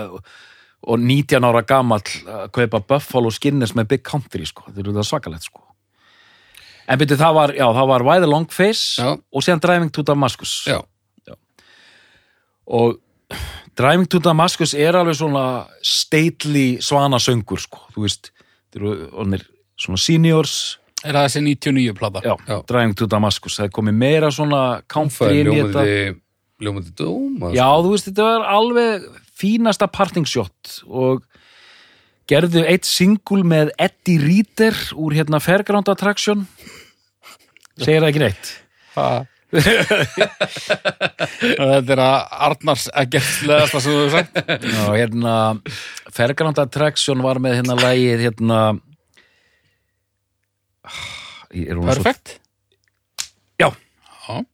og 0.83 0.99
19 0.99 1.45
ára 1.47 1.61
gamall 1.63 2.01
að 2.03 2.49
kaupa 2.57 2.81
Buffalo 2.89 3.31
Skinners 3.31 3.75
með 3.77 3.93
Big 3.93 4.03
Country 4.03 4.43
sko, 4.49 4.65
þetta 4.73 4.97
er 4.99 5.07
svakalegt 5.07 5.47
sko 5.47 5.69
En 6.83 6.99
byrju, 6.99 7.15
það 7.15 7.37
var, 7.37 7.53
já, 7.55 7.63
það 7.77 7.89
var 7.93 8.03
Why 8.03 8.19
the 8.19 8.27
Long 8.27 8.49
Face 8.51 8.99
Já. 8.99 9.13
og 9.15 9.45
síðan 9.45 9.61
Driving 9.63 9.91
to 9.95 10.03
Damascus. 10.03 10.65
Já, 10.67 10.81
Og 12.67 12.99
Driving 13.75 14.07
to 14.07 14.19
Damascus 14.23 14.73
er 14.73 14.95
alveg 14.95 15.17
svona 15.17 15.65
stately 15.83 16.77
svanasöngur, 16.83 17.59
sko. 17.59 17.81
Þú 17.95 18.05
veist, 18.05 18.29
þeir 18.71 18.85
eru 18.85 19.39
svona 19.79 19.99
seniors, 19.99 20.53
Er 21.03 21.17
það 21.17 21.25
þessi 21.27 21.41
99 21.43 21.93
plata? 21.99 22.21
já, 22.23 22.33
Já. 22.47 22.57
Driving 22.69 22.93
to 22.99 23.07
Damascus. 23.11 23.57
Það 23.59 23.65
er 23.67 23.73
komið 23.75 23.97
meira 23.99 24.29
svona 24.31 24.61
country 24.87 25.41
inn 25.41 25.51
í 25.51 25.59
þetta. 25.61 25.83
ljómandi 26.63 26.93
dóma. 26.95 27.51
Já, 27.55 27.67
þú 27.83 27.89
veist, 27.91 28.07
þetta 28.07 28.23
var 28.29 28.45
alveg 28.55 29.07
fínasta 29.43 29.87
parting 29.91 30.27
shot 30.29 30.77
og 30.87 31.25
gerðu 32.31 32.61
eitt 32.69 32.85
singul 32.87 33.41
með 33.43 33.73
Eddie 33.83 34.21
Reader 34.21 34.77
úr 34.95 35.11
hérna 35.17 35.41
Fairground 35.43 35.89
Attraction 35.91 36.45
segir 37.81 37.99
það 38.05 38.09
ekki 38.13 38.21
neitt 38.23 38.51
Ha. 38.93 39.07
þetta 41.53 41.93
er 41.95 42.01
að 42.01 42.15
Arnars 42.47 42.85
ekkert. 42.93 43.43
Já, 44.63 44.85
hérna 44.93 45.33
Fairground 46.13 46.61
Attraction 46.61 47.21
var 47.25 47.41
með 47.43 47.59
hérna 47.59 47.75
lægið 47.81 48.23
hérna 48.27 48.59
Er 51.53 51.77
hún 51.77 51.87
svo-. 51.93 52.13
Já. 53.61 53.69
Já. 54.27 54.45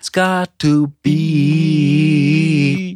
It's 0.00 0.10
got 0.12 0.50
to 0.58 0.88
be 1.02 2.94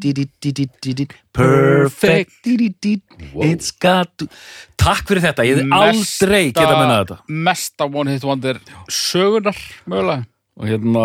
perfect. 1.32 2.30
Di-di-di, 2.44 3.00
It's 3.40 3.70
got 3.72 4.12
to 4.18 4.28
Takk 4.76 5.08
fyrir 5.08 5.24
þetta, 5.24 5.44
ég 5.48 5.56
hefði 5.62 5.72
aldrei 5.72 6.42
geta 6.52 6.74
mennað 6.76 6.98
þetta. 7.00 7.16
Mesta 7.46 7.86
One 7.88 8.12
Hit 8.12 8.24
Wonder 8.28 8.60
sögunar, 8.92 9.56
mögulega. 9.88 10.26
og 10.60 10.68
hérna, 10.68 11.04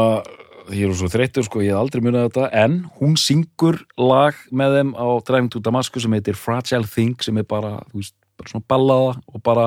ég 0.75 0.89
er 0.89 0.97
svo 0.99 1.07
þreyttur 1.09 1.45
sko, 1.47 1.61
ég 1.63 1.71
hef 1.73 1.79
aldrei 1.79 2.03
munið 2.05 2.27
þetta, 2.27 2.49
en 2.59 2.75
hún 2.99 3.15
syngur 3.17 3.79
lag 3.97 4.35
með 4.51 4.75
þeim 4.77 4.91
á 4.99 5.07
Driving 5.25 5.49
to 5.55 5.61
Damascus 5.63 6.03
sem 6.05 6.13
heitir 6.17 6.37
Fragile 6.37 6.85
Thing 6.91 7.15
sem 7.23 7.39
er 7.41 7.47
bara, 7.49 7.79
þú 7.89 8.03
veist, 8.03 8.15
bara 8.37 8.51
svona 8.51 8.67
ballaða 8.69 9.15
og 9.33 9.43
bara, 9.47 9.65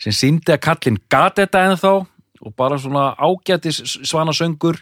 sem 0.00 0.14
síndi 0.16 0.54
að 0.54 0.62
kallinn 0.64 1.00
gat 1.12 1.40
þetta 1.40 1.64
ennþá 1.68 1.92
og 2.40 2.54
bara 2.56 2.78
svona 2.80 3.10
ágætis 3.20 3.82
svana 4.08 4.32
söngur 4.36 4.80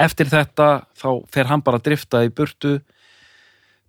eftir 0.00 0.30
þetta 0.32 0.86
þá 0.96 1.10
fer 1.32 1.50
hann 1.50 1.64
bara 1.64 1.80
að 1.80 1.90
drifta 1.90 2.22
í 2.24 2.32
burtu 2.32 2.78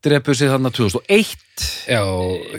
drepu 0.03 0.35
sig 0.35 0.51
þarna 0.51 0.73
2001 0.73 1.69
Já, 1.87 2.03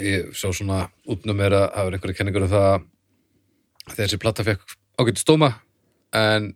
ég 0.01 0.33
sá 0.39 0.49
svona 0.55 0.87
útnum 1.11 1.37
mér 1.37 1.59
að 1.59 1.69
hafa 1.77 1.93
einhverja 1.93 2.21
kenningur 2.21 2.47
um 2.47 2.55
það 2.55 2.71
að 2.73 2.89
þessi 3.99 4.21
platta 4.23 4.47
fekk 4.47 4.77
ágætt 5.01 5.21
stóma 5.21 5.53
en 6.17 6.53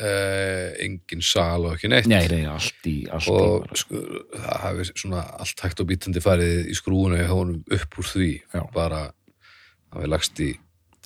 uh, 0.00 0.68
engin 0.82 1.22
sal 1.24 1.66
og 1.66 1.76
ekki 1.76 1.90
neitt. 1.92 2.08
Nei, 2.10 2.24
nei, 2.30 2.42
allt 2.48 2.88
í, 2.88 2.96
allt 3.12 3.28
í 3.28 3.34
og 3.36 3.78
sko, 3.78 4.02
það 4.32 4.60
hafi 4.66 4.88
svona 4.92 5.24
allt 5.42 5.64
hægt 5.66 5.82
og 5.82 5.90
bítandi 5.90 6.22
farið 6.24 6.70
í 6.72 6.76
skrúuna 6.78 7.20
hjá 7.20 7.30
honum 7.32 7.62
upp 7.62 7.98
úr 8.00 8.08
því. 8.08 8.30
Já. 8.54 8.62
bara 8.74 9.02
hafi 9.92 10.10
lagst 10.10 10.42
í 10.44 10.52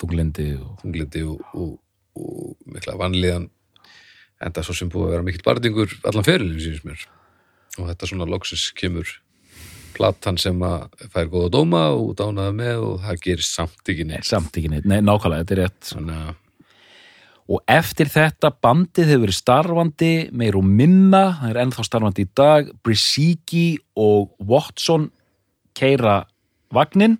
þunglindi 0.01 0.47
og 0.61 0.81
þunglindi 0.81 1.23
og, 1.27 1.43
og, 1.57 1.77
og 2.17 2.73
mikla 2.73 2.97
vanlíðan 2.99 3.47
enda 4.43 4.63
svo 4.65 4.75
sem 4.77 4.89
búið 4.93 5.07
að 5.07 5.15
vera 5.15 5.27
mikill 5.27 5.45
barðingur 5.45 5.95
allan 6.07 6.27
ferilin 6.27 6.61
sínst 6.61 6.85
mér. 6.85 7.05
Og 7.77 7.87
þetta 7.89 8.09
svona 8.09 8.27
loksins 8.29 8.67
kemur 8.77 9.09
platan 9.97 10.37
sem 10.41 10.59
að 10.65 11.07
fær 11.13 11.29
góða 11.31 11.53
dóma 11.55 11.87
og 11.95 12.11
dánaði 12.19 12.57
með 12.59 12.83
og 12.85 12.99
það 13.05 13.23
gerist 13.23 13.57
samt 13.57 13.93
ekki 13.93 14.05
Nei, 14.05 14.11
neitt. 14.13 14.29
Samt 14.29 14.59
ekki 14.59 14.69
neitt, 14.73 14.85
nei, 14.89 14.99
nákvæmlega, 15.01 15.45
þetta 15.45 15.57
er 15.57 15.63
rétt. 15.63 15.93
Að 15.97 16.35
og 17.47 17.61
eftir 17.71 18.09
þetta 18.11 18.51
bandið 18.59 19.13
hefur 19.13 19.23
verið 19.23 19.37
starfandi 19.37 20.11
meir 20.35 20.57
og 20.59 20.65
minna, 20.67 21.21
það 21.39 21.51
er 21.53 21.59
ennþá 21.61 21.85
starfandi 21.87 22.25
í 22.25 22.31
dag 22.35 22.71
Brisiki 22.83 23.67
og 23.95 24.33
Watson 24.43 25.07
keira 25.77 26.19
vagnin 26.75 27.15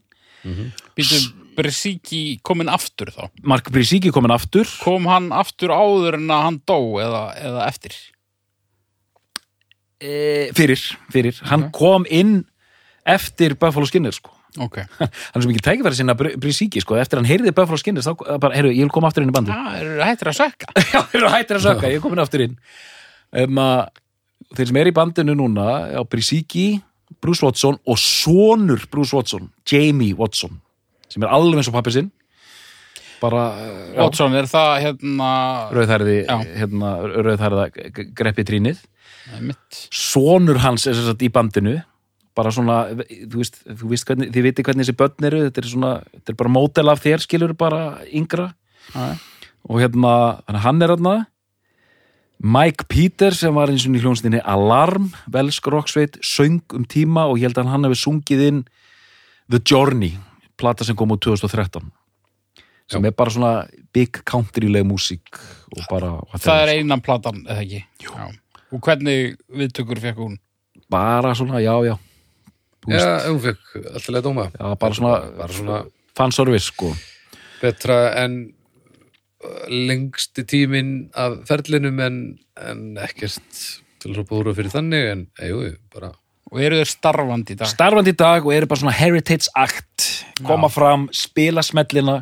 Býtu 0.98 1.22
Bresiki 1.58 2.38
kominn 2.46 2.70
aftur 2.70 3.10
þá. 3.16 3.28
Mark 3.50 3.72
Brisiki 3.74 4.12
komin 4.14 4.34
aftur 4.36 4.70
Kom 4.84 5.08
hann 5.10 5.32
aftur 5.34 5.74
áður 5.74 6.20
en 6.20 6.30
að 6.30 6.44
hann 6.46 6.60
dó 6.70 6.78
eða, 7.02 7.24
eða 7.42 7.66
eftir? 7.72 7.96
e, 10.02 10.50
fyrir, 10.58 10.82
fyrir, 11.14 11.38
hann 11.50 11.70
kom 11.74 12.06
inn 12.14 12.44
eftir 13.08 13.56
Buffalo 13.58 13.88
Skinner 13.90 14.14
sko 14.14 14.34
Ok. 14.62 14.78
hann 15.00 15.10
er 15.38 15.44
svo 15.44 15.50
mikið 15.52 15.66
tækifæri 15.68 15.98
sinna 16.00 16.16
Brisiki 16.18 16.82
sko, 16.82 16.96
eftir 16.98 17.20
hann 17.20 17.28
heyrði 17.30 17.52
Buffalo 17.58 17.78
Skinner 17.82 18.06
þá 18.06 18.14
bara, 18.42 18.54
heyrðu, 18.58 18.72
ég 18.78 18.86
vil 18.88 18.94
koma 18.94 19.10
aftur 19.12 19.26
inn 19.26 19.34
í 19.34 19.36
bandið 19.36 19.54
Það 19.58 19.80
er 19.82 20.04
hættir 20.08 20.32
að 20.32 20.38
sökka. 20.40 20.70
Já, 20.94 21.00
þeir 21.12 21.20
eru 21.20 21.32
hættir 21.34 21.60
að 21.60 21.66
sökka, 21.68 21.92
ég 21.92 22.00
er 22.00 22.06
komin 22.06 22.22
aftur 22.24 22.46
inn 22.48 22.56
um, 23.44 23.60
að, 23.62 24.04
Þeir 24.58 24.70
sem 24.70 24.78
er 24.80 24.88
í 24.90 24.94
bandinu 24.96 25.34
núna 25.36 25.66
á 26.00 26.02
Brisiki, 26.08 26.68
Bruce 27.22 27.44
Watson 27.44 27.76
og 27.84 27.98
sonur 28.00 28.86
Bruce 28.94 29.18
Watson 29.18 29.50
Jamie 29.68 30.16
Watson 30.18 30.62
sem 31.12 31.24
er 31.24 31.34
alveg 31.34 31.62
eins 31.62 31.72
og 31.72 31.78
pappi 31.78 31.96
sinn. 31.96 32.12
Bara 33.18 33.48
Watson, 33.98 34.36
er 34.38 34.46
það 34.46 34.74
hérna... 34.84 35.30
rauðhærði 35.74 36.18
hérna, 36.60 36.92
rauðhærða 37.16 37.70
greppi 38.14 38.46
trínið 38.46 38.84
sonur 39.92 40.60
hans 40.64 40.88
er 40.88 40.98
sagt 40.98 41.24
í 41.26 41.32
bandinu. 41.34 41.78
Bara 42.38 42.52
svona, 42.54 42.84
þú 42.94 43.40
veist, 43.42 43.64
þú 43.66 43.90
veist 43.90 44.06
hvernig, 44.08 44.30
þið 44.34 44.46
viti 44.46 44.66
hvernig 44.66 44.86
þessi 44.86 44.98
börn 45.00 45.28
eru, 45.30 45.40
þetta 45.48 45.62
er 45.62 45.70
svona 45.72 45.94
þetta 46.06 46.34
er 46.34 46.38
bara 46.44 46.54
mótel 46.54 46.92
af 46.92 47.02
þér, 47.02 47.24
skilur 47.26 47.56
bara 47.58 47.82
yngra. 48.14 48.52
Já. 48.94 49.18
og 49.68 49.82
hérna, 49.82 50.12
hann 50.48 50.82
er 50.82 50.94
hérna 50.94 51.26
Mike 52.40 52.86
Peters 52.88 53.42
sem 53.42 53.52
var 53.52 53.68
eins 53.68 53.84
og 53.84 53.98
í 53.98 54.00
hljónstinni 54.00 54.40
Alarm, 54.46 55.10
velsk 55.28 55.68
rocksveit 55.74 56.16
söng 56.24 56.62
um 56.78 56.86
tíma 56.88 57.26
og 57.28 57.42
ég 57.42 57.50
held 57.50 57.60
að 57.60 57.74
hann 57.74 57.88
hefði 57.90 58.00
sungið 58.00 58.44
inn 58.46 58.62
The 59.52 59.60
Journey 59.60 60.14
plata 60.58 60.86
sem 60.88 60.98
kom 60.98 61.12
úr 61.14 61.22
2013 61.24 61.92
sem 62.88 63.06
er 63.06 63.12
bara 63.12 63.34
svona 63.34 63.54
big 63.94 64.22
countryleg 64.26 64.86
músík 64.88 65.40
bara 65.92 66.16
Það 66.38 66.62
er 66.64 66.74
einan 66.78 67.02
platan, 67.04 67.42
eða 67.48 67.64
ekki? 67.66 67.82
Já. 68.04 68.30
Og 68.72 68.84
hvernig 68.84 69.36
viðtökur 69.52 70.00
fekk 70.04 70.22
hún? 70.24 70.38
bara 70.90 71.34
svona, 71.36 71.60
já, 71.64 71.74
já 71.84 71.98
Þú 72.86 72.94
Já, 72.94 73.08
hún 73.28 73.42
fekk 73.44 73.74
alltaf 73.92 74.12
leið 74.16 74.24
dóma 74.24 74.46
Já, 74.54 74.68
bara 74.80 74.94
svona- 74.96 75.32
bara 75.38 75.54
svona 75.54 75.80
fanservice 76.16 76.72
sko 76.72 76.94
betra 77.62 78.14
en 78.24 78.54
uh, 79.44 79.66
lengsti 79.70 80.46
tíminn 80.46 81.10
af 81.16 81.42
ferlinum 81.50 82.00
en, 82.00 82.18
en 82.56 82.98
ekkert 83.02 83.42
til 84.00 84.14
að 84.14 84.32
úr 84.38 84.54
fyrir 84.54 84.72
þannig 84.72 85.12
en 85.12 85.28
jú, 85.42 85.62
jú, 85.66 85.76
bara 85.94 86.14
Og 86.52 86.61
eru 86.64 86.78
þeir 86.80 86.91
starfandi 86.91 87.56
í 87.56 87.60
dag? 87.60 87.68
starfandi 87.68 88.14
í 88.14 88.18
dag 88.18 88.45
og 88.45 88.53
eru 88.56 88.69
bara 88.69 88.80
svona 88.80 88.95
heritage 88.95 89.52
act 89.56 90.06
koma 90.48 90.69
fram, 90.72 91.07
spila 91.11 91.64
smellina 91.65 92.22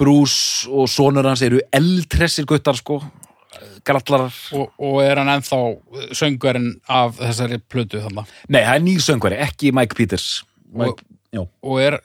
Bruce 0.00 0.68
og 0.70 0.88
sonur 0.88 1.26
hans 1.28 1.42
eru 1.44 1.60
eldhressir 1.76 2.46
guttar 2.48 2.78
sko 2.78 3.00
grallarar, 3.84 4.32
Og, 4.54 4.70
og 4.78 5.00
er 5.04 5.18
hann 5.20 5.28
ennþá 5.32 5.58
söngverinn 6.16 6.74
af 6.88 7.16
þessari 7.18 7.58
plötu 7.60 8.00
þannig? 8.00 8.28
nei 8.48 8.62
það 8.62 8.74
er 8.76 8.84
nýr 8.86 9.04
söngvari 9.04 9.40
ekki 9.44 9.72
Mike 9.76 9.96
Peters 9.98 10.28
Mike, 10.72 11.02
já. 11.34 11.42
Og 11.66 11.80
er, 11.82 11.98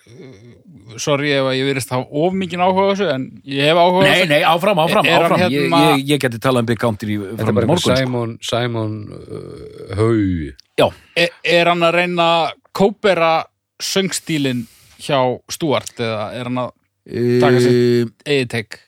sorry 1.01 1.31
ef 1.35 1.47
að 1.49 1.55
ég 1.57 1.65
virðist 1.69 1.89
hafa 1.93 2.05
of 2.25 2.33
mikið 2.37 2.61
áhuga 2.65 2.83
á 2.85 2.89
þessu, 2.93 3.07
en 3.15 3.23
ég 3.49 3.69
hef 3.71 3.79
áhuga 3.81 3.99
á 3.99 4.05
nei, 4.05 4.13
þessu. 4.19 4.29
nei, 4.29 4.41
áfram, 4.51 4.81
áfram, 4.85 5.05
Er 5.09 5.25
áfram. 5.25 5.39
hérna- 5.41 5.51
Ég, 5.55 5.99
ég, 5.99 6.05
ég 6.13 6.19
geti 6.25 6.39
talað 6.43 6.59
um 6.65 6.69
Big 6.69 6.79
Country 6.79 7.15
í 7.17 7.19
morgun 7.19 7.77
sko. 7.81 7.95
Simon, 7.95 8.37
Simon 8.41 8.95
uh, 9.11 9.95
Hau 9.97 10.11
já, 10.77 10.87
Er, 11.15 11.29
er 11.43 11.71
hann 11.71 11.83
að 11.87 11.95
reyna 11.99 12.29
að 12.45 12.55
kópera 12.75 13.33
söngstílin 13.81 14.65
hjá 15.01 15.19
Stuart 15.51 15.97
eða 15.99 16.31
er 16.37 16.49
hann 16.51 16.61
að 16.67 16.73
Taka 17.41 17.59
eigi 18.25 18.45
tek? 18.49 18.79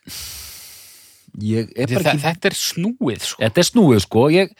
ég 1.37 1.69
er 1.77 1.91
Þetta, 1.91 2.49
er 2.49 2.55
snúið, 2.57 3.21
sko. 3.21 3.41
Þetta 3.43 3.61
er 3.61 3.67
snúið 3.67 3.99
sko 4.07 4.23
ég, 4.33 4.53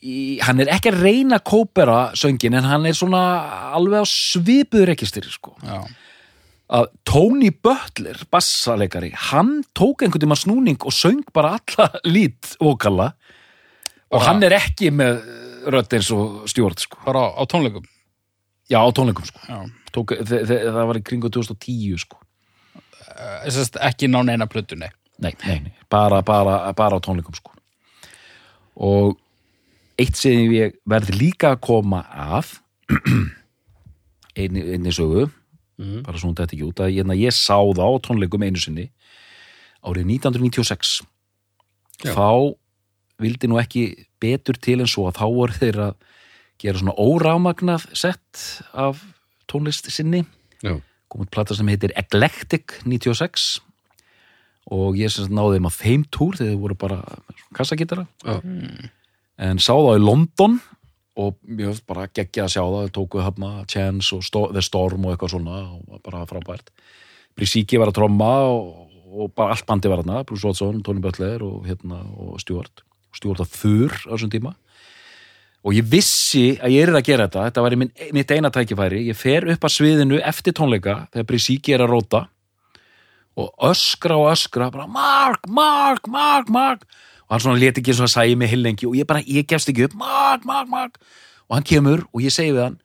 í, 0.00 0.38
Hann 0.46 0.62
er 0.64 0.70
ekki 0.72 0.88
að 0.92 1.02
reyna 1.04 1.36
að 1.40 1.44
kópera 1.50 1.98
söngin 2.16 2.56
en 2.56 2.64
hann 2.68 2.86
er 2.88 2.96
svona 2.96 3.20
alveg 3.76 4.00
á 4.00 4.06
svipuður 4.08 4.94
ekki 4.94 5.08
sko 5.10 5.56
Já. 5.60 5.82
Að 6.70 6.86
Tony 7.08 7.50
Butler, 7.50 8.18
bassaleikari 8.30 9.10
hann 9.30 9.60
tók 9.74 10.04
einhvern 10.04 10.22
tímann 10.22 10.38
snúning 10.38 10.78
og 10.86 10.94
söng 10.94 11.24
bara 11.34 11.56
alla 11.58 11.88
lít 12.06 12.54
vokala 12.62 13.12
og 14.10 14.22
hann 14.26 14.42
er 14.46 14.54
ekki 14.58 14.92
með 14.94 15.20
rödd 15.70 15.96
eins 15.96 16.10
og 16.14 16.46
stjórn 16.50 16.78
sko. 16.80 16.98
Bara 17.04 17.26
á, 17.36 17.42
tónleikum. 17.46 17.84
já, 18.70 18.78
á 18.80 18.88
tónleikum 18.94 19.26
sko. 19.26 19.38
Tók, 19.92 20.14
það 20.24 20.86
var 20.86 20.98
í 20.98 21.02
kringu 21.04 21.30
2010 21.30 21.98
sko. 21.98 22.20
Að 23.10 23.78
ekki 23.90 24.08
ná 24.08 24.22
neina 24.24 24.46
plötu, 24.46 24.78
nei. 24.78 24.90
nei, 25.18 25.34
nei, 25.44 25.58
nei. 25.66 25.74
Bara, 25.90 26.22
bara, 26.22 26.72
bara 26.72 26.96
á 26.96 27.00
tónleikum 27.02 27.34
sko. 27.34 27.52
og 28.80 29.18
eitt 30.00 30.16
sem 30.16 30.48
ég 30.54 30.78
verði 30.88 31.18
líka 31.18 31.50
að 31.52 31.60
koma 31.66 32.00
að 32.08 32.54
einni, 34.40 34.62
einni 34.72 34.94
sögu 34.94 35.26
Mhm. 35.80 36.02
bara 36.04 36.20
svona 36.20 36.36
þetta 36.36 36.54
ekki 36.54 36.66
út 36.68 36.82
að 36.84 36.92
ég, 36.92 37.12
ég 37.24 37.32
sá 37.32 37.56
þá 37.56 37.86
tónleikum 38.04 38.44
einu 38.44 38.60
sinni 38.60 38.90
árið 39.80 40.04
1996 40.20 41.00
Já. 42.04 42.12
þá 42.12 42.54
vildi 43.20 43.48
nú 43.48 43.56
ekki 43.60 44.06
betur 44.20 44.58
til 44.60 44.80
en 44.80 44.90
svo 44.90 45.08
að 45.08 45.18
þá 45.20 45.26
voru 45.32 45.56
þeir 45.56 45.80
að 45.88 45.94
gera 46.60 46.80
svona 46.80 46.96
órámagnað 47.00 47.88
sett 47.96 48.62
af 48.76 49.00
tónlist 49.48 49.88
sinni 49.92 50.26
Já. 50.60 50.76
kom 51.08 51.24
út 51.24 51.32
plata 51.32 51.56
sem 51.56 51.68
heitir 51.72 51.94
Eclectic 51.96 52.82
96 52.84 53.60
og 54.70 54.98
ég 55.00 55.10
sem 55.10 55.24
sagt 55.24 55.34
náði 55.34 55.56
þeim 55.58 55.68
á 55.68 55.72
þeim 55.72 56.04
túr 56.12 56.36
þegar 56.36 56.52
þeir 56.52 56.60
voru 56.60 56.76
bara 56.76 57.00
kassagítara 57.56 58.04
Já. 58.24 58.36
en 59.40 59.58
sá 59.58 59.72
þá 59.72 59.96
í 59.96 60.04
London 60.04 60.60
og 61.18 61.40
mér 61.42 61.70
finnst 61.70 61.86
bara 61.88 62.06
geggja 62.14 62.46
að 62.46 62.52
sjá 62.54 62.60
það 62.62 62.84
þau 62.84 62.92
tóku 62.98 63.24
hafna 63.24 63.50
Chance 63.70 64.14
og 64.16 64.22
Sto 64.26 64.44
The 64.52 64.62
Storm 64.62 65.04
og 65.04 65.14
eitthvað 65.14 65.34
svona 65.34 65.64
og 65.74 66.04
bara 66.06 66.22
frábært. 66.28 66.70
Brisiki 67.36 67.80
var 67.80 67.90
að 67.90 67.98
tromma 67.98 68.30
og, 68.50 68.86
og 69.10 69.34
bara 69.34 69.56
allt 69.56 69.66
bandi 69.66 69.90
var 69.90 70.02
þarna 70.02 70.24
Bruce 70.28 70.46
Watson, 70.46 70.82
Tony 70.86 71.02
Butler 71.02 71.42
og, 71.46 71.66
hérna, 71.66 72.02
og 72.14 72.38
Stuart 72.42 72.84
Stuart 73.16 73.42
að 73.42 73.54
þurr 73.58 73.96
á 74.06 74.12
þessum 74.14 74.32
tíma. 74.32 74.54
Og 75.66 75.74
ég 75.76 75.84
vissi 75.92 76.54
að 76.62 76.76
ég 76.76 76.86
er 76.86 76.94
að 76.94 77.08
gera 77.08 77.26
þetta 77.26 77.46
þetta 77.48 77.64
var 77.66 77.76
minn, 77.82 77.90
mitt 78.16 78.30
eina 78.32 78.52
tækifæri. 78.54 79.02
Ég 79.10 79.18
fer 79.18 79.44
upp 79.50 79.66
að 79.66 79.74
sviðinu 79.74 80.20
eftir 80.24 80.54
tónleika 80.56 81.02
þegar 81.10 81.26
Brisiki 81.28 81.74
er 81.76 81.84
að 81.84 81.92
róta 81.96 82.22
og 83.40 83.66
öskra 83.70 84.16
og 84.18 84.30
öskra 84.32 84.70
bara 84.72 84.86
Mark, 84.90 85.46
Mark, 85.48 86.08
Mark, 86.08 86.48
Mark 86.50 86.86
og 87.30 87.36
hann 87.36 87.42
svona 87.44 87.60
leti 87.62 87.78
ekki 87.78 87.92
eins 87.92 88.00
og 88.02 88.08
að 88.08 88.14
sæði 88.16 88.38
mig 88.40 88.48
hillengi 88.50 88.88
og 88.88 88.96
ég 88.98 89.06
bara, 89.06 89.22
ég 89.22 89.46
gefst 89.46 89.68
ekki 89.70 89.84
upp, 89.86 89.92
Mark, 89.94 90.42
Mark, 90.44 90.66
Mark. 90.66 90.96
Og 91.46 91.54
hann 91.54 91.66
kemur 91.66 92.02
og 92.10 92.24
ég 92.24 92.34
segi 92.34 92.50
við 92.56 92.64
hann 92.64 92.80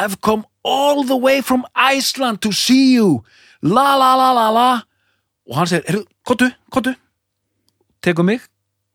I've 0.00 0.16
come 0.24 0.46
all 0.64 1.04
the 1.04 1.18
way 1.20 1.42
from 1.44 1.66
Iceland 1.76 2.40
to 2.40 2.52
see 2.56 2.94
you. 2.94 3.20
La 3.60 3.98
la 4.00 4.14
la 4.16 4.30
la 4.32 4.48
la. 4.54 4.68
Og 5.44 5.58
hann 5.58 5.68
segir, 5.68 5.84
heyrðu, 5.90 6.06
kottu, 6.24 6.48
kottu 6.72 6.94
tekur 8.00 8.24
mig, 8.24 8.40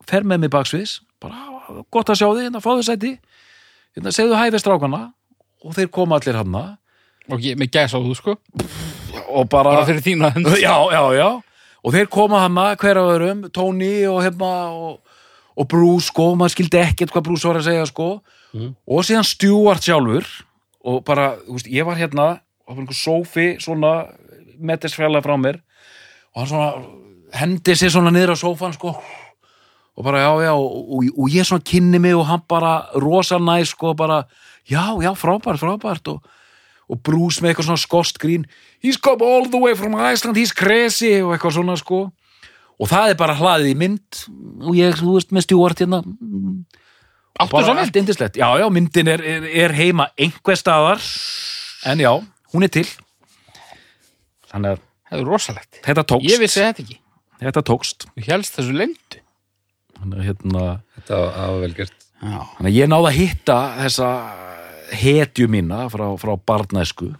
fer 0.08 0.26
með 0.26 0.42
mig 0.42 0.50
baksviðs. 0.50 0.98
Bara, 1.22 1.46
gott 1.94 2.10
að 2.10 2.18
sjá 2.18 2.26
þig, 2.26 2.48
hérna, 2.48 2.62
fáðu 2.64 2.86
sæti. 2.88 3.12
Hérna, 3.94 4.10
segðu 4.10 4.40
hæfi 4.40 4.58
strákana. 4.64 5.04
Og 5.62 5.76
þeir 5.78 5.92
koma 5.94 6.18
allir 6.18 6.40
hann 6.42 6.58
og 7.26 7.42
ég, 7.42 7.54
með 7.58 7.72
gæsa 7.74 7.98
á 7.98 8.02
þú 8.02 8.14
sko. 8.14 8.34
Og 9.26 9.46
bara, 9.50 9.76
bara 9.76 9.86
fyrir 9.86 10.02
þína 10.02 10.32
hönd. 10.34 10.50
Já, 10.62 10.74
já, 10.90 11.02
já 11.14 11.28
og 11.86 11.94
þeir 11.94 12.08
koma 12.10 12.42
hann 12.42 12.58
hver 12.58 12.98
af 12.98 13.12
öðrum 13.14 13.44
Tony 13.54 14.06
og 14.10 14.18
hefna 14.24 14.50
og, 14.74 14.96
og 15.54 15.68
Bruce 15.70 16.10
sko, 16.10 16.32
maður 16.34 16.56
skildi 16.56 16.80
ekkert 16.82 17.14
hvað 17.14 17.28
Bruce 17.28 17.46
var 17.46 17.60
að 17.60 17.68
segja 17.70 17.86
sko. 17.86 18.08
Mhm. 18.56 18.74
og 18.88 19.04
síðan 19.04 19.26
Stuart 19.26 19.84
sjálfur 19.84 20.26
og 20.86 21.02
bara, 21.04 21.34
þú 21.46 21.56
veist, 21.58 21.70
ég 21.70 21.86
var 21.86 21.98
hérna 21.98 22.26
og 22.66 22.70
það 22.70 22.74
var 22.74 22.82
einhver 22.82 22.98
sófi 22.98 23.46
svona 23.62 23.92
metisfjalla 24.58 25.22
frá 25.22 25.36
mér. 25.38 25.60
Og 26.34 26.42
hann 26.42 26.50
svona 26.50 26.70
hendi 27.36 27.74
sér 27.76 27.92
svona 27.94 28.12
niður 28.14 28.34
á 28.34 28.36
sófan 28.38 28.74
sko. 28.74 28.94
Og 29.96 30.04
bara 30.04 30.20
já, 30.20 30.30
já, 30.44 30.52
og, 30.52 30.90
og, 30.92 31.04
og 31.16 31.30
ég 31.32 31.46
svona 31.48 31.64
kynni 31.64 31.98
mig 31.98 32.14
og 32.16 32.26
hann 32.28 32.42
bara 32.48 32.88
rosa 33.00 33.38
næs 33.38 33.72
sko, 33.72 33.94
bara, 33.96 34.26
já, 34.68 34.92
já, 35.00 35.12
frábært, 35.16 35.60
frábært. 35.62 36.10
Og, 36.12 36.22
og 36.86 37.00
Bruce 37.06 37.42
með 37.42 37.52
eitthvað 37.52 37.68
svona 37.70 37.82
skost 37.82 38.20
grín. 38.22 38.44
He's 38.84 38.98
come 39.02 39.24
all 39.26 39.48
the 39.50 39.58
way 39.60 39.74
from 39.78 39.96
Iceland, 39.98 40.38
he's 40.38 40.54
crazy 40.54 41.16
og 41.22 41.34
eitthvað 41.34 41.56
svona 41.58 41.76
sko. 41.80 42.04
Og 42.76 42.90
það 42.90 43.14
er 43.14 43.18
bara 43.20 43.36
hlaðið 43.38 43.70
í 43.72 43.76
mynd. 43.80 44.20
Og 44.68 44.76
ég, 44.76 44.98
þú 45.00 45.16
veist, 45.16 45.32
með 45.32 45.46
stjúart 45.46 45.80
hérna. 45.80 46.02
Áttu 47.36 47.52
bara 47.52 47.64
svo 47.66 47.74
mynd? 47.74 47.82
allt 47.86 47.98
indislegt, 48.00 48.38
já, 48.40 48.46
já, 48.60 48.66
myndin 48.72 49.10
er, 49.12 49.22
er, 49.24 49.46
er 49.64 49.74
heima 49.76 50.10
einhver 50.20 50.56
staðar. 50.60 51.00
En 51.88 52.00
já, 52.00 52.12
hún 52.52 52.64
er 52.66 52.72
til. 52.72 52.86
Þannig 54.52 54.76
að 54.76 54.82
það 55.10 55.20
er 55.20 55.30
rosalegt. 55.30 55.80
Þetta 55.84 56.04
tókst. 56.12 56.28
Ég 56.30 56.40
vissi 56.42 56.62
þetta 56.62 56.84
ekki, 56.84 56.98
þetta 57.42 57.64
tókst. 57.72 58.08
Þú 58.14 58.26
helst 58.30 58.58
þessu 58.60 58.76
lendu 58.76 59.22
þannig 59.96 60.18
að 60.20 60.26
hérna 60.28 60.64
Þetta 60.96 61.18
var 61.20 61.30
það 61.36 61.52
var 61.52 61.62
vel 61.62 61.74
gert. 61.76 61.94
já, 62.20 62.40
Þannig 62.56 62.70
að 62.70 62.76
ég 62.76 62.90
náði 62.92 63.08
að 63.10 63.16
hitta 63.20 63.56
þessa 63.80 64.08
hetju 64.92 65.48
mína 65.50 65.86
frá, 65.92 66.06
frá 66.20 66.34
barnæsku 66.38 67.12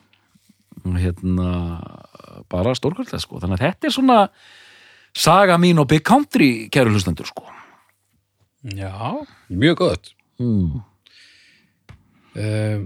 hérna 0.87 1.51
bara 2.53 2.75
stórkvöldlega 2.79 3.23
sko 3.23 3.41
þannig 3.43 3.59
að 3.59 3.65
þetta 3.67 3.89
er 3.89 3.95
svona 3.97 4.19
saga 5.17 5.57
mín 5.59 5.81
og 5.83 5.89
Big 5.91 6.05
Country 6.07 6.69
kæru 6.71 6.93
hlustendur 6.95 7.27
sko 7.27 7.47
já. 8.63 8.93
Mjög 9.49 9.77
gott. 9.77 10.15
mm. 10.39 10.83
Um, 12.37 12.83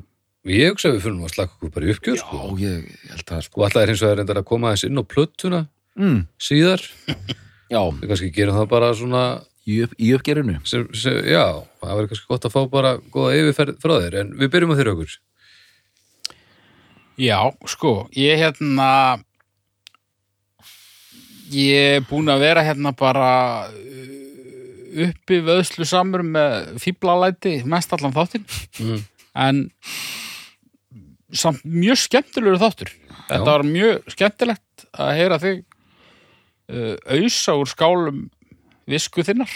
ég 0.47 0.71
hugsa 0.71 0.91
að 0.91 0.97
við 0.97 1.05
fyrir 1.05 1.23
að 1.27 1.33
slaka 1.35 1.57
okkur 1.57 1.71
bara 1.75 1.87
í 1.89 1.95
uppgjör, 1.95 2.19
Já, 2.21 2.23
sko. 2.23 2.57
ég 2.61 2.85
held 3.11 3.31
að 3.35 3.41
sko 3.49 3.59
Og 3.59 3.65
alltaf 3.67 3.83
er 3.83 3.91
eins 3.91 4.01
og 4.01 4.05
það 4.05 4.13
er 4.13 4.21
reyndar 4.21 4.39
að 4.39 4.47
koma 4.47 4.69
aðeins 4.71 4.85
inn 4.87 5.01
á 5.03 5.05
plöttuna 5.11 5.61
mm. 5.99 6.21
síðar. 6.39 6.85
Já, 7.73 7.81
Við 7.99 8.07
kannski 8.13 8.31
gerum 8.37 8.59
það 8.61 8.69
bara 8.71 8.93
svona, 8.95 9.25
í, 9.69 9.81
upp, 9.85 9.93
í 10.01 10.13
uppgerinu 10.17 10.59
sem, 10.69 10.87
sem, 10.97 11.19
já, 11.29 11.45
það 11.83 11.97
verður 11.99 12.11
kannski 12.13 12.31
gott 12.33 12.47
að 12.49 12.55
fá 12.57 12.61
bara 12.73 12.95
góða 13.13 13.35
yfirferð 13.41 13.81
frá 13.83 13.97
þér, 14.01 14.17
en 14.23 14.33
við 14.41 14.53
byrjum 14.55 14.73
á 14.73 14.79
þér 14.81 14.93
okkur. 14.95 15.17
já, 17.21 17.39
sko 17.69 17.93
ég 18.17 18.39
hérna 18.41 18.89
ég 21.51 21.97
er 21.99 22.05
búin 22.09 22.31
að 22.31 22.45
vera 22.45 22.63
hérna 22.65 22.93
bara 22.97 23.31
uh, 23.69 25.07
uppi 25.07 25.41
vöðslu 25.47 25.87
samur 25.89 26.23
með 26.27 26.77
fíblalæti 26.83 27.61
mest 27.69 27.93
allan 27.97 28.15
þáttinn 28.17 28.47
Mm. 28.81 29.03
en 29.35 29.59
samt 31.37 31.61
mjög 31.67 31.99
skemmtilegur 32.01 32.59
þáttur 32.59 32.89
þetta 33.29 33.37
Já. 33.39 33.45
var 33.47 33.63
mjög 33.67 34.09
skemmtilegt 34.15 34.87
að 34.99 35.11
heyra 35.19 35.39
þig 35.43 35.61
uh, 36.73 36.97
ausa 37.19 37.55
úr 37.61 37.69
skálum 37.71 38.23
visku 38.91 39.25
þinnar. 39.27 39.53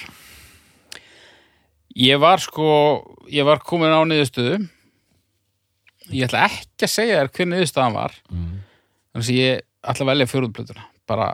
Ég 1.95 2.19
var 2.23 2.43
sko 2.43 2.67
ég 3.31 3.47
var 3.47 3.63
komin 3.63 3.93
á 3.95 4.03
niðurstöðu. 4.07 4.65
Ég 6.13 6.27
ætla 6.27 6.47
ekki 6.49 6.87
að 6.89 6.93
segja 6.93 7.21
þér 7.23 7.31
hver 7.37 7.51
niðurstaðan 7.53 7.97
var. 7.97 8.17
Mm. 8.31 8.57
þannig 9.15 9.29
að 9.31 9.39
ég 9.39 9.63
ætla 9.85 10.05
að 10.05 10.11
velja 10.11 10.31
fjóruðblötuna 10.33 10.85
bara 11.09 11.29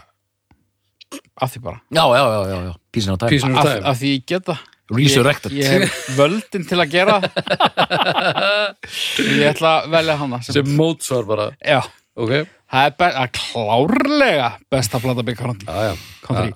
af 1.41 1.55
því 1.55 1.63
bara. 1.65 1.81
Já, 1.91 2.05
já, 2.05 2.21
já, 2.21 2.41
já, 2.51 2.59
já, 2.69 2.75
písin 2.93 3.15
á 3.15 3.17
tæm 3.19 3.33
Písin 3.33 3.57
á 3.57 3.59
af, 3.61 3.65
tæm. 3.71 3.89
af 3.91 3.99
því 4.01 4.13
ég 4.15 4.27
geta 4.31 4.59
Resurrected. 4.91 5.53
Ég, 5.55 5.63
ég 5.63 5.85
hef 5.85 5.99
völdin 6.19 6.65
til 6.67 6.79
að 6.83 6.91
gera 6.91 7.19
ég 9.23 9.45
ætla 9.53 9.75
að 9.81 9.91
velja 9.95 10.17
hana 10.19 10.41
sem, 10.43 10.57
Sem 10.59 10.73
mótsvar 10.79 11.29
bara, 11.29 11.47
já, 11.63 11.79
ok? 12.19 12.33
það 12.71 13.05
er 13.11 13.33
klárlega 13.39 14.49
besta 14.71 15.01
Big 15.23 15.39
Country, 15.39 15.67
Já, 15.67 15.91
já. 15.91 15.95
country. 16.27 16.55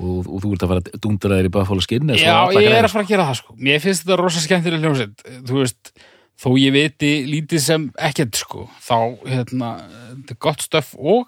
Og, 0.00 0.24
og 0.26 0.42
þú 0.42 0.52
ert 0.54 0.64
að 0.64 0.72
fara 0.72 0.82
að 0.84 1.02
dundra 1.04 1.38
þér 1.38 1.48
í 1.48 1.52
Buffalo 1.54 1.84
Skin 1.84 2.14
Já, 2.16 2.36
ég 2.56 2.70
er 2.72 2.88
að 2.88 2.94
fara 2.94 3.04
að 3.04 3.12
gera 3.12 3.26
það 3.28 3.40
sko. 3.42 3.56
Mér 3.60 3.82
finnst 3.84 4.06
þetta 4.06 4.18
rosa 4.20 4.42
skemmtileg 4.44 4.84
hljómsveit. 4.84 5.24
Þú 5.48 5.58
veist, 5.60 5.92
þó 6.40 6.48
ég 6.60 6.74
viti 6.74 7.10
lítið 7.28 7.64
sem 7.64 7.88
ekkert 8.00 8.38
sko 8.40 8.66
þá, 8.80 8.96
hérna, 9.28 9.74
þetta 10.14 10.36
er 10.36 10.40
gott 10.46 10.64
stöf 10.64 10.94
og 10.96 11.26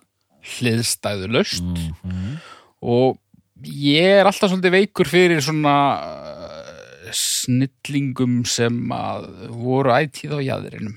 hliðstæðu 0.57 1.28
laust 1.36 1.66
mm. 1.69 2.39
og 2.82 3.19
ég 3.62 4.23
er 4.23 4.27
alltaf 4.27 4.51
svolítið 4.51 4.74
veikur 4.74 5.11
fyrir 5.11 5.43
svona 5.44 5.74
uh, 6.01 7.12
snillingum 7.15 8.40
sem 8.49 8.78
að 8.97 9.28
voru 9.53 9.93
ætíð 9.94 10.39
á 10.39 10.40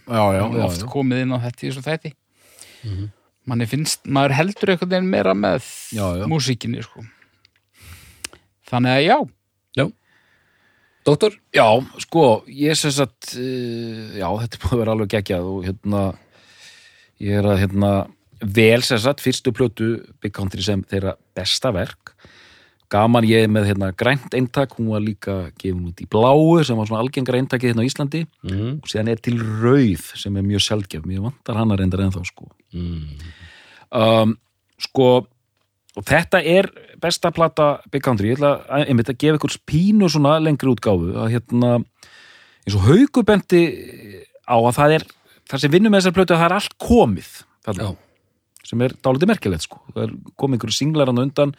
já, 0.07 0.45
og 0.47 0.57
oft 0.69 0.85
já. 0.85 0.89
komið 0.95 1.25
inn 1.25 1.35
á 1.35 1.43
þetta 1.43 1.61
í 1.61 1.67
þessu 1.67 1.85
þætti. 1.85 2.15
Mhm. 2.85 3.11
manni 3.49 3.65
finnst, 3.69 4.07
maður 4.09 4.33
heldur 4.39 4.71
veginn 4.77 5.09
meira 5.09 5.33
með 5.37 5.65
músíkinni 6.29 6.81
sko 6.85 7.03
þannig 8.75 8.95
að 8.99 9.07
já 9.09 9.17
Doktor? 11.05 11.35
Já, 11.53 11.67
sko, 12.01 12.21
ég 12.49 12.73
sem 12.79 12.89
sagt 12.89 13.35
uh, 13.37 14.15
já, 14.17 14.25
þetta 14.41 14.61
búið 14.63 14.71
að 14.73 14.79
vera 14.81 14.93
alveg 14.95 15.11
geggjað 15.13 15.49
og 15.51 15.59
hérna 15.67 15.99
ég 17.21 17.37
er 17.43 17.45
að 17.51 17.59
hérna 17.61 17.91
vel 18.41 18.81
sem 18.81 18.97
sagt 19.03 19.21
fyrstu 19.21 19.53
plötu 19.55 19.89
Big 20.23 20.33
Country 20.33 20.65
sem 20.65 20.81
þeirra 20.89 21.13
besta 21.37 21.69
verk 21.75 22.15
gaman 22.89 23.25
ég 23.29 23.45
með 23.53 23.69
hérna 23.69 23.91
grænt 23.97 24.33
eintak, 24.37 24.75
hún 24.79 24.89
var 24.95 25.01
líka 25.05 25.35
gefin 25.61 25.85
út 25.91 26.01
í 26.01 26.09
bláu 26.09 26.57
sem 26.65 26.77
var 26.77 26.89
svona 26.89 27.03
algengra 27.05 27.37
eintakið 27.37 27.71
hérna 27.75 27.85
á 27.85 27.89
Íslandi 27.89 28.23
Mm. 28.41 28.73
og 28.81 28.89
síðan 28.89 29.09
er 29.13 29.21
til 29.25 29.37
rauð 29.41 30.09
sem 30.17 30.35
er 30.37 30.45
mjög 30.49 30.65
sjálfgef, 30.65 31.05
mér 31.05 31.21
vantar 31.29 31.57
hann 31.61 31.69
að 31.73 31.83
reyndar 31.83 32.01
ennþá 32.07 32.25
sko 32.29 32.49
Mm. 32.73 33.21
um, 33.93 34.35
sko 34.81 35.27
og 35.95 36.05
þetta 36.07 36.41
er 36.43 36.69
besta 37.01 37.31
plata 37.35 37.69
Big 37.91 38.03
Country, 38.03 38.31
ég 38.31 38.39
ætla 38.39 38.55
að, 38.67 38.87
einmitt 38.89 39.11
að 39.11 39.19
gefa 39.23 39.39
ykkur 39.39 39.57
pínu 39.69 40.09
svona 40.11 40.37
lengri 40.43 40.71
útgáfu 40.71 41.13
að 41.23 41.35
hérna, 41.35 41.75
eins 42.65 42.77
og 42.77 42.87
haugubendi 42.89 43.63
á 44.45 44.55
að 44.57 44.73
það 44.79 44.95
er 44.97 45.07
það 45.49 45.63
sem 45.63 45.73
vinnum 45.75 45.93
með 45.93 46.03
þessar 46.03 46.17
plötu 46.17 46.35
að 46.35 46.41
það 46.41 46.47
er 46.49 46.57
allt 46.59 46.77
komið 46.81 47.31
þarna, 47.65 47.89
sem 48.65 48.85
er 48.85 48.95
dálítið 49.05 49.31
merkilegt 49.31 49.67
sko, 49.67 49.81
það 49.93 50.07
er 50.07 50.15
komið 50.41 50.57
einhverju 50.57 50.77
singlar 50.79 51.11
hann 51.11 51.23
undan, 51.25 51.53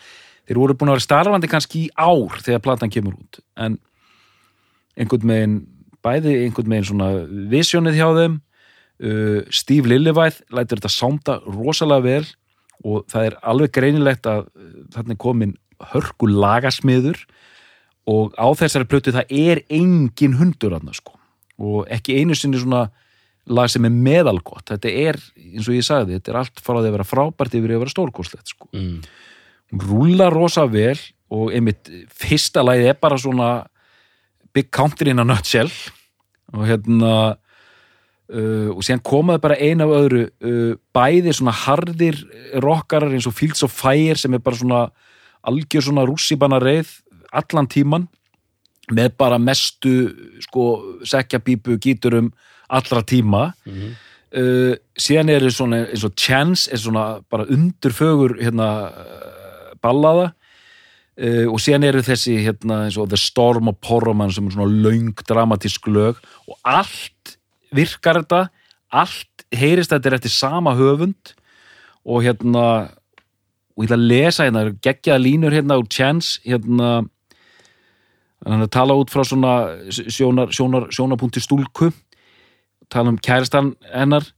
þeir 0.46 0.62
voru 0.62 0.78
búin 0.78 0.92
að 0.92 0.98
vera 0.98 1.06
starfandi 1.06 1.50
kannski 1.50 1.84
í 1.86 1.92
ár 1.94 2.40
þegar 2.42 2.64
platan 2.64 2.92
kemur 2.92 3.16
út. 3.18 3.40
En 3.58 3.78
einhvern 4.96 5.28
megin 5.30 5.56
bæði 6.06 6.34
einhvern 6.44 6.70
megin 6.70 6.88
svona 6.90 7.10
visjónið 7.52 7.98
hjá 7.98 8.08
þeim 8.18 8.36
uh, 8.38 9.40
Steve 9.54 9.90
Lillivæð 9.90 10.42
lætur 10.54 10.80
þetta 10.80 10.92
sánda 10.92 11.38
rosalega 11.46 12.06
vel 12.06 12.26
og 12.86 13.06
það 13.10 13.30
er 13.30 13.38
alveg 13.52 13.74
greinilegt 13.74 14.28
að 14.30 14.46
uh, 14.46 14.70
þarna 14.94 15.16
er 15.16 15.22
komin 15.26 15.56
hörku 15.92 16.28
lagasmiður 16.30 17.20
og 18.06 18.36
á 18.38 18.46
þessari 18.56 18.88
plötu 18.88 19.14
það 19.14 19.32
er 19.34 19.62
engin 19.72 20.38
hundur 20.38 20.76
þarna 20.76 20.94
sko. 20.96 21.16
Og 21.58 21.88
ekki 21.92 22.20
einu 22.20 22.36
sinni 22.38 22.60
svona 22.60 22.86
lag 23.46 23.70
sem 23.70 23.84
er 23.86 23.94
meðalgott, 23.94 24.66
þetta 24.72 24.90
er 24.90 25.18
eins 25.38 25.68
og 25.68 25.76
ég 25.76 25.86
sagði, 25.86 26.16
þetta 26.18 26.32
er 26.32 26.38
allt 26.40 26.62
frá 26.62 26.80
að 26.80 26.90
vera 26.90 27.06
frábært 27.06 27.54
yfir 27.54 27.76
að 27.76 27.84
vera 27.84 27.94
stórkostlegt 27.94 28.50
sko. 28.50 28.68
Mm. 28.74 28.98
hún 29.70 29.82
rúlar 29.82 30.34
rosa 30.34 30.66
vel 30.70 30.98
og 31.30 31.52
einmitt 31.54 31.90
fyrsta 32.14 32.62
lagið 32.62 32.92
er 32.92 32.98
bara 33.02 33.18
svona 33.18 33.50
Big 34.54 34.70
Country 34.70 35.10
in 35.10 35.20
a 35.20 35.24
Nutshell. 35.26 35.70
Og 36.54 36.66
hérna 36.68 37.36
uh, 38.32 38.70
og 38.74 38.82
síðan 38.86 39.02
komaði 39.06 39.42
bara 39.44 39.58
eina 39.60 39.84
af 39.86 39.94
öðru 40.00 40.22
uh, 40.28 40.74
bæði 40.94 41.32
svona 41.36 41.54
harðir 41.64 42.18
rockarar 42.62 43.12
eins 43.14 43.26
og 43.28 43.34
Fields 43.38 43.62
of 43.66 43.72
Fire 43.74 44.16
sem 44.18 44.34
er 44.34 44.42
bara 44.44 44.56
svona 44.56 44.84
algjör 45.46 45.84
svona 45.88 46.06
rússibanna 46.08 46.58
reið 46.62 46.88
allan 47.32 47.68
tíman 47.70 48.08
með 48.92 49.16
bara 49.18 49.38
mestu 49.38 50.12
sko 50.44 50.66
sekjabípu 51.06 51.78
gíturum 51.82 52.32
allra 52.70 53.02
tíma 53.02 53.52
Mhm. 53.66 53.94
uh, 54.36 54.74
síðan 54.98 55.30
er 55.30 55.46
svona 55.50 55.84
eins 55.86 56.04
og 56.04 56.14
Chance 56.18 56.70
er 56.72 56.78
svona 56.78 57.20
bara 57.30 57.46
undurfögur 57.46 58.38
hérna 58.42 58.90
ballaða 59.82 60.32
uh, 61.18 61.46
og 61.50 61.58
síðan 61.62 61.86
eru 61.88 62.02
þessi 62.06 62.38
hérna 62.44 62.86
og 62.98 63.08
The 63.10 63.16
Storm 63.20 63.68
of 63.70 63.78
Porroman 63.82 64.32
sem 64.34 64.46
er 64.46 64.56
svona 64.56 64.70
löng 64.70 65.14
dramatísk 65.26 65.86
lög 65.90 66.18
og 66.48 66.58
allt 66.64 67.12
virkar 67.74 68.22
þetta 68.22 68.48
allt 68.92 69.46
heyrist 69.54 69.90
þetta 69.90 70.08
er 70.10 70.18
eftir 70.18 70.30
sama 70.34 70.74
höfund 70.78 71.34
og 72.06 72.22
hérna 72.22 72.64
og 73.76 73.84
ég 73.84 73.90
ætla 73.90 73.96
að 73.98 74.08
lesa 74.08 74.46
hérna 74.46 74.64
geggjaða 74.82 75.22
línur 75.22 75.52
hérna 75.52 75.78
úr 75.80 75.88
Chance 75.90 76.40
hérna 76.46 77.08
hann 78.46 78.68
tala 78.70 78.94
út 78.94 79.10
frá 79.10 79.24
svona 79.26 79.52
sjónar, 79.90 80.52
sjónar, 80.54 80.88
sjónarpunkti 80.94 81.40
stúlku 81.42 81.90
tala 82.88 83.10
um 83.10 83.18
kærastan 83.18 83.74
hennar 83.92 84.32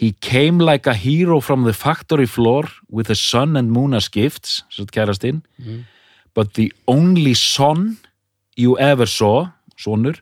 He 0.00 0.12
came 0.12 0.58
like 0.64 0.86
a 0.86 0.94
hero 0.94 1.40
from 1.40 1.64
the 1.64 1.74
factory 1.74 2.24
floor 2.24 2.64
with 2.88 3.08
the 3.08 3.14
sun 3.14 3.54
and 3.54 3.70
moon 3.70 3.92
as 3.92 4.08
gifts, 4.08 4.62
svo 4.70 4.86
kærastinn 4.86 5.42
Mhm. 5.58 5.84
but 6.34 6.54
the 6.54 6.72
only 6.86 7.34
son 7.34 7.98
you 8.56 8.78
ever 8.78 9.04
saw, 9.04 9.48
sonur, 9.76 10.14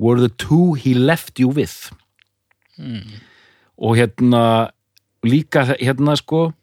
were 0.00 0.18
the 0.18 0.30
two 0.30 0.72
he 0.72 0.94
left 0.94 1.38
you 1.38 1.48
with. 1.48 1.92
Og 3.76 3.96
hérna, 4.00 4.72
líka 5.22 5.76
hérna 5.76 6.16
sko, 6.16 6.54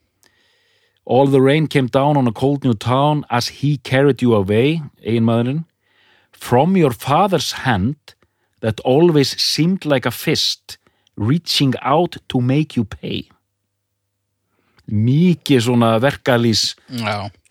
all 1.06 1.28
the 1.28 1.42
rain 1.42 1.68
came 1.68 1.88
down 1.88 2.18
on 2.18 2.28
a 2.28 2.32
cold 2.32 2.64
new 2.66 2.74
town 2.74 3.26
as 3.30 3.62
he 3.62 3.78
carried 3.78 4.22
you 4.22 4.34
away, 4.34 4.82
eiginmaðurinn, 5.06 5.66
from 6.32 6.76
your 6.76 6.92
father's 6.92 7.52
hand 7.64 7.96
that 8.62 8.80
always 8.82 9.40
seemed 9.42 9.86
like 9.86 10.06
a 10.08 10.12
fist 10.12 10.78
reaching 11.16 11.74
out 11.82 12.18
to 12.30 12.42
make 12.42 12.76
you 12.76 12.84
pay. 12.86 13.30
Mikið 14.90 15.62
svona 15.68 15.98
verkalýs 16.00 16.72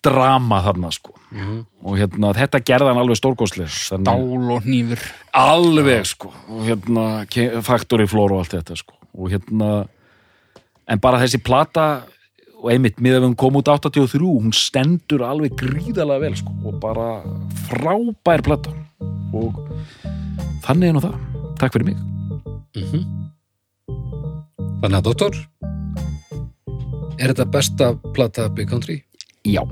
drama 0.02 0.62
þarna 0.64 0.90
sko 0.90 1.15
Mhm. 1.36 1.56
og 1.84 1.98
hérna 2.00 2.30
þetta 2.32 2.60
gerði 2.64 2.88
hann 2.88 3.00
alveg 3.02 3.16
Þannig- 3.90 4.06
dál 4.08 4.52
og 4.56 4.62
nýfur 4.64 5.02
alveg 5.34 6.06
sko. 6.08 6.32
Og 6.48 6.62
hérna 6.64 7.26
Factory 7.62 8.06
Floor 8.08 8.32
og 8.32 8.38
allt 8.44 8.54
þetta 8.56 8.76
sko. 8.76 8.94
Og 9.18 9.30
hérna 9.30 9.86
en 10.88 10.98
bara 10.98 11.18
þessi 11.20 11.42
plata 11.44 12.02
og 12.62 12.70
einmitt 12.72 12.96
miðað 12.96 13.20
við 13.20 13.28
hún 13.28 13.36
kom 13.36 13.54
út 13.60 13.68
83 13.68 14.18
hún 14.40 14.52
stendur 14.54 15.20
alveg 15.28 15.52
gríðalega 15.60 16.20
vel 16.20 16.36
sko. 16.36 16.52
Og 16.64 16.80
bara 16.80 17.22
frábær 17.68 18.42
plata. 18.42 18.72
Og 19.34 19.52
þannig 20.64 20.88
er 20.88 20.92
nú 20.96 21.02
það. 21.04 21.18
Takk 21.58 21.72
fyrir 21.72 21.84
mig. 21.84 21.96
Mhm. 22.76 23.04
Þannig 24.80 24.98
að 24.98 25.02
doktor 25.02 25.32
Er 27.18 27.32
þetta 27.32 27.46
besta 27.50 27.94
plata 28.12 28.48
Big 28.48 28.68
Country? 28.68 29.02
já, 29.46 29.62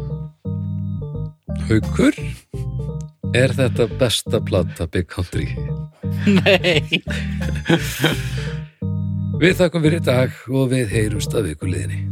Haukur 1.68 2.14
Er 3.34 3.54
þetta 3.56 3.86
besta 3.98 4.40
plata 4.44 4.86
Big 4.86 5.08
Country? 5.10 5.48
Nei 6.26 7.02
Við 9.40 9.56
þakkum 9.58 9.82
fyrir 9.84 10.04
dag 10.06 10.36
og 10.50 10.70
við 10.74 10.92
heyrumst 10.94 11.34
að 11.34 11.50
viku 11.50 11.70
liðinni 11.70 12.04